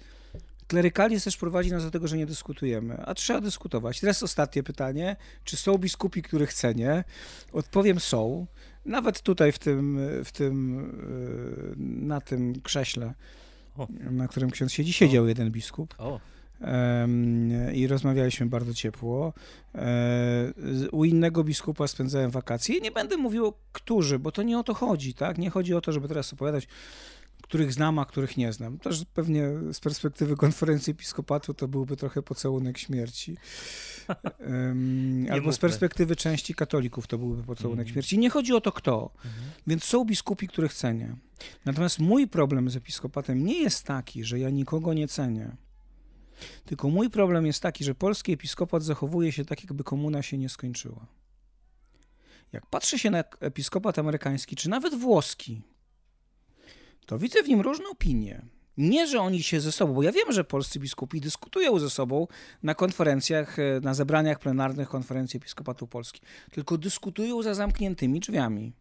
klerykalizm 0.67 1.23
też 1.23 1.37
prowadzi 1.37 1.71
nas 1.71 1.83
do 1.83 1.91
tego, 1.91 2.07
że 2.07 2.17
nie 2.17 2.25
dyskutujemy, 2.25 2.97
a 3.05 3.13
trzeba 3.13 3.41
dyskutować. 3.41 3.99
Teraz 3.99 4.23
ostatnie 4.23 4.63
pytanie. 4.63 5.15
Czy 5.43 5.57
są 5.57 5.77
biskupi, 5.77 6.21
których 6.21 6.53
cenię? 6.53 7.03
Odpowiem 7.53 7.99
są. 7.99 8.47
Nawet 8.85 9.21
tutaj 9.21 9.51
w 9.51 9.59
tym, 9.59 9.99
w 10.25 10.31
tym 10.31 10.79
y, 10.79 12.05
na 12.05 12.21
tym 12.21 12.61
krześle, 12.61 13.13
O. 13.77 13.87
na 14.11 14.27
którym 14.27 14.51
ksiądz 14.51 14.71
siedzi, 14.71 14.93
siedział 14.93 15.27
jeden 15.27 15.51
biskup. 15.51 15.95
O, 15.97 16.19
I 17.73 17.87
rozmawialiśmy 17.87 18.45
bardzo 18.45 18.73
ciepło. 18.73 19.33
E, 19.75 20.51
U 20.91 21.05
innego 21.05 21.43
biskupa 21.43 21.87
spędzałem 21.87 22.31
wakacje. 22.31 22.75
I 22.77 22.81
nie 22.81 22.91
będę 22.91 23.17
mówił, 23.17 23.53
którzy, 23.71 24.19
bo 24.19 24.31
to 24.31 24.43
nie 24.43 24.59
o 24.59 24.63
to 24.63 24.73
chodzi, 24.73 25.13
tak? 25.13 25.37
Nie 25.37 25.49
chodzi 25.49 25.73
o 25.73 25.81
to, 25.81 25.91
żeby 25.91 26.07
teraz 26.07 26.33
opowiadać, 26.33 26.67
których 27.45 27.73
znam, 27.73 27.99
a 27.99 28.05
których 28.05 28.37
nie 28.37 28.53
znam. 28.53 28.77
Też 28.77 29.05
pewnie 29.13 29.49
z 29.73 29.79
perspektywy 29.79 30.35
konferencji 30.35 30.91
episkopatu 30.91 31.53
to 31.53 31.67
byłby 31.67 31.97
trochę 31.97 32.21
pocałunek 32.21 32.77
śmierci. 32.77 33.37
Em, 34.39 35.25
Albo 35.31 35.53
z 35.53 35.57
perspektywy 35.57 36.15
części 36.15 36.55
katolików 36.55 37.07
to 37.07 37.17
byłby 37.17 37.43
pocałunek 37.43 37.79
Mhm. 37.79 37.93
śmierci. 37.93 38.17
Nie 38.17 38.29
chodzi 38.29 38.53
o 38.53 38.61
to, 38.61 38.71
kto. 38.71 39.11
mhm. 39.15 39.33
Więc 39.67 39.83
są 39.83 40.05
biskupi, 40.05 40.47
których 40.47 40.73
cenię. 40.73 41.15
Natomiast 41.65 41.99
mój 41.99 42.27
problem 42.27 42.69
z 42.69 42.75
episkopatem 42.75 43.45
nie 43.45 43.61
jest 43.61 43.83
taki, 43.83 44.23
że 44.23 44.39
ja 44.39 44.49
nikogo 44.49 44.93
nie 44.93 45.07
cenię. 45.07 45.55
Tylko 46.65 46.89
mój 46.89 47.09
problem 47.09 47.45
jest 47.45 47.61
taki, 47.61 47.83
że 47.83 47.95
polski 47.95 48.31
episkopat 48.33 48.83
zachowuje 48.83 49.31
się 49.31 49.45
tak, 49.45 49.63
jakby 49.63 49.83
komuna 49.83 50.21
się 50.21 50.37
nie 50.37 50.49
skończyła. 50.49 51.05
Jak 52.51 52.65
patrzę 52.65 52.99
się 52.99 53.09
na 53.11 53.23
episkopat 53.39 53.99
amerykański, 53.99 54.55
czy 54.55 54.69
nawet 54.69 54.95
włoski, 54.95 55.61
to 57.05 57.19
widzę 57.19 57.43
w 57.43 57.47
nim 57.47 57.61
różne 57.61 57.85
opinie. 57.89 58.45
Nie, 58.77 59.07
że 59.07 59.19
oni 59.19 59.43
się 59.43 59.61
ze 59.61 59.71
sobą, 59.71 59.93
bo 59.93 60.03
ja 60.03 60.11
wiem, 60.11 60.31
że 60.31 60.43
polscy 60.43 60.79
biskupi 60.79 61.21
dyskutują 61.21 61.79
ze 61.79 61.89
sobą 61.89 62.27
na 62.63 62.75
konferencjach, 62.75 63.59
e, 63.59 63.79
na 63.83 63.93
zebraniach 63.93 64.39
plenarnych 64.39 64.89
konferencji 64.89 65.37
Episkopatu 65.37 65.87
Polski, 65.87 66.21
tylko 66.51 66.77
dyskutują 66.77 67.41
za 67.41 67.53
zamkniętymi 67.53 68.19
drzwiami. 68.19 68.73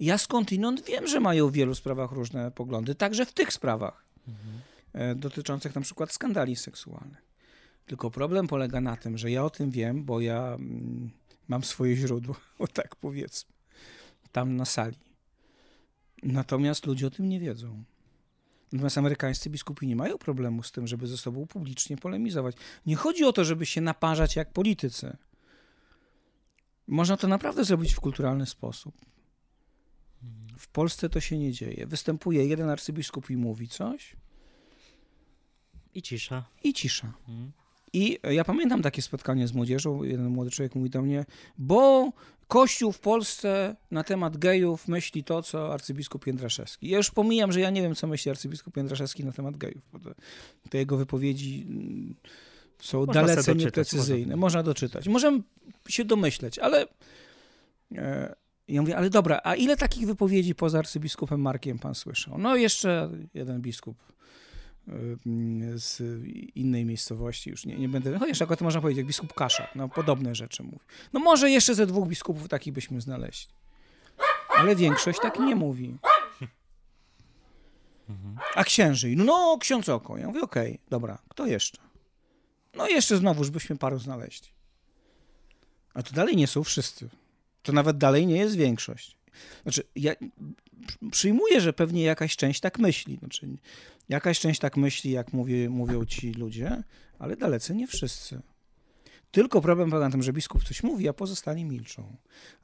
Ja 0.00 0.18
skądinąd 0.18 0.84
wiem, 0.84 1.06
że 1.06 1.20
mają 1.20 1.48
w 1.48 1.52
wielu 1.52 1.74
sprawach 1.74 2.12
różne 2.12 2.50
poglądy, 2.50 2.94
także 2.94 3.26
w 3.26 3.32
tych 3.32 3.52
sprawach 3.52 4.04
e, 4.92 5.14
dotyczących 5.14 5.74
na 5.74 5.80
przykład 5.80 6.12
skandali 6.12 6.56
seksualnych. 6.56 7.22
Tylko 7.86 8.10
problem 8.10 8.46
polega 8.46 8.80
na 8.80 8.96
tym, 8.96 9.18
że 9.18 9.30
ja 9.30 9.44
o 9.44 9.50
tym 9.50 9.70
wiem, 9.70 10.04
bo 10.04 10.20
ja 10.20 10.54
mm, 10.54 11.10
mam 11.48 11.64
swoje 11.64 11.96
źródło, 11.96 12.36
o 12.58 12.66
tak 12.66 12.96
powiedzmy, 12.96 13.52
tam 14.32 14.56
na 14.56 14.64
sali. 14.64 15.13
Natomiast 16.24 16.86
ludzie 16.86 17.06
o 17.06 17.10
tym 17.10 17.28
nie 17.28 17.40
wiedzą. 17.40 17.84
Natomiast 18.72 18.98
amerykańscy 18.98 19.50
biskupi 19.50 19.86
nie 19.86 19.96
mają 19.96 20.18
problemu 20.18 20.62
z 20.62 20.72
tym, 20.72 20.86
żeby 20.86 21.06
ze 21.06 21.16
sobą 21.16 21.46
publicznie 21.46 21.96
polemizować. 21.96 22.56
Nie 22.86 22.96
chodzi 22.96 23.24
o 23.24 23.32
to, 23.32 23.44
żeby 23.44 23.66
się 23.66 23.80
naparzać 23.80 24.36
jak 24.36 24.52
politycy. 24.52 25.16
Można 26.86 27.16
to 27.16 27.28
naprawdę 27.28 27.64
zrobić 27.64 27.94
w 27.94 28.00
kulturalny 28.00 28.46
sposób. 28.46 28.94
W 30.58 30.68
Polsce 30.68 31.08
to 31.08 31.20
się 31.20 31.38
nie 31.38 31.52
dzieje. 31.52 31.86
Występuje 31.86 32.46
jeden 32.46 32.70
arcybiskup 32.70 33.30
i 33.30 33.36
mówi 33.36 33.68
coś 33.68 34.16
I 35.94 36.02
cisza. 36.02 36.44
i 36.62 36.74
cisza. 36.74 37.12
Mhm. 37.28 37.52
I 37.94 38.18
ja 38.30 38.44
pamiętam 38.44 38.82
takie 38.82 39.02
spotkanie 39.02 39.48
z 39.48 39.52
młodzieżą. 39.52 40.02
Jeden 40.02 40.26
młody 40.28 40.50
człowiek 40.50 40.74
mówi 40.74 40.90
do 40.90 41.02
mnie, 41.02 41.24
bo 41.58 42.12
Kościół 42.48 42.92
w 42.92 42.98
Polsce 42.98 43.76
na 43.90 44.04
temat 44.04 44.36
gejów 44.36 44.88
myśli 44.88 45.24
to, 45.24 45.42
co 45.42 45.72
arcybiskup 45.72 46.26
Jędraszewski. 46.26 46.88
Ja 46.88 46.96
już 46.96 47.10
pomijam, 47.10 47.52
że 47.52 47.60
ja 47.60 47.70
nie 47.70 47.82
wiem, 47.82 47.94
co 47.94 48.06
myśli 48.06 48.30
arcybiskup 48.30 48.76
Jędraszewski 48.76 49.24
na 49.24 49.32
temat 49.32 49.56
gejów. 49.56 49.82
Bo 49.92 49.98
te, 49.98 50.14
te 50.70 50.78
jego 50.78 50.96
wypowiedzi 50.96 51.66
mm, 51.68 52.14
są 52.80 53.06
Można 53.06 53.22
dalece 53.22 53.54
nieprecyzyjne. 53.54 54.26
można. 54.26 54.36
Można 54.36 54.62
doczytać. 54.62 55.08
Możemy 55.08 55.42
się 55.88 56.04
domyśleć, 56.04 56.58
ale 56.58 56.86
e, 57.94 58.34
ja 58.68 58.80
mówię, 58.80 58.96
ale 58.96 59.10
dobra, 59.10 59.40
a 59.44 59.54
ile 59.54 59.76
takich 59.76 60.06
wypowiedzi 60.06 60.54
poza 60.54 60.78
arcybiskupem 60.78 61.40
Markiem 61.40 61.78
pan 61.78 61.94
słyszał? 61.94 62.38
No 62.38 62.56
jeszcze 62.56 63.10
jeden 63.34 63.60
biskup 63.60 63.96
z 65.74 66.02
innej 66.54 66.84
miejscowości, 66.84 67.50
już 67.50 67.66
nie, 67.66 67.76
nie 67.76 67.88
będę, 67.88 68.18
chociaż 68.18 68.42
akurat 68.42 68.60
można 68.60 68.80
powiedzieć, 68.80 68.98
jak 68.98 69.06
biskup 69.06 69.34
Kaszak, 69.34 69.74
no 69.74 69.88
podobne 69.88 70.34
rzeczy 70.34 70.62
mówi. 70.62 70.78
No 71.12 71.20
może 71.20 71.50
jeszcze 71.50 71.74
ze 71.74 71.86
dwóch 71.86 72.08
biskupów 72.08 72.48
takich 72.48 72.72
byśmy 72.72 73.00
znaleźli. 73.00 73.52
Ale 74.48 74.76
większość 74.76 75.18
tak 75.22 75.38
nie 75.38 75.56
mówi. 75.56 75.96
A 78.54 78.64
księży? 78.64 79.14
No 79.16 79.58
ksiądz 79.60 79.88
oko. 79.88 80.18
Ja 80.18 80.26
mówię, 80.26 80.40
okej, 80.40 80.78
dobra, 80.90 81.18
kto 81.28 81.46
jeszcze? 81.46 81.78
No 82.74 82.88
jeszcze 82.88 83.16
znowuż 83.16 83.50
byśmy 83.50 83.76
paru 83.76 83.98
znaleźli. 83.98 84.48
A 85.94 86.02
to 86.02 86.12
dalej 86.14 86.36
nie 86.36 86.46
są 86.46 86.64
wszyscy. 86.64 87.08
To 87.62 87.72
nawet 87.72 87.98
dalej 87.98 88.26
nie 88.26 88.36
jest 88.36 88.56
większość. 88.56 89.16
Znaczy, 89.62 89.82
ja 89.96 90.12
przyjmuję, 91.10 91.60
że 91.60 91.72
pewnie 91.72 92.02
jakaś 92.02 92.36
część 92.36 92.60
tak 92.60 92.78
myśli. 92.78 93.16
Znaczy, 93.18 93.48
jakaś 94.08 94.40
część 94.40 94.60
tak 94.60 94.76
myśli, 94.76 95.10
jak 95.10 95.32
mówię, 95.32 95.70
mówią 95.70 96.04
ci 96.04 96.32
ludzie, 96.32 96.82
ale 97.18 97.36
dalece 97.36 97.74
nie 97.74 97.86
wszyscy. 97.86 98.42
Tylko 99.30 99.60
problem 99.60 99.90
polega 99.90 100.06
na 100.06 100.12
tym, 100.12 100.22
że 100.22 100.32
biskup 100.32 100.64
coś 100.64 100.82
mówi, 100.82 101.08
a 101.08 101.12
pozostali 101.12 101.64
milczą. 101.64 102.16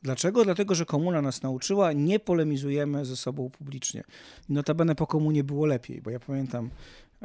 Dlaczego? 0.03 0.45
Dlatego, 0.45 0.75
że 0.75 0.87
komuna 0.87 1.23
nas 1.23 1.43
nauczyła, 1.43 1.93
nie 1.93 2.21
polemizujemy 2.21 3.05
ze 3.05 3.17
sobą 3.17 3.51
publicznie. 3.51 4.05
Notabene 4.49 4.95
po 4.95 5.07
komunie 5.07 5.45
było 5.45 5.67
lepiej, 5.67 6.03
bo 6.03 6.11
ja 6.11 6.21
pamiętam 6.21 6.71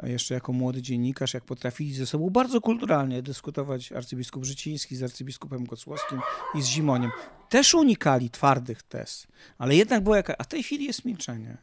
jeszcze 0.02 0.34
jako 0.34 0.52
młody 0.52 0.82
dziennikarz, 0.82 1.34
jak 1.34 1.44
potrafili 1.44 1.94
ze 1.94 2.06
sobą 2.06 2.30
bardzo 2.30 2.60
kulturalnie 2.60 3.22
dyskutować 3.22 3.92
arcybiskup 3.92 4.44
Życiński 4.44 4.96
z 4.96 5.02
arcybiskupem 5.02 5.64
Gocłowskim 5.64 6.20
i 6.54 6.62
z 6.62 6.66
Zimoniem. 6.66 7.10
Też 7.48 7.74
unikali 7.74 8.30
twardych 8.30 8.82
tez, 8.82 9.26
ale 9.58 9.76
jednak 9.76 10.02
była 10.02 10.16
jaka... 10.16 10.34
A 10.38 10.44
w 10.44 10.48
tej 10.48 10.62
chwili 10.62 10.84
jest 10.84 11.04
milczenie. 11.04 11.56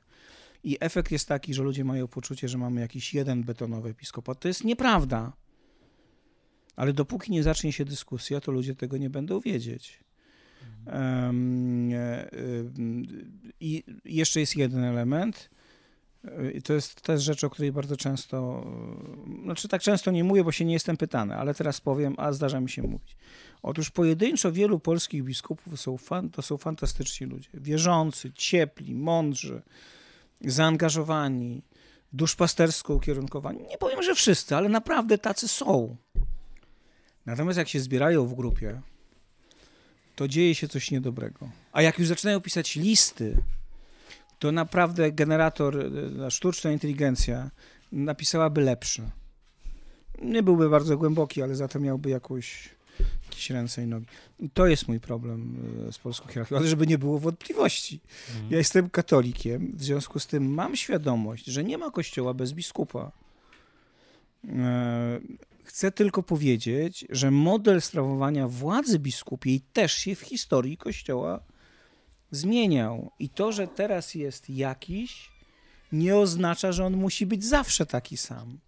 I 0.64 0.78
efekt 0.80 1.12
jest 1.12 1.28
taki, 1.28 1.54
że 1.54 1.64
ludzie 1.64 1.84
mają 1.86 2.08
poczucie, 2.08 2.48
że 2.48 2.58
mamy 2.58 2.82
jakiś 2.82 3.14
jeden 3.14 3.44
betonowy 3.44 3.90
episkopat. 3.90 4.40
To 4.40 4.48
jest 4.48 4.64
nieprawda. 4.64 5.34
Ale 6.76 6.94
dopóki 6.94 7.32
nie 7.32 7.44
zacznie 7.44 7.74
się 7.74 7.86
dyskusja, 7.86 8.42
to 8.42 8.52
ludzie 8.52 8.76
tego 8.76 8.98
nie 8.98 9.10
będą 9.10 9.40
wiedzieć. 9.40 10.00
Um, 10.86 11.94
e, 11.94 12.30
ym, 12.34 13.08
I 13.60 13.84
jeszcze 14.06 14.40
jest 14.40 14.56
jeden 14.56 14.84
element. 14.84 15.50
I 16.54 16.62
to 16.62 16.74
jest 16.74 17.02
też 17.02 17.24
rzecz, 17.24 17.44
o 17.44 17.50
której 17.50 17.72
bardzo 17.72 17.98
często, 17.98 18.68
znaczy 19.44 19.68
tak 19.68 19.82
często 19.82 20.12
nie 20.12 20.24
mówię, 20.24 20.44
bo 20.44 20.52
się 20.52 20.66
nie 20.66 20.74
jestem 20.74 20.98
pytany, 20.98 21.36
ale 21.36 21.54
teraz 21.54 21.82
powiem, 21.82 22.16
a 22.18 22.32
zdarza 22.32 22.60
mi 22.60 22.70
się 22.70 22.82
mówić. 22.82 23.18
Otóż 23.64 23.90
pojedynczo 23.90 24.52
wielu 24.52 24.80
polskich 24.80 25.24
biskupów 25.24 25.80
są 25.80 25.98
fan, 25.98 26.30
to 26.30 26.42
są 26.42 26.58
fantastyczni 26.58 27.28
ludzie. 27.28 27.50
Wierzący, 27.54 28.32
ciepli, 28.34 28.96
mądrzy, 28.96 29.62
zaangażowani, 30.42 31.62
duszpastersko 32.14 32.94
ukierunkowani. 32.94 33.64
Nie 33.70 33.78
powiem, 33.78 34.04
że 34.04 34.16
wszyscy, 34.16 34.56
ale 34.56 34.70
naprawdę 34.70 35.18
tacy 35.18 35.48
są. 35.48 35.96
Natomiast 37.26 37.58
jak 37.58 37.70
się 37.70 37.80
zbierają 37.80 38.26
w 38.26 38.34
grupie, 38.34 38.82
to 40.16 40.28
dzieje 40.28 40.56
się 40.56 40.68
coś 40.68 40.92
niedobrego. 40.92 41.50
A 41.72 41.82
jak 41.82 42.00
już 42.00 42.08
zaczynają 42.08 42.42
pisać 42.42 42.76
listy, 42.76 43.44
to 44.44 44.52
naprawdę 44.52 45.12
generator, 45.12 45.78
e, 46.26 46.32
sztuczna 46.32 46.72
inteligencja 46.72 47.52
napisałaby 47.92 48.62
lepsze. 48.62 49.12
Nie 50.22 50.44
byłby 50.44 50.70
bardzo 50.70 50.98
głęboki, 50.98 51.42
ale 51.42 51.56
za 51.56 51.68
to 51.68 51.80
miałby 51.80 52.10
jakąś, 52.10 52.70
jakieś 53.26 53.50
ręce 53.50 53.84
i 53.84 53.88
nogi. 53.88 54.06
I 54.40 54.50
to 54.50 54.68
jest 54.68 54.88
mój 54.88 55.00
problem 55.00 55.58
e, 55.88 55.92
z 55.92 55.98
polską 55.98 56.28
hierarchią, 56.28 56.58
ale 56.58 56.68
żeby 56.68 56.88
nie 56.88 56.98
było 56.98 57.20
wątpliwości. 57.20 58.00
Mhm. 58.30 58.52
Ja 58.52 58.58
jestem 58.58 58.90
katolikiem, 58.90 59.72
w 59.76 59.84
związku 59.84 60.20
z 60.20 60.28
tym 60.28 60.54
mam 60.54 60.76
świadomość, 60.76 61.46
że 61.46 61.64
nie 61.64 61.78
ma 61.78 61.92
kościoła 61.92 62.34
bez 62.34 62.54
biskupa. 62.54 63.12
E, 64.50 65.20
Chcę 65.64 65.92
tylko 65.92 66.24
powiedzieć, 66.24 67.06
że 67.10 67.32
model 67.32 67.82
sprawowania 67.82 68.48
władzy 68.48 69.00
biskupiej 69.00 69.62
też 69.74 69.94
się 69.94 70.16
w 70.16 70.22
historii 70.22 70.78
kościoła 70.78 71.40
zmieniał. 72.36 73.12
I 73.20 73.30
to, 73.30 73.52
że 73.52 73.68
teraz 73.68 74.16
jest 74.16 74.50
jakiś, 74.50 75.32
nie 75.92 76.18
oznacza, 76.18 76.72
że 76.72 76.86
on 76.86 76.98
musi 76.98 77.26
być 77.26 77.46
zawsze 77.46 77.86
taki 77.86 78.18
sam. 78.18 78.60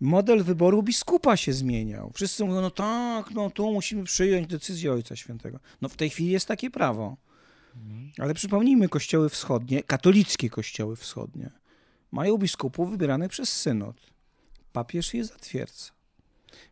Model 0.00 0.44
wyboru 0.44 0.82
biskupa 0.82 1.36
się 1.36 1.52
zmieniał. 1.52 2.10
Wszyscy 2.14 2.44
mówią, 2.44 2.60
no 2.60 2.70
tak, 2.70 3.30
no 3.30 3.50
tu 3.50 3.72
musimy 3.72 4.04
przyjąć 4.04 4.46
decyzję 4.46 4.92
Ojca 4.92 5.16
Świętego. 5.16 5.60
No 5.80 5.88
w 5.88 5.96
tej 5.96 6.10
chwili 6.10 6.30
jest 6.30 6.48
takie 6.48 6.70
prawo. 6.70 7.16
Mhm. 7.76 8.12
Ale 8.18 8.34
przypomnijmy, 8.34 8.88
kościoły 8.88 9.28
wschodnie, 9.28 9.82
katolickie 9.82 10.50
kościoły 10.50 10.96
wschodnie, 10.96 11.50
mają 12.12 12.38
biskupów 12.38 12.90
wybieranych 12.90 13.30
przez 13.30 13.52
synod. 13.52 13.96
Papież 14.72 15.14
je 15.14 15.24
zatwierdza. 15.24 15.90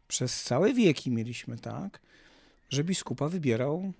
Przez 0.08 0.42
całe 0.42 0.72
wieki 0.74 1.10
mieliśmy 1.10 1.58
tak, 1.58 2.00
że 2.68 2.84
biskupa 2.84 3.28
wybierał, 3.28 3.92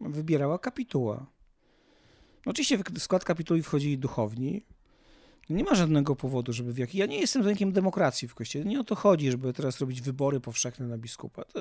wybierała 0.00 0.58
kapituła. 0.58 1.26
Oczywiście 2.46 2.78
w 2.78 2.98
skład 3.02 3.24
kapituły 3.24 3.62
wchodzili 3.62 3.98
duchowni. 3.98 4.62
Nie 5.50 5.64
ma 5.64 5.74
żadnego 5.74 6.16
powodu, 6.16 6.52
żeby 6.52 6.72
w 6.72 6.78
jaki. 6.78 6.98
Ja 6.98 7.06
nie 7.06 7.20
jestem 7.20 7.42
zwolennikiem 7.42 7.72
demokracji 7.72 8.28
w 8.28 8.34
kościele. 8.34 8.64
Nie 8.64 8.80
o 8.80 8.84
to 8.84 8.94
chodzi, 8.94 9.30
żeby 9.30 9.52
teraz 9.52 9.80
robić 9.80 10.00
wybory 10.02 10.40
powszechne 10.40 10.86
na 10.86 10.98
biskupa. 10.98 11.44
To 11.44 11.60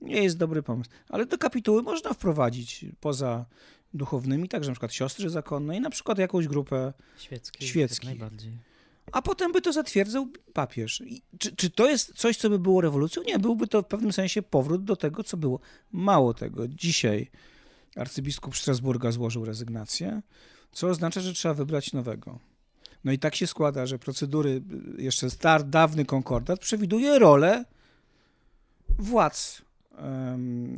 nie 0.00 0.22
jest 0.22 0.38
dobry 0.38 0.62
pomysł. 0.62 0.90
Ale 1.08 1.26
do 1.26 1.38
kapituły 1.38 1.82
można 1.82 2.12
wprowadzić 2.12 2.84
poza 3.00 3.46
duchownymi, 3.94 4.48
także 4.48 4.70
na 4.70 4.74
przykład 4.74 4.92
siostry 4.92 5.30
zakonne 5.30 5.76
i 5.76 5.80
na 5.80 5.90
przykład 5.90 6.18
jakąś 6.18 6.48
grupę 6.48 6.92
Świeckiej, 7.18 7.68
świeckich. 7.68 8.04
najbardziej. 8.04 8.52
A 9.12 9.22
potem 9.22 9.52
by 9.52 9.60
to 9.60 9.72
zatwierdzał 9.72 10.28
papież. 10.52 11.02
Czy, 11.38 11.56
czy 11.56 11.70
to 11.70 11.90
jest 11.90 12.12
coś, 12.14 12.36
co 12.36 12.50
by 12.50 12.58
było 12.58 12.80
rewolucją? 12.80 13.22
Nie, 13.22 13.38
byłby 13.38 13.66
to 13.66 13.82
w 13.82 13.86
pewnym 13.86 14.12
sensie 14.12 14.42
powrót 14.42 14.84
do 14.84 14.96
tego, 14.96 15.24
co 15.24 15.36
było. 15.36 15.60
Mało 15.92 16.34
tego. 16.34 16.68
Dzisiaj 16.68 17.30
arcybiskup 17.96 18.56
Strasburga 18.56 19.12
złożył 19.12 19.44
rezygnację, 19.44 20.22
co 20.72 20.88
oznacza, 20.88 21.20
że 21.20 21.32
trzeba 21.32 21.54
wybrać 21.54 21.92
nowego. 21.92 22.38
No 23.04 23.12
i 23.12 23.18
tak 23.18 23.34
się 23.34 23.46
składa, 23.46 23.86
że 23.86 23.98
procedury, 23.98 24.62
jeszcze 24.98 25.30
star, 25.30 25.64
dawny 25.64 26.04
konkordat 26.04 26.60
przewiduje 26.60 27.18
rolę 27.18 27.64
władz, 28.98 29.62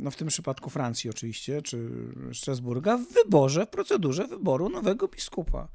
no 0.01 0.11
w 0.11 0.15
tym 0.15 0.27
przypadku 0.27 0.69
Francji 0.69 1.09
oczywiście, 1.09 1.61
czy 1.61 1.89
Strasburga, 2.33 2.97
w 2.97 3.13
wyborze, 3.13 3.65
w 3.65 3.69
procedurze 3.69 4.27
wyboru 4.27 4.69
nowego 4.69 5.07
biskupa. 5.07 5.67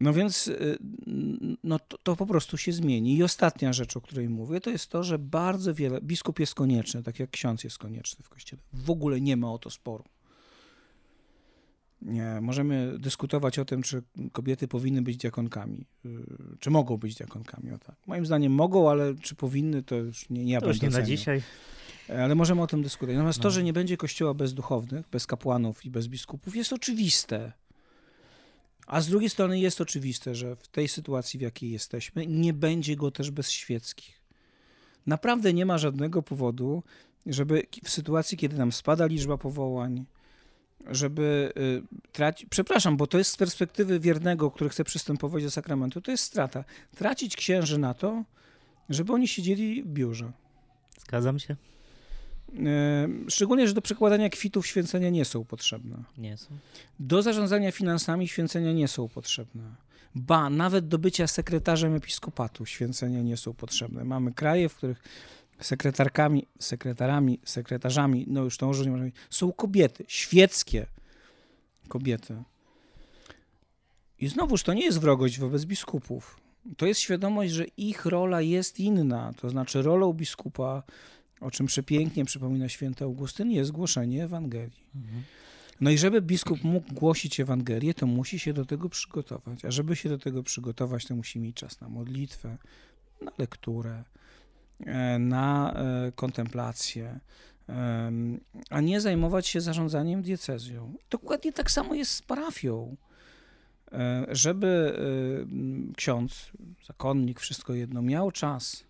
No 0.00 0.12
więc 0.12 0.48
y, 0.48 0.78
no 1.64 1.78
to, 1.78 1.98
to, 1.98 2.16
po 2.16 2.26
prostu 2.26 2.56
się 2.56 2.72
zmieni. 2.72 3.16
I 3.16 3.22
ostatnia 3.22 3.72
rzecz, 3.72 3.96
o 3.96 4.00
której 4.00 4.28
mówię, 4.28 4.60
to 4.60 4.70
jest 4.70 4.88
to, 4.88 5.04
że 5.04 5.18
bardzo 5.18 5.74
wiele, 5.74 6.00
biskup 6.00 6.40
jest 6.40 6.54
konieczny, 6.54 7.02
tak 7.02 7.18
jak 7.18 7.30
ksiądz 7.30 7.64
jest 7.64 7.78
konieczny 7.78 8.24
w 8.24 8.28
kościele. 8.28 8.62
W 8.72 8.90
ogóle 8.90 9.20
nie 9.20 9.36
ma 9.36 9.52
o 9.52 9.58
to 9.58 9.70
sporu. 9.70 10.04
Nie, 12.02 12.38
możemy 12.40 12.98
dyskutować 12.98 13.58
o 13.58 13.64
tym, 13.64 13.82
czy 13.82 14.02
kobiety 14.32 14.68
powinny 14.68 15.02
być 15.02 15.16
diakonkami, 15.16 15.86
y, 16.04 16.08
czy 16.60 16.70
mogą 16.70 16.96
być 16.96 17.14
diakonkami. 17.14 17.72
O 17.72 17.78
tak. 17.78 17.96
Moim 18.06 18.26
zdaniem 18.26 18.52
mogą, 18.52 18.90
ale 18.90 19.14
czy 19.14 19.34
powinny, 19.34 19.82
to 19.82 19.96
już 19.96 20.30
nie, 20.30 20.44
nie 20.44 20.52
ja 20.52 20.60
to 20.60 20.68
już 20.68 20.82
nie 20.82 20.90
na 20.90 21.02
dzisiaj. 21.02 21.42
Ale 22.08 22.34
możemy 22.34 22.62
o 22.62 22.66
tym 22.66 22.82
dyskutować. 22.82 23.16
Natomiast 23.16 23.38
no. 23.38 23.42
to, 23.42 23.50
że 23.50 23.62
nie 23.62 23.72
będzie 23.72 23.96
kościoła 23.96 24.34
bez 24.34 24.54
duchownych, 24.54 25.08
bez 25.08 25.26
kapłanów 25.26 25.84
i 25.84 25.90
bez 25.90 26.08
biskupów, 26.08 26.56
jest 26.56 26.72
oczywiste. 26.72 27.52
A 28.90 29.00
z 29.00 29.08
drugiej 29.08 29.30
strony 29.30 29.58
jest 29.58 29.80
oczywiste, 29.80 30.34
że 30.34 30.56
w 30.56 30.68
tej 30.68 30.88
sytuacji, 30.88 31.38
w 31.38 31.42
jakiej 31.42 31.70
jesteśmy, 31.70 32.26
nie 32.26 32.52
będzie 32.52 32.96
go 32.96 33.10
też 33.10 33.30
bez 33.30 33.50
świeckich. 33.50 34.20
Naprawdę 35.06 35.52
nie 35.52 35.66
ma 35.66 35.78
żadnego 35.78 36.22
powodu, 36.22 36.82
żeby 37.26 37.62
w 37.84 37.90
sytuacji, 37.90 38.38
kiedy 38.38 38.56
nam 38.56 38.72
spada 38.72 39.06
liczba 39.06 39.38
powołań, 39.38 40.04
żeby 40.86 41.52
y, 41.56 42.12
tracić, 42.12 42.48
przepraszam, 42.50 42.96
bo 42.96 43.06
to 43.06 43.18
jest 43.18 43.30
z 43.30 43.36
perspektywy 43.36 44.00
wiernego, 44.00 44.50
który 44.50 44.70
chce 44.70 44.84
przystępować 44.84 45.42
do 45.42 45.50
sakramentu, 45.50 46.00
to 46.00 46.10
jest 46.10 46.24
strata. 46.24 46.64
Tracić 46.96 47.36
księży 47.36 47.78
na 47.78 47.94
to, 47.94 48.24
żeby 48.88 49.12
oni 49.12 49.28
siedzieli 49.28 49.82
w 49.82 49.86
biurze. 49.86 50.32
Zgadzam 50.98 51.38
się. 51.38 51.56
Szczególnie, 53.28 53.68
że 53.68 53.74
do 53.74 53.82
przekładania 53.82 54.28
kwitów 54.28 54.66
święcenia 54.66 55.10
nie 55.10 55.24
są 55.24 55.44
potrzebne. 55.44 55.96
Nie 56.18 56.36
są. 56.36 56.46
Do 57.00 57.22
zarządzania 57.22 57.72
finansami 57.72 58.28
święcenia 58.28 58.72
nie 58.72 58.88
są 58.88 59.08
potrzebne. 59.08 59.62
Ba, 60.14 60.50
nawet 60.50 60.88
do 60.88 60.98
bycia 60.98 61.26
sekretarzem 61.26 61.94
episkopatu 61.94 62.66
święcenia 62.66 63.22
nie 63.22 63.36
są 63.36 63.54
potrzebne. 63.54 64.04
Mamy 64.04 64.32
kraje, 64.32 64.68
w 64.68 64.74
których 64.74 65.02
sekretarkami, 65.60 66.46
sekretarami, 66.58 67.40
sekretarzami, 67.44 68.24
no 68.28 68.44
już 68.44 68.56
to 68.56 68.66
może 68.66 68.84
nie 68.84 68.90
możemy, 68.90 69.12
są 69.30 69.52
kobiety, 69.52 70.04
świeckie 70.08 70.86
kobiety. 71.88 72.42
I 74.18 74.28
znowuż 74.28 74.62
to 74.62 74.74
nie 74.74 74.84
jest 74.84 75.00
wrogość 75.00 75.38
wobec 75.38 75.64
biskupów. 75.64 76.40
To 76.76 76.86
jest 76.86 77.00
świadomość, 77.00 77.52
że 77.52 77.64
ich 77.64 78.06
rola 78.06 78.40
jest 78.40 78.80
inna. 78.80 79.32
To 79.40 79.50
znaczy 79.50 79.82
rolą 79.82 80.12
biskupa 80.12 80.82
o 81.40 81.50
czym 81.50 81.66
przepięknie 81.66 82.24
przypomina 82.24 82.68
święty 82.68 83.04
Augustyn, 83.04 83.50
jest 83.50 83.70
głoszenie 83.70 84.24
Ewangelii. 84.24 84.84
Mhm. 84.94 85.22
No 85.80 85.90
i 85.90 85.98
żeby 85.98 86.22
biskup 86.22 86.64
mógł 86.64 86.94
głosić 86.94 87.40
Ewangelię, 87.40 87.94
to 87.94 88.06
musi 88.06 88.38
się 88.38 88.52
do 88.52 88.64
tego 88.64 88.88
przygotować. 88.88 89.64
A 89.64 89.70
żeby 89.70 89.96
się 89.96 90.08
do 90.08 90.18
tego 90.18 90.42
przygotować, 90.42 91.06
to 91.06 91.16
musi 91.16 91.38
mieć 91.38 91.56
czas 91.56 91.80
na 91.80 91.88
modlitwę, 91.88 92.56
na 93.22 93.32
lekturę, 93.38 94.04
e, 94.86 95.18
na 95.18 95.74
e, 95.74 96.12
kontemplację, 96.12 97.20
a 98.70 98.80
nie 98.80 99.00
zajmować 99.00 99.46
się 99.46 99.60
zarządzaniem 99.60 100.22
diecezją. 100.22 100.94
Dokładnie 101.10 101.52
tak 101.52 101.70
samo 101.70 101.94
jest 101.94 102.12
z 102.12 102.22
parafią. 102.22 102.96
E, 103.92 104.26
żeby 104.28 104.98
ksiądz, 105.96 106.50
zakonnik, 106.86 107.40
wszystko 107.40 107.74
jedno, 107.74 108.02
miał 108.02 108.30
czas 108.30 108.84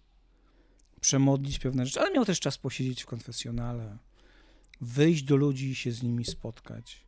przemodlić 1.00 1.58
pewne 1.58 1.86
rzeczy, 1.86 2.00
ale 2.00 2.12
miał 2.12 2.24
też 2.24 2.40
czas 2.40 2.58
posiedzieć 2.58 3.02
w 3.02 3.06
konfesjonale, 3.06 3.98
wyjść 4.80 5.22
do 5.22 5.36
ludzi 5.36 5.70
i 5.70 5.74
się 5.74 5.92
z 5.92 6.02
nimi 6.02 6.24
spotkać, 6.24 7.04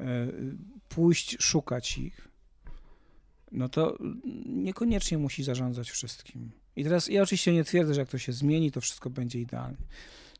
e, 0.00 0.26
pójść 0.88 1.36
szukać 1.42 1.98
ich, 1.98 2.28
no 3.52 3.68
to 3.68 3.98
niekoniecznie 4.46 5.18
musi 5.18 5.44
zarządzać 5.44 5.90
wszystkim. 5.90 6.50
I 6.76 6.84
teraz 6.84 7.08
ja 7.08 7.22
oczywiście 7.22 7.52
nie 7.52 7.64
twierdzę, 7.64 7.94
że 7.94 8.00
jak 8.00 8.08
to 8.08 8.18
się 8.18 8.32
zmieni, 8.32 8.72
to 8.72 8.80
wszystko 8.80 9.10
będzie 9.10 9.40
idealnie. 9.40 9.76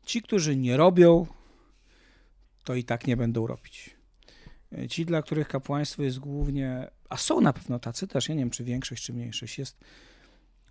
Ci, 0.05 0.21
którzy 0.21 0.55
nie 0.55 0.77
robią, 0.77 1.27
to 2.63 2.75
i 2.75 2.83
tak 2.83 3.07
nie 3.07 3.17
będą 3.17 3.47
robić. 3.47 3.89
E, 4.77 4.87
ci, 4.87 5.05
dla 5.05 5.21
których 5.21 5.47
kapłaństwo 5.47 6.03
jest 6.03 6.19
głównie, 6.19 6.91
a 7.09 7.17
są 7.17 7.41
na 7.41 7.53
pewno 7.53 7.79
tacy 7.79 8.07
też, 8.07 8.29
ja 8.29 8.35
nie 8.35 8.41
wiem, 8.41 8.49
czy 8.49 8.63
większość, 8.63 9.03
czy 9.03 9.13
mniejszość, 9.13 9.59
jest 9.59 9.77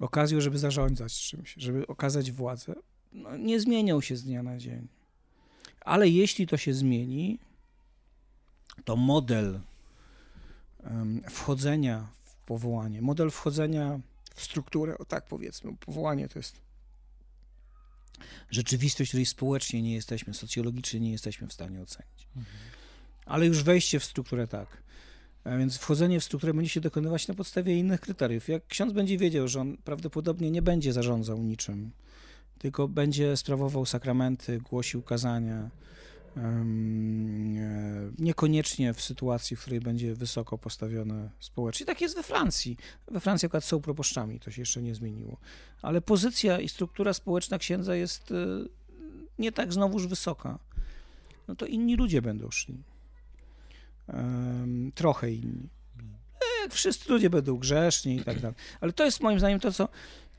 okazją, 0.00 0.40
żeby 0.40 0.58
zarządzać 0.58 1.20
czymś, 1.20 1.54
żeby 1.56 1.86
okazać 1.86 2.32
władzę, 2.32 2.74
no, 3.12 3.36
nie 3.36 3.60
zmienią 3.60 4.00
się 4.00 4.16
z 4.16 4.24
dnia 4.24 4.42
na 4.42 4.58
dzień. 4.58 4.88
Ale 5.80 6.08
jeśli 6.08 6.46
to 6.46 6.56
się 6.56 6.74
zmieni, 6.74 7.38
to 8.84 8.96
model 8.96 9.60
wchodzenia 11.30 12.08
w 12.24 12.34
powołanie, 12.34 13.02
model 13.02 13.30
wchodzenia 13.30 14.00
w 14.34 14.42
strukturę, 14.42 14.98
o 14.98 15.04
tak 15.04 15.26
powiedzmy, 15.26 15.76
powołanie 15.76 16.28
to 16.28 16.38
jest 16.38 16.60
rzeczywistość, 18.50 19.10
której 19.10 19.26
społecznie 19.26 19.82
nie 19.82 19.94
jesteśmy, 19.94 20.34
socjologicznie 20.34 21.00
nie 21.00 21.12
jesteśmy 21.12 21.46
w 21.46 21.52
stanie 21.52 21.82
ocenić. 21.82 22.28
Mhm. 22.36 22.56
Ale 23.26 23.46
już 23.46 23.62
wejście 23.62 24.00
w 24.00 24.04
strukturę 24.04 24.48
tak. 24.48 24.82
A 25.44 25.56
więc 25.56 25.78
wchodzenie 25.78 26.20
w 26.20 26.24
strukturę 26.24 26.54
będzie 26.54 26.70
się 26.70 26.80
dokonywać 26.80 27.28
na 27.28 27.34
podstawie 27.34 27.78
innych 27.78 28.00
kryteriów. 28.00 28.48
Jak 28.48 28.66
ksiądz 28.66 28.92
będzie 28.92 29.18
wiedział, 29.18 29.48
że 29.48 29.60
on 29.60 29.76
prawdopodobnie 29.76 30.50
nie 30.50 30.62
będzie 30.62 30.92
zarządzał 30.92 31.42
niczym, 31.42 31.90
tylko 32.58 32.88
będzie 32.88 33.36
sprawował 33.36 33.86
sakramenty, 33.86 34.58
głosił 34.58 35.02
kazania, 35.02 35.70
niekoniecznie 38.18 38.94
w 38.94 39.02
sytuacji, 39.02 39.56
w 39.56 39.60
której 39.60 39.80
będzie 39.80 40.14
wysoko 40.14 40.58
postawione 40.58 41.30
społecznie. 41.40 41.86
Tak 41.86 42.00
jest 42.00 42.14
we 42.14 42.22
Francji. 42.22 42.76
We 43.10 43.20
Francji 43.20 43.46
akurat 43.46 43.64
są 43.64 43.80
proboszczami, 43.80 44.40
to 44.40 44.50
się 44.50 44.62
jeszcze 44.62 44.82
nie 44.82 44.94
zmieniło. 44.94 45.36
Ale 45.82 46.00
pozycja 46.00 46.60
i 46.60 46.68
struktura 46.68 47.14
społeczna 47.14 47.58
księdza 47.58 47.94
jest 47.94 48.32
e, 48.32 48.34
nie 49.38 49.52
tak 49.52 49.72
znowuż 49.72 50.06
wysoka. 50.06 50.58
No 51.48 51.54
to 51.56 51.66
inni 51.66 51.96
ludzie 51.96 52.22
będą 52.22 52.50
szli 52.50 52.82
trochę 54.94 55.32
inni. 55.32 55.68
Jak 56.62 56.74
wszyscy 56.74 57.12
ludzie 57.12 57.30
będą 57.30 57.56
grzeszni 57.56 58.16
i 58.16 58.24
tak 58.24 58.40
dalej. 58.40 58.56
Ale 58.80 58.92
to 58.92 59.04
jest 59.04 59.20
moim 59.20 59.38
zdaniem 59.38 59.60
to, 59.60 59.72
co, 59.72 59.88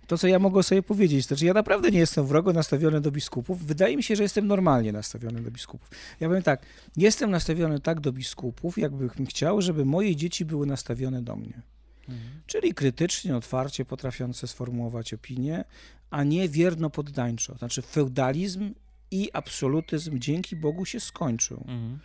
to, 0.08 0.18
co 0.18 0.28
ja 0.28 0.40
mogę 0.40 0.64
sobie 0.64 0.84
powiedzieć. 0.84 1.26
Znaczy, 1.26 1.46
ja 1.46 1.54
naprawdę 1.54 1.92
nie 1.92 2.00
jestem 2.00 2.26
wrogo 2.28 2.54
nastawiony 2.54 3.02
do 3.02 3.12
biskupów. 3.12 3.66
Wydaje 3.66 3.98
mi 3.98 4.04
się, 4.04 4.16
że 4.16 4.24
jestem 4.24 4.48
normalnie 4.48 4.92
nastawiony 4.92 5.42
do 5.42 5.52
biskupów. 5.52 5.90
Ja 6.20 6.28
powiem 6.28 6.44
tak, 6.44 6.66
jestem 6.98 7.32
nastawiony 7.32 7.80
tak 7.80 8.00
do 8.00 8.12
biskupów, 8.12 8.78
jakbym 8.78 9.26
chciał, 9.26 9.62
żeby 9.62 9.86
moje 9.86 10.16
dzieci 10.16 10.46
były 10.46 10.68
nastawione 10.68 11.22
do 11.22 11.36
mnie. 11.36 11.62
Mhm. 12.10 12.42
Czyli 12.48 12.74
krytycznie, 12.74 13.36
otwarcie 13.36 13.86
potrafiące 13.86 14.48
sformułować 14.48 15.14
opinię, 15.14 15.64
a 16.10 16.24
nie 16.24 16.50
wierno 16.50 16.90
poddańczo. 16.90 17.58
Znaczy 17.58 17.82
feudalizm 17.82 18.74
i 19.12 19.30
absolutyzm 19.34 20.20
dzięki 20.20 20.56
Bogu 20.56 20.86
się 20.86 21.00
skończył. 21.00 21.58
Mhm 21.68 22.00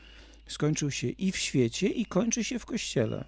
skończył 0.47 0.91
się 0.91 1.09
i 1.09 1.33
w 1.33 1.37
świecie, 1.37 1.89
i 1.89 2.07
kończy 2.07 2.45
się 2.45 2.59
w 2.59 2.67
kościele. 2.67 3.25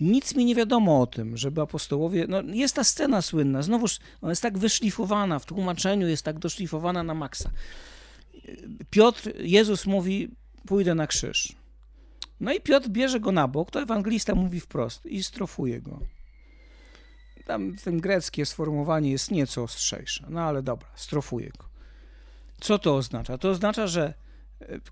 Nic 0.00 0.34
mi 0.34 0.44
nie 0.44 0.54
wiadomo 0.54 1.00
o 1.00 1.06
tym, 1.06 1.36
żeby 1.36 1.60
apostołowie. 1.60 2.26
No, 2.28 2.42
jest 2.42 2.74
ta 2.74 2.84
scena 2.84 3.22
słynna, 3.22 3.62
znowuż 3.62 3.98
ona 4.22 4.32
jest 4.32 4.42
tak 4.42 4.58
wyszlifowana, 4.58 5.38
w 5.38 5.46
tłumaczeniu 5.46 6.08
jest 6.08 6.22
tak 6.22 6.38
doszlifowana 6.38 7.02
na 7.02 7.14
maksa. 7.14 7.50
Piotr, 8.90 9.32
Jezus 9.38 9.86
mówi: 9.86 10.28
pójdę 10.66 10.94
na 10.94 11.06
krzyż. 11.06 11.52
No 12.40 12.52
i 12.52 12.60
Piotr 12.60 12.88
bierze 12.88 13.20
go 13.20 13.32
na 13.32 13.48
bok, 13.48 13.70
to 13.70 13.82
ewangelista 13.82 14.34
mówi 14.34 14.60
wprost 14.60 15.06
i 15.06 15.22
strofuje 15.22 15.80
go. 15.80 16.00
Tam 17.46 17.76
ten 17.76 18.00
greckie 18.00 18.46
sformułowanie 18.46 19.10
jest 19.10 19.30
nieco 19.30 19.62
ostrzejsze, 19.62 20.26
no 20.28 20.40
ale 20.40 20.62
dobra, 20.62 20.88
strofuje 20.94 21.50
go. 21.58 21.64
Co 22.60 22.78
to 22.78 22.96
oznacza? 22.96 23.38
To 23.38 23.50
oznacza, 23.50 23.86
że 23.86 24.14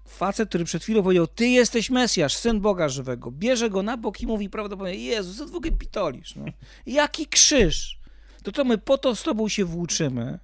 facet, 0.06 0.48
który 0.48 0.64
przed 0.64 0.82
chwilą 0.82 1.02
powiedział, 1.02 1.26
ty 1.26 1.48
jesteś 1.48 1.90
Mesjasz, 1.90 2.36
Syn 2.36 2.60
Boga 2.60 2.88
żywego, 2.88 3.30
bierze 3.30 3.70
go 3.70 3.82
na 3.82 3.96
bok 3.96 4.20
i 4.20 4.26
mówi 4.26 4.50
prawdopodobnie, 4.50 4.98
Jezus, 4.98 5.36
co 5.36 5.56
ogóle 5.56 5.72
pitolisz? 5.72 6.36
No? 6.36 6.44
Jaki 6.86 7.26
krzyż? 7.26 7.98
To 8.42 8.52
to 8.52 8.64
my 8.64 8.78
po 8.78 8.98
to 8.98 9.16
z 9.16 9.22
tobą 9.22 9.48
się 9.48 9.64
włóczymy, 9.64 10.38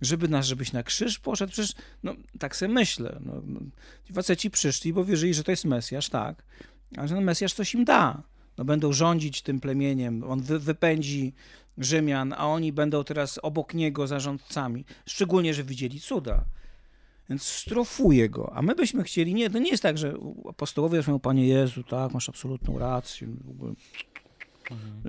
żeby 0.00 0.28
nas, 0.28 0.46
żebyś 0.46 0.72
na 0.72 0.82
krzyż 0.82 1.18
poszedł. 1.18 1.52
Przecież, 1.52 1.74
no, 2.02 2.14
tak 2.38 2.56
sobie 2.56 2.74
myślę. 2.74 3.20
No, 3.24 3.42
no, 3.46 3.60
ci 4.06 4.12
faceci 4.12 4.50
przyszli, 4.50 4.92
bo 4.92 5.04
wierzyli, 5.04 5.34
że 5.34 5.44
to 5.44 5.50
jest 5.50 5.64
Mesjasz, 5.64 6.08
tak. 6.08 6.42
Ale 6.96 7.08
że 7.08 7.20
Mesjasz 7.20 7.54
coś 7.54 7.74
im 7.74 7.84
da. 7.84 8.22
No, 8.58 8.64
będą 8.64 8.92
rządzić 8.92 9.42
tym 9.42 9.60
plemieniem, 9.60 10.24
on 10.24 10.42
wy, 10.42 10.58
wypędzi 10.58 11.32
Rzymian, 11.78 12.32
a 12.32 12.46
oni 12.46 12.72
będą 12.72 13.04
teraz 13.04 13.38
obok 13.42 13.74
niego 13.74 14.06
zarządcami. 14.06 14.84
Szczególnie, 15.06 15.54
że 15.54 15.64
widzieli 15.64 16.00
cuda. 16.00 16.44
Więc 17.30 17.42
strofuje 17.42 18.28
go. 18.28 18.52
A 18.54 18.62
my 18.62 18.74
byśmy 18.74 19.02
chcieli, 19.02 19.34
nie, 19.34 19.50
to 19.50 19.58
nie 19.58 19.70
jest 19.70 19.82
tak, 19.82 19.98
że 19.98 20.14
apostołowie 20.48 20.98
mówią, 20.98 21.18
Panie 21.18 21.46
Jezu, 21.46 21.84
tak, 21.84 22.14
masz 22.14 22.28
absolutną 22.28 22.78
rację. 22.78 23.28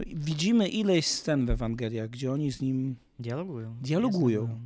I 0.05 0.15
widzimy 0.15 0.69
ileś 0.69 1.07
scen 1.07 1.45
w 1.45 1.49
Ewangeliach, 1.49 2.09
gdzie 2.09 2.31
oni 2.31 2.51
z 2.51 2.61
nim 2.61 2.95
Dialogują. 3.19 3.75
Dialogują. 3.81 4.59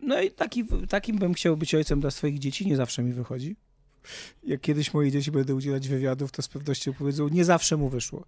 No 0.00 0.20
i 0.20 0.30
taki, 0.30 0.64
takim 0.88 1.18
bym 1.18 1.34
chciał 1.34 1.56
być 1.56 1.74
ojcem 1.74 2.00
dla 2.00 2.10
swoich 2.10 2.38
dzieci, 2.38 2.66
nie 2.66 2.76
zawsze 2.76 3.02
mi 3.02 3.12
wychodzi. 3.12 3.56
Jak 4.44 4.60
kiedyś 4.60 4.94
moje 4.94 5.10
dzieci 5.10 5.30
będą 5.30 5.54
udzielać 5.54 5.88
wywiadów, 5.88 6.32
to 6.32 6.42
z 6.42 6.48
pewnością 6.48 6.92
powiedzą, 6.92 7.28
nie 7.28 7.44
zawsze 7.44 7.76
mu 7.76 7.88
wyszło. 7.88 8.24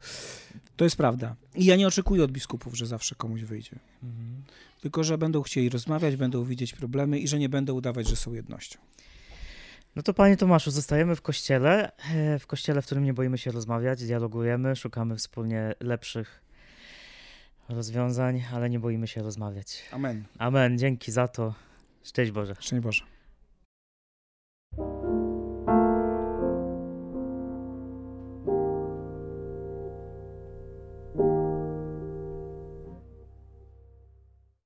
To 0.76 0.84
jest 0.84 0.96
prawda. 0.96 1.36
I 1.54 1.64
ja 1.64 1.76
nie 1.76 1.86
oczekuję 1.86 2.24
od 2.24 2.32
biskupów, 2.32 2.76
że 2.76 2.86
zawsze 2.86 3.14
komuś 3.14 3.42
wyjdzie. 3.42 3.78
Mhm. 4.02 4.42
Tylko, 4.84 5.04
że 5.04 5.18
będą 5.18 5.42
chcieli 5.42 5.68
rozmawiać, 5.68 6.16
będą 6.16 6.44
widzieć 6.44 6.72
problemy 6.72 7.18
i 7.18 7.28
że 7.28 7.38
nie 7.38 7.48
będą 7.48 7.74
udawać, 7.74 8.08
że 8.08 8.16
są 8.16 8.32
jednością. 8.32 8.78
No 9.96 10.02
to 10.02 10.14
panie 10.14 10.36
Tomaszu, 10.36 10.70
zostajemy 10.70 11.16
w 11.16 11.22
kościele, 11.22 11.92
e, 12.14 12.38
w 12.38 12.46
kościele, 12.46 12.82
w 12.82 12.86
którym 12.86 13.04
nie 13.04 13.14
boimy 13.14 13.38
się 13.38 13.50
rozmawiać, 13.50 14.04
dialogujemy, 14.04 14.76
szukamy 14.76 15.16
wspólnie 15.16 15.74
lepszych 15.80 16.42
rozwiązań, 17.68 18.42
ale 18.52 18.70
nie 18.70 18.80
boimy 18.80 19.06
się 19.06 19.22
rozmawiać. 19.22 19.82
Amen. 19.90 20.24
Amen, 20.38 20.78
dzięki 20.78 21.12
za 21.12 21.28
to. 21.28 21.54
Szczęść 22.02 22.30
Boże. 22.30 22.54
Szczęść 22.60 22.82
Boże. 22.82 23.13